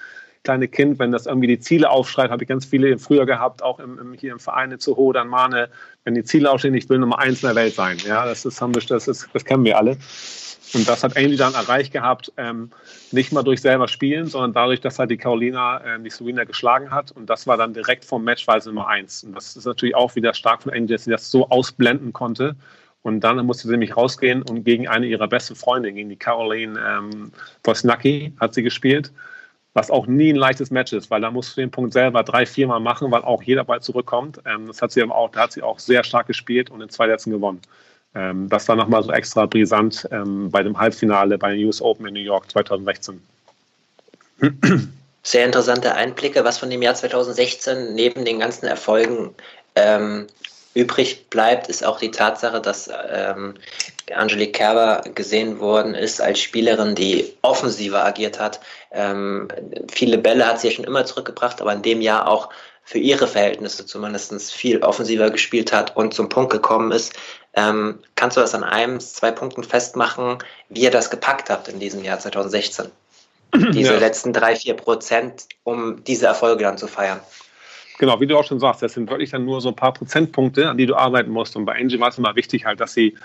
kleine 0.46 0.70
Kind, 0.70 0.98
wenn 0.98 1.12
das 1.12 1.26
irgendwie 1.26 1.48
die 1.48 1.60
Ziele 1.60 1.90
aufschreibt, 1.90 2.32
habe 2.32 2.42
ich 2.42 2.48
ganz 2.48 2.64
viele 2.64 2.98
früher 2.98 3.26
gehabt, 3.26 3.62
auch 3.62 3.80
im, 3.82 4.00
im, 4.00 4.14
hier 4.14 4.32
im 4.32 4.40
Verein 4.40 4.80
zu 4.80 4.96
Ho, 4.96 5.12
dann 5.12 5.28
Mane, 5.28 5.68
wenn 6.06 6.16
die 6.16 6.24
Ziele 6.24 6.50
aufstehen, 6.50 6.74
ich 6.74 6.88
will 6.88 7.00
Nummer 7.00 7.20
eins 7.20 7.44
in 7.44 7.48
der 7.48 7.56
Welt 7.58 7.76
sein. 7.76 7.98
Ja, 8.08 8.26
das 8.26 8.46
ist, 8.46 8.62
haben 8.62 8.74
wir, 8.74 8.82
das 8.82 9.10
ist, 9.10 9.28
das 9.34 9.44
kennen 9.44 9.66
wir 9.66 9.78
alle. 9.78 9.98
Und 10.74 10.88
das 10.88 11.04
hat 11.04 11.18
Andy 11.18 11.36
dann 11.36 11.54
erreicht 11.54 11.92
gehabt, 11.92 12.32
ähm, 12.38 12.70
nicht 13.12 13.34
mal 13.34 13.44
durch 13.44 13.62
selber 13.62 13.88
spielen, 13.88 14.28
sondern 14.28 14.54
dadurch, 14.54 14.80
dass 14.80 15.00
halt 15.00 15.12
die 15.12 15.18
Carolina 15.18 15.82
ähm, 15.86 16.04
die 16.04 16.10
Serena 16.10 16.46
geschlagen 16.46 16.92
hat. 16.92 17.12
Und 17.12 17.30
das 17.30 17.46
war 17.46 17.58
dann 17.58 17.74
direkt 17.74 18.06
vom 18.06 18.24
Match 18.24 18.48
Weise 18.48 18.70
Nummer 18.70 18.88
eins. 18.88 19.24
Und 19.24 19.34
das 19.34 19.56
ist 19.56 19.66
natürlich 19.66 19.96
auch 19.96 20.16
wieder 20.16 20.34
stark 20.34 20.64
von 20.64 20.72
Andy, 20.72 20.94
dass 20.94 21.04
sie 21.04 21.12
das 21.12 21.30
so 21.30 21.50
ausblenden 21.50 22.14
konnte. 22.14 22.56
Und 23.02 23.22
dann 23.22 23.46
musste 23.46 23.68
sie 23.68 23.72
nämlich 23.72 23.98
rausgehen 23.98 24.44
und 24.44 24.64
gegen 24.64 24.88
eine 24.88 25.08
ihrer 25.08 25.28
besten 25.28 25.56
Freundinnen, 25.56 25.96
gegen 25.96 26.10
die 26.10 26.18
Caroline 26.18 26.80
ähm, 26.80 27.32
Wozniacki, 27.64 28.34
hat 28.40 28.54
sie 28.54 28.64
gespielt. 28.64 29.12
Was 29.74 29.90
auch 29.90 30.06
nie 30.06 30.32
ein 30.32 30.36
leichtes 30.36 30.70
Match 30.70 30.94
ist, 30.94 31.10
weil 31.10 31.22
da 31.22 31.32
musst 31.32 31.56
du 31.56 31.62
den 31.62 31.72
Punkt 31.72 31.94
selber 31.94 32.24
drei, 32.24 32.46
viermal 32.46 32.82
machen, 32.82 33.10
weil 33.10 33.22
auch 33.24 33.42
jeder 33.42 33.64
Ball 33.64 33.82
zurückkommt. 33.82 34.40
Ähm, 34.46 34.68
das 34.68 34.82
hat 34.82 34.92
sie 34.92 35.02
aber 35.02 35.16
auch, 35.16 35.32
da 35.32 35.42
hat 35.42 35.54
sie 35.54 35.64
auch 35.64 35.80
sehr 35.80 36.04
stark 36.04 36.28
gespielt 36.28 36.70
und 36.70 36.82
in 36.82 36.90
zwei 36.90 37.08
Sätzen 37.08 37.32
gewonnen. 37.32 37.62
Ähm, 38.14 38.50
das 38.50 38.68
war 38.68 38.76
nochmal 38.76 39.04
so 39.04 39.12
extra 39.12 39.46
brisant 39.46 40.08
ähm, 40.12 40.50
bei 40.52 40.64
dem 40.64 40.78
Halbfinale 40.78 41.38
bei 41.38 41.56
den 41.56 41.66
US 41.66 41.82
Open 41.82 42.08
in 42.08 42.14
New 42.14 42.20
York 42.20 42.50
2016. 42.52 43.22
Sehr 45.24 45.46
interessante 45.46 45.94
Einblicke, 45.94 46.44
was 46.44 46.58
von 46.58 46.70
dem 46.70 46.82
Jahr 46.82 46.96
2016 46.96 47.94
neben 47.94 48.26
den 48.26 48.40
ganzen 48.40 48.66
Erfolgen 48.66 49.36
ähm, 49.76 50.28
übrig 50.74 51.30
bleibt, 51.30 51.68
ist 51.68 51.86
auch 51.86 52.00
die 52.00 52.12
Tatsache, 52.12 52.62
dass 52.62 52.90
ähm, 53.12 53.56
Angelique 54.16 54.54
Kerber 54.54 55.02
gesehen 55.14 55.60
worden 55.60 55.94
ist 55.94 56.22
als 56.22 56.40
Spielerin, 56.40 56.96
die 56.96 57.34
offensiver 57.42 58.04
agiert 58.04 58.40
hat. 58.40 58.60
Ähm, 58.92 59.48
viele 59.92 60.18
Bälle 60.18 60.48
hat 60.48 60.60
sie 60.60 60.70
ja 60.70 60.74
schon 60.74 60.86
immer 60.86 61.06
zurückgebracht, 61.06 61.62
aber 61.62 61.74
in 61.74 61.82
dem 61.82 62.02
Jahr 62.02 62.28
auch 62.28 62.50
für 62.84 62.98
ihre 62.98 63.28
Verhältnisse 63.28 63.86
zumindest 63.86 64.52
viel 64.52 64.82
offensiver 64.84 65.30
gespielt 65.30 65.72
hat 65.72 65.96
und 65.96 66.14
zum 66.14 66.30
Punkt 66.30 66.52
gekommen 66.52 66.92
ist. 66.92 67.14
Ähm, 67.54 68.00
kannst 68.16 68.38
du 68.38 68.42
das 68.42 68.56
an 68.56 68.64
einem, 68.64 69.00
zwei 69.00 69.32
Punkten 69.32 69.64
festmachen, 69.64 70.38
wie 70.70 70.82
ihr 70.82 70.92
das 70.92 71.10
gepackt 71.10 71.50
habt 71.50 71.68
in 71.68 71.80
diesem 71.80 72.04
Jahr 72.04 72.20
2016? 72.20 72.88
Diese 73.74 73.94
ja. 73.94 74.00
letzten 74.00 74.32
drei, 74.32 74.56
vier 74.56 74.76
Prozent, 74.76 75.46
um 75.64 76.04
diese 76.06 76.26
Erfolge 76.26 76.64
dann 76.64 76.78
zu 76.78 76.88
feiern. 76.88 77.20
Genau, 78.00 78.20
wie 78.22 78.26
du 78.26 78.38
auch 78.38 78.46
schon 78.46 78.62
sagst, 78.62 78.82
das 78.82 78.94
sind 78.94 79.10
wirklich 79.10 79.30
dann 79.30 79.44
nur 79.44 79.60
so 79.60 79.70
ein 79.70 79.76
paar 79.76 79.94
Prozentpunkte, 79.94 80.70
an 80.70 80.78
die 80.78 80.86
du 80.86 80.96
arbeiten 80.96 81.30
musst. 81.30 81.58
Und 81.58 81.66
bei 81.66 81.76
Angie 81.76 82.00
war 82.00 82.08
es 82.10 82.18
immer 82.18 82.36
wichtig 82.36 82.66
halt, 82.66 82.80
dass 82.80 82.94
sie 82.94 83.18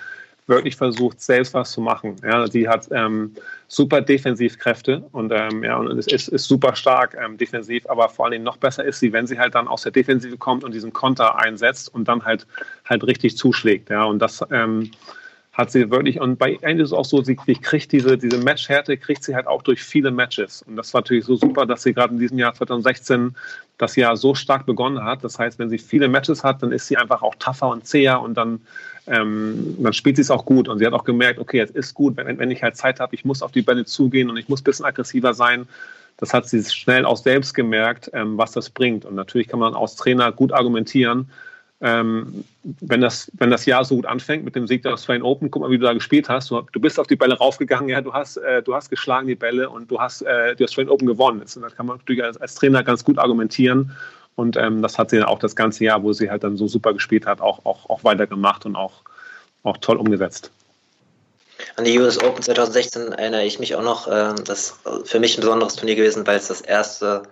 wirklich 0.47 0.77
versucht, 0.77 1.21
selbst 1.21 1.55
was 1.55 1.73
zu 1.73 1.81
machen. 1.81 2.17
Ja, 2.23 2.47
sie 2.47 2.69
hat 2.69 2.89
ähm, 2.93 3.35
super 3.69 4.01
Defensivkräfte 4.01 5.05
und, 5.13 5.33
ähm, 5.33 5.65
ja, 5.65 5.77
und 5.77 5.99
ist, 5.99 6.29
ist, 6.29 6.45
super 6.45 6.77
stark 6.77 7.17
ähm, 7.21 7.37
defensiv, 7.37 7.85
aber 7.89 8.09
vor 8.09 8.27
allem 8.27 8.43
noch 8.43 8.57
besser 8.57 8.85
ist 8.85 9.01
sie, 9.01 9.13
wenn 9.13 9.27
sie 9.27 9.39
halt 9.39 9.55
dann 9.55 9.67
aus 9.67 9.83
der 9.83 9.93
Defensive 9.93 10.37
kommt 10.37 10.63
und 10.63 10.73
diesen 10.73 10.93
Konter 10.93 11.39
einsetzt 11.39 11.93
und 11.93 12.07
dann 12.07 12.25
halt 12.25 12.47
halt 12.85 13.05
richtig 13.05 13.37
zuschlägt. 13.37 13.91
Ja, 13.91 14.05
und 14.05 14.21
das 14.21 14.45
ähm, 14.51 14.91
hat 15.57 15.71
sie 15.71 15.91
wirklich, 15.91 16.21
und 16.21 16.39
bei 16.39 16.59
Andy 16.61 16.83
ist 16.83 16.91
es 16.91 16.93
auch 16.93 17.07
so, 17.07 17.23
sie 17.23 17.35
kriegt 17.35 17.91
diese, 17.91 18.19
diese 18.19 18.37
Matchhärte, 18.37 18.99
kriegt 18.99 19.25
sie 19.25 19.35
halt 19.35 19.47
auch 19.47 19.63
durch 19.63 19.83
viele 19.83 20.11
Matches. 20.11 20.61
Und 20.61 20.77
das 20.77 20.93
war 20.93 21.01
natürlich 21.01 21.25
so 21.25 21.35
super, 21.35 21.65
dass 21.65 21.83
sie 21.83 21.95
gerade 21.95 22.13
in 22.13 22.21
diesem 22.21 22.39
Jahr 22.39 22.53
2016 22.53 23.35
das 23.79 23.97
Jahr 23.97 24.19
so 24.19 24.35
stark 24.35 24.67
begonnen 24.67 25.03
hat. 25.03 25.25
Das 25.25 25.39
heißt, 25.39 25.59
wenn 25.59 25.71
sie 25.71 25.79
viele 25.79 26.09
Matches 26.09 26.45
hat, 26.45 26.63
dann 26.63 26.73
ist 26.73 26.89
sie 26.89 26.99
einfach 26.99 27.23
auch 27.23 27.35
tougher 27.37 27.69
und 27.69 27.87
zäher 27.87 28.21
und 28.21 28.35
dann, 28.35 28.61
ähm, 29.07 29.77
dann 29.79 29.95
spielt 29.95 30.17
sie 30.17 30.23
es 30.23 30.31
auch 30.31 30.45
gut. 30.45 30.69
Und 30.69 30.79
sie 30.79 30.85
hat 30.85 30.93
auch 30.93 31.05
gemerkt, 31.05 31.39
okay, 31.39 31.61
es 31.61 31.71
ist 31.71 31.95
gut, 31.95 32.19
wenn, 32.19 32.39
wenn 32.39 32.51
ich 32.51 32.63
halt 32.63 32.77
Zeit 32.77 33.01
habe, 33.01 33.15
ich 33.15 33.25
muss 33.25 33.41
auf 33.41 33.53
die 33.53 33.63
Bälle 33.63 33.87
zugehen 33.87 34.29
und 34.29 34.37
ich 34.37 34.51
muss 34.51 34.61
ein 34.61 34.65
bisschen 34.65 34.85
aggressiver 34.85 35.33
sein. 35.33 35.67
das 36.19 36.35
hat 36.35 36.47
sie 36.47 36.63
schnell 36.65 37.07
auch 37.07 37.17
selbst 37.17 37.55
gemerkt, 37.55 38.11
ähm, 38.13 38.37
was 38.37 38.53
das 38.53 38.69
bringt. 38.69 39.07
Und 39.07 39.15
natürlich 39.15 39.49
kann 39.49 39.61
man 39.61 39.75
als 39.75 39.97
Trainer 39.97 40.33
gut 40.33 40.53
argumentieren, 40.53 41.31
ähm, 41.81 42.45
wenn, 42.63 43.01
das, 43.01 43.31
wenn 43.35 43.51
das 43.51 43.67
Jahr 43.67 43.85
so 43.85 43.97
gut 43.97 44.07
anfängt 44.07 44.45
mit 44.45 44.57
dem 44.57 44.67
Sieg 44.67 44.83
der 44.83 44.95
Australian 44.95 45.25
Open, 45.25 45.51
guck 45.51 45.63
mal, 45.63 45.71
wie 45.71 45.79
du 45.79 45.85
da 45.85 45.93
gespielt 45.93 46.29
hast. 46.29 46.51
Du, 46.51 46.61
du 46.73 46.81
bist 46.81 46.99
auf 46.99 47.07
die 47.07 47.17
Bälle 47.17 47.37
raufgegangen, 47.37 47.89
ja, 47.89 48.01
du 48.01 48.13
hast, 48.13 48.39
äh, 48.39 48.63
du 48.63 48.75
hast 48.75 48.89
geschlagen 48.89 49.27
die 49.27 49.35
Bälle 49.35 49.69
und 49.69 49.91
du 49.91 50.01
hast 50.01 50.23
äh, 50.23 50.57
die 50.57 50.65
Australian 50.65 50.93
Open 50.93 51.07
gewonnen. 51.07 51.41
Das, 51.41 51.55
das 51.55 51.77
kann 51.77 51.87
man 51.87 51.99
natürlich 51.99 52.25
als, 52.25 52.39
als, 52.39 52.55
Trainer 52.55 52.83
ganz 52.83 53.05
gut 53.05 53.19
argumentieren. 53.19 53.93
Und 54.37 54.57
ähm, 54.57 54.83
das 54.83 54.99
hat 54.99 55.11
sie 55.11 55.19
dann 55.19 55.27
auch 55.27 55.39
das 55.39 55.57
ganze 55.57 55.85
Jahr, 55.85 56.03
wo 56.03 56.13
sie 56.13 56.31
halt 56.31 56.45
dann 56.45 56.57
so 56.57 56.67
super 56.67 56.93
gespielt 56.93 57.27
hat, 57.27 57.41
auch, 57.41 57.65
auch, 57.65 57.89
auch 57.91 58.05
weitergemacht 58.05 58.67
und 58.67 58.77
auch, 58.77 59.03
auch 59.63 59.77
toll 59.79 59.97
umgesetzt. 59.97 60.51
An 61.77 61.85
die 61.85 61.99
US 61.99 62.23
Open 62.23 62.43
2016 62.43 63.13
erinnere 63.13 63.45
ich 63.45 63.59
mich 63.59 63.75
auch 63.75 63.83
noch. 63.83 64.09
Ähm, 64.11 64.37
das 64.45 64.79
ist 64.85 65.11
für 65.11 65.21
mich 65.21 65.37
ein 65.37 65.41
besonderes 65.41 65.77
Turnier 65.77 65.97
gewesen, 65.97 66.27
weil 66.27 66.37
es 66.39 66.49
das 66.49 66.61
erste, 66.61 67.23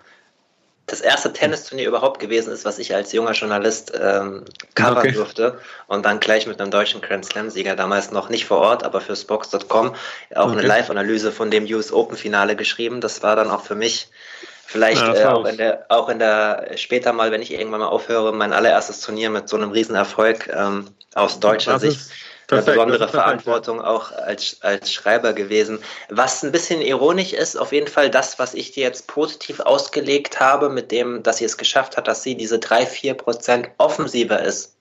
das 0.87 1.01
erste 1.01 1.33
Tennisturnier 1.33 1.89
überhaupt 1.89 2.21
gewesen 2.21 2.53
ist, 2.53 2.65
was 2.65 2.79
ich 2.79 2.95
als 2.95 3.13
junger 3.13 3.33
Journalist 3.33 3.93
ähm, 3.99 4.45
covern 4.75 4.99
okay. 4.99 5.13
durfte. 5.13 5.59
Und 5.87 6.05
dann 6.05 6.21
gleich 6.21 6.47
mit 6.47 6.61
einem 6.61 6.71
deutschen 6.71 7.01
Grand 7.01 7.25
Slam-Sieger, 7.25 7.75
damals 7.75 8.11
noch 8.11 8.29
nicht 8.29 8.45
vor 8.45 8.59
Ort, 8.59 8.85
aber 8.85 9.01
für 9.01 9.17
Spox.com, 9.17 9.95
auch 10.35 10.45
okay. 10.45 10.53
eine 10.53 10.63
Live-Analyse 10.63 11.33
von 11.33 11.51
dem 11.51 11.65
US 11.65 11.93
Open-Finale 11.93 12.55
geschrieben. 12.55 13.01
Das 13.01 13.23
war 13.23 13.35
dann 13.35 13.51
auch 13.51 13.63
für 13.63 13.75
mich 13.75 14.09
Vielleicht 14.67 15.03
ja, 15.03 15.15
äh, 15.15 15.25
auch, 15.27 15.45
in 15.45 15.57
der, 15.57 15.87
auch 15.89 16.09
in 16.09 16.19
der, 16.19 16.71
später 16.77 17.13
mal, 17.13 17.31
wenn 17.31 17.43
ich 17.43 17.53
irgendwann 17.53 17.81
mal 17.81 17.87
aufhöre, 17.87 18.33
mein 18.33 18.53
allererstes 18.53 19.01
Turnier 19.01 19.31
mit 19.31 19.49
so 19.49 19.57
einem 19.57 19.71
Riesenerfolg 19.71 20.49
ähm, 20.49 20.89
aus 21.15 21.39
deutscher 21.39 21.79
Sicht. 21.79 22.01
Ist, 22.01 22.13
eine 22.51 22.63
besondere 22.63 23.09
Verantwortung 23.09 23.81
auch 23.81 24.13
als, 24.13 24.59
als 24.61 24.93
Schreiber 24.93 25.33
gewesen. 25.33 25.79
Was 26.09 26.43
ein 26.43 26.53
bisschen 26.53 26.81
ironisch 26.81 27.33
ist, 27.33 27.57
auf 27.57 27.73
jeden 27.73 27.89
Fall 27.89 28.11
das, 28.11 28.39
was 28.39 28.55
ich 28.55 28.73
dir 28.73 28.85
jetzt 28.85 29.07
positiv 29.07 29.61
ausgelegt 29.61 30.41
habe, 30.41 30.69
mit 30.69 30.91
dem, 30.91 31.23
dass 31.23 31.39
sie 31.39 31.45
es 31.45 31.57
geschafft 31.57 31.97
hat, 31.97 32.09
dass 32.09 32.23
sie 32.23 32.35
diese 32.37 32.59
drei 32.59 32.87
vier 32.87 33.15
Prozent 33.15 33.71
offensiver 33.79 34.43
ist. 34.43 34.75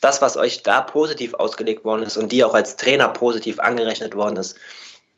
Das, 0.00 0.20
was 0.20 0.36
euch 0.36 0.62
da 0.62 0.80
positiv 0.80 1.34
ausgelegt 1.34 1.84
worden 1.84 2.02
ist 2.02 2.16
und 2.16 2.32
die 2.32 2.44
auch 2.44 2.54
als 2.54 2.76
Trainer 2.76 3.08
positiv 3.08 3.60
angerechnet 3.60 4.16
worden 4.16 4.36
ist, 4.36 4.56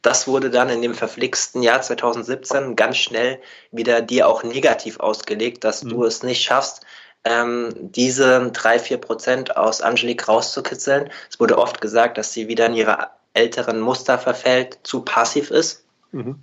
das 0.04 0.28
wurde 0.28 0.50
dann 0.50 0.68
in 0.68 0.82
dem 0.82 0.94
verflixten 0.94 1.62
Jahr 1.62 1.80
2017 1.80 2.76
ganz 2.76 2.98
schnell 2.98 3.40
wieder 3.70 4.02
dir 4.02 4.28
auch 4.28 4.42
negativ 4.42 5.00
ausgelegt, 5.00 5.64
dass 5.64 5.82
mhm. 5.82 5.88
du 5.88 6.04
es 6.04 6.22
nicht 6.22 6.42
schaffst, 6.42 6.82
ähm, 7.24 7.70
diese 7.76 8.50
drei, 8.52 8.78
vier 8.78 8.98
Prozent 8.98 9.56
aus 9.56 9.80
Angelique 9.80 10.28
rauszukitzeln. 10.28 11.10
Es 11.30 11.40
wurde 11.40 11.58
oft 11.58 11.80
gesagt, 11.80 12.18
dass 12.18 12.32
sie 12.32 12.48
wieder 12.48 12.66
in 12.66 12.74
ihre 12.74 13.08
älteren 13.32 13.80
Muster 13.80 14.18
verfällt, 14.18 14.78
zu 14.82 15.02
passiv 15.02 15.50
ist. 15.50 15.84
Mhm. 16.12 16.36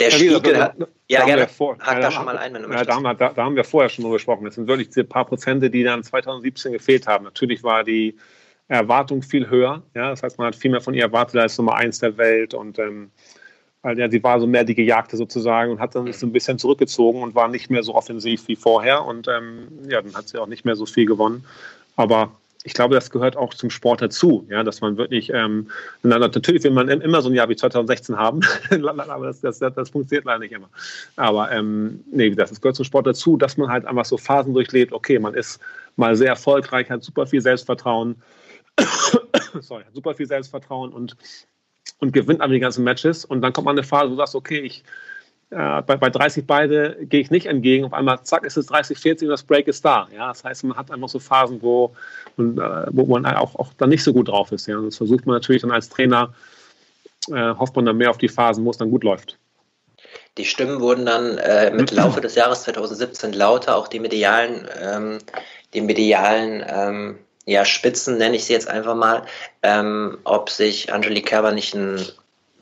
Der 0.00 0.08
ja, 0.10 0.16
Spiegel 0.16 0.62
hat. 0.62 0.74
Ja, 1.08 1.24
gerne. 1.24 1.46
Vor, 1.46 1.78
Hack 1.78 1.96
ja, 1.96 2.00
da 2.00 2.10
schon 2.10 2.24
mal 2.24 2.36
ein, 2.36 2.52
wenn 2.54 2.62
du 2.62 2.70
ja, 2.70 2.84
da, 2.84 2.94
haben 2.94 3.02
wir, 3.02 3.14
da, 3.14 3.30
da, 3.30 3.44
haben 3.44 3.56
wir 3.56 3.64
vorher 3.64 3.88
schon 3.88 4.02
drüber 4.02 4.16
gesprochen. 4.16 4.44
Das 4.44 4.56
sind 4.56 4.66
wirklich 4.66 4.88
diese 4.88 5.04
paar 5.04 5.24
Prozente, 5.24 5.70
die 5.70 5.84
dann 5.84 6.02
2017 6.02 6.72
gefehlt 6.72 7.06
haben. 7.06 7.24
Natürlich 7.24 7.62
war 7.62 7.84
die 7.84 8.16
Erwartung 8.68 9.22
viel 9.22 9.48
höher. 9.48 9.82
Ja? 9.94 10.10
Das 10.10 10.22
heißt, 10.22 10.38
man 10.38 10.48
hat 10.48 10.56
viel 10.56 10.70
mehr 10.70 10.80
von 10.80 10.94
ihr 10.94 11.04
erwartet 11.04 11.40
als 11.40 11.56
Nummer 11.58 11.76
eins 11.76 12.00
der 12.00 12.16
Welt 12.16 12.54
und 12.54 12.78
ähm, 12.78 13.10
weil 13.84 13.98
ja, 13.98 14.10
sie 14.10 14.22
war 14.22 14.40
so 14.40 14.46
mehr 14.46 14.64
die 14.64 14.74
Gejagte 14.74 15.18
sozusagen 15.18 15.70
und 15.70 15.78
hat 15.78 15.94
dann 15.94 16.10
so 16.10 16.26
ein 16.26 16.32
bisschen 16.32 16.58
zurückgezogen 16.58 17.22
und 17.22 17.34
war 17.34 17.48
nicht 17.48 17.70
mehr 17.70 17.82
so 17.82 17.94
offensiv 17.94 18.48
wie 18.48 18.56
vorher. 18.56 19.04
Und 19.04 19.28
ähm, 19.28 19.68
ja, 19.86 20.00
dann 20.00 20.14
hat 20.14 20.26
sie 20.26 20.38
auch 20.38 20.46
nicht 20.46 20.64
mehr 20.64 20.74
so 20.74 20.86
viel 20.86 21.04
gewonnen. 21.04 21.44
Aber 21.94 22.32
ich 22.64 22.72
glaube, 22.72 22.94
das 22.94 23.10
gehört 23.10 23.36
auch 23.36 23.52
zum 23.52 23.68
Sport 23.68 24.00
dazu, 24.00 24.46
ja, 24.48 24.62
dass 24.62 24.80
man 24.80 24.96
wirklich, 24.96 25.30
ähm, 25.34 25.68
natürlich 26.02 26.64
will 26.64 26.70
man 26.70 26.88
immer 26.88 27.20
so 27.20 27.28
ein 27.28 27.34
Jahr 27.34 27.50
wie 27.50 27.56
2016 27.56 28.16
haben, 28.16 28.40
aber 28.70 29.26
das, 29.26 29.42
das, 29.42 29.58
das, 29.58 29.90
funktioniert 29.90 30.24
leider 30.24 30.38
nicht 30.38 30.52
immer. 30.52 30.70
Aber 31.16 31.52
ähm, 31.52 32.02
nee, 32.10 32.30
das, 32.30 32.48
das 32.48 32.62
gehört 32.62 32.76
zum 32.76 32.86
Sport 32.86 33.06
dazu, 33.06 33.36
dass 33.36 33.58
man 33.58 33.68
halt 33.68 33.84
einfach 33.84 34.06
so 34.06 34.16
Phasen 34.16 34.54
durchlebt. 34.54 34.94
Okay, 34.94 35.18
man 35.18 35.34
ist 35.34 35.60
mal 35.96 36.16
sehr 36.16 36.28
erfolgreich, 36.28 36.88
hat 36.88 37.04
super 37.04 37.26
viel 37.26 37.42
Selbstvertrauen, 37.42 38.16
sorry, 39.60 39.84
hat 39.84 39.94
super 39.94 40.14
viel 40.14 40.26
Selbstvertrauen 40.26 40.90
und 40.90 41.18
und 41.98 42.12
gewinnt 42.12 42.40
aber 42.40 42.52
die 42.52 42.60
ganzen 42.60 42.84
Matches. 42.84 43.24
Und 43.24 43.42
dann 43.42 43.52
kommt 43.52 43.66
man 43.66 43.76
eine 43.76 43.86
Phase, 43.86 44.06
wo 44.06 44.10
du 44.10 44.16
sagst, 44.16 44.34
okay, 44.34 44.60
ich, 44.60 44.84
äh, 45.50 45.82
bei, 45.82 45.96
bei 45.96 46.10
30 46.10 46.46
beide 46.46 46.96
gehe 47.02 47.20
ich 47.20 47.30
nicht 47.30 47.46
entgegen. 47.46 47.84
Auf 47.84 47.92
einmal, 47.92 48.22
zack, 48.22 48.44
ist 48.44 48.56
es 48.56 48.66
30, 48.66 48.98
40 48.98 49.26
und 49.26 49.30
das 49.30 49.42
Break 49.42 49.68
ist 49.68 49.84
da. 49.84 50.08
Ja? 50.14 50.28
Das 50.28 50.44
heißt, 50.44 50.64
man 50.64 50.76
hat 50.76 50.90
einfach 50.90 51.08
so 51.08 51.18
Phasen, 51.18 51.62
wo, 51.62 51.94
und, 52.36 52.58
äh, 52.58 52.86
wo 52.90 53.04
man 53.06 53.24
auch, 53.26 53.54
auch 53.56 53.72
dann 53.78 53.90
nicht 53.90 54.02
so 54.02 54.12
gut 54.12 54.28
drauf 54.28 54.52
ist. 54.52 54.66
Ja? 54.66 54.78
Und 54.78 54.86
das 54.86 54.96
versucht 54.96 55.26
man 55.26 55.34
natürlich 55.34 55.62
dann 55.62 55.70
als 55.70 55.88
Trainer, 55.88 56.34
äh, 57.30 57.54
hofft 57.54 57.76
man 57.76 57.84
dann 57.84 57.96
mehr 57.96 58.10
auf 58.10 58.18
die 58.18 58.28
Phasen, 58.28 58.64
wo 58.64 58.70
es 58.70 58.78
dann 58.78 58.90
gut 58.90 59.04
läuft. 59.04 59.38
Die 60.36 60.44
Stimmen 60.44 60.80
wurden 60.80 61.06
dann 61.06 61.38
äh, 61.38 61.70
mit 61.70 61.90
Laufe 61.90 62.20
des 62.20 62.34
Jahres 62.34 62.62
2017 62.64 63.32
lauter, 63.32 63.76
auch 63.76 63.88
die 63.88 64.00
medialen, 64.00 64.66
ähm, 64.80 65.18
die 65.72 65.80
medialen 65.80 66.64
ähm, 66.66 67.18
ja, 67.46 67.64
Spitzen 67.64 68.18
nenne 68.18 68.36
ich 68.36 68.44
sie 68.44 68.52
jetzt 68.52 68.68
einfach 68.68 68.94
mal, 68.94 69.22
ähm, 69.62 70.18
ob 70.24 70.50
sich 70.50 70.92
Angelique 70.92 71.26
Kerber 71.26 71.52
nicht 71.52 71.74
einen 71.74 72.06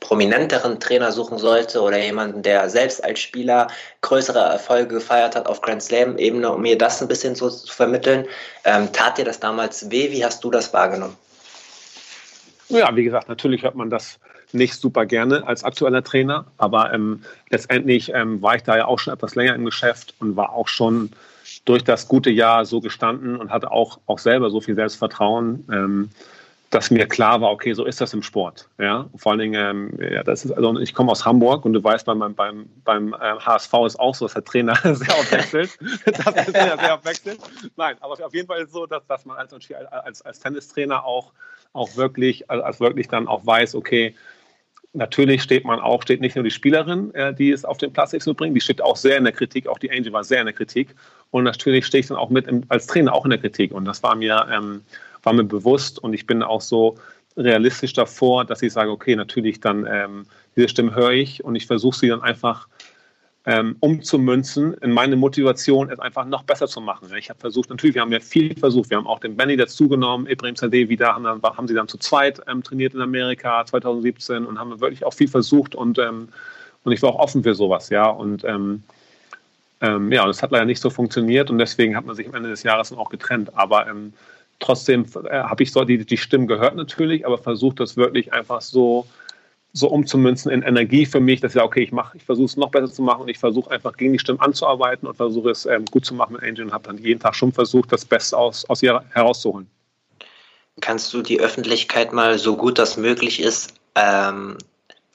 prominenteren 0.03 0.81
Trainer 0.81 1.13
suchen 1.13 1.37
sollte 1.37 1.81
oder 1.81 1.97
jemanden, 1.97 2.43
der 2.43 2.69
selbst 2.69 3.03
als 3.03 3.21
Spieler 3.21 3.67
größere 4.01 4.39
Erfolge 4.39 4.95
gefeiert 4.95 5.35
hat 5.35 5.47
auf 5.47 5.61
Grand 5.61 5.81
Slam-Ebene, 5.81 6.51
um 6.51 6.61
mir 6.61 6.77
das 6.77 7.01
ein 7.01 7.07
bisschen 7.07 7.35
so 7.35 7.49
zu 7.49 7.73
vermitteln. 7.73 8.25
Ähm, 8.65 8.91
tat 8.91 9.17
dir 9.17 9.23
das 9.25 9.39
damals 9.39 9.89
weh? 9.89 10.11
Wie 10.11 10.25
hast 10.25 10.43
du 10.43 10.51
das 10.51 10.73
wahrgenommen? 10.73 11.15
Ja, 12.67 12.93
wie 12.95 13.05
gesagt, 13.05 13.29
natürlich 13.29 13.63
hört 13.63 13.75
man 13.75 13.89
das 13.89 14.19
nicht 14.51 14.75
super 14.75 15.05
gerne 15.05 15.47
als 15.47 15.63
aktueller 15.63 16.03
Trainer, 16.03 16.45
aber 16.57 16.93
ähm, 16.93 17.23
letztendlich 17.49 18.11
ähm, 18.13 18.41
war 18.41 18.55
ich 18.55 18.63
da 18.63 18.77
ja 18.77 18.85
auch 18.85 18.99
schon 18.99 19.13
etwas 19.13 19.35
länger 19.35 19.55
im 19.55 19.65
Geschäft 19.65 20.15
und 20.19 20.35
war 20.35 20.53
auch 20.53 20.67
schon 20.67 21.11
durch 21.65 21.83
das 21.83 22.07
gute 22.07 22.29
Jahr 22.29 22.65
so 22.65 22.81
gestanden 22.81 23.37
und 23.37 23.49
hatte 23.49 23.71
auch, 23.71 23.99
auch 24.05 24.19
selber 24.19 24.49
so 24.49 24.61
viel 24.61 24.75
Selbstvertrauen, 24.75 25.65
ähm, 25.71 26.09
dass 26.73 26.89
mir 26.89 27.07
klar 27.07 27.39
war, 27.39 27.51
okay, 27.51 27.73
so 27.73 27.85
ist 27.85 28.01
das 28.01 28.13
im 28.13 28.23
Sport. 28.23 28.67
Ja? 28.79 29.07
Vor 29.15 29.31
allen 29.31 29.39
Dingen, 29.39 29.93
ähm, 29.93 30.11
ja, 30.11 30.23
das 30.23 30.43
ist, 30.43 30.51
also 30.51 30.79
ich 30.79 30.93
komme 30.93 31.11
aus 31.11 31.23
Hamburg 31.23 31.65
und 31.65 31.73
du 31.73 31.83
weißt, 31.83 32.05
beim, 32.05 32.33
beim, 32.33 32.67
beim 32.83 33.13
äh, 33.13 33.39
HSV 33.39 33.73
ist 33.85 33.99
auch 33.99 34.15
so, 34.15 34.25
dass 34.25 34.33
der 34.33 34.43
Trainer 34.43 34.75
sehr 34.83 35.17
oft 35.17 35.31
wechselt. 35.31 35.77
das 36.05 36.47
ist 36.47 36.55
ja 36.55 36.77
sehr 36.77 36.93
oft. 36.95 37.37
Nein, 37.75 37.95
aber 37.99 38.13
auf 38.25 38.33
jeden 38.33 38.47
Fall 38.47 38.59
ist 38.59 38.67
es 38.67 38.73
so, 38.73 38.87
dass, 38.87 39.05
dass 39.05 39.23
man 39.25 39.37
als, 39.37 39.53
als, 39.91 40.21
als 40.23 40.39
Tennistrainer 40.39 41.05
auch, 41.05 41.31
auch 41.73 41.95
wirklich, 41.95 42.49
als 42.49 42.79
wirklich 42.79 43.07
dann 43.07 43.27
auch 43.27 43.45
weiß, 43.45 43.75
okay, 43.75 44.15
Natürlich 44.95 45.41
steht 45.41 45.65
man 45.65 45.79
auch, 45.79 46.03
steht 46.03 46.21
nicht 46.21 46.35
nur 46.35 46.43
die 46.43 46.51
Spielerin, 46.51 47.13
äh, 47.15 47.33
die 47.33 47.51
es 47.51 47.65
auf 47.65 47.79
den 47.79 47.91
Platz 47.91 48.11
so 48.11 48.33
bringt, 48.35 48.55
die 48.55 48.61
steht 48.61 48.79
auch 48.79 48.95
sehr 48.95 49.17
in 49.17 49.23
der 49.23 49.33
Kritik, 49.33 49.67
auch 49.67 49.79
die 49.79 49.91
Angel 49.91 50.13
war 50.13 50.23
sehr 50.23 50.39
in 50.39 50.45
der 50.45 50.53
Kritik. 50.53 50.93
Und 51.31 51.45
natürlich 51.45 51.87
stehe 51.87 52.01
ich 52.01 52.07
dann 52.07 52.17
auch 52.17 52.29
mit 52.29 52.47
im, 52.47 52.63
als 52.69 52.85
Trainer 52.85 53.13
auch 53.13 53.25
in 53.25 53.31
der 53.31 53.39
Kritik. 53.39 53.73
Und 53.73 53.85
das 53.85 54.03
war 54.03 54.15
mir, 54.15 54.47
ähm, 54.51 54.81
war 55.23 55.33
mir 55.33 55.45
bewusst 55.45 55.97
und 55.97 56.13
ich 56.13 56.27
bin 56.27 56.43
auch 56.43 56.61
so 56.61 56.95
realistisch 57.35 57.93
davor, 57.93 58.45
dass 58.45 58.61
ich 58.61 58.71
sage, 58.71 58.91
okay, 58.91 59.15
natürlich 59.15 59.59
dann 59.59 59.87
ähm, 59.89 60.25
diese 60.55 60.69
Stimme 60.69 60.93
höre 60.93 61.11
ich 61.11 61.43
und 61.43 61.55
ich 61.55 61.65
versuche 61.65 61.97
sie 61.97 62.09
dann 62.09 62.21
einfach 62.21 62.67
ähm, 63.45 63.75
umzumünzen 63.81 64.73
in 64.75 64.91
meine 64.91 65.15
Motivation, 65.15 65.89
es 65.89 65.99
einfach 65.99 66.25
noch 66.25 66.43
besser 66.43 66.67
zu 66.67 66.79
machen. 66.79 67.09
Ich 67.17 67.29
habe 67.29 67.39
versucht, 67.39 67.69
natürlich, 67.69 67.95
wir 67.95 68.01
haben 68.01 68.11
ja 68.11 68.21
viel 68.21 68.57
versucht, 68.57 68.89
wir 68.89 68.97
haben 68.97 69.07
auch 69.07 69.19
den 69.19 69.35
Benny 69.35 69.57
dazugenommen, 69.57 70.27
Ibrahim 70.27 70.55
Sadeh 70.55 70.87
wieder, 70.87 71.13
haben, 71.13 71.25
dann, 71.25 71.41
haben 71.41 71.67
sie 71.67 71.73
dann 71.73 71.89
zu 71.89 71.97
zweit 71.97 72.41
ähm, 72.47 72.63
trainiert 72.63 72.93
in 72.93 73.01
Amerika 73.01 73.65
2017 73.65 74.45
und 74.45 74.59
haben 74.59 74.79
wirklich 74.79 75.03
auch 75.03 75.13
viel 75.13 75.27
versucht 75.27 75.75
und, 75.75 75.99
ähm, 75.99 76.29
und 76.85 76.91
ich 76.93 77.01
war 77.01 77.09
auch 77.09 77.19
offen 77.19 77.43
für 77.43 77.53
sowas, 77.53 77.89
ja, 77.89 78.07
und 78.07 78.45
ähm, 78.45 78.83
ähm, 79.81 80.11
ja, 80.13 80.23
und 80.23 80.29
es 80.29 80.41
hat 80.41 80.51
leider 80.51 80.65
nicht 80.65 80.79
so 80.79 80.89
funktioniert 80.89 81.49
und 81.49 81.57
deswegen 81.57 81.97
hat 81.97 82.05
man 82.05 82.15
sich 82.15 82.27
am 82.27 82.35
Ende 82.35 82.49
des 82.49 82.63
Jahres 82.63 82.89
dann 82.89 82.97
auch 82.97 83.09
getrennt, 83.09 83.51
aber 83.55 83.87
ähm, 83.87 84.13
trotzdem 84.59 85.05
äh, 85.29 85.43
habe 85.43 85.63
ich 85.63 85.73
so 85.73 85.83
die, 85.83 86.05
die 86.05 86.17
Stimmen 86.17 86.47
gehört 86.47 86.77
natürlich, 86.77 87.25
aber 87.25 87.37
versucht 87.37 87.81
das 87.81 87.97
wirklich 87.97 88.31
einfach 88.31 88.61
so 88.61 89.05
so 89.73 89.87
umzumünzen 89.87 90.51
in 90.51 90.61
Energie 90.61 91.05
für 91.07 91.19
mich, 91.19 91.41
dass 91.41 91.51
ich 91.51 91.55
sage, 91.55 91.65
okay, 91.65 91.83
ich 91.83 91.91
mache, 91.91 92.15
ich 92.15 92.23
versuche 92.23 92.45
es 92.45 92.57
noch 92.57 92.69
besser 92.69 92.91
zu 92.91 93.01
machen 93.01 93.23
und 93.23 93.29
ich 93.29 93.39
versuche 93.39 93.71
einfach 93.71 93.97
gegen 93.97 94.13
die 94.13 94.19
Stimmen 94.19 94.39
anzuarbeiten 94.39 95.07
und 95.07 95.15
versuche 95.15 95.49
es 95.49 95.65
ähm, 95.65 95.85
gut 95.85 96.05
zu 96.05 96.13
machen 96.13 96.33
mit 96.33 96.43
Angel 96.43 96.65
und 96.65 96.71
habe 96.71 96.87
dann 96.87 96.99
jeden 96.99 97.19
Tag 97.19 97.35
schon 97.35 97.51
versucht, 97.51 97.91
das 97.91 98.05
Beste 98.05 98.37
aus, 98.37 98.69
aus 98.69 98.83
ihr 98.83 99.03
herauszuholen. 99.11 99.67
Kannst 100.79 101.11
du 101.13 101.23
die 101.23 101.39
Öffentlichkeit 101.39 102.13
mal 102.13 102.37
so 102.37 102.55
gut 102.55 102.77
das 102.77 102.97
möglich 102.97 103.39
ist, 103.39 103.73
ähm, 103.95 104.57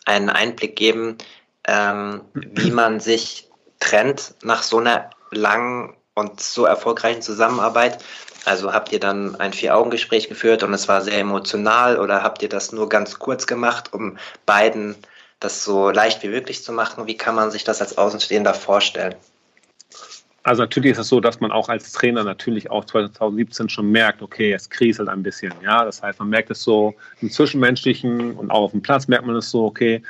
einen 0.05 0.29
Einblick 0.29 0.75
geben, 0.75 1.19
ähm, 1.67 2.23
wie 2.35 2.73
man 2.73 2.99
sich 2.99 3.49
trennt 3.79 4.35
nach 4.43 4.65
so 4.65 4.79
einer 4.79 5.11
langen 5.31 5.97
und 6.15 6.41
so 6.41 6.65
erfolgreichen 6.65 7.23
Zusammenarbeit? 7.23 8.03
Also 8.49 8.73
habt 8.73 8.93
ihr 8.93 8.99
dann 8.99 9.37
ein 9.37 9.53
Vier-Augen-Gespräch 9.53 10.31
geführt 10.31 10.63
und 10.63 10.73
es 10.73 10.89
war 10.89 11.03
sehr 11.03 11.19
emotional 11.19 11.99
oder 11.99 12.23
habt 12.23 12.43
ihr 12.43 12.49
das 12.49 12.73
nur 12.73 12.89
ganz 12.89 13.19
kurz 13.19 13.47
gemacht, 13.47 13.93
um 13.93 14.17
beiden 14.47 14.97
das 15.39 15.65
so 15.65 15.91
leicht 15.91 16.23
wie 16.23 16.29
möglich 16.29 16.65
zu 16.65 16.73
machen? 16.73 17.07
Wie 17.07 17.17
kann 17.17 17.35
man 17.35 17.51
sich 17.51 17.65
das 17.65 17.83
als 17.83 17.99
Außenstehender 17.99 18.55
vorstellen? 18.55 19.15
Also 20.45 20.63
natürlich 20.63 20.93
ist 20.93 20.99
es 20.99 21.09
so, 21.09 21.21
dass 21.21 21.41
man 21.41 21.53
auch 21.53 21.69
als 21.69 21.93
Trainer 21.93 22.25
natürlich 22.25 22.71
auch 22.71 22.87
2017 22.87 23.69
schon 23.69 23.91
merkt, 23.91 24.23
okay, 24.23 24.55
es 24.55 24.71
kriselt 24.71 25.11
ein 25.11 25.23
bisschen. 25.23 25.53
Ja, 25.63 25.85
das 25.85 26.03
heißt, 26.03 26.19
man 26.19 26.31
merkt 26.31 26.51
es 26.51 26.63
so 26.63 26.95
im 27.21 27.31
Zwischenmenschlichen 27.31 28.35
und 28.35 28.51
auch 28.51 28.63
auf 28.63 28.71
dem 28.71 28.81
Platz 28.81 29.09
merkt 29.09 29.27
man 29.27 29.37
es 29.37 29.51
so, 29.51 29.67
okay, 29.67 30.03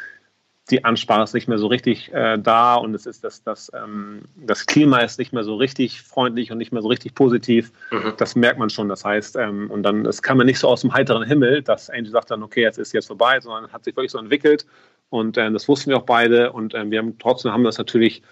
die 0.71 0.85
Ansprache 0.85 1.23
ist 1.23 1.35
nicht 1.35 1.49
mehr 1.49 1.59
so 1.59 1.67
richtig 1.67 2.13
äh, 2.13 2.39
da 2.39 2.75
und 2.75 2.95
es 2.95 3.07
ist 3.07 3.25
das, 3.25 3.43
das, 3.43 3.71
ähm, 3.75 4.23
das 4.37 4.67
Klima 4.67 4.99
ist 4.99 5.19
nicht 5.19 5.33
mehr 5.33 5.45
so 5.45 5.57
richtig 5.57 6.03
freundlich 6.03 6.53
und 6.53 6.59
nicht 6.59 6.73
mehr 6.73 6.83
so 6.83 6.89
richtig 6.89 7.15
positiv. 7.15 7.73
Mhm. 7.91 8.13
Das 8.19 8.37
merkt 8.37 8.59
man 8.59 8.71
schon. 8.71 8.89
Das 8.89 9.05
heißt, 9.05 9.37
ähm, 9.37 9.71
und 9.71 9.83
dann, 9.83 10.05
es 10.07 10.23
kam 10.23 10.39
ja 10.39 10.45
nicht 10.45 10.59
so 10.59 10.69
aus 10.69 10.83
dem 10.83 10.93
heiteren 10.93 11.27
Himmel, 11.27 11.63
dass 11.63 11.91
Angie 11.91 12.11
sagt 12.11 12.31
dann, 12.31 12.43
okay, 12.43 12.63
jetzt 12.63 12.79
ist 12.79 12.93
jetzt 12.93 13.07
vorbei, 13.07 13.41
sondern 13.41 13.73
hat 13.73 13.85
sich 13.85 13.97
wirklich 13.97 14.13
so 14.13 14.19
entwickelt 14.19 14.67
und 15.11 15.37
äh, 15.37 15.51
das 15.51 15.69
wussten 15.69 15.91
wir 15.91 15.97
auch 15.97 16.07
beide 16.07 16.53
und 16.53 16.75
äh, 16.75 16.91
wir 16.91 16.99
haben 16.99 17.19
trotzdem 17.19 17.53
haben 17.53 17.65
das 17.65 17.79
natürlich 17.79 18.23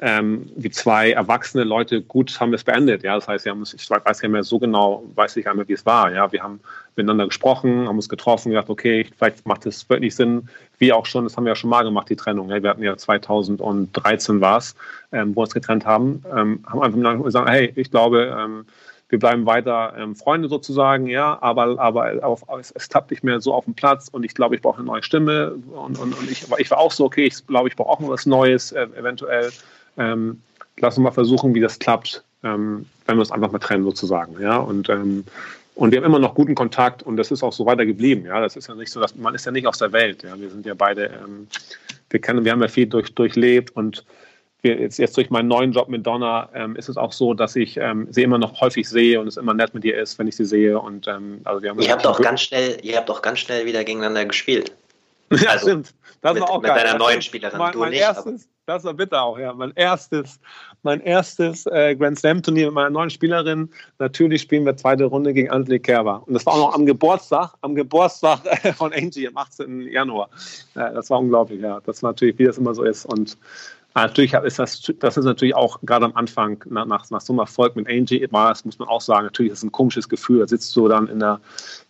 ähm, 0.00 0.48
die 0.54 0.70
zwei 0.70 1.10
erwachsene 1.10 1.64
Leute 1.64 2.02
gut 2.02 2.38
haben 2.38 2.54
es 2.54 2.62
beendet. 2.62 3.02
Ja, 3.02 3.16
das 3.16 3.26
heißt, 3.26 3.44
wir 3.44 3.52
haben 3.52 3.58
uns, 3.58 3.74
ich 3.74 3.90
weiß 3.90 4.22
ja 4.22 4.28
mehr 4.28 4.44
so 4.44 4.58
genau, 4.58 5.02
weiß 5.14 5.34
nicht 5.34 5.52
mehr, 5.52 5.66
wie 5.66 5.72
es 5.72 5.84
war. 5.84 6.12
Ja, 6.12 6.30
wir 6.30 6.42
haben 6.42 6.60
miteinander 6.94 7.26
gesprochen, 7.26 7.88
haben 7.88 7.96
uns 7.96 8.08
getroffen, 8.08 8.50
gedacht, 8.50 8.70
okay, 8.70 9.06
vielleicht 9.16 9.44
macht 9.46 9.66
es 9.66 9.88
wirklich 9.88 10.14
Sinn, 10.14 10.48
wie 10.78 10.92
auch 10.92 11.06
schon, 11.06 11.24
das 11.24 11.36
haben 11.36 11.44
wir 11.44 11.50
ja 11.50 11.56
schon 11.56 11.70
mal 11.70 11.82
gemacht, 11.82 12.08
die 12.10 12.16
Trennung. 12.16 12.48
Ja, 12.50 12.62
wir 12.62 12.70
hatten 12.70 12.82
ja 12.82 12.96
2013 12.96 14.40
war 14.40 14.58
es, 14.58 14.76
ähm, 15.10 15.34
wo 15.34 15.40
wir 15.40 15.44
uns 15.44 15.54
getrennt 15.54 15.84
haben, 15.84 16.22
ähm, 16.30 16.64
haben 16.66 16.82
einfach 16.82 17.24
gesagt, 17.24 17.48
hey, 17.48 17.72
ich 17.74 17.90
glaube, 17.90 18.36
ähm, 18.38 18.66
wir 19.08 19.18
bleiben 19.18 19.46
weiter 19.46 19.94
ähm, 19.98 20.14
Freunde 20.14 20.48
sozusagen, 20.48 21.06
ja, 21.06 21.38
aber, 21.40 21.80
aber 21.80 22.22
auf, 22.22 22.44
es, 22.60 22.70
es 22.72 22.88
tappt 22.88 23.10
nicht 23.10 23.24
mehr 23.24 23.40
so 23.40 23.54
auf 23.54 23.64
dem 23.64 23.74
Platz 23.74 24.08
und 24.08 24.22
ich 24.22 24.34
glaube, 24.34 24.54
ich 24.54 24.60
brauche 24.60 24.78
eine 24.78 24.86
neue 24.86 25.02
Stimme 25.02 25.54
und, 25.72 25.98
und, 25.98 26.12
und 26.16 26.30
ich, 26.30 26.44
ich 26.58 26.70
war 26.70 26.78
auch 26.78 26.92
so, 26.92 27.06
okay, 27.06 27.24
ich 27.24 27.46
glaube, 27.46 27.68
ich 27.68 27.76
brauche 27.76 27.88
auch 27.88 28.00
mal 28.00 28.10
was 28.10 28.26
Neues, 28.26 28.72
äh, 28.72 28.86
eventuell 28.96 29.50
ähm, 29.98 30.40
lass 30.78 30.96
uns 30.96 31.04
mal 31.04 31.10
versuchen, 31.10 31.54
wie 31.54 31.60
das 31.60 31.78
klappt, 31.78 32.22
ähm, 32.44 32.86
wenn 33.06 33.16
wir 33.16 33.20
uns 33.20 33.32
einfach 33.32 33.50
mal 33.50 33.58
trennen 33.58 33.84
sozusagen. 33.84 34.40
Ja? 34.40 34.58
Und, 34.58 34.88
ähm, 34.88 35.24
und 35.74 35.92
wir 35.92 35.98
haben 35.98 36.06
immer 36.06 36.18
noch 36.18 36.34
guten 36.34 36.54
Kontakt 36.54 37.02
und 37.02 37.16
das 37.16 37.30
ist 37.30 37.42
auch 37.42 37.52
so 37.52 37.66
weiter 37.66 37.86
geblieben. 37.86 38.26
Ja? 38.26 38.40
Das 38.40 38.56
ist 38.56 38.68
ja 38.68 38.74
nicht 38.74 38.90
so, 38.90 39.00
dass 39.00 39.14
man 39.16 39.34
ist 39.34 39.46
ja 39.46 39.52
nicht 39.52 39.66
aus 39.66 39.78
der 39.78 39.92
Welt. 39.92 40.22
Ja? 40.22 40.38
Wir 40.38 40.50
sind 40.50 40.66
ja 40.66 40.74
beide, 40.74 41.06
ähm, 41.06 41.48
wir 42.10 42.20
kennen, 42.20 42.44
wir 42.44 42.52
haben 42.52 42.62
ja 42.62 42.68
viel 42.68 42.86
durch, 42.86 43.14
durchlebt 43.14 43.74
und 43.76 44.04
wir, 44.62 44.80
jetzt, 44.80 44.98
jetzt 44.98 45.16
durch 45.16 45.30
meinen 45.30 45.48
neuen 45.48 45.72
Job 45.72 45.88
mit 45.88 46.04
Donna 46.06 46.48
ähm, 46.52 46.74
ist 46.74 46.88
es 46.88 46.96
auch 46.96 47.12
so, 47.12 47.32
dass 47.32 47.54
ich 47.54 47.76
ähm, 47.76 48.08
sie 48.10 48.24
immer 48.24 48.38
noch 48.38 48.60
häufig 48.60 48.88
sehe 48.88 49.20
und 49.20 49.28
es 49.28 49.36
immer 49.36 49.54
nett 49.54 49.72
mit 49.72 49.84
ihr 49.84 49.96
ist, 49.96 50.18
wenn 50.18 50.26
ich 50.26 50.36
sie 50.36 50.44
sehe. 50.44 50.80
Und 50.80 51.06
ähm, 51.06 51.40
also 51.44 51.62
wir 51.62 51.70
haben 51.70 51.80
ihr 51.80 51.92
habt 51.92 52.06
auch 52.06 52.20
ganz 52.20 52.42
schnell, 52.42 52.76
ihr 52.82 52.96
habt 52.96 53.08
auch 53.08 53.22
ganz 53.22 53.38
schnell 53.38 53.66
wieder 53.66 53.84
gegeneinander 53.84 54.24
gespielt. 54.24 54.72
Ja, 55.42 55.50
also 55.50 55.66
stimmt. 55.68 55.94
Das 56.20 56.34
mit, 56.34 56.42
war 56.42 56.50
auch 56.50 56.62
mit 56.62 56.70
geil. 56.70 56.84
deiner 56.84 56.98
neuen 56.98 57.22
Spielerin. 57.22 57.58
Mein, 57.58 57.72
du 57.72 57.78
mein 57.80 57.90
nicht, 57.90 58.00
erstes, 58.00 58.48
das 58.66 58.84
war 58.84 58.94
bitter 58.94 59.22
auch, 59.22 59.38
ja. 59.38 59.52
Mein 59.52 59.72
erstes, 59.76 60.40
mein 60.82 61.00
erstes 61.00 61.66
äh, 61.66 61.94
Grand 61.96 62.18
Slam-Turnier 62.18 62.66
mit 62.66 62.74
meiner 62.74 62.90
neuen 62.90 63.10
Spielerin. 63.10 63.70
Natürlich 63.98 64.42
spielen 64.42 64.64
wir 64.64 64.76
zweite 64.76 65.04
Runde 65.04 65.32
gegen 65.32 65.50
Antley 65.50 65.78
Kerber. 65.78 66.22
Und 66.26 66.34
das 66.34 66.44
war 66.46 66.54
auch 66.54 66.70
noch 66.70 66.74
am 66.74 66.86
Geburtstag, 66.86 67.54
am 67.60 67.74
Geburtstag 67.74 68.40
von 68.76 68.92
Angie 68.92 69.28
am 69.28 69.36
18. 69.36 69.82
Januar. 69.82 70.28
Ja, 70.74 70.90
das 70.90 71.10
war 71.10 71.18
unglaublich, 71.18 71.60
ja. 71.60 71.80
Das 71.80 72.02
war 72.02 72.10
natürlich, 72.10 72.38
wie 72.38 72.44
das 72.44 72.58
immer 72.58 72.74
so 72.74 72.82
ist. 72.82 73.06
Und 73.06 73.36
Natürlich 74.02 74.32
ist 74.32 74.58
das, 74.58 74.92
das 74.98 75.16
ist 75.16 75.24
natürlich 75.24 75.54
auch 75.54 75.80
gerade 75.82 76.04
am 76.04 76.14
Anfang 76.14 76.62
nach, 76.68 76.86
nach 76.86 77.20
so 77.20 77.32
einem 77.32 77.40
Erfolg 77.40 77.74
mit 77.74 77.88
Angie 77.88 78.26
war 78.30 78.52
es, 78.52 78.64
muss 78.64 78.78
man 78.78 78.88
auch 78.88 79.00
sagen, 79.00 79.24
natürlich 79.24 79.52
ist 79.52 79.58
es 79.58 79.64
ein 79.64 79.72
komisches 79.72 80.08
Gefühl. 80.08 80.40
Da 80.40 80.48
sitzt 80.48 80.74
du 80.76 80.88
dann 80.88 81.08
in 81.08 81.18
der, 81.20 81.40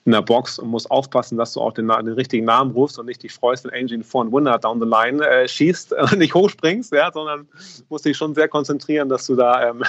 in 0.04 0.12
der 0.12 0.22
Box 0.22 0.58
und 0.58 0.68
musst 0.68 0.90
aufpassen, 0.90 1.36
dass 1.36 1.52
du 1.52 1.60
auch 1.60 1.72
den, 1.72 1.88
den 1.88 2.14
richtigen 2.14 2.44
Namen 2.46 2.70
rufst 2.72 2.98
und 2.98 3.06
nicht 3.06 3.22
dich 3.22 3.32
freust, 3.32 3.64
wenn 3.64 3.72
Angie 3.72 3.94
einen 3.94 4.32
Winner 4.32 4.58
down 4.58 4.80
the 4.80 4.86
line 4.86 5.26
äh, 5.26 5.46
schießt 5.46 5.92
und 5.92 6.18
nicht 6.18 6.34
hochspringst, 6.34 6.92
ja, 6.92 7.10
sondern 7.12 7.48
musst 7.88 8.04
dich 8.04 8.16
schon 8.16 8.34
sehr 8.34 8.48
konzentrieren, 8.48 9.08
dass 9.08 9.26
du 9.26 9.36
da, 9.36 9.70
ähm, 9.70 9.82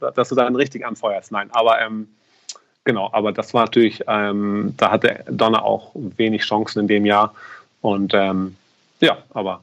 dass 0.14 0.28
du 0.28 0.34
da 0.34 0.46
einen 0.46 0.56
richtig 0.56 0.86
anfeuerst. 0.86 1.32
Nein, 1.32 1.48
aber 1.52 1.80
ähm, 1.80 2.08
genau, 2.84 3.10
aber 3.12 3.32
das 3.32 3.54
war 3.54 3.64
natürlich, 3.64 4.02
ähm, 4.06 4.74
da 4.76 4.90
hatte 4.90 5.24
Donner 5.28 5.64
auch 5.64 5.92
wenig 5.94 6.42
Chancen 6.42 6.80
in 6.80 6.88
dem 6.88 7.06
Jahr 7.06 7.34
und 7.80 8.12
ähm, 8.14 8.56
ja, 9.00 9.18
aber 9.30 9.62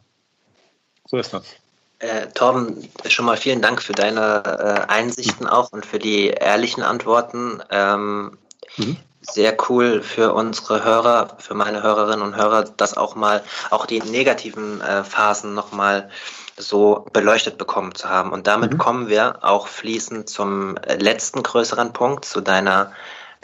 so 1.07 1.17
ist 1.17 1.33
das. 1.33 1.55
Äh, 1.99 2.27
Torben, 2.27 2.87
schon 3.07 3.25
mal 3.25 3.37
vielen 3.37 3.61
Dank 3.61 3.81
für 3.81 3.93
deine 3.93 4.43
äh, 4.45 4.91
Einsichten 4.91 5.47
auch 5.47 5.71
und 5.71 5.85
für 5.85 5.97
die 5.97 6.27
ehrlichen 6.27 6.83
Antworten. 6.83 7.61
Ähm, 7.71 8.37
mhm. 8.77 8.97
Sehr 9.21 9.57
cool 9.67 10.03
für 10.03 10.33
unsere 10.33 10.85
Hörer, 10.85 11.35
für 11.39 11.55
meine 11.55 11.81
Hörerinnen 11.81 12.21
und 12.21 12.35
Hörer, 12.35 12.63
dass 12.63 12.95
auch 12.95 13.15
mal 13.15 13.43
auch 13.71 13.87
die 13.87 13.99
negativen 13.99 14.79
äh, 14.79 15.03
Phasen 15.03 15.55
nochmal 15.55 16.09
so 16.55 17.05
beleuchtet 17.13 17.57
bekommen 17.57 17.95
zu 17.95 18.09
haben. 18.09 18.31
Und 18.31 18.47
damit 18.47 18.73
mhm. 18.73 18.77
kommen 18.77 19.07
wir 19.09 19.43
auch 19.43 19.67
fließend 19.67 20.29
zum 20.29 20.77
äh, 20.77 20.95
letzten 20.97 21.41
größeren 21.41 21.93
Punkt, 21.93 22.25
zu 22.25 22.41
deiner 22.41 22.91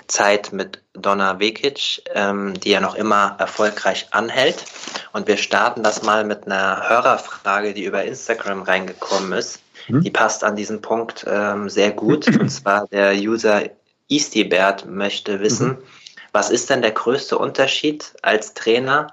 Zeit 0.07 0.53
mit 0.53 0.81
Donna 0.93 1.39
Vekic, 1.39 2.03
ähm, 2.13 2.59
die 2.59 2.71
ja 2.71 2.79
noch 2.79 2.95
immer 2.95 3.35
erfolgreich 3.39 4.07
anhält. 4.11 4.65
Und 5.11 5.27
wir 5.27 5.37
starten 5.37 5.83
das 5.83 6.03
mal 6.03 6.23
mit 6.23 6.45
einer 6.45 6.89
Hörerfrage, 6.89 7.73
die 7.73 7.83
über 7.83 8.03
Instagram 8.03 8.63
reingekommen 8.63 9.33
ist. 9.33 9.59
Mhm. 9.87 10.01
Die 10.01 10.11
passt 10.11 10.43
an 10.43 10.55
diesen 10.55 10.81
Punkt 10.81 11.25
ähm, 11.27 11.69
sehr 11.69 11.91
gut. 11.91 12.27
Und 12.39 12.49
zwar 12.49 12.87
der 12.87 13.13
User 13.15 13.63
Eastybert 14.09 14.85
möchte 14.85 15.39
wissen, 15.39 15.69
mhm. 15.69 15.77
was 16.31 16.49
ist 16.49 16.69
denn 16.69 16.81
der 16.81 16.91
größte 16.91 17.37
Unterschied 17.37 18.13
als 18.21 18.53
Trainer 18.53 19.07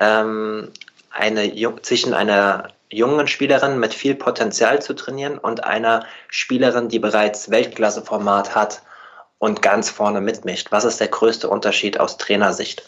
ähm, 0.00 0.70
eine, 1.10 1.52
zwischen 1.82 2.14
einer 2.14 2.68
jungen 2.90 3.26
Spielerin 3.26 3.78
mit 3.78 3.92
viel 3.92 4.14
Potenzial 4.14 4.80
zu 4.80 4.94
trainieren 4.94 5.38
und 5.38 5.64
einer 5.64 6.06
Spielerin, 6.28 6.88
die 6.88 6.98
bereits 6.98 7.50
Weltklasseformat 7.50 8.54
hat 8.54 8.82
und 9.38 9.62
ganz 9.62 9.90
vorne 9.90 10.20
mitmischt? 10.20 10.68
Was 10.70 10.84
ist 10.84 11.00
der 11.00 11.08
größte 11.08 11.48
Unterschied 11.48 12.00
aus 12.00 12.16
Trainersicht? 12.18 12.82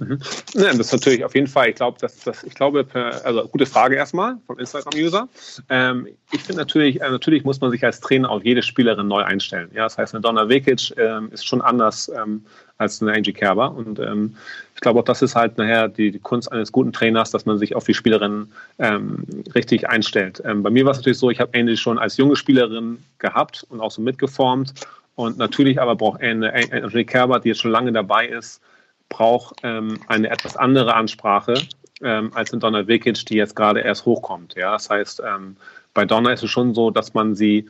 Mhm. 0.00 0.18
Ja, 0.54 0.68
das 0.68 0.78
ist 0.78 0.92
natürlich 0.92 1.24
auf 1.24 1.34
jeden 1.34 1.46
Fall, 1.46 1.68
ich 1.68 1.74
glaube, 1.74 1.98
dass 2.00 2.18
das, 2.20 2.42
ich 2.42 2.54
glaube, 2.54 2.86
also 3.22 3.46
gute 3.48 3.66
Frage 3.66 3.96
erstmal 3.96 4.38
vom 4.46 4.58
Instagram-User. 4.58 5.28
Ähm, 5.68 6.08
ich 6.32 6.42
finde 6.42 6.62
natürlich, 6.62 7.02
äh, 7.02 7.10
natürlich 7.10 7.44
muss 7.44 7.60
man 7.60 7.70
sich 7.70 7.84
als 7.84 8.00
Trainer 8.00 8.30
auf 8.30 8.42
jede 8.42 8.62
Spielerin 8.62 9.08
neu 9.08 9.22
einstellen. 9.22 9.70
Ja, 9.74 9.84
das 9.84 9.98
heißt, 9.98 10.14
eine 10.14 10.22
Donna 10.22 10.48
Vekic 10.48 10.94
ähm, 10.96 11.30
ist 11.32 11.46
schon 11.46 11.60
anders 11.60 12.10
ähm, 12.16 12.46
als 12.78 13.02
eine 13.02 13.12
Angie 13.12 13.34
Kerber. 13.34 13.72
Und 13.72 13.98
ähm, 13.98 14.36
ich 14.74 14.80
glaube 14.80 15.00
auch, 15.00 15.04
das 15.04 15.20
ist 15.20 15.36
halt 15.36 15.58
nachher 15.58 15.88
die, 15.88 16.10
die, 16.10 16.18
Kunst 16.18 16.50
eines 16.50 16.72
guten 16.72 16.94
Trainers, 16.94 17.30
dass 17.30 17.44
man 17.44 17.58
sich 17.58 17.76
auf 17.76 17.84
die 17.84 17.92
Spielerin 17.92 18.50
ähm, 18.78 19.24
richtig 19.54 19.86
einstellt. 19.86 20.42
Ähm, 20.46 20.62
bei 20.62 20.70
mir 20.70 20.86
war 20.86 20.92
es 20.92 20.98
natürlich 20.98 21.18
so, 21.18 21.28
ich 21.28 21.40
habe 21.40 21.58
Angie 21.58 21.76
schon 21.76 21.98
als 21.98 22.16
junge 22.16 22.36
Spielerin 22.36 23.04
gehabt 23.18 23.66
und 23.68 23.80
auch 23.80 23.90
so 23.90 24.00
mitgeformt. 24.00 24.72
Und 25.20 25.36
natürlich 25.36 25.78
aber 25.78 25.96
braucht 25.96 26.22
Angie 26.22 27.04
Kerber, 27.04 27.40
die 27.40 27.50
jetzt 27.50 27.60
schon 27.60 27.72
lange 27.72 27.92
dabei 27.92 28.26
ist, 28.26 28.62
braucht 29.10 29.56
ähm, 29.62 30.00
eine 30.06 30.30
etwas 30.30 30.56
andere 30.56 30.94
Ansprache 30.94 31.60
ähm, 32.02 32.30
als 32.32 32.54
in 32.54 32.60
Donna 32.60 32.88
Vikic, 32.88 33.26
die 33.26 33.34
jetzt 33.34 33.54
gerade 33.54 33.80
erst 33.80 34.06
hochkommt. 34.06 34.54
Ja? 34.54 34.72
Das 34.72 34.88
heißt, 34.88 35.20
ähm, 35.20 35.56
bei 35.92 36.06
Donna 36.06 36.32
ist 36.32 36.42
es 36.42 36.48
schon 36.48 36.72
so, 36.72 36.90
dass 36.90 37.12
man 37.12 37.34
sie, 37.34 37.68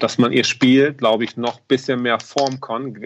dass 0.00 0.16
man 0.16 0.32
ihr 0.32 0.44
Spiel, 0.44 0.94
glaube 0.94 1.24
ich, 1.24 1.36
noch 1.36 1.58
ein 1.58 1.64
bisschen 1.68 2.00
mehr 2.00 2.18
formen 2.18 2.62
kann. 2.62 2.96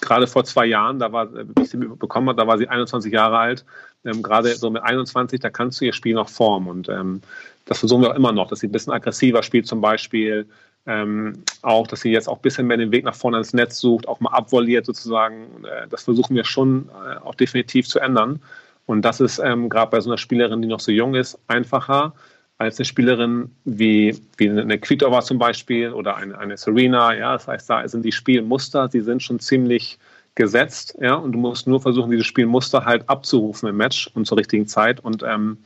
Gerade 0.00 0.26
vor 0.26 0.44
zwei 0.44 0.64
Jahren, 0.64 0.98
da 0.98 1.12
war, 1.12 1.30
wie 1.34 1.62
ich 1.62 1.68
sie 1.68 1.76
bekommen 1.76 2.30
habe, 2.30 2.40
da 2.40 2.46
war 2.46 2.56
sie 2.56 2.68
21 2.68 3.12
Jahre 3.12 3.36
alt. 3.36 3.66
Ähm, 4.06 4.22
gerade 4.22 4.48
so 4.54 4.70
mit 4.70 4.82
21, 4.82 5.40
da 5.40 5.50
kannst 5.50 5.78
du 5.82 5.84
ihr 5.84 5.92
Spiel 5.92 6.14
noch 6.14 6.30
formen. 6.30 6.68
Und 6.68 6.88
ähm, 6.88 7.20
das 7.66 7.80
versuchen 7.80 8.00
wir 8.00 8.12
auch 8.12 8.16
immer 8.16 8.32
noch, 8.32 8.48
dass 8.48 8.60
sie 8.60 8.68
ein 8.68 8.72
bisschen 8.72 8.94
aggressiver 8.94 9.42
spielt 9.42 9.66
zum 9.66 9.82
Beispiel, 9.82 10.46
ähm, 10.88 11.44
auch, 11.62 11.86
dass 11.86 12.00
sie 12.00 12.10
jetzt 12.10 12.28
auch 12.28 12.36
ein 12.36 12.42
bisschen 12.42 12.66
mehr 12.66 12.78
den 12.78 12.90
Weg 12.90 13.04
nach 13.04 13.14
vorne 13.14 13.38
ins 13.38 13.52
Netz 13.52 13.78
sucht, 13.78 14.08
auch 14.08 14.20
mal 14.20 14.30
abvolliert 14.30 14.86
sozusagen. 14.86 15.64
Äh, 15.64 15.86
das 15.88 16.02
versuchen 16.02 16.34
wir 16.34 16.44
schon 16.44 16.88
äh, 16.88 17.18
auch 17.18 17.34
definitiv 17.34 17.86
zu 17.86 18.00
ändern. 18.00 18.40
Und 18.86 19.02
das 19.02 19.20
ist 19.20 19.38
ähm, 19.38 19.68
gerade 19.68 19.90
bei 19.90 20.00
so 20.00 20.08
einer 20.08 20.16
Spielerin, 20.16 20.62
die 20.62 20.68
noch 20.68 20.80
so 20.80 20.90
jung 20.90 21.14
ist, 21.14 21.38
einfacher 21.46 22.14
als 22.56 22.78
eine 22.78 22.86
Spielerin 22.86 23.50
wie, 23.64 24.18
wie 24.38 24.48
eine 24.48 24.78
Kvitova 24.78 25.20
zum 25.20 25.38
Beispiel 25.38 25.92
oder 25.92 26.16
eine, 26.16 26.38
eine 26.38 26.56
Serena. 26.56 27.14
Ja, 27.14 27.34
das 27.34 27.46
heißt, 27.46 27.68
da 27.68 27.86
sind 27.86 28.04
die 28.04 28.12
Spielmuster, 28.12 28.88
die 28.88 29.00
sind 29.00 29.22
schon 29.22 29.38
ziemlich 29.38 29.98
gesetzt. 30.34 30.96
Ja, 31.00 31.16
und 31.16 31.32
du 31.32 31.38
musst 31.38 31.66
nur 31.66 31.82
versuchen, 31.82 32.10
diese 32.10 32.24
Spielmuster 32.24 32.86
halt 32.86 33.08
abzurufen 33.08 33.68
im 33.68 33.76
Match 33.76 34.10
und 34.14 34.26
zur 34.26 34.38
richtigen 34.38 34.66
Zeit. 34.66 35.00
Und 35.00 35.22
ähm, 35.22 35.58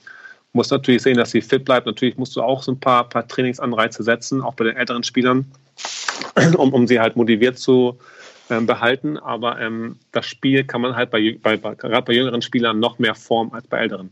muss 0.53 0.71
natürlich 0.71 1.03
sehen, 1.03 1.17
dass 1.17 1.31
sie 1.31 1.41
fit 1.41 1.65
bleibt. 1.65 1.87
Natürlich 1.87 2.17
musst 2.17 2.37
du 2.37 2.43
auch 2.43 2.63
so 2.63 2.73
ein 2.73 2.81
paar, 2.81 3.09
paar 3.09 3.27
Trainingsanreize 3.27 4.03
setzen, 4.03 4.43
auch 4.43 4.55
bei 4.55 4.65
den 4.65 4.77
älteren 4.77 5.03
Spielern, 5.03 5.51
um, 6.57 6.73
um 6.73 6.87
sie 6.87 7.01
halt 7.01 7.17
motiviert 7.17 7.59
zu 7.59 7.99
ähm, 8.51 8.67
behalten. 8.67 9.19
Aber 9.19 9.59
ähm, 9.61 9.99
das 10.13 10.27
Spiel 10.27 10.65
kann 10.65 10.81
man 10.81 10.95
halt 10.95 11.11
bei, 11.11 11.39
bei, 11.43 11.57
bei, 11.57 11.75
gerade 11.75 12.03
bei 12.03 12.13
jüngeren 12.13 12.43
Spielern 12.43 12.81
noch 12.81 12.99
mehr 12.99 13.15
formen 13.15 13.53
als 13.55 13.67
bei 13.67 13.79
älteren. 13.79 14.11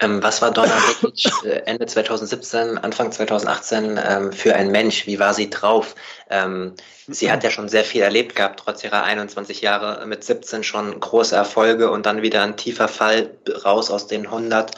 Ähm, 0.00 0.22
was 0.22 0.42
war 0.42 0.50
Donna 0.50 0.76
Vekic 0.88 1.44
äh, 1.44 1.62
Ende 1.66 1.86
2017, 1.86 2.78
Anfang 2.78 3.12
2018 3.12 4.00
ähm, 4.04 4.32
für 4.32 4.54
ein 4.54 4.70
Mensch? 4.70 5.06
Wie 5.06 5.18
war 5.18 5.34
sie 5.34 5.50
drauf? 5.50 5.94
Ähm, 6.30 6.74
sie 7.06 7.30
hat 7.30 7.44
ja 7.44 7.50
schon 7.50 7.68
sehr 7.68 7.84
viel 7.84 8.02
erlebt 8.02 8.34
gehabt, 8.34 8.60
trotz 8.60 8.82
ihrer 8.82 9.04
21 9.04 9.60
Jahre 9.60 10.04
mit 10.06 10.24
17 10.24 10.64
schon 10.64 10.98
große 10.98 11.36
Erfolge 11.36 11.90
und 11.90 12.06
dann 12.06 12.22
wieder 12.22 12.42
ein 12.42 12.56
tiefer 12.56 12.88
Fall 12.88 13.30
raus 13.64 13.90
aus 13.90 14.08
den 14.08 14.26
100 14.26 14.72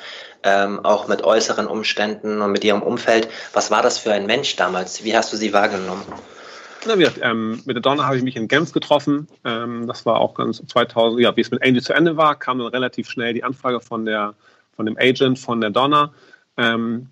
ähm, 0.46 0.84
auch 0.84 1.08
mit 1.08 1.24
äußeren 1.24 1.66
Umständen 1.66 2.40
und 2.40 2.52
mit 2.52 2.64
ihrem 2.64 2.82
Umfeld. 2.82 3.28
Was 3.52 3.70
war 3.70 3.82
das 3.82 3.98
für 3.98 4.12
ein 4.12 4.26
Mensch 4.26 4.56
damals? 4.56 5.04
Wie 5.04 5.16
hast 5.16 5.32
du 5.32 5.36
sie 5.36 5.52
wahrgenommen? 5.52 6.04
Na, 6.86 6.98
wie 6.98 7.08
ähm, 7.20 7.62
mit 7.64 7.74
der 7.74 7.82
Donna 7.82 8.04
habe 8.04 8.16
ich 8.16 8.22
mich 8.22 8.36
in 8.36 8.46
Genf 8.46 8.72
getroffen. 8.72 9.26
Ähm, 9.44 9.86
das 9.88 10.06
war 10.06 10.20
auch 10.20 10.34
ganz 10.34 10.62
2000, 10.66 11.20
ja, 11.20 11.36
wie 11.36 11.40
es 11.40 11.50
mit 11.50 11.62
Angie 11.62 11.82
zu 11.82 11.92
Ende 11.92 12.16
war, 12.16 12.38
kam 12.38 12.58
dann 12.58 12.68
relativ 12.68 13.10
schnell 13.10 13.34
die 13.34 13.42
Anfrage 13.42 13.80
von 13.80 14.04
der 14.04 14.34
von 14.76 14.86
dem 14.86 14.96
Agent 14.98 15.38
von 15.38 15.60
der 15.60 15.70
Donna, 15.70 16.12
ähm, 16.56 17.08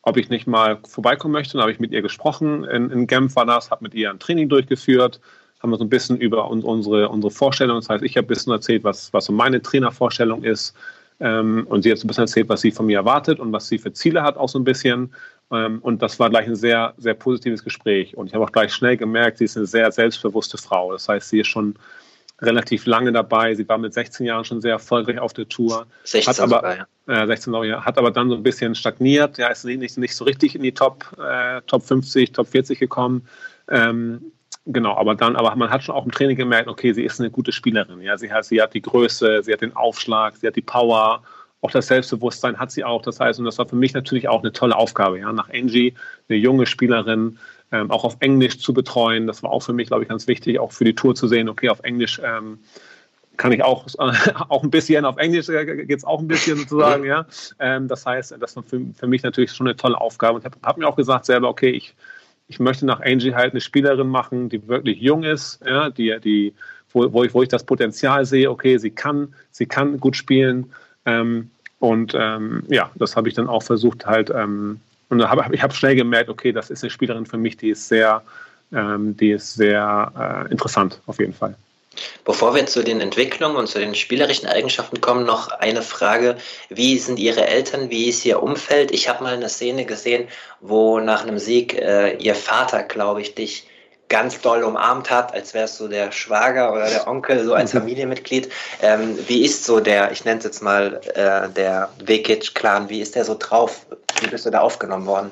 ob 0.00 0.16
ich 0.16 0.30
nicht 0.30 0.46
mal 0.46 0.78
vorbeikommen 0.88 1.32
möchte. 1.32 1.52
Dann 1.52 1.62
habe 1.62 1.72
ich 1.72 1.78
mit 1.78 1.92
ihr 1.92 2.02
gesprochen. 2.02 2.64
In, 2.64 2.90
in 2.90 3.06
Genf 3.06 3.36
war 3.36 3.46
das, 3.46 3.70
habe 3.70 3.84
mit 3.84 3.94
ihr 3.94 4.10
ein 4.10 4.18
Training 4.18 4.48
durchgeführt, 4.48 5.20
haben 5.62 5.70
wir 5.70 5.76
so 5.76 5.84
ein 5.84 5.90
bisschen 5.90 6.16
über 6.16 6.48
unsere, 6.50 7.08
unsere 7.08 7.30
Vorstellung. 7.30 7.76
Das 7.76 7.88
heißt, 7.88 8.02
ich 8.02 8.16
habe 8.16 8.26
ein 8.26 8.28
bisschen 8.28 8.52
erzählt, 8.52 8.82
was, 8.82 9.12
was 9.12 9.26
so 9.26 9.32
meine 9.32 9.62
Trainervorstellung 9.62 10.42
ist. 10.42 10.74
Ähm, 11.22 11.66
und 11.68 11.82
sie 11.82 11.92
hat 11.92 11.98
so 11.98 12.04
ein 12.04 12.08
bisschen 12.08 12.24
erzählt, 12.24 12.48
was 12.48 12.62
sie 12.62 12.72
von 12.72 12.86
mir 12.86 12.98
erwartet 12.98 13.38
und 13.38 13.52
was 13.52 13.68
sie 13.68 13.78
für 13.78 13.92
Ziele 13.92 14.22
hat, 14.22 14.36
auch 14.36 14.48
so 14.48 14.58
ein 14.58 14.64
bisschen. 14.64 15.14
Ähm, 15.52 15.78
und 15.80 16.02
das 16.02 16.18
war 16.18 16.28
gleich 16.28 16.48
ein 16.48 16.56
sehr, 16.56 16.94
sehr 16.98 17.14
positives 17.14 17.62
Gespräch. 17.62 18.16
Und 18.16 18.26
ich 18.26 18.34
habe 18.34 18.44
auch 18.44 18.50
gleich 18.50 18.74
schnell 18.74 18.96
gemerkt, 18.96 19.38
sie 19.38 19.44
ist 19.44 19.56
eine 19.56 19.66
sehr 19.66 19.92
selbstbewusste 19.92 20.58
Frau. 20.58 20.90
Das 20.90 21.08
heißt, 21.08 21.28
sie 21.28 21.40
ist 21.40 21.46
schon 21.46 21.76
relativ 22.40 22.86
lange 22.86 23.12
dabei. 23.12 23.54
Sie 23.54 23.68
war 23.68 23.78
mit 23.78 23.94
16 23.94 24.26
Jahren 24.26 24.44
schon 24.44 24.60
sehr 24.60 24.72
erfolgreich 24.72 25.20
auf 25.20 25.32
der 25.32 25.48
Tour. 25.48 25.86
16 26.02 26.28
hat 26.28 26.40
aber, 26.40 26.56
sogar, 26.56 26.88
ja. 27.06 27.22
Äh, 27.22 27.26
16 27.28 27.54
Jahre, 27.54 27.84
hat 27.84 27.98
aber 27.98 28.10
dann 28.10 28.28
so 28.28 28.34
ein 28.34 28.42
bisschen 28.42 28.74
stagniert. 28.74 29.38
Ja, 29.38 29.46
ist 29.46 29.64
nicht, 29.64 29.96
nicht 29.96 30.16
so 30.16 30.24
richtig 30.24 30.56
in 30.56 30.62
die 30.64 30.72
Top, 30.72 31.06
äh, 31.18 31.60
Top 31.68 31.84
50, 31.84 32.32
Top 32.32 32.48
40 32.48 32.80
gekommen. 32.80 33.28
Ähm, 33.68 34.32
genau, 34.66 34.96
aber 34.96 35.14
dann, 35.14 35.36
aber 35.36 35.54
man 35.56 35.70
hat 35.70 35.82
schon 35.82 35.94
auch 35.94 36.04
im 36.04 36.12
Training 36.12 36.36
gemerkt, 36.36 36.68
okay, 36.68 36.92
sie 36.92 37.04
ist 37.04 37.20
eine 37.20 37.30
gute 37.30 37.52
Spielerin. 37.52 38.00
Ja, 38.00 38.18
sie 38.18 38.32
hat, 38.32 38.44
sie 38.44 38.60
hat 38.60 38.74
die 38.74 38.82
Größe, 38.82 39.42
sie 39.42 39.52
hat 39.52 39.60
den 39.60 39.76
Aufschlag, 39.76 40.36
sie 40.36 40.46
hat 40.46 40.56
die 40.56 40.62
Power 40.62 41.22
auch 41.62 41.70
das 41.70 41.86
Selbstbewusstsein 41.86 42.58
hat 42.58 42.70
sie 42.70 42.84
auch. 42.84 43.02
Das 43.02 43.20
heißt, 43.20 43.38
und 43.38 43.44
das 43.46 43.56
war 43.56 43.68
für 43.68 43.76
mich 43.76 43.94
natürlich 43.94 44.28
auch 44.28 44.40
eine 44.40 44.52
tolle 44.52 44.76
Aufgabe, 44.76 45.20
ja, 45.20 45.32
nach 45.32 45.48
Angie, 45.48 45.94
eine 46.28 46.36
junge 46.36 46.66
Spielerin, 46.66 47.38
ähm, 47.70 47.90
auch 47.90 48.04
auf 48.04 48.16
Englisch 48.20 48.58
zu 48.58 48.74
betreuen. 48.74 49.26
Das 49.28 49.42
war 49.42 49.50
auch 49.50 49.62
für 49.62 49.72
mich, 49.72 49.86
glaube 49.86 50.02
ich, 50.02 50.08
ganz 50.08 50.26
wichtig, 50.26 50.58
auch 50.58 50.72
für 50.72 50.84
die 50.84 50.94
Tour 50.94 51.14
zu 51.14 51.28
sehen, 51.28 51.48
okay, 51.48 51.68
auf 51.68 51.80
Englisch 51.84 52.20
ähm, 52.22 52.58
kann 53.36 53.52
ich 53.52 53.62
auch, 53.62 53.86
äh, 53.98 54.12
auch 54.48 54.64
ein 54.64 54.70
bisschen, 54.70 55.04
auf 55.04 55.16
Englisch 55.18 55.48
äh, 55.48 55.86
geht 55.86 55.98
es 55.98 56.04
auch 56.04 56.18
ein 56.18 56.26
bisschen 56.26 56.58
sozusagen, 56.58 57.04
ja. 57.04 57.26
Ähm, 57.60 57.86
das 57.86 58.04
heißt, 58.04 58.36
das 58.40 58.56
war 58.56 58.64
für, 58.64 58.80
für, 58.94 59.06
mich 59.06 59.22
natürlich 59.22 59.52
schon 59.52 59.68
eine 59.68 59.76
tolle 59.76 60.00
Aufgabe 60.00 60.34
und 60.34 60.44
habe 60.44 60.56
hab 60.64 60.78
mir 60.78 60.88
auch 60.88 60.96
gesagt 60.96 61.26
selber, 61.26 61.48
okay, 61.48 61.70
ich, 61.70 61.94
ich 62.52 62.60
möchte 62.60 62.84
nach 62.86 63.00
Angie 63.00 63.34
halt 63.34 63.52
eine 63.52 63.60
Spielerin 63.60 64.08
machen, 64.08 64.48
die 64.48 64.68
wirklich 64.68 65.00
jung 65.00 65.24
ist, 65.24 65.60
ja, 65.64 65.88
die, 65.90 66.14
die, 66.22 66.52
wo, 66.92 67.10
wo, 67.12 67.24
ich, 67.24 67.32
wo 67.32 67.42
ich 67.42 67.48
das 67.48 67.64
Potenzial 67.64 68.26
sehe, 68.26 68.50
okay, 68.50 68.76
sie 68.76 68.90
kann, 68.90 69.34
sie 69.50 69.66
kann 69.66 69.98
gut 69.98 70.16
spielen, 70.16 70.70
ähm, 71.06 71.50
und 71.78 72.14
ähm, 72.16 72.62
ja, 72.68 72.92
das 72.94 73.16
habe 73.16 73.28
ich 73.28 73.34
dann 73.34 73.48
auch 73.48 73.64
versucht 73.64 74.06
halt. 74.06 74.30
Ähm, 74.30 74.78
und 75.08 75.28
hab, 75.28 75.52
ich 75.52 75.62
habe 75.62 75.74
schnell 75.74 75.96
gemerkt, 75.96 76.30
okay, 76.30 76.52
das 76.52 76.70
ist 76.70 76.84
eine 76.84 76.90
Spielerin 76.90 77.26
für 77.26 77.38
mich, 77.38 77.56
die 77.56 77.70
ist 77.70 77.88
sehr, 77.88 78.22
ähm, 78.72 79.16
die 79.16 79.32
ist 79.32 79.54
sehr 79.54 80.46
äh, 80.46 80.52
interessant 80.52 81.00
auf 81.06 81.18
jeden 81.18 81.32
Fall. 81.32 81.56
Bevor 82.24 82.54
wir 82.54 82.66
zu 82.66 82.82
den 82.82 83.00
Entwicklungen 83.00 83.56
und 83.56 83.68
zu 83.68 83.78
den 83.78 83.94
spielerischen 83.94 84.48
Eigenschaften 84.48 85.00
kommen, 85.00 85.24
noch 85.24 85.48
eine 85.48 85.82
Frage. 85.82 86.36
Wie 86.68 86.98
sind 86.98 87.18
Ihre 87.18 87.46
Eltern? 87.46 87.90
Wie 87.90 88.08
ist 88.08 88.24
Ihr 88.24 88.42
Umfeld? 88.42 88.90
Ich 88.90 89.08
habe 89.08 89.24
mal 89.24 89.34
eine 89.34 89.48
Szene 89.48 89.84
gesehen, 89.84 90.28
wo 90.60 91.00
nach 91.00 91.22
einem 91.22 91.38
Sieg 91.38 91.74
äh, 91.74 92.16
Ihr 92.16 92.34
Vater, 92.34 92.82
glaube 92.82 93.20
ich, 93.22 93.34
dich 93.34 93.66
ganz 94.12 94.42
doll 94.42 94.62
umarmt 94.62 95.10
hat, 95.10 95.32
als 95.32 95.54
wärst 95.54 95.80
du 95.80 95.88
der 95.88 96.12
Schwager 96.12 96.74
oder 96.74 96.86
der 96.88 97.08
Onkel, 97.08 97.44
so 97.44 97.54
als 97.54 97.72
mhm. 97.72 97.78
Familienmitglied. 97.78 98.52
Ähm, 98.82 99.18
wie 99.26 99.42
ist 99.42 99.64
so 99.64 99.80
der, 99.80 100.12
ich 100.12 100.26
nenne 100.26 100.38
es 100.38 100.44
jetzt 100.44 100.62
mal 100.62 101.00
äh, 101.14 101.48
der 101.48 101.88
Vekic-Clan, 102.04 102.90
wie 102.90 103.00
ist 103.00 103.14
der 103.14 103.24
so 103.24 103.36
drauf? 103.38 103.86
Wie 104.20 104.26
bist 104.26 104.44
du 104.44 104.50
da 104.50 104.60
aufgenommen 104.60 105.06
worden? 105.06 105.30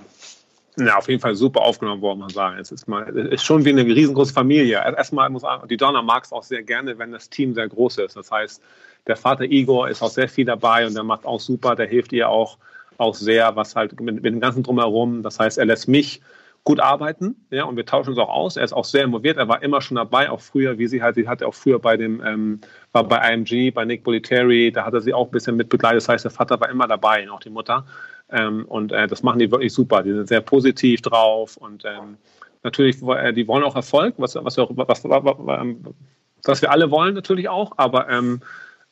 Ja, 0.77 0.97
auf 0.97 1.09
jeden 1.09 1.21
Fall 1.21 1.35
super 1.35 1.63
aufgenommen 1.63 2.01
worden, 2.01 2.21
man 2.21 2.31
sagen. 2.31 2.59
Es 2.59 2.71
ist, 2.71 2.87
mal, 2.87 3.09
es 3.17 3.33
ist 3.33 3.45
schon 3.45 3.65
wie 3.65 3.71
eine 3.71 3.85
riesengroße 3.85 4.33
Familie. 4.33 4.77
Erstmal 4.77 5.29
muss 5.29 5.43
man, 5.43 5.67
die 5.69 5.77
Donna 5.77 6.01
mag 6.01 6.25
es 6.25 6.33
auch 6.33 6.45
sehr 6.45 6.63
gerne, 6.63 6.99
wenn 6.99 7.11
das 7.11 7.29
Team 7.29 7.55
sehr 7.55 7.69
groß 7.69 7.99
ist. 7.99 8.17
Das 8.17 8.31
heißt, 8.31 8.63
der 9.07 9.17
Vater 9.17 9.45
Igor 9.45 9.89
ist 9.89 10.03
auch 10.03 10.11
sehr 10.11 10.29
viel 10.29 10.45
dabei 10.45 10.87
und 10.87 10.95
der 10.95 11.03
macht 11.03 11.27
auch 11.27 11.41
super, 11.41 11.75
der 11.75 11.87
hilft 11.87 12.13
ihr 12.13 12.29
auch, 12.29 12.59
auch 12.99 13.15
sehr, 13.15 13.57
was 13.57 13.75
halt 13.75 13.99
mit, 14.01 14.23
mit 14.23 14.27
dem 14.27 14.41
ganzen 14.41 14.63
Drumherum. 14.63 15.23
Das 15.23 15.39
heißt, 15.41 15.59
er 15.59 15.67
lässt 15.67 15.89
mich 15.89 16.21
gut 16.65 16.81
arbeiten, 16.81 17.37
ja, 17.51 17.65
und 17.65 17.77
wir 17.77 17.87
tauschen 17.87 18.11
uns 18.11 18.19
auch 18.19 18.29
aus. 18.29 18.57
Er 18.57 18.65
ist 18.65 18.73
auch 18.73 18.85
sehr 18.85 19.05
involviert, 19.05 19.39
er 19.39 19.49
war 19.49 19.63
immer 19.63 19.81
schon 19.81 19.97
dabei, 19.97 20.31
auch 20.31 20.41
früher, 20.41 20.79
wie 20.79 20.87
sie 20.87 21.03
halt, 21.03 21.15
sie 21.15 21.27
hatte 21.27 21.47
auch 21.47 21.55
früher 21.55 21.79
bei 21.79 21.97
dem, 21.97 22.23
ähm, 22.25 22.61
war 22.93 23.05
bei 23.05 23.33
IMG, 23.33 23.71
bei 23.71 23.85
Nick 23.85 24.05
Bollettieri, 24.05 24.71
da 24.71 24.85
hat 24.85 24.93
er 24.93 25.01
sie 25.01 25.15
auch 25.15 25.29
ein 25.29 25.31
bisschen 25.31 25.57
mit 25.57 25.71
begleitet, 25.71 26.03
das 26.03 26.09
heißt, 26.09 26.25
der 26.25 26.31
Vater 26.31 26.61
war 26.61 26.69
immer 26.69 26.87
dabei, 26.87 27.29
auch 27.31 27.41
die 27.41 27.51
Mutter. 27.51 27.87
Ähm, 28.33 28.65
und 28.67 28.93
äh, 28.93 29.07
das 29.07 29.23
machen 29.23 29.39
die 29.39 29.51
wirklich 29.51 29.73
super, 29.73 30.03
die 30.03 30.13
sind 30.13 30.29
sehr 30.29 30.41
positiv 30.41 31.03
drauf 31.03 31.57
und 31.57 31.85
ähm, 31.85 32.17
natürlich, 32.63 33.03
äh, 33.03 33.33
die 33.33 33.47
wollen 33.49 33.65
auch 33.65 33.77
Erfolg, 33.77 34.15
was, 34.19 34.37
was, 34.37 34.57
wir, 34.57 34.69
was, 34.71 35.05
was, 35.05 35.25
was 36.45 36.63
wir 36.63 36.71
alle 36.71 36.91
wollen 36.91 37.15
natürlich 37.15 37.49
auch, 37.49 37.73
aber 37.77 38.09
ähm, 38.09 38.41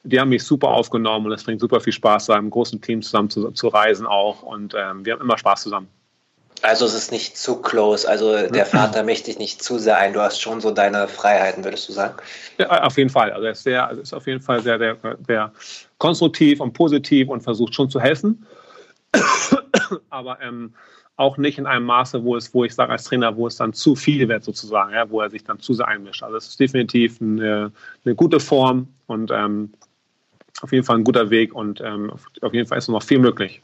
die 0.02 0.18
haben 0.18 0.30
mich 0.30 0.44
super 0.44 0.68
aufgenommen 0.68 1.26
und 1.26 1.32
es 1.32 1.44
bringt 1.44 1.60
super 1.60 1.80
viel 1.80 1.92
Spaß, 1.92 2.26
da 2.26 2.36
im 2.36 2.50
großen 2.50 2.80
Team 2.80 3.02
zusammen 3.02 3.30
zu, 3.30 3.50
zu 3.50 3.68
reisen 3.68 4.06
auch 4.06 4.42
und 4.42 4.74
ähm, 4.76 5.04
wir 5.04 5.12
haben 5.12 5.20
immer 5.20 5.38
Spaß 5.38 5.62
zusammen. 5.62 5.88
Also 6.62 6.86
es 6.86 6.94
ist 6.94 7.12
nicht 7.12 7.38
zu 7.38 7.62
close, 7.62 8.08
also 8.08 8.48
der 8.48 8.66
Vater 8.66 9.04
möchte 9.04 9.26
dich 9.26 9.38
nicht 9.38 9.62
zu 9.62 9.78
sehr 9.78 9.98
ein, 9.98 10.12
du 10.12 10.20
hast 10.20 10.40
schon 10.40 10.60
so 10.60 10.72
deine 10.72 11.06
Freiheiten, 11.06 11.62
würdest 11.62 11.88
du 11.88 11.92
sagen? 11.92 12.16
Ja, 12.58 12.82
auf 12.82 12.96
jeden 12.96 13.10
Fall. 13.10 13.30
Also 13.30 13.46
er 13.46 13.52
ist, 13.52 13.62
sehr, 13.62 13.90
ist 13.92 14.12
auf 14.12 14.26
jeden 14.26 14.40
Fall 14.40 14.60
sehr, 14.60 14.78
sehr, 14.78 14.96
sehr 15.26 15.52
konstruktiv 15.98 16.60
und 16.60 16.72
positiv 16.72 17.28
und 17.28 17.42
versucht 17.42 17.76
schon 17.76 17.88
zu 17.88 18.00
helfen. 18.00 18.44
Aber 20.10 20.40
ähm, 20.40 20.74
auch 21.16 21.36
nicht 21.36 21.58
in 21.58 21.66
einem 21.66 21.86
Maße, 21.86 22.22
wo 22.22 22.36
es, 22.36 22.54
wo 22.54 22.64
ich 22.64 22.74
sage 22.74 22.92
als 22.92 23.04
Trainer, 23.04 23.36
wo 23.36 23.46
es 23.46 23.56
dann 23.56 23.72
zu 23.72 23.96
viel 23.96 24.28
wird 24.28 24.44
sozusagen, 24.44 24.92
ja, 24.92 25.10
wo 25.10 25.20
er 25.20 25.30
sich 25.30 25.44
dann 25.44 25.58
zu 25.58 25.74
sehr 25.74 25.88
einmischt. 25.88 26.22
Also 26.22 26.36
es 26.36 26.48
ist 26.48 26.60
definitiv 26.60 27.20
eine, 27.20 27.72
eine 28.04 28.14
gute 28.14 28.38
Form 28.38 28.88
und 29.06 29.30
ähm, 29.32 29.72
auf 30.62 30.72
jeden 30.72 30.84
Fall 30.84 30.98
ein 30.98 31.04
guter 31.04 31.30
Weg 31.30 31.54
und 31.54 31.80
ähm, 31.80 32.12
auf 32.40 32.54
jeden 32.54 32.68
Fall 32.68 32.78
ist 32.78 32.88
noch 32.88 33.02
viel 33.02 33.18
möglich. 33.18 33.60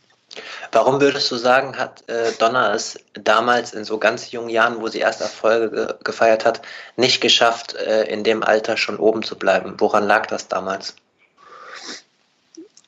Warum 0.72 1.00
würdest 1.00 1.30
du 1.30 1.36
sagen, 1.36 1.78
hat 1.78 2.08
äh, 2.08 2.32
Donna 2.38 2.74
es 2.74 2.98
damals 3.12 3.72
in 3.72 3.84
so 3.84 3.98
ganz 3.98 4.32
jungen 4.32 4.48
Jahren, 4.48 4.80
wo 4.80 4.88
sie 4.88 4.98
erst 4.98 5.20
Erfolge 5.20 5.70
ge 5.70 5.94
gefeiert 6.02 6.44
hat, 6.44 6.62
nicht 6.96 7.20
geschafft, 7.20 7.74
äh, 7.74 8.04
in 8.04 8.24
dem 8.24 8.42
Alter 8.42 8.76
schon 8.76 8.96
oben 8.96 9.22
zu 9.22 9.38
bleiben? 9.38 9.74
Woran 9.78 10.04
lag 10.04 10.26
das 10.26 10.48
damals? 10.48 10.96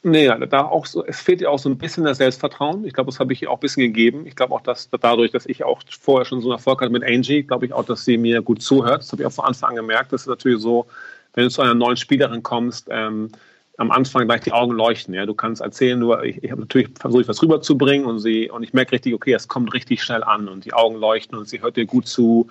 Nee, 0.08 0.30
da 0.48 0.64
auch 0.64 0.86
so, 0.86 1.04
es 1.04 1.20
fehlt 1.20 1.40
ihr 1.40 1.50
auch 1.50 1.58
so 1.58 1.68
ein 1.68 1.78
bisschen 1.78 2.04
das 2.04 2.18
Selbstvertrauen. 2.18 2.84
Ich 2.84 2.92
glaube, 2.92 3.10
das 3.10 3.18
habe 3.18 3.32
ich 3.32 3.42
ihr 3.42 3.50
auch 3.50 3.56
ein 3.56 3.60
bisschen 3.60 3.82
gegeben. 3.82 4.24
Ich 4.24 4.36
glaube 4.36 4.54
auch, 4.54 4.60
dass 4.60 4.88
dadurch, 4.88 5.32
dass 5.32 5.46
ich 5.46 5.64
auch 5.64 5.80
vorher 6.00 6.24
schon 6.24 6.40
so 6.40 6.46
einen 6.48 6.58
Erfolg 6.58 6.80
hatte 6.80 6.92
mit 6.92 7.02
Angie, 7.02 7.42
glaube 7.42 7.66
ich 7.66 7.72
auch, 7.72 7.84
dass 7.84 8.04
sie 8.04 8.16
mir 8.16 8.40
gut 8.40 8.62
zuhört. 8.62 9.02
Das 9.02 9.10
habe 9.10 9.22
ich 9.22 9.26
auch 9.26 9.32
von 9.32 9.46
Anfang 9.46 9.70
an 9.70 9.74
gemerkt. 9.74 10.12
Das 10.12 10.20
ist 10.20 10.28
natürlich 10.28 10.62
so, 10.62 10.86
wenn 11.34 11.42
du 11.42 11.50
zu 11.50 11.60
einer 11.60 11.74
neuen 11.74 11.96
Spielerin 11.96 12.44
kommst, 12.44 12.86
ähm, 12.88 13.32
am 13.78 13.90
Anfang 13.90 14.26
gleich 14.26 14.42
die 14.42 14.52
Augen 14.52 14.74
leuchten. 14.74 15.12
Ja, 15.12 15.26
du 15.26 15.34
kannst 15.34 15.60
erzählen, 15.60 15.98
nur 15.98 16.22
ich, 16.22 16.40
ich 16.40 16.52
habe 16.52 16.60
natürlich 16.60 16.90
versucht, 16.96 17.26
was 17.26 17.42
rüberzubringen 17.42 18.06
und 18.06 18.20
sie 18.20 18.48
und 18.48 18.62
ich 18.62 18.72
merke 18.72 18.92
richtig, 18.92 19.12
okay, 19.12 19.32
es 19.32 19.48
kommt 19.48 19.74
richtig 19.74 20.04
schnell 20.04 20.22
an 20.22 20.46
und 20.46 20.64
die 20.64 20.72
Augen 20.72 21.00
leuchten 21.00 21.36
und 21.36 21.48
sie 21.48 21.62
hört 21.62 21.76
dir 21.76 21.84
gut 21.84 22.06
zu 22.06 22.46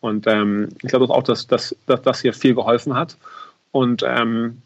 und 0.00 0.26
ähm, 0.26 0.68
ich 0.82 0.90
glaube 0.90 1.08
auch, 1.08 1.22
dass, 1.22 1.46
dass, 1.46 1.74
dass 1.86 2.02
das 2.02 2.20
hier 2.20 2.34
viel 2.34 2.54
geholfen 2.54 2.94
hat 2.94 3.16
und 3.72 4.04
ähm, 4.06 4.60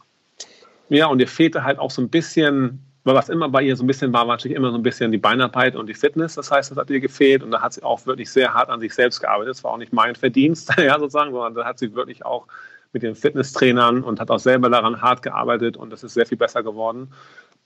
ja 0.97 1.07
und 1.07 1.21
ihr 1.21 1.29
fehlte 1.29 1.65
halt 1.65 1.79
auch 1.79 1.91
so 1.91 2.03
ein 2.03 2.09
bisschen, 2.09 2.81
weil 3.05 3.15
was 3.15 3.29
immer 3.29 3.49
bei 3.49 3.63
ihr 3.63 3.77
so 3.77 3.85
ein 3.85 3.87
bisschen 3.87 4.13
war, 4.13 4.27
war 4.27 4.35
natürlich 4.37 4.57
immer 4.57 4.71
so 4.71 4.77
ein 4.77 4.83
bisschen 4.83 5.11
die 5.13 5.19
Beinarbeit 5.19 5.75
und 5.75 5.89
die 5.89 5.95
Fitness. 5.95 6.35
Das 6.35 6.51
heißt, 6.51 6.71
das 6.71 6.79
hat 6.79 6.91
ihr 6.91 7.01
gefehlt 7.01 7.43
und 7.43 7.51
da 7.51 7.61
hat 7.61 7.73
sie 7.73 7.83
auch 7.83 8.07
wirklich 8.07 8.31
sehr 8.31 8.53
hart 8.55 8.69
an 8.69 8.81
sich 8.81 8.95
selbst 8.95 9.21
gearbeitet. 9.21 9.51
Das 9.57 9.65
war 9.65 9.73
auch 9.73 9.79
nicht 9.79 9.93
mein 9.93 10.15
Verdienst, 10.15 10.73
ja 10.79 10.99
sozusagen, 10.99 11.33
sondern 11.33 11.55
da 11.55 11.65
hat 11.65 11.79
sie 11.79 11.95
wirklich 11.95 12.25
auch 12.25 12.47
mit 12.93 13.03
den 13.03 13.15
Fitnesstrainern 13.15 14.05
und 14.05 14.21
hat 14.21 14.31
auch 14.31 14.39
selber 14.39 14.69
daran 14.69 15.01
hart 15.01 15.23
gearbeitet 15.23 15.77
und 15.77 15.91
das 15.91 16.05
ist 16.05 16.15
sehr 16.15 16.27
viel 16.27 16.39
besser 16.39 16.63
geworden. 16.63 17.13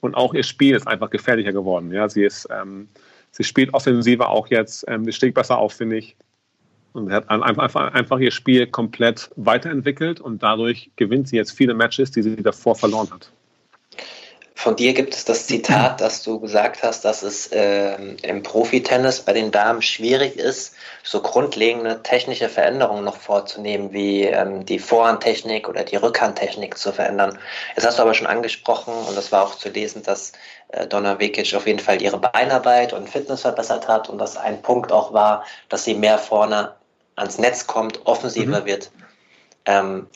Und 0.01 0.15
auch 0.15 0.35
ihr 0.35 0.45
Spiel 0.45 0.77
ist 0.77 0.87
einfach 0.87 1.11
gefährlicher 1.11 1.53
geworden. 1.53 1.91
Ja, 1.91 2.09
sie 2.09 2.23
ist, 2.23 2.49
ähm, 2.51 2.89
sie 3.33 3.45
spielt 3.45 3.75
offensiver 3.75 4.29
auch 4.29 4.47
jetzt, 4.49 4.85
ähm, 4.89 5.05
sie 5.05 5.13
steht 5.13 5.35
besser 5.35 5.59
auf, 5.59 5.73
finde 5.73 5.97
ich. 5.97 6.17
Und 6.97 7.13
hat 7.13 7.29
einfach, 7.29 7.93
einfach 7.93 8.19
ihr 8.19 8.31
Spiel 8.31 8.67
komplett 8.67 9.31
weiterentwickelt 9.37 10.19
und 10.19 10.43
dadurch 10.43 10.91
gewinnt 10.97 11.29
sie 11.29 11.37
jetzt 11.37 11.53
viele 11.53 11.75
Matches, 11.75 12.11
die 12.11 12.23
sie 12.23 12.37
davor 12.37 12.75
verloren 12.75 13.11
hat. 13.11 13.31
Von 14.59 14.75
dir 14.75 14.95
gibt 14.95 15.15
es 15.15 15.27
das 15.27 15.47
Zitat, 15.47 16.01
dass 16.01 16.23
du 16.23 16.41
gesagt 16.41 16.83
hast, 16.83 17.05
dass 17.05 17.23
es 17.23 17.49
äh, 17.53 17.97
im 18.23 18.43
Profitennis 18.43 19.21
bei 19.21 19.35
den 19.35 19.51
Damen 19.51 19.83
schwierig 19.83 20.37
ist, 20.37 20.75
so 21.03 21.21
grundlegende 21.21 22.03
technische 22.03 22.49
Veränderungen 22.49 23.05
noch 23.05 23.19
vorzunehmen, 23.19 23.93
wie 23.93 24.23
ähm, 24.23 24.65
die 24.65 24.79
Vorhandtechnik 24.79 25.69
oder 25.69 25.85
die 25.85 25.97
Rückhandtechnik 25.97 26.79
zu 26.79 26.91
verändern. 26.91 27.39
Jetzt 27.77 27.87
hast 27.87 27.99
du 27.99 28.03
aber 28.03 28.15
schon 28.15 28.27
angesprochen, 28.27 28.95
und 29.07 29.15
das 29.15 29.31
war 29.31 29.45
auch 29.45 29.57
zu 29.57 29.69
lesen, 29.69 30.03
dass 30.03 30.33
äh, 30.69 30.87
Donna 30.87 31.21
Vekic 31.21 31.55
auf 31.55 31.67
jeden 31.67 31.79
Fall 31.79 32.01
ihre 32.01 32.19
Beinarbeit 32.19 32.95
und 32.95 33.11
Fitness 33.11 33.43
verbessert 33.43 33.87
hat 33.87 34.09
und 34.09 34.17
dass 34.17 34.39
ein 34.39 34.63
Punkt 34.63 34.91
auch 34.91 35.13
war, 35.13 35.45
dass 35.69 35.85
sie 35.85 35.95
mehr 35.95 36.17
vorne 36.17 36.73
ans 37.17 37.39
Netz 37.39 37.67
kommt, 37.67 38.07
offensiver 38.07 38.61
mhm. 38.61 38.67
wird. 38.67 38.91
Ähm, 39.65 40.07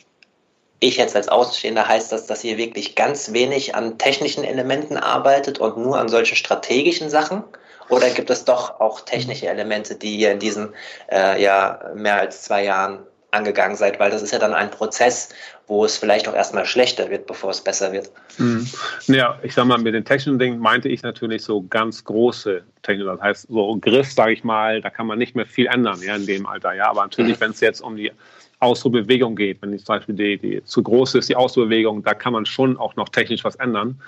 ich 0.79 0.97
jetzt 0.97 1.15
als 1.15 1.27
Außenstehender 1.27 1.87
heißt 1.87 2.11
das, 2.11 2.25
dass 2.25 2.43
ihr 2.43 2.57
wirklich 2.57 2.95
ganz 2.95 3.33
wenig 3.33 3.75
an 3.75 3.99
technischen 3.99 4.43
Elementen 4.43 4.97
arbeitet 4.97 5.59
und 5.59 5.77
nur 5.77 5.99
an 5.99 6.09
solchen 6.09 6.35
strategischen 6.35 7.09
Sachen? 7.09 7.43
Oder 7.89 8.09
gibt 8.09 8.29
es 8.29 8.45
doch 8.45 8.79
auch 8.79 9.01
technische 9.01 9.47
Elemente, 9.47 9.95
die 9.95 10.15
ihr 10.15 10.31
in 10.31 10.39
diesen 10.39 10.73
äh, 11.11 11.41
ja, 11.41 11.91
mehr 11.93 12.15
als 12.15 12.43
zwei 12.43 12.63
Jahren 12.63 13.05
angegangen 13.31 13.75
seid, 13.75 13.99
weil 13.99 14.11
das 14.11 14.21
ist 14.21 14.31
ja 14.31 14.39
dann 14.39 14.53
ein 14.53 14.71
Prozess, 14.71 15.29
wo 15.71 15.85
es 15.85 15.95
vielleicht 15.95 16.27
auch 16.27 16.33
erstmal 16.33 16.65
schlechter 16.65 17.09
wird, 17.09 17.27
bevor 17.27 17.49
es 17.51 17.63
besser 17.63 17.93
wird. 17.93 18.11
Mhm. 18.37 18.67
Ja, 19.07 19.39
ich 19.41 19.53
sag 19.53 19.63
mal, 19.63 19.77
mit 19.77 19.93
den 19.93 20.03
technischen 20.03 20.37
Dingen 20.37 20.59
meinte 20.59 20.89
ich 20.89 21.01
natürlich 21.01 21.45
so 21.45 21.65
ganz 21.69 22.03
große 22.03 22.61
Technik. 22.81 23.07
Das 23.07 23.21
heißt, 23.21 23.47
so 23.47 23.77
Griff, 23.79 24.11
sage 24.11 24.33
ich 24.33 24.43
mal, 24.43 24.81
da 24.81 24.89
kann 24.89 25.07
man 25.07 25.17
nicht 25.17 25.33
mehr 25.33 25.45
viel 25.45 25.67
ändern 25.67 26.01
ja, 26.05 26.17
in 26.17 26.25
dem 26.25 26.45
Alter. 26.45 26.73
Ja, 26.73 26.89
aber 26.89 27.03
natürlich, 27.03 27.37
mhm. 27.37 27.41
wenn 27.41 27.51
es 27.51 27.61
jetzt 27.61 27.79
um 27.79 27.95
die 27.95 28.11
Ausruhbewegung 28.59 29.37
geht, 29.37 29.61
wenn 29.61 29.79
zum 29.79 29.95
Beispiel 29.95 30.15
die, 30.15 30.37
die 30.37 30.61
zu 30.65 30.83
groß 30.83 31.15
ist, 31.15 31.29
die 31.29 31.37
Ausruhbewegung, 31.37 32.03
da 32.03 32.15
kann 32.15 32.33
man 32.33 32.45
schon 32.45 32.75
auch 32.75 32.97
noch 32.97 33.07
technisch 33.07 33.45
was 33.45 33.55
ändern. 33.55 34.01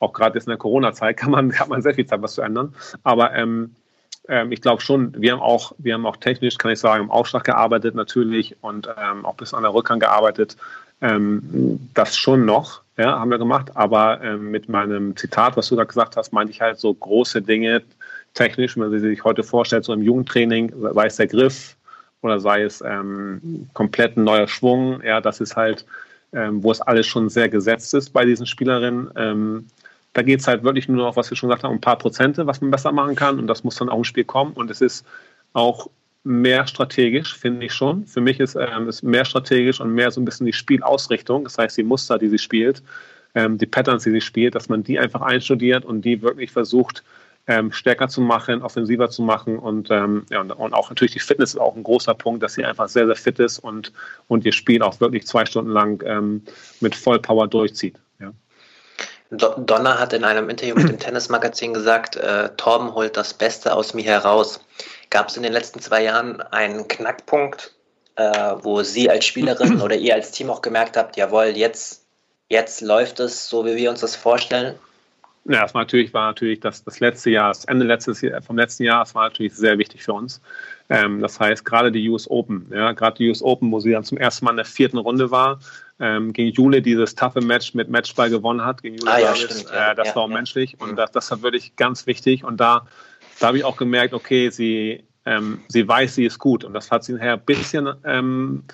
Auch 0.00 0.14
gerade 0.14 0.36
jetzt 0.36 0.48
in 0.48 0.50
der 0.50 0.58
Corona-Zeit 0.58 1.16
kann 1.16 1.30
man, 1.30 1.52
hat 1.60 1.68
man 1.68 1.80
sehr 1.80 1.94
viel 1.94 2.06
Zeit, 2.06 2.22
was 2.22 2.34
zu 2.34 2.42
ändern. 2.42 2.74
Aber 3.04 3.32
ähm, 3.36 3.76
ähm, 4.28 4.50
ich 4.50 4.60
glaube 4.60 4.82
schon, 4.82 5.14
wir 5.16 5.30
haben 5.30 5.40
auch, 5.40 5.74
wir 5.78 5.94
haben 5.94 6.06
auch 6.06 6.16
technisch, 6.16 6.58
kann 6.58 6.72
ich 6.72 6.80
sagen, 6.80 7.04
im 7.04 7.10
Aufschlag 7.12 7.44
gearbeitet 7.44 7.94
natürlich 7.94 8.56
und 8.62 8.88
ähm, 9.00 9.24
auch 9.24 9.36
bis 9.36 9.54
an 9.54 9.62
der 9.62 9.74
Rückhand 9.74 10.00
gearbeitet. 10.00 10.56
Ähm, 11.04 11.90
das 11.94 12.16
schon 12.16 12.44
noch, 12.44 12.82
ja, 12.96 13.18
haben 13.18 13.30
wir 13.30 13.38
gemacht. 13.38 13.70
Aber 13.74 14.22
ähm, 14.22 14.50
mit 14.50 14.68
meinem 14.68 15.16
Zitat, 15.16 15.56
was 15.56 15.68
du 15.68 15.76
da 15.76 15.84
gesagt 15.84 16.16
hast, 16.16 16.32
meinte 16.32 16.52
ich 16.52 16.60
halt 16.60 16.78
so 16.78 16.94
große 16.94 17.42
Dinge 17.42 17.82
technisch, 18.32 18.76
wenn 18.76 18.90
man 18.90 18.98
sich 18.98 19.22
heute 19.22 19.42
vorstellt, 19.42 19.84
so 19.84 19.92
im 19.92 20.02
Jugendtraining, 20.02 20.72
sei 20.94 21.06
es 21.06 21.16
der 21.16 21.26
Griff 21.26 21.76
oder 22.22 22.40
sei 22.40 22.62
es 22.62 22.80
ähm, 22.80 23.68
komplett 23.74 24.16
ein 24.16 24.24
neuer 24.24 24.48
Schwung, 24.48 25.02
ja, 25.02 25.20
das 25.20 25.40
ist 25.40 25.56
halt, 25.56 25.84
ähm, 26.32 26.62
wo 26.62 26.72
es 26.72 26.80
alles 26.80 27.06
schon 27.06 27.28
sehr 27.28 27.48
gesetzt 27.48 27.94
ist 27.94 28.10
bei 28.10 28.24
diesen 28.24 28.46
Spielerinnen 28.46 29.10
da 30.14 30.22
geht 30.22 30.40
es 30.40 30.46
halt 30.46 30.62
wirklich 30.62 30.88
nur 30.88 31.04
noch, 31.04 31.16
was 31.16 31.28
wir 31.28 31.36
schon 31.36 31.48
gesagt 31.48 31.64
haben, 31.64 31.72
um 31.72 31.78
ein 31.78 31.82
paar 31.82 31.98
Prozente, 31.98 32.46
was 32.46 32.60
man 32.60 32.70
besser 32.70 32.92
machen 32.92 33.16
kann. 33.16 33.38
Und 33.38 33.48
das 33.48 33.64
muss 33.64 33.76
dann 33.76 33.88
auch 33.88 33.98
im 33.98 34.04
Spiel 34.04 34.24
kommen. 34.24 34.52
Und 34.52 34.70
es 34.70 34.80
ist 34.80 35.04
auch 35.52 35.90
mehr 36.24 36.66
strategisch, 36.66 37.36
finde 37.36 37.66
ich 37.66 37.72
schon. 37.74 38.06
Für 38.06 38.20
mich 38.20 38.40
ist 38.40 38.56
ähm, 38.56 38.88
es 38.88 39.02
mehr 39.02 39.24
strategisch 39.24 39.80
und 39.80 39.94
mehr 39.94 40.10
so 40.10 40.20
ein 40.20 40.24
bisschen 40.24 40.46
die 40.46 40.52
Spielausrichtung. 40.52 41.44
Das 41.44 41.58
heißt, 41.58 41.76
die 41.76 41.82
Muster, 41.82 42.18
die 42.18 42.28
sie 42.28 42.38
spielt, 42.38 42.82
ähm, 43.34 43.58
die 43.58 43.66
Patterns, 43.66 44.04
die 44.04 44.10
sie 44.10 44.20
spielt, 44.20 44.54
dass 44.54 44.68
man 44.68 44.82
die 44.82 44.98
einfach 44.98 45.20
einstudiert 45.20 45.84
und 45.84 46.02
die 46.02 46.22
wirklich 46.22 46.50
versucht, 46.50 47.04
ähm, 47.46 47.72
stärker 47.72 48.08
zu 48.08 48.22
machen, 48.22 48.62
offensiver 48.62 49.10
zu 49.10 49.20
machen. 49.22 49.58
Und, 49.58 49.90
ähm, 49.90 50.24
ja, 50.30 50.40
und, 50.40 50.72
auch 50.72 50.88
natürlich 50.88 51.12
die 51.12 51.20
Fitness 51.20 51.54
ist 51.54 51.60
auch 51.60 51.76
ein 51.76 51.82
großer 51.82 52.14
Punkt, 52.14 52.42
dass 52.42 52.54
sie 52.54 52.64
einfach 52.64 52.88
sehr, 52.88 53.06
sehr 53.06 53.16
fit 53.16 53.38
ist 53.38 53.58
und, 53.58 53.92
und 54.28 54.46
ihr 54.46 54.52
Spiel 54.52 54.82
auch 54.82 54.98
wirklich 55.00 55.26
zwei 55.26 55.44
Stunden 55.44 55.70
lang 55.70 56.02
ähm, 56.06 56.42
mit 56.80 56.94
Vollpower 56.94 57.48
durchzieht. 57.48 57.98
Donner 59.30 59.98
hat 59.98 60.12
in 60.12 60.24
einem 60.24 60.48
Interview 60.48 60.74
mit 60.74 60.88
dem 60.88 60.98
Tennismagazin 61.00 61.74
gesagt, 61.74 62.16
äh, 62.16 62.50
Torben 62.56 62.94
holt 62.94 63.16
das 63.16 63.34
Beste 63.34 63.74
aus 63.74 63.94
mir 63.94 64.04
heraus. 64.04 64.60
Gab 65.14 65.28
es 65.28 65.36
in 65.36 65.44
den 65.44 65.52
letzten 65.52 65.78
zwei 65.78 66.02
Jahren 66.02 66.40
einen 66.40 66.88
Knackpunkt, 66.88 67.72
äh, 68.16 68.56
wo 68.62 68.82
Sie 68.82 69.08
als 69.08 69.24
Spielerin 69.24 69.80
oder 69.80 69.94
ihr 69.94 70.12
als 70.12 70.32
Team 70.32 70.50
auch 70.50 70.60
gemerkt 70.60 70.96
habt, 70.96 71.16
jawohl, 71.16 71.52
jetzt, 71.54 72.04
jetzt 72.48 72.80
läuft 72.80 73.20
es 73.20 73.48
so, 73.48 73.64
wie 73.64 73.76
wir 73.76 73.90
uns 73.90 74.00
das 74.00 74.16
vorstellen? 74.16 74.74
Ja, 75.44 75.62
das 75.62 75.72
war 75.72 75.82
natürlich, 75.82 76.12
war 76.12 76.26
natürlich 76.26 76.58
das, 76.58 76.82
das 76.82 76.98
letzte 76.98 77.30
Jahr, 77.30 77.50
das 77.50 77.64
Ende 77.66 77.84
letztes, 77.84 78.26
vom 78.44 78.58
letzten 78.58 78.82
Jahr, 78.82 79.04
das 79.04 79.14
war 79.14 79.22
natürlich 79.28 79.54
sehr 79.54 79.78
wichtig 79.78 80.02
für 80.02 80.14
uns. 80.14 80.40
Ähm, 80.90 81.20
das 81.20 81.38
heißt, 81.38 81.64
gerade 81.64 81.92
die 81.92 82.08
US 82.08 82.28
Open, 82.28 82.66
ja, 82.74 82.90
gerade 82.90 83.18
die 83.18 83.28
US 83.28 83.40
Open, 83.40 83.70
wo 83.70 83.78
sie 83.78 83.92
dann 83.92 84.02
zum 84.02 84.18
ersten 84.18 84.44
Mal 84.44 84.50
in 84.50 84.56
der 84.56 84.64
vierten 84.64 84.98
Runde 84.98 85.30
war, 85.30 85.60
ähm, 86.00 86.32
gegen 86.32 86.50
Jule 86.50 86.82
dieses 86.82 87.14
taffe 87.14 87.40
Match 87.40 87.72
mit 87.74 87.88
Matchball 87.88 88.30
gewonnen 88.30 88.64
hat, 88.64 88.82
gegen 88.82 88.96
Jule 88.96 89.12
ah, 89.12 89.20
ja, 89.20 89.36
stimmt, 89.36 89.66
ja. 89.70 89.92
Äh, 89.92 89.94
das 89.94 90.08
ja, 90.08 90.16
war 90.16 90.24
auch 90.24 90.28
menschlich 90.28 90.80
und 90.80 90.92
mhm. 90.92 90.96
das, 90.96 91.12
das 91.12 91.30
war 91.30 91.42
wirklich 91.42 91.76
ganz 91.76 92.08
wichtig 92.08 92.42
und 92.42 92.58
da, 92.58 92.86
da 93.40 93.48
habe 93.48 93.58
ich 93.58 93.64
auch 93.64 93.76
gemerkt, 93.76 94.14
okay, 94.14 94.50
sie, 94.50 95.04
ähm, 95.24 95.60
sie 95.68 95.86
weiß, 95.86 96.14
sie 96.14 96.24
ist 96.24 96.38
gut 96.38 96.64
und 96.64 96.72
das 96.72 96.90
hat 96.90 97.04
sie 97.04 97.12
nachher 97.12 97.34
ein 97.34 97.44
bisschen 97.44 97.88
ähm, 98.04 98.64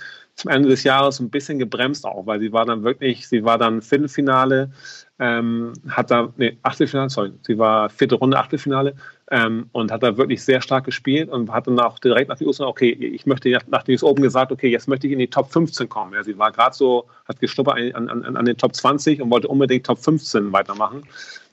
zum 0.41 0.51
Ende 0.51 0.69
des 0.69 0.85
Jahres 0.85 1.20
ein 1.20 1.31
bisschen 1.31 1.59
gebremst 1.59 2.07
auch, 2.07 2.27
weil 2.27 2.41
sie 2.41 2.53
war 2.53 2.65
dann 2.65 2.82
wirklich, 2.82 3.28
sie 3.28 3.45
war 3.45 3.59
dann 3.59 3.82
Viertelfinale, 3.82 4.70
ähm, 5.19 5.74
hat 5.89 6.11
da, 6.11 6.32
nee, 6.39 6.57
Achtelfinale, 6.62 7.11
sorry, 7.11 7.32
sie 7.43 7.59
war 7.59 7.91
vierte 7.91 8.15
Runde, 8.15 8.39
Achtelfinale 8.39 8.95
ähm, 9.31 9.69
und 9.73 9.93
hat 9.93 10.03
da 10.03 10.16
wirklich 10.16 10.43
sehr 10.43 10.62
stark 10.62 10.85
gespielt 10.85 11.28
und 11.28 11.53
hat 11.53 11.66
dann 11.66 11.78
auch 11.78 11.99
direkt 11.99 12.31
nach 12.31 12.39
den 12.39 12.47
USA, 12.47 12.66
okay, 12.66 12.91
ich 12.91 13.27
möchte 13.27 13.57
nach 13.69 13.82
den 13.82 13.93
US 13.95 14.03
Open 14.03 14.23
gesagt, 14.23 14.51
okay, 14.51 14.69
jetzt 14.69 14.89
möchte 14.89 15.07
ich 15.07 15.12
in 15.12 15.19
die 15.19 15.28
Top 15.28 15.53
15 15.53 15.89
kommen. 15.89 16.15
Ja, 16.15 16.24
sie 16.24 16.39
war 16.39 16.51
gerade 16.53 16.74
so, 16.74 17.07
hat 17.27 17.39
geschnuppert 17.39 17.95
an, 17.95 18.09
an, 18.09 18.37
an 18.37 18.45
den 18.45 18.57
Top 18.57 18.74
20 18.74 19.20
und 19.20 19.31
wollte 19.31 19.49
unbedingt 19.49 19.85
Top 19.85 19.99
15 19.99 20.53
weitermachen. 20.53 21.03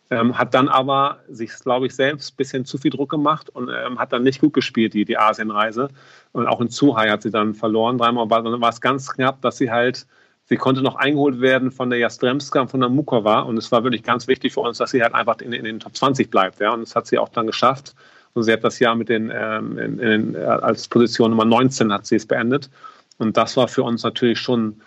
Ähm, 0.09 0.37
hat 0.37 0.53
dann 0.53 0.69
aber 0.69 1.19
sich, 1.29 1.51
glaube 1.59 1.87
ich, 1.87 1.95
selbst 1.95 2.33
ein 2.33 2.37
bisschen 2.37 2.65
zu 2.65 2.77
viel 2.77 2.91
Druck 2.91 3.09
gemacht 3.09 3.49
und 3.49 3.69
ähm, 3.69 3.99
hat 3.99 4.13
dann 4.13 4.23
nicht 4.23 4.39
gut 4.39 4.53
gespielt, 4.53 4.93
die, 4.93 5.03
die 5.03 5.17
Asienreise. 5.17 5.89
Und 6.31 6.47
auch 6.47 6.61
in 6.61 6.69
Zuhai 6.69 7.09
hat 7.09 7.23
sie 7.23 7.31
dann 7.31 7.53
verloren. 7.53 7.97
Dreimal 7.97 8.29
war, 8.29 8.43
war 8.61 8.69
es 8.69 8.79
ganz 8.79 9.11
knapp, 9.11 9.41
dass 9.41 9.57
sie 9.57 9.69
halt, 9.69 10.07
sie 10.45 10.55
konnte 10.55 10.81
noch 10.81 10.95
eingeholt 10.95 11.41
werden 11.41 11.71
von 11.71 11.89
der 11.89 11.99
Jastremska 11.99 12.61
und 12.61 12.71
von 12.71 12.79
der 12.79 12.89
Mukova. 12.89 13.41
Und 13.41 13.57
es 13.57 13.69
war 13.71 13.83
wirklich 13.83 14.03
ganz 14.03 14.27
wichtig 14.27 14.53
für 14.53 14.61
uns, 14.61 14.77
dass 14.77 14.91
sie 14.91 15.03
halt 15.03 15.13
einfach 15.13 15.39
in, 15.41 15.51
in 15.51 15.65
den 15.65 15.79
Top 15.81 15.95
20 15.95 16.31
bleibt. 16.31 16.61
Ja. 16.61 16.71
Und 16.73 16.81
das 16.81 16.95
hat 16.95 17.07
sie 17.07 17.17
auch 17.17 17.29
dann 17.29 17.47
geschafft. 17.47 17.93
Und 18.33 18.43
sie 18.43 18.53
hat 18.53 18.63
das 18.63 18.79
Jahr 18.79 18.95
mit 18.95 19.09
den, 19.09 19.29
ähm, 19.35 19.77
in, 19.77 19.99
in, 19.99 20.35
als 20.37 20.87
Position 20.87 21.31
Nummer 21.31 21.45
19 21.45 21.91
hat 21.91 22.05
sie 22.05 22.15
es 22.15 22.25
beendet. 22.25 22.69
Und 23.17 23.35
das 23.35 23.57
war 23.57 23.67
für 23.67 23.83
uns 23.83 24.03
natürlich 24.03 24.39
schon 24.39 24.79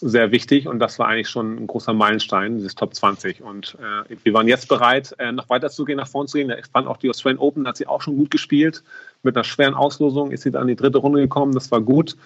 sehr 0.00 0.30
wichtig 0.30 0.68
und 0.68 0.78
das 0.78 0.98
war 0.98 1.08
eigentlich 1.08 1.28
schon 1.28 1.56
ein 1.56 1.66
großer 1.66 1.92
Meilenstein, 1.92 2.58
dieses 2.58 2.74
Top 2.74 2.94
20. 2.94 3.42
Und 3.42 3.76
äh, 3.80 4.16
wir 4.22 4.32
waren 4.32 4.46
jetzt 4.46 4.68
bereit, 4.68 5.14
äh, 5.18 5.32
noch 5.32 5.48
weiter 5.48 5.70
zu 5.70 5.84
gehen, 5.84 5.96
nach 5.96 6.06
vorne 6.06 6.28
zu 6.28 6.38
gehen. 6.38 6.50
Ich 6.50 6.66
fand 6.66 6.86
auch 6.86 6.98
die 6.98 7.10
Australian 7.10 7.40
Open, 7.40 7.66
hat 7.66 7.76
sie 7.76 7.86
auch 7.86 8.00
schon 8.02 8.16
gut 8.16 8.30
gespielt. 8.30 8.84
Mit 9.22 9.36
einer 9.36 9.44
schweren 9.44 9.74
Auslosung 9.74 10.30
ist 10.30 10.42
sie 10.42 10.52
dann 10.52 10.62
in 10.62 10.68
die 10.68 10.76
dritte 10.76 10.98
Runde 10.98 11.20
gekommen, 11.20 11.52
das 11.52 11.70
war 11.72 11.80
gut. 11.80 12.16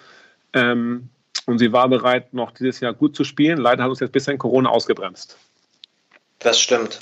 Ähm, 0.53 1.09
und 1.45 1.57
sie 1.59 1.73
war 1.73 1.89
bereit, 1.89 2.33
noch 2.33 2.51
dieses 2.51 2.79
Jahr 2.79 2.93
gut 2.93 3.15
zu 3.15 3.23
spielen. 3.23 3.57
Leider 3.57 3.83
hat 3.83 3.89
uns 3.89 3.99
jetzt 3.99 4.11
bisschen 4.11 4.37
Corona 4.37 4.69
ausgebremst. 4.69 5.37
Das 6.39 6.59
stimmt. 6.59 6.99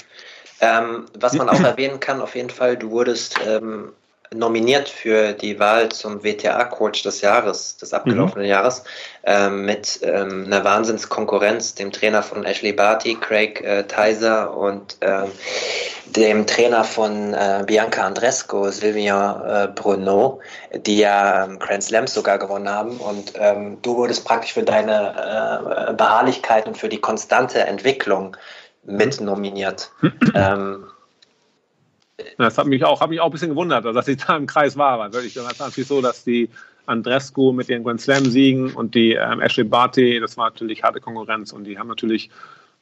Ähm, 0.61 1.05
was 1.19 1.33
man 1.33 1.49
auch 1.49 1.59
erwähnen 1.59 1.99
kann, 1.99 2.21
auf 2.21 2.35
jeden 2.35 2.49
Fall, 2.49 2.77
du 2.77 2.91
wurdest 2.91 3.35
ähm, 3.45 3.91
nominiert 4.33 4.87
für 4.87 5.33
die 5.33 5.59
Wahl 5.59 5.89
zum 5.89 6.23
WTA-Coach 6.23 7.03
des 7.03 7.19
Jahres, 7.19 7.75
des 7.77 7.93
abgelaufenen 7.93 8.45
mhm. 8.45 8.49
Jahres, 8.49 8.83
ähm, 9.23 9.65
mit 9.65 9.99
ähm, 10.03 10.45
einer 10.45 10.63
Wahnsinnskonkurrenz, 10.63 11.75
dem 11.75 11.91
Trainer 11.91 12.23
von 12.23 12.45
Ashley 12.45 12.71
Barty, 12.71 13.15
Craig 13.15 13.61
äh, 13.61 13.83
Tyser 13.83 14.55
und 14.55 14.97
ähm, 15.01 15.29
dem 16.05 16.47
Trainer 16.47 16.85
von 16.85 17.33
äh, 17.33 17.63
Bianca 17.67 18.05
Andresco, 18.05 18.71
Silvia 18.71 19.65
äh, 19.65 19.67
Bruno, 19.67 20.39
die 20.73 20.99
ja 20.99 21.43
ähm, 21.43 21.59
Grand 21.59 21.83
Slams 21.83 22.13
sogar 22.13 22.37
gewonnen 22.37 22.69
haben. 22.69 22.97
Und 22.97 23.33
ähm, 23.35 23.79
du 23.81 23.97
wurdest 23.97 24.23
praktisch 24.23 24.53
für 24.53 24.63
deine 24.63 25.89
äh, 25.89 25.93
Beharrlichkeit 25.93 26.67
und 26.67 26.77
für 26.77 26.89
die 26.89 27.01
konstante 27.01 27.59
Entwicklung 27.59 28.37
mit 28.83 29.19
nominiert. 29.19 29.91
Das 32.37 32.57
hat 32.57 32.67
mich 32.67 32.83
auch, 32.83 33.01
hat 33.01 33.09
mich 33.09 33.19
auch 33.19 33.25
ein 33.25 33.31
bisschen 33.31 33.49
gewundert, 33.49 33.85
dass 33.85 34.07
ich 34.07 34.17
da 34.17 34.35
im 34.35 34.47
Kreis 34.47 34.77
war. 34.77 34.99
Weil 34.99 35.13
wirklich, 35.13 35.33
das 35.33 35.59
war 35.59 35.67
natürlich 35.67 35.87
so, 35.87 36.01
dass 36.01 36.23
die 36.23 36.49
Andrescu 36.85 37.51
mit 37.51 37.69
den 37.69 37.83
Grand 37.83 38.01
Slam-Siegen 38.01 38.73
und 38.73 38.95
die 38.95 39.13
ähm, 39.13 39.41
Ashley 39.41 39.63
Barty, 39.63 40.19
das 40.19 40.37
war 40.37 40.49
natürlich 40.49 40.83
harte 40.83 40.99
Konkurrenz 40.99 41.53
und 41.53 41.65
die 41.65 41.77
haben 41.77 41.87
natürlich 41.87 42.29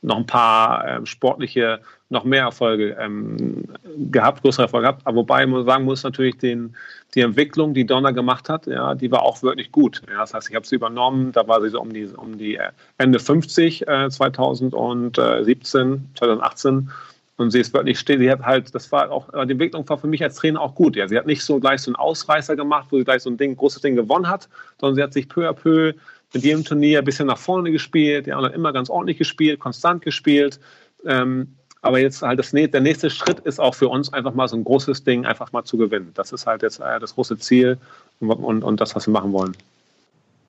noch 0.02 0.18
ein 0.18 0.26
paar 0.26 0.88
ähm, 0.88 1.06
sportliche, 1.06 1.82
noch 2.10 2.24
mehr 2.24 2.44
Erfolge 2.44 2.96
ähm, 3.00 3.66
gehabt, 4.10 4.42
größere 4.42 4.64
Erfolge 4.64 4.88
gehabt. 4.88 5.02
Aber 5.06 5.18
wobei 5.18 5.46
man 5.46 5.66
sagen 5.66 5.84
muss, 5.84 6.04
natürlich 6.04 6.38
den, 6.38 6.76
die 7.16 7.22
Entwicklung, 7.22 7.74
die 7.74 7.86
Donner 7.86 8.14
gemacht 8.14 8.50
hat, 8.50 8.66
ja, 8.66 8.96
die 8.96 9.12
war 9.12 9.24
auch 9.24 9.44
wirklich 9.44 9.72
gut. 9.72 10.02
Ja, 10.10 10.20
das 10.20 10.34
heißt, 10.34 10.50
ich 10.50 10.56
habe 10.56 10.66
sie 10.66 10.76
übernommen, 10.76 11.34
da 11.34 11.48
war 11.48 11.62
sie 11.62 11.70
so 11.70 11.82
um 11.82 11.92
die, 11.92 12.06
um 12.06 12.38
die 12.38 12.56
äh, 12.56 12.70
Ende 12.98 13.20
50, 13.20 13.88
äh, 13.88 14.10
2017, 14.10 16.10
2018 16.16 16.90
und 17.40 17.52
sie 17.52 17.60
ist 17.60 17.74
wirklich 17.74 17.98
still. 17.98 18.20
Sie 18.20 18.30
hat 18.30 18.42
halt, 18.42 18.76
das 18.76 18.92
war 18.92 19.10
auch, 19.12 19.30
die 19.30 19.54
Entwicklung 19.54 19.88
war 19.88 19.98
für 19.98 20.08
mich 20.08 20.22
als 20.22 20.36
Trainer 20.36 20.60
auch 20.60 20.76
gut. 20.76 20.96
Ja, 20.96 21.08
sie 21.08 21.18
hat 21.18 21.26
nicht 21.26 21.44
so 21.44 21.60
gleich 21.60 21.82
so 21.82 21.90
einen 21.90 21.96
Ausreißer 21.96 22.56
gemacht, 22.56 22.88
wo 22.90 22.98
sie 22.98 23.06
gleich 23.06 23.24
so 23.24 23.30
ein 23.30 23.38
Ding, 23.38 23.56
großes 23.56 23.82
Ding 23.82 23.96
gewonnen 23.96 24.28
hat, 24.28 24.50
sondern 24.80 24.96
sie 24.96 25.04
hat 25.04 25.14
sich 25.14 25.30
peu 25.30 25.48
à 25.48 25.54
peu 25.54 25.94
mit 26.34 26.44
jedem 26.44 26.66
Turnier 26.66 27.00
ein 27.00 27.06
bisschen 27.06 27.28
nach 27.28 27.38
vorne 27.38 27.72
gespielt. 27.72 28.28
Ja, 28.28 28.38
und 28.38 28.46
hat 28.46 28.54
immer 28.54 28.74
ganz 28.74 28.90
ordentlich 28.90 29.18
gespielt, 29.18 29.60
konstant 29.60 30.02
gespielt. 30.02 30.60
Ähm, 31.06 31.56
aber 31.82 32.00
jetzt 32.00 32.22
halt 32.22 32.40
das, 32.40 32.52
der 32.52 32.82
nächste 32.82 33.10
Schritt 33.10 33.40
ist 33.40 33.60
auch 33.60 33.74
für 33.74 33.88
uns 33.88 34.12
einfach 34.12 34.34
mal 34.34 34.50
so 34.50 34.58
ein 34.58 34.66
großes 34.66 35.06
Ding 35.06 35.26
einfach 35.26 35.54
mal 35.54 35.64
zu 35.64 35.78
gewinnen. 35.78 36.12
Das 36.16 36.34
ist 36.34 36.46
halt 36.46 36.62
jetzt 36.62 36.82
äh, 36.82 37.00
das 37.00 37.16
große 37.16 37.38
Ziel 37.38 37.78
und, 38.20 38.32
und, 38.32 38.64
und 38.64 38.82
das, 38.82 38.96
was 38.96 39.08
wir 39.08 39.14
machen 39.14 39.32
wollen 39.32 39.56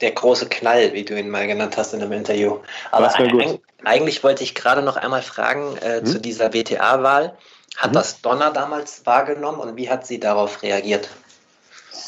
der 0.01 0.13
große 0.13 0.49
Knall, 0.49 0.93
wie 0.93 1.05
du 1.05 1.19
ihn 1.19 1.29
mal 1.29 1.47
genannt 1.47 1.77
hast 1.77 1.93
in 1.93 2.03
einem 2.03 2.13
Interview. 2.13 2.59
Aber 2.91 3.15
eig 3.15 3.61
eigentlich 3.85 4.23
wollte 4.23 4.43
ich 4.43 4.55
gerade 4.55 4.83
noch 4.83 4.97
einmal 4.97 5.23
fragen 5.23 5.77
äh, 5.79 5.99
hm? 6.01 6.07
zu 6.07 6.21
dieser 6.21 6.53
WTA-Wahl. 6.53 7.37
Hat 7.77 7.87
hm? 7.87 7.93
das 7.93 8.21
Donner 8.21 8.51
damals 8.51 9.05
wahrgenommen 9.07 9.61
und 9.61 9.77
wie 9.77 9.91
hat 9.91 10.07
sie 10.07 10.21
darauf 10.21 10.63
reagiert, 10.63 11.09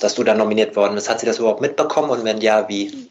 dass 0.00 0.14
du 0.14 0.24
da 0.24 0.34
nominiert 0.34 0.76
worden 0.76 0.94
bist? 0.94 1.08
Hat 1.08 1.20
sie 1.20 1.26
das 1.26 1.38
überhaupt 1.38 1.60
mitbekommen 1.60 2.10
und 2.10 2.24
wenn 2.24 2.40
ja, 2.40 2.68
wie? 2.68 3.10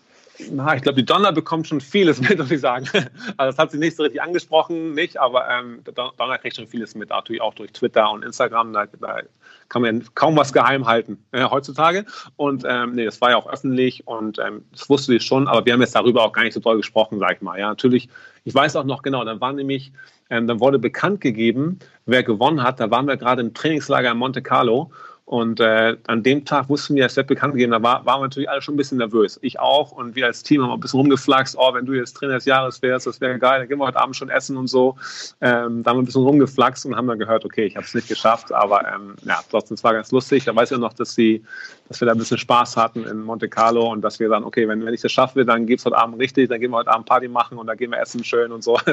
Na, 0.49 0.76
ich 0.76 0.82
glaube, 0.82 0.95
die 0.95 1.06
Donner 1.06 1.32
bekommt 1.32 1.68
schon 1.68 1.82
vieles 1.82 2.22
mit, 2.22 2.38
muss 2.38 2.52
ich 2.52 2.62
sagen. 2.62 2.88
Also 3.38 3.52
das 3.52 3.58
hat 3.58 3.72
sie 3.72 3.78
nicht 3.78 3.95
so 3.95 4.03
richtig 4.03 4.22
angesprochen, 4.22 4.94
nicht, 4.94 5.18
aber 5.18 5.48
ähm, 5.49 5.84
Donner 5.84 6.38
kriegt 6.38 6.56
schon 6.56 6.68
vieles 6.68 6.95
mit, 6.95 7.10
natürlich 7.10 7.41
auch 7.41 7.53
durch 7.53 7.72
Twitter 7.72 8.12
und 8.12 8.24
Instagram. 8.24 8.74
Da, 8.74 8.86
da 8.99 9.22
kann 9.70 9.82
man 9.82 10.03
kaum 10.16 10.36
was 10.36 10.53
geheim 10.53 10.86
halten 10.86 11.24
äh, 11.32 11.44
heutzutage. 11.44 12.06
Und 12.36 12.64
ähm, 12.68 12.94
nee, 12.94 13.06
das 13.06 13.22
war 13.22 13.32
ja 13.32 13.38
auch 13.38 13.48
öffentlich 13.48 14.08
und 14.08 14.40
ähm, 14.40 14.66
das 14.72 14.90
wusste 14.90 15.14
sie 15.14 15.20
schon, 15.20 15.48
aber 15.48 15.66
wir 15.66 15.74
haben 15.74 15.82
jetzt 15.82 15.95
darüber 15.95 16.24
auch 16.24 16.34
gar 16.34 16.44
nicht 16.44 16.53
so 16.53 16.60
toll 16.60 16.78
gesprochen, 16.78 17.20
sag 17.20 17.38
ich 17.38 17.41
mal. 17.41 17.60
Ja, 17.60 17.70
natürlich, 17.70 18.10
ich 18.44 18.53
weiß 18.53 18.76
auch 18.76 18.84
noch 18.84 19.02
genau, 19.02 19.24
dann 19.24 19.40
war 19.41 19.53
nämlich, 19.53 19.91
ähm, 20.30 20.48
dann 20.48 20.60
wurde 20.60 20.80
bekannt 20.80 21.22
gegeben, 21.22 21.80
wer 22.06 22.24
gewonnen 22.24 22.64
hat. 22.64 22.80
Da 22.80 22.91
waren 22.91 23.08
wir 23.08 23.18
gerade 23.18 23.41
im 23.41 23.53
Trainingslager 23.53 24.12
in 24.12 24.18
Monte 24.18 24.41
Carlo 24.41 24.91
und 25.26 25.60
äh, 25.61 25.95
an 26.07 26.23
dem 26.23 26.43
Tag 26.43 26.68
wussten 26.68 26.95
wir, 26.95 27.06
es 27.06 27.15
wird 27.15 27.27
bekannt 27.27 27.53
gegeben, 27.53 27.72
da 27.72 27.81
war, 27.81 28.06
waren 28.06 28.19
wir 28.19 28.23
natürlich 28.26 28.49
alle 28.49 28.61
schon 28.61 28.73
ein 28.73 28.77
bisschen 28.77 28.98
nervös. 28.98 29.39
Ich 29.41 29.60
auch. 29.60 29.91
Und 29.91 30.15
wir 30.15 30.26
als 30.26 30.43
Team 30.43 30.61
haben 30.61 30.72
ein 30.72 30.80
bisschen 30.80 30.99
rumgeflaxt, 30.99 31.56
oh, 31.57 31.73
wenn 31.73 31.85
du 31.85 31.93
jetzt 31.93 32.14
Trainer 32.18 32.34
des 32.34 32.45
Jahres 32.45 32.81
wärst, 32.81 33.07
das 33.07 33.22
wäre 33.22 33.39
geil, 33.39 33.60
dann 33.60 33.69
gehen 33.69 33.77
wir 33.77 33.85
heute 33.85 33.99
Abend 33.99 34.15
schon 34.15 34.30
essen 34.30 34.57
und 34.57 34.68
so. 34.68 34.98
Ähm, 35.39 35.84
da 35.84 35.91
haben 35.91 35.98
wir 35.98 36.02
ein 36.02 36.06
bisschen 36.06 36.23
rumgeflaxt 36.23 36.85
und 36.85 36.95
haben 36.95 37.07
dann 37.07 37.19
gehört, 37.19 37.45
okay, 37.45 37.65
ich 37.65 37.77
habe 37.77 37.85
es 37.85 37.93
nicht 37.93 38.10
geschafft, 38.10 38.52
aber 38.52 38.81
ähm, 38.93 39.15
ja, 39.23 39.39
trotzdem, 39.49 39.76
es 39.76 39.84
war 39.84 39.93
ganz 39.93 40.11
lustig. 40.11 40.43
Da 40.43 40.56
weiß 40.56 40.72
ich 40.72 40.77
noch, 40.77 40.93
dass, 40.93 41.14
sie, 41.14 41.43
dass 41.88 42.02
wir 42.02 42.07
da 42.07 42.11
ein 42.11 42.18
bisschen 42.18 42.38
Spaß 42.38 42.76
hatten 42.76 43.06
in 43.06 43.22
Monte 43.22 43.48
Carlo 43.48 43.89
und 43.89 44.02
dass 44.02 44.19
wir 44.19 44.27
dann, 44.27 44.43
okay, 44.43 44.68
wenn, 44.68 44.85
wenn 44.85 44.93
ich 44.93 45.02
das 45.02 45.11
schaffe, 45.11 45.45
dann 45.45 45.65
geht 45.65 45.80
es 45.80 45.85
heute 45.85 45.98
Abend 45.98 46.19
richtig, 46.19 46.49
dann 46.49 46.60
gehen 46.60 46.72
wir 46.72 46.77
heute 46.77 46.91
Abend 46.91 47.06
Party 47.06 47.30
machen 47.30 47.57
und 47.57 47.68
dann 47.68 47.77
gehen 47.77 47.91
wir 47.91 47.99
essen 47.99 48.23
schön 48.23 48.52
und 48.52 48.64
so. 48.64 48.80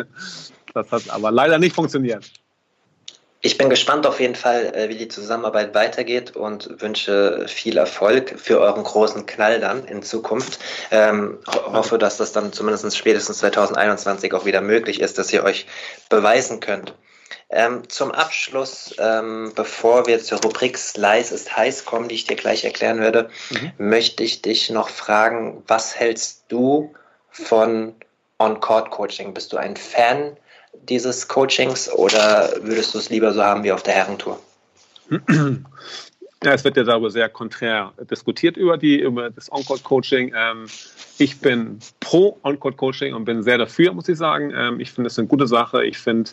Das 0.74 0.92
hat 0.92 1.09
aber 1.09 1.30
leider 1.30 1.59
nicht 1.59 1.74
funktioniert. 1.74 2.30
Ich 3.40 3.56
bin 3.56 3.70
gespannt 3.70 4.05
auf 4.06 4.19
jeden 4.19 4.35
Fall, 4.35 4.74
äh, 4.74 4.89
wie 4.89 4.97
die 4.97 5.06
Zusammenarbeit 5.06 5.73
weitergeht 5.73 6.35
und 6.35 6.82
wünsche 6.82 7.47
viel 7.47 7.77
Erfolg 7.78 8.35
für 8.36 8.59
euren 8.59 8.82
großen 8.82 9.27
Knall 9.27 9.60
dann 9.60 9.85
in 9.85 10.02
Zukunft. 10.02 10.59
Ähm, 10.90 11.39
hoffe, 11.47 11.98
dass 11.98 12.16
das 12.16 12.32
dann 12.32 12.52
zumindest 12.52 12.97
spätestens 12.97 13.39
2021 13.39 14.35
auch 14.35 14.44
wieder 14.44 14.60
möglich 14.60 15.01
ist, 15.01 15.19
dass 15.19 15.32
ihr 15.32 15.44
euch 15.44 15.66
beweisen 16.09 16.59
könnt. 16.59 16.94
Ähm, 17.51 17.89
zum 17.89 18.10
Abschluss, 18.10 18.94
ähm, 18.98 19.52
bevor 19.55 20.06
wir 20.06 20.23
zur 20.23 20.40
Rubrik 20.43 20.77
Slice 20.77 21.32
ist 21.32 21.56
heiß 21.56 21.85
kommen, 21.85 22.09
die 22.09 22.16
ich 22.16 22.24
dir 22.24 22.36
gleich 22.36 22.65
erklären 22.65 23.01
werde, 23.01 23.31
mhm. 23.51 23.73
möchte 23.78 24.23
ich 24.23 24.43
dich 24.43 24.69
noch 24.69 24.89
fragen, 24.89 25.62
was 25.66 25.97
hältst 25.97 26.44
du 26.48 26.93
von 27.31 27.94
On-Court-Coaching? 28.39 29.32
Bist 29.32 29.52
du 29.52 29.56
ein 29.56 29.77
Fan? 29.77 30.36
Dieses 30.88 31.28
Coachings 31.28 31.90
oder 31.92 32.50
würdest 32.62 32.94
du 32.94 32.98
es 32.98 33.10
lieber 33.10 33.32
so 33.32 33.42
haben 33.42 33.64
wie 33.64 33.72
auf 33.72 33.82
der 33.82 33.94
Herrentour? 33.94 34.38
Ja, 36.44 36.52
es 36.52 36.62
wird 36.62 36.76
ja 36.76 36.84
darüber 36.84 37.10
sehr 37.10 37.28
konträr 37.28 37.92
diskutiert 38.08 38.56
über, 38.56 38.78
die, 38.78 39.00
über 39.00 39.28
das 39.28 39.50
On-Court-Coaching. 39.50 40.32
Ähm, 40.36 40.66
ich 41.18 41.40
bin 41.40 41.80
pro 41.98 42.38
On-Court-Coaching 42.44 43.12
und 43.12 43.24
bin 43.24 43.42
sehr 43.42 43.58
dafür, 43.58 43.92
muss 43.92 44.08
ich 44.08 44.16
sagen. 44.16 44.52
Ähm, 44.54 44.78
ich 44.78 44.92
finde 44.92 45.08
es 45.08 45.18
eine 45.18 45.26
gute 45.26 45.48
Sache. 45.48 45.84
Ich 45.84 45.98
finde 45.98 46.30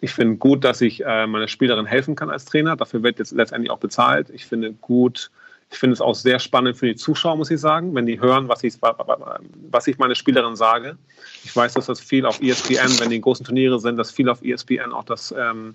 ich 0.00 0.12
finde 0.12 0.36
gut, 0.36 0.64
dass 0.64 0.80
ich 0.80 1.04
äh, 1.04 1.26
meiner 1.26 1.48
Spielerin 1.48 1.84
helfen 1.84 2.14
kann 2.14 2.30
als 2.30 2.46
Trainer. 2.46 2.76
Dafür 2.76 3.02
wird 3.02 3.18
jetzt 3.18 3.32
letztendlich 3.32 3.70
auch 3.70 3.78
bezahlt. 3.78 4.30
Ich 4.30 4.46
finde 4.46 4.72
gut, 4.72 5.30
ich 5.70 5.78
finde 5.78 5.94
es 5.94 6.00
auch 6.00 6.14
sehr 6.14 6.38
spannend 6.38 6.78
für 6.78 6.86
die 6.86 6.96
Zuschauer, 6.96 7.36
muss 7.36 7.50
ich 7.50 7.60
sagen, 7.60 7.94
wenn 7.94 8.06
die 8.06 8.20
hören, 8.20 8.48
was 8.48 8.64
ich, 8.64 8.74
was 8.80 9.86
ich 9.86 9.98
meine 9.98 10.14
Spielerin 10.14 10.56
sage. 10.56 10.96
Ich 11.44 11.54
weiß, 11.54 11.74
dass 11.74 11.86
das 11.86 12.00
viel 12.00 12.24
auf 12.24 12.40
ESPN, 12.40 12.98
wenn 13.00 13.10
die 13.10 13.20
großen 13.20 13.44
Turniere 13.44 13.78
sind, 13.78 13.96
dass 13.96 14.10
viel 14.10 14.28
auf 14.30 14.42
ESPN 14.42 14.92
auch 14.92 15.04
das, 15.04 15.34
ähm, 15.36 15.74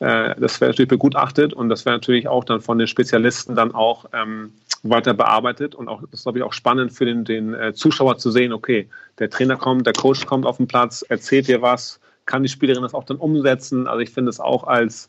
äh, 0.00 0.34
das 0.40 0.60
wäre 0.60 0.72
natürlich 0.72 0.88
begutachtet 0.88 1.54
und 1.54 1.68
das 1.68 1.84
wäre 1.84 1.94
natürlich 1.94 2.26
auch 2.26 2.44
dann 2.44 2.60
von 2.60 2.78
den 2.78 2.88
Spezialisten 2.88 3.54
dann 3.54 3.72
auch 3.72 4.06
ähm, 4.12 4.52
weiter 4.82 5.14
bearbeitet 5.14 5.76
und 5.76 5.88
auch, 5.88 6.00
das 6.02 6.20
ist, 6.20 6.22
glaube 6.24 6.38
ich, 6.38 6.44
auch 6.44 6.52
spannend 6.52 6.92
für 6.92 7.04
den, 7.04 7.24
den 7.24 7.54
äh, 7.54 7.72
Zuschauer 7.74 8.18
zu 8.18 8.32
sehen, 8.32 8.52
okay, 8.52 8.88
der 9.20 9.30
Trainer 9.30 9.56
kommt, 9.56 9.86
der 9.86 9.92
Coach 9.92 10.26
kommt 10.26 10.46
auf 10.46 10.56
den 10.56 10.66
Platz, 10.66 11.02
erzählt 11.08 11.46
dir 11.46 11.62
was, 11.62 12.00
kann 12.26 12.42
die 12.42 12.48
Spielerin 12.48 12.82
das 12.82 12.94
auch 12.94 13.04
dann 13.04 13.18
umsetzen. 13.18 13.86
Also 13.86 14.00
ich 14.00 14.10
finde 14.10 14.30
es 14.30 14.40
auch 14.40 14.64
als 14.64 15.08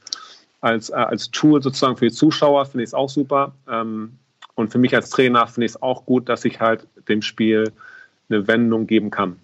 als, 0.64 0.90
äh, 0.90 0.94
als 0.94 1.30
Tool 1.30 1.61
sozusagen 1.61 1.98
für 1.98 2.06
die 2.06 2.15
Zuschauer 2.15 2.65
finde 2.65 2.84
ich 2.84 2.90
es 2.90 2.94
auch 2.94 3.10
super. 3.10 3.53
Ähm, 3.69 4.14
und 4.56 4.72
für 4.72 4.77
mich 4.77 4.95
als 4.95 5.10
Trainer 5.10 5.45
finde 5.45 5.65
ich 5.65 5.73
es 5.73 5.81
auch 5.81 6.06
gut, 6.06 6.30
dass 6.30 6.45
ich 6.45 6.60
halt 6.60 6.88
dem 7.10 7.22
Spiel 7.22 7.72
eine 8.30 8.48
Wendung 8.48 8.88
geben 8.88 9.11
kann. 9.11 9.38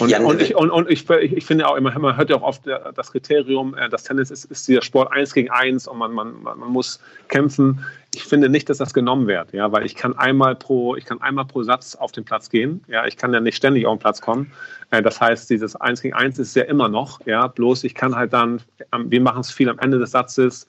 Und, 0.00 0.08
ja, 0.08 0.20
und, 0.20 0.40
ich, 0.40 0.56
und, 0.56 0.70
und 0.70 0.90
ich, 0.90 1.08
ich, 1.10 1.44
finde 1.44 1.68
auch 1.68 1.76
immer, 1.76 1.96
man 1.98 2.16
hört 2.16 2.30
ja 2.30 2.36
auch 2.36 2.42
oft 2.42 2.62
das 2.66 3.12
Kriterium, 3.12 3.74
äh, 3.74 3.88
das 3.88 4.04
Tennis 4.04 4.30
ist, 4.30 4.44
ist 4.46 4.66
dieser 4.66 4.82
Sport 4.82 5.12
eins 5.12 5.34
gegen 5.34 5.50
eins 5.50 5.86
und 5.86 5.98
man, 5.98 6.12
man, 6.12 6.42
man 6.42 6.58
muss 6.58 7.00
kämpfen. 7.28 7.84
Ich 8.14 8.24
finde 8.24 8.48
nicht, 8.48 8.70
dass 8.70 8.78
das 8.78 8.94
genommen 8.94 9.26
wird, 9.26 9.52
ja, 9.52 9.70
weil 9.72 9.84
ich 9.84 9.94
kann 9.94 10.16
einmal 10.16 10.56
pro, 10.56 10.96
ich 10.96 11.04
kann 11.04 11.20
einmal 11.20 11.44
pro 11.44 11.62
Satz 11.62 11.94
auf 11.94 12.12
den 12.12 12.24
Platz 12.24 12.48
gehen. 12.48 12.82
Ja, 12.88 13.06
ich 13.06 13.16
kann 13.16 13.34
ja 13.34 13.40
nicht 13.40 13.56
ständig 13.56 13.86
auf 13.86 13.96
den 13.96 14.00
Platz 14.00 14.20
kommen. 14.20 14.52
Äh, 14.90 15.02
das 15.02 15.20
heißt, 15.20 15.50
dieses 15.50 15.76
eins 15.76 16.00
gegen 16.00 16.14
eins 16.14 16.38
ist 16.38 16.56
ja 16.56 16.62
immer 16.62 16.88
noch, 16.88 17.20
ja, 17.26 17.46
bloß 17.46 17.84
ich 17.84 17.94
kann 17.94 18.16
halt 18.16 18.32
dann, 18.32 18.62
wir 19.04 19.20
machen 19.20 19.40
es 19.40 19.50
viel 19.50 19.68
am 19.68 19.78
Ende 19.78 19.98
des 19.98 20.12
Satzes, 20.12 20.66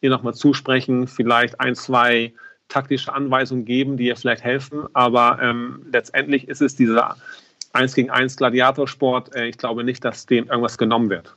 ihr 0.00 0.10
nochmal 0.10 0.34
zusprechen, 0.34 1.06
vielleicht 1.06 1.60
ein, 1.60 1.76
zwei 1.76 2.32
taktische 2.68 3.12
Anweisungen 3.12 3.64
geben, 3.64 3.96
die 3.96 4.06
ihr 4.06 4.16
vielleicht 4.16 4.42
helfen, 4.42 4.86
aber 4.92 5.38
ähm, 5.40 5.86
letztendlich 5.92 6.48
ist 6.48 6.62
es 6.62 6.74
dieser 6.74 7.16
1 7.72 7.94
gegen 7.94 8.10
1 8.10 8.36
Gladiatorsport, 8.36 9.34
äh, 9.34 9.46
ich 9.46 9.58
glaube 9.58 9.84
nicht, 9.84 10.04
dass 10.04 10.26
dem 10.26 10.48
irgendwas 10.48 10.78
genommen 10.78 11.10
wird. 11.10 11.34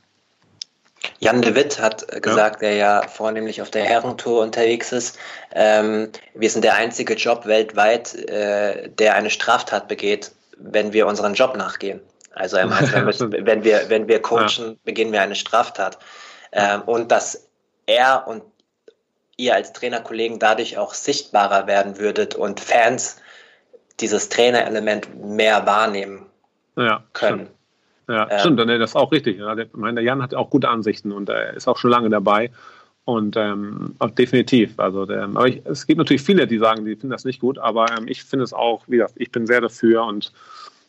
Jan 1.18 1.40
de 1.40 1.54
Witt 1.54 1.80
hat 1.80 2.06
gesagt, 2.22 2.62
ja. 2.62 2.68
der 2.68 2.76
ja 2.76 3.02
vornehmlich 3.08 3.62
auf 3.62 3.70
der 3.70 3.84
Herrentour 3.84 4.42
unterwegs 4.42 4.92
ist, 4.92 5.18
ähm, 5.52 6.10
wir 6.34 6.50
sind 6.50 6.64
der 6.64 6.74
einzige 6.74 7.14
Job 7.14 7.46
weltweit, 7.46 8.14
äh, 8.28 8.88
der 8.88 9.14
eine 9.14 9.30
Straftat 9.30 9.88
begeht, 9.88 10.32
wenn 10.58 10.92
wir 10.92 11.06
unseren 11.06 11.34
Job 11.34 11.56
nachgehen. 11.56 12.00
Also 12.34 12.56
er 12.56 12.66
meint, 12.66 12.92
wenn 12.92 13.64
wir, 13.64 13.84
wenn 13.88 14.08
wir 14.08 14.20
coachen, 14.20 14.70
ja. 14.70 14.74
beginnen 14.84 15.12
wir 15.12 15.22
eine 15.22 15.34
Straftat. 15.34 15.98
Ähm, 16.52 16.82
und 16.82 17.10
dass 17.10 17.48
er 17.86 18.26
und 18.26 18.42
ihr 19.36 19.54
als 19.54 19.72
Trainerkollegen 19.72 20.38
dadurch 20.38 20.78
auch 20.78 20.94
sichtbarer 20.94 21.66
werden 21.66 21.98
würdet 21.98 22.34
und 22.34 22.60
Fans 22.60 23.16
dieses 24.00 24.28
Trainerelement 24.28 25.08
mehr 25.24 25.66
wahrnehmen 25.66 26.26
ja, 26.76 27.02
können. 27.12 27.46
Stimmt. 27.46 27.50
Ja, 28.08 28.30
ähm, 28.30 28.38
stimmt, 28.38 28.60
das 28.60 28.90
ist 28.90 28.96
auch 28.96 29.10
richtig. 29.10 29.38
Ja. 29.38 29.54
Der, 29.54 29.66
meine, 29.72 29.96
der 29.96 30.04
Jan 30.04 30.22
hat 30.22 30.34
auch 30.34 30.50
gute 30.50 30.68
Ansichten 30.68 31.12
und 31.12 31.28
er 31.28 31.54
ist 31.54 31.66
auch 31.66 31.76
schon 31.76 31.90
lange 31.90 32.08
dabei. 32.08 32.50
Und 33.04 33.36
ähm, 33.36 33.94
definitiv. 34.18 34.78
Also 34.78 35.06
der, 35.06 35.24
aber 35.24 35.46
ich, 35.46 35.62
es 35.64 35.86
gibt 35.86 35.98
natürlich 35.98 36.22
viele, 36.22 36.46
die 36.46 36.58
sagen, 36.58 36.84
die 36.84 36.92
finden 36.92 37.10
das 37.10 37.24
nicht 37.24 37.40
gut, 37.40 37.56
aber 37.58 37.86
ähm, 37.96 38.08
ich 38.08 38.24
finde 38.24 38.44
es 38.44 38.52
auch, 38.52 38.82
wie 38.88 38.96
gesagt, 38.96 39.14
ich 39.16 39.30
bin 39.30 39.46
sehr 39.46 39.60
dafür 39.60 40.04
und 40.04 40.32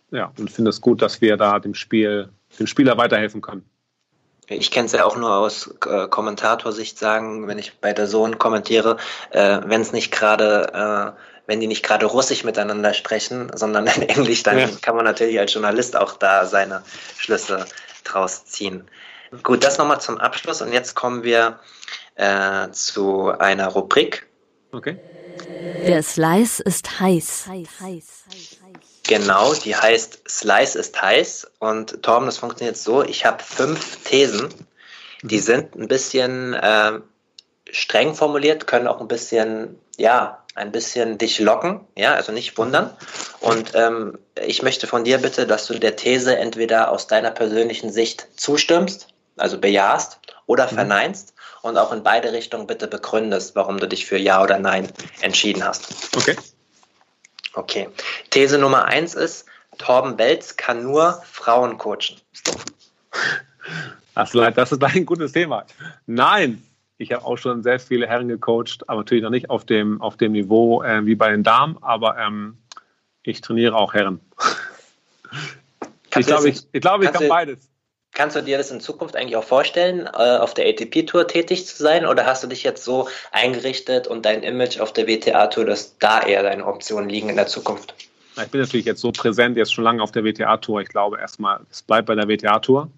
ja, 0.10 0.32
und 0.40 0.50
finde 0.50 0.70
es 0.70 0.82
gut, 0.82 1.02
dass 1.02 1.22
wir 1.22 1.38
da 1.38 1.60
dem 1.60 1.76
Spiel, 1.76 2.30
dem 2.60 2.66
Spieler 2.66 2.98
weiterhelfen 2.98 3.42
können. 3.42 3.64
Ich 4.48 4.72
kenne 4.72 4.86
es 4.86 4.94
ja 4.94 5.04
auch 5.04 5.18
nur 5.18 5.36
aus 5.36 5.76
äh, 5.86 6.08
Kommentatorsicht 6.08 6.98
sagen, 6.98 7.48
wenn 7.48 7.60
ich 7.60 7.80
bei 7.80 7.92
der 7.94 8.08
Sohn 8.08 8.38
kommentiere, 8.38 8.98
äh, 9.32 9.60
wenn 9.66 9.82
es 9.82 9.92
nicht 9.92 10.12
gerade 10.12 11.16
äh, 11.18 11.22
wenn 11.48 11.60
die 11.60 11.68
nicht 11.68 11.84
gerade 11.84 12.06
Russisch 12.06 12.44
miteinander 12.44 12.94
sprechen, 12.94 13.52
sondern 13.56 13.88
in 13.88 14.03
Englisch, 14.03 14.44
dann 14.44 14.60
ja. 14.60 14.69
kann 14.82 14.95
man 14.95 15.06
natürlich 15.06 15.40
als 15.40 15.53
Journalist 15.53 15.95
auch 15.95 16.14
da 16.14 16.45
seine 16.45 16.84
Schlüsse 17.18 17.65
draus 18.03 18.45
ziehen. 18.45 18.88
Gut, 19.44 19.64
das 19.64 19.78
nochmal 19.78 19.99
zum 19.99 20.18
Abschluss 20.18 20.61
und 20.61 20.72
jetzt 20.72 20.95
kommen 20.95 21.24
wir 21.24 21.60
äh, 22.15 22.69
zu 22.72 23.30
einer 23.32 23.68
Rubrik. 23.68 24.28
Okay. 24.72 24.99
Der 25.86 26.03
Slice 26.03 26.61
ist 26.61 26.99
heiß. 26.99 27.48
heiß, 27.48 27.68
heiß, 27.82 28.26
heiß 28.32 28.57
genau, 29.07 29.53
die 29.53 29.76
heißt 29.76 30.30
Slice 30.30 30.76
ist 30.76 31.02
heiß 31.02 31.52
und 31.60 32.03
Torben, 32.03 32.26
das 32.26 32.38
funktioniert 32.38 32.78
so, 32.78 33.03
ich 33.03 33.26
habe 33.26 33.44
fünf 33.44 34.03
Thesen, 34.03 34.49
die 35.24 35.38
mhm. 35.38 35.41
sind 35.41 35.76
ein 35.76 35.88
bisschen 35.88 36.53
äh, 36.53 36.99
streng 37.72 38.14
formuliert, 38.14 38.68
können 38.68 38.88
auch 38.88 39.02
ein 39.02 39.07
bisschen, 39.07 39.80
ja, 39.98 40.44
ein 40.58 40.72
bisschen 40.72 41.18
dich 41.18 41.40
locken, 41.40 41.82
ja, 41.96 42.14
also 42.14 42.32
nicht 42.32 42.58
wundern. 42.58 42.96
Und 43.40 43.72
ähm, 43.76 44.18
ich 44.46 44.62
möchte 44.64 44.88
von 44.88 45.04
dir 45.04 45.20
bitte, 45.20 45.48
dass 45.48 45.68
du 45.68 45.80
der 45.80 45.96
These 45.96 46.38
entweder 46.38 46.92
aus 46.92 47.08
deiner 47.08 47.32
persönlichen 47.32 47.92
Sicht 47.92 48.28
zustimmst, 48.36 49.08
also 49.38 49.60
bejahst, 49.60 50.20
oder 50.48 50.66
mhm. 50.66 50.76
verneinst 50.76 51.34
und 51.62 51.78
auch 51.78 51.92
in 51.92 52.04
beide 52.04 52.34
Richtungen 52.34 52.68
bitte 52.68 52.88
begründest, 52.88 53.56
warum 53.56 53.80
du 53.80 53.88
dich 53.88 54.06
für 54.06 54.18
Ja 54.18 54.42
oder 54.42 54.58
Nein 54.60 54.90
entschieden 55.22 55.64
hast. 55.64 56.16
Okay. 56.16 56.36
Okay. 57.54 57.90
These 58.30 58.58
Nummer 58.58 58.86
eins 58.86 59.14
ist, 59.16 59.46
Torben 59.78 60.18
Belz 60.18 60.58
kann 60.58 60.84
nur 60.84 61.22
Frauen 61.30 61.78
coachen. 61.78 62.20
Das 64.16 64.34
ist 64.72 64.84
ein 64.84 65.06
gutes 65.06 65.32
Thema. 65.32 65.66
Nein, 66.08 66.64
ich 66.98 67.11
habe 67.11 67.26
auch 67.26 67.38
schon 67.38 67.64
sehr 67.64 67.80
viele 67.80 68.07
Herren 68.07 68.28
gecoacht, 68.28 68.88
aber 68.88 69.02
natürlich 69.02 69.24
noch 69.24 69.30
nicht 69.30 69.49
auf 69.49 69.65
dem, 69.65 70.02
auf 70.02 70.18
dem 70.18 70.32
Niveau 70.32 70.82
äh, 70.84 71.06
wie 71.06 71.15
bei 71.15 71.30
den 71.30 71.44
Damen, 71.44 71.78
aber 71.82 72.18
ähm, 72.18 72.57
ich 73.24 73.41
trainiere 73.41 73.76
auch 73.76 73.94
Herren. 73.94 74.19
ich 76.18 76.26
glaube, 76.26 76.49
ich, 76.49 76.61
ich, 76.72 76.82
glaub, 76.82 77.03
ich 77.03 77.11
kann 77.11 77.28
beides. 77.28 77.69
Kannst 78.14 78.36
du 78.36 78.41
dir 78.41 78.57
das 78.57 78.72
in 78.72 78.80
Zukunft 78.80 79.15
eigentlich 79.15 79.36
auch 79.36 79.44
vorstellen, 79.44 80.07
äh, 80.07 80.38
auf 80.38 80.56
der 80.56 80.68
ATP-Tour 80.68 81.28
tätig 81.28 81.68
zu 81.68 81.84
sein? 81.84 82.06
Oder 82.06 82.26
hast 82.26 82.44
du 82.44 82.48
dich 82.48 82.64
jetzt 82.64 82.84
so 82.84 83.07
eingerichtet 83.32 84.07
und 84.07 84.26
dein 84.26 84.41
Image 84.41 84.80
auf 84.80 84.91
der 84.91 85.06
WTA-Tour, 85.07 85.65
dass 85.65 85.99
da 85.99 86.22
eher 86.22 86.41
deine 86.41 86.65
Optionen 86.65 87.10
liegen 87.10 87.30
in 87.30 87.36
der 87.36 87.45
Zukunft? 87.45 87.94
Ich 88.41 88.49
bin 88.49 88.61
natürlich 88.61 88.86
jetzt 88.88 89.02
so 89.02 89.11
präsent, 89.11 89.57
jetzt 89.57 89.74
schon 89.74 89.84
lange 89.84 90.02
auf 90.02 90.11
der 90.11 90.24
WTA-Tour. 90.24 90.82
Ich 90.82 90.90
glaube 90.90 91.19
erstmal, 91.19 91.60
es 91.69 91.84
bleibt 91.84 92.07
bei 92.07 92.15
der 92.15 92.28
WTA-Tour. 92.28 92.90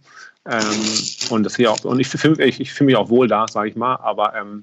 Ähm, 0.45 0.97
und 1.29 1.43
das 1.43 1.59
auch, 1.59 1.83
und 1.83 1.99
ich 1.99 2.07
fühle 2.07 2.43
ich, 2.45 2.59
ich 2.59 2.73
fühl 2.73 2.85
mich 2.85 2.95
auch 2.95 3.09
wohl 3.09 3.27
da, 3.27 3.47
sage 3.47 3.69
ich 3.69 3.75
mal, 3.75 3.95
aber 3.97 4.33
ähm, 4.35 4.61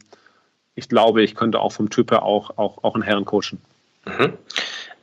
ich 0.75 0.89
glaube, 0.89 1.23
ich 1.23 1.35
könnte 1.35 1.61
auch 1.61 1.73
vom 1.73 1.91
Typ 1.91 2.11
her 2.11 2.23
auch, 2.23 2.57
auch, 2.57 2.83
auch 2.83 2.95
einen 2.95 3.03
Herren 3.03 3.25
coachen. 3.25 3.61
Mhm. 4.05 4.33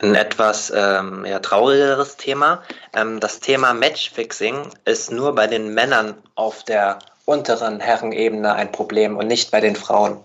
Ein 0.00 0.14
etwas 0.14 0.72
ähm, 0.74 1.24
ja, 1.24 1.38
traurigeres 1.38 2.16
Thema. 2.16 2.62
Ähm, 2.94 3.20
das 3.20 3.40
Thema 3.40 3.74
Matchfixing 3.74 4.70
ist 4.84 5.12
nur 5.12 5.34
bei 5.34 5.46
den 5.46 5.72
Männern 5.74 6.14
auf 6.34 6.64
der 6.64 6.98
unteren 7.24 7.80
Herrenebene 7.80 8.54
ein 8.54 8.72
Problem 8.72 9.16
und 9.16 9.26
nicht 9.26 9.50
bei 9.50 9.60
den 9.60 9.76
Frauen. 9.76 10.18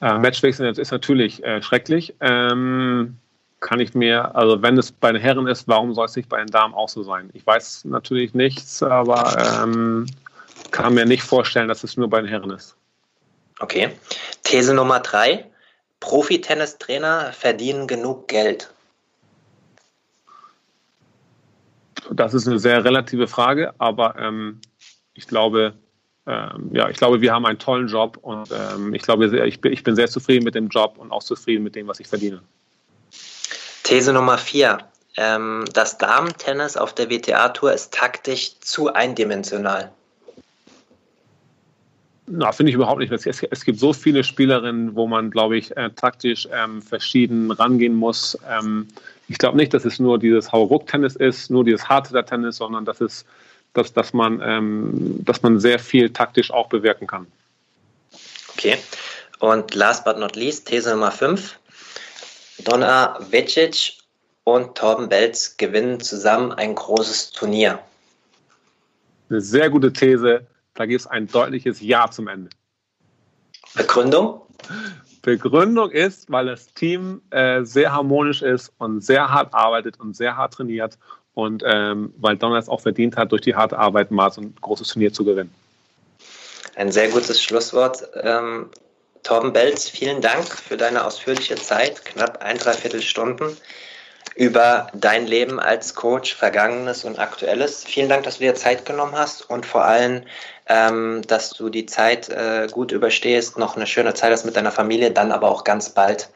Äh, 0.00 0.18
Matchfixing 0.18 0.66
ist 0.66 0.92
natürlich 0.92 1.42
äh, 1.44 1.62
schrecklich. 1.62 2.14
Ähm, 2.20 3.18
kann 3.64 3.80
ich 3.80 3.94
mir, 3.94 4.36
also 4.36 4.60
wenn 4.60 4.76
es 4.76 4.92
bei 4.92 5.10
den 5.10 5.20
Herren 5.20 5.46
ist, 5.46 5.66
warum 5.66 5.94
soll 5.94 6.04
es 6.04 6.14
nicht 6.14 6.28
bei 6.28 6.36
den 6.36 6.48
Damen 6.48 6.74
auch 6.74 6.90
so 6.90 7.02
sein? 7.02 7.30
Ich 7.32 7.46
weiß 7.46 7.86
natürlich 7.86 8.34
nichts, 8.34 8.82
aber 8.82 9.62
ähm, 9.62 10.06
kann 10.70 10.92
mir 10.92 11.06
nicht 11.06 11.22
vorstellen, 11.22 11.68
dass 11.68 11.82
es 11.82 11.96
nur 11.96 12.10
bei 12.10 12.20
den 12.20 12.28
Herren 12.28 12.50
ist. 12.50 12.76
Okay. 13.60 13.90
These 14.42 14.74
Nummer 14.74 15.00
drei. 15.00 15.46
Profi-Tennistrainer 16.00 17.32
verdienen 17.32 17.86
genug 17.86 18.28
Geld. 18.28 18.70
Das 22.10 22.34
ist 22.34 22.46
eine 22.46 22.58
sehr 22.58 22.84
relative 22.84 23.26
Frage, 23.26 23.72
aber 23.78 24.14
ähm, 24.18 24.60
ich 25.14 25.26
glaube, 25.26 25.72
ähm, 26.26 26.68
ja, 26.74 26.90
ich 26.90 26.98
glaube, 26.98 27.22
wir 27.22 27.32
haben 27.32 27.46
einen 27.46 27.58
tollen 27.58 27.88
Job 27.88 28.18
und 28.20 28.50
ähm, 28.52 28.92
ich 28.92 29.00
glaube, 29.00 29.46
ich 29.46 29.60
bin, 29.62 29.72
ich 29.72 29.82
bin 29.82 29.96
sehr 29.96 30.08
zufrieden 30.08 30.44
mit 30.44 30.54
dem 30.54 30.68
Job 30.68 30.98
und 30.98 31.10
auch 31.12 31.22
zufrieden 31.22 31.64
mit 31.64 31.74
dem, 31.74 31.86
was 31.86 31.98
ich 31.98 32.08
verdiene. 32.08 32.42
These 33.84 34.12
Nummer 34.12 34.38
vier. 34.38 34.78
Ähm, 35.16 35.64
das 35.72 35.96
Damen-Tennis 35.98 36.76
auf 36.76 36.94
der 36.94 37.08
WTA-Tour 37.08 37.72
ist 37.72 37.94
taktisch 37.94 38.58
zu 38.58 38.92
eindimensional. 38.92 39.92
Na, 42.26 42.50
finde 42.52 42.70
ich 42.70 42.74
überhaupt 42.74 43.00
nicht. 43.00 43.12
Es, 43.12 43.26
es, 43.26 43.64
gibt 43.64 43.78
so 43.78 43.92
viele 43.92 44.24
Spielerinnen, 44.24 44.96
wo 44.96 45.06
man, 45.06 45.30
glaube 45.30 45.58
ich, 45.58 45.76
äh, 45.76 45.90
taktisch 45.90 46.48
ähm, 46.50 46.80
verschieden 46.80 47.50
rangehen 47.50 47.94
muss. 47.94 48.38
Ähm, 48.50 48.88
ich 49.28 49.36
glaube 49.38 49.58
nicht, 49.58 49.74
dass 49.74 49.84
es 49.84 49.98
nur 49.98 50.18
dieses 50.18 50.50
Hauruck-Tennis 50.50 51.16
ist, 51.16 51.50
nur 51.50 51.64
dieses 51.64 51.88
harte 51.88 52.24
Tennis, 52.24 52.56
sondern 52.56 52.86
dass 52.86 53.02
es, 53.02 53.26
dass, 53.74 53.92
dass 53.92 54.14
man, 54.14 54.40
ähm, 54.42 55.22
dass 55.24 55.42
man 55.42 55.60
sehr 55.60 55.78
viel 55.78 56.10
taktisch 56.10 56.50
auch 56.50 56.68
bewirken 56.68 57.06
kann. 57.06 57.26
Okay. 58.54 58.78
Und 59.40 59.74
last 59.74 60.04
but 60.06 60.18
not 60.18 60.34
least, 60.34 60.66
These 60.66 60.90
Nummer 60.90 61.10
5. 61.10 61.58
Donna 62.64 63.18
Vecic 63.30 63.98
und 64.44 64.76
Torben 64.76 65.08
Belz 65.08 65.56
gewinnen 65.56 66.00
zusammen 66.00 66.52
ein 66.52 66.74
großes 66.74 67.30
Turnier. 67.30 67.78
Eine 69.30 69.40
sehr 69.40 69.70
gute 69.70 69.92
These. 69.92 70.46
Da 70.74 70.86
gibt 70.86 71.00
es 71.00 71.06
ein 71.06 71.26
deutliches 71.26 71.80
Ja 71.80 72.10
zum 72.10 72.28
Ende. 72.28 72.50
Begründung? 73.74 74.40
Begründung 75.22 75.90
ist, 75.90 76.30
weil 76.30 76.46
das 76.46 76.72
Team 76.74 77.22
äh, 77.30 77.64
sehr 77.64 77.92
harmonisch 77.92 78.42
ist 78.42 78.72
und 78.78 79.02
sehr 79.02 79.30
hart 79.30 79.54
arbeitet 79.54 79.98
und 79.98 80.14
sehr 80.14 80.36
hart 80.36 80.54
trainiert 80.54 80.98
und 81.32 81.62
ähm, 81.66 82.12
weil 82.18 82.36
Donner 82.36 82.58
es 82.58 82.68
auch 82.68 82.80
verdient 82.80 83.16
hat, 83.16 83.32
durch 83.32 83.42
die 83.42 83.54
harte 83.54 83.78
Arbeit 83.78 84.10
mal 84.10 84.30
so 84.30 84.42
ein 84.42 84.54
großes 84.60 84.88
Turnier 84.88 85.12
zu 85.12 85.24
gewinnen. 85.24 85.52
Ein 86.76 86.92
sehr 86.92 87.08
gutes 87.08 87.42
Schlusswort. 87.42 88.02
Ähm, 88.20 88.70
Torben 89.24 89.52
Belz, 89.54 89.88
vielen 89.88 90.20
Dank 90.20 90.46
für 90.46 90.76
deine 90.76 91.04
ausführliche 91.04 91.56
Zeit, 91.56 92.04
knapp 92.04 92.42
ein, 92.42 92.58
dreiviertel 92.58 93.02
Stunden 93.02 93.56
über 94.36 94.88
dein 94.94 95.26
Leben 95.26 95.58
als 95.58 95.94
Coach, 95.94 96.34
Vergangenes 96.34 97.04
und 97.04 97.18
Aktuelles. 97.18 97.84
Vielen 97.84 98.08
Dank, 98.08 98.24
dass 98.24 98.38
du 98.38 98.44
dir 98.44 98.54
Zeit 98.54 98.84
genommen 98.84 99.14
hast 99.14 99.48
und 99.48 99.64
vor 99.64 99.84
allem, 99.84 100.22
ähm, 100.68 101.22
dass 101.26 101.50
du 101.50 101.68
die 101.68 101.86
Zeit 101.86 102.28
äh, 102.28 102.66
gut 102.70 102.92
überstehst, 102.92 103.58
noch 103.58 103.76
eine 103.76 103.86
schöne 103.86 104.12
Zeit 104.14 104.30
hast 104.30 104.44
mit 104.44 104.56
deiner 104.56 104.72
Familie, 104.72 105.10
dann 105.10 105.32
aber 105.32 105.50
auch 105.50 105.64
ganz 105.64 105.90
bald 105.90 106.28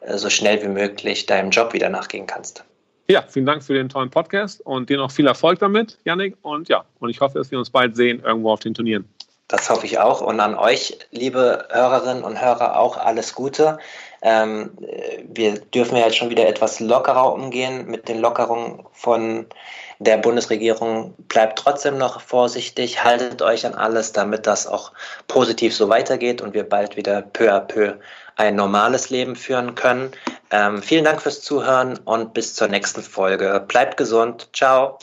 äh, 0.00 0.16
so 0.16 0.30
schnell 0.30 0.62
wie 0.62 0.68
möglich 0.68 1.26
deinem 1.26 1.50
Job 1.50 1.72
wieder 1.72 1.88
nachgehen 1.88 2.26
kannst. 2.26 2.64
Ja, 3.08 3.22
vielen 3.28 3.46
Dank 3.46 3.62
für 3.62 3.74
den 3.74 3.88
tollen 3.88 4.10
Podcast 4.10 4.60
und 4.66 4.90
dir 4.90 4.98
noch 4.98 5.10
viel 5.10 5.26
Erfolg 5.26 5.58
damit, 5.60 5.98
Yannick. 6.04 6.36
Und 6.42 6.68
ja, 6.68 6.84
und 6.98 7.08
ich 7.08 7.20
hoffe, 7.20 7.38
dass 7.38 7.50
wir 7.50 7.58
uns 7.58 7.70
bald 7.70 7.96
sehen 7.96 8.22
irgendwo 8.24 8.50
auf 8.50 8.60
den 8.60 8.74
Turnieren. 8.74 9.08
Das 9.48 9.70
hoffe 9.70 9.86
ich 9.86 9.98
auch. 9.98 10.20
Und 10.20 10.40
an 10.40 10.56
euch, 10.56 10.98
liebe 11.12 11.68
Hörerinnen 11.70 12.24
und 12.24 12.40
Hörer, 12.40 12.78
auch 12.78 12.96
alles 12.96 13.34
Gute. 13.34 13.78
Ähm, 14.22 14.76
wir 15.28 15.60
dürfen 15.60 15.96
ja 15.96 16.06
jetzt 16.06 16.16
schon 16.16 16.30
wieder 16.30 16.48
etwas 16.48 16.80
lockerer 16.80 17.32
umgehen 17.32 17.86
mit 17.86 18.08
den 18.08 18.20
Lockerungen 18.20 18.84
von 18.92 19.46
der 20.00 20.16
Bundesregierung. 20.16 21.14
Bleibt 21.28 21.58
trotzdem 21.60 21.96
noch 21.96 22.20
vorsichtig, 22.20 23.04
haltet 23.04 23.40
euch 23.40 23.64
an 23.64 23.74
alles, 23.74 24.12
damit 24.12 24.48
das 24.48 24.66
auch 24.66 24.92
positiv 25.28 25.76
so 25.76 25.88
weitergeht 25.88 26.40
und 26.40 26.52
wir 26.52 26.68
bald 26.68 26.96
wieder 26.96 27.22
peu 27.22 27.52
à 27.52 27.60
peu 27.60 27.94
ein 28.34 28.56
normales 28.56 29.10
Leben 29.10 29.36
führen 29.36 29.76
können. 29.76 30.10
Ähm, 30.50 30.82
vielen 30.82 31.04
Dank 31.04 31.22
fürs 31.22 31.40
Zuhören 31.40 31.98
und 32.04 32.34
bis 32.34 32.54
zur 32.54 32.68
nächsten 32.68 33.02
Folge. 33.02 33.64
Bleibt 33.66 33.96
gesund. 33.96 34.48
Ciao. 34.52 34.98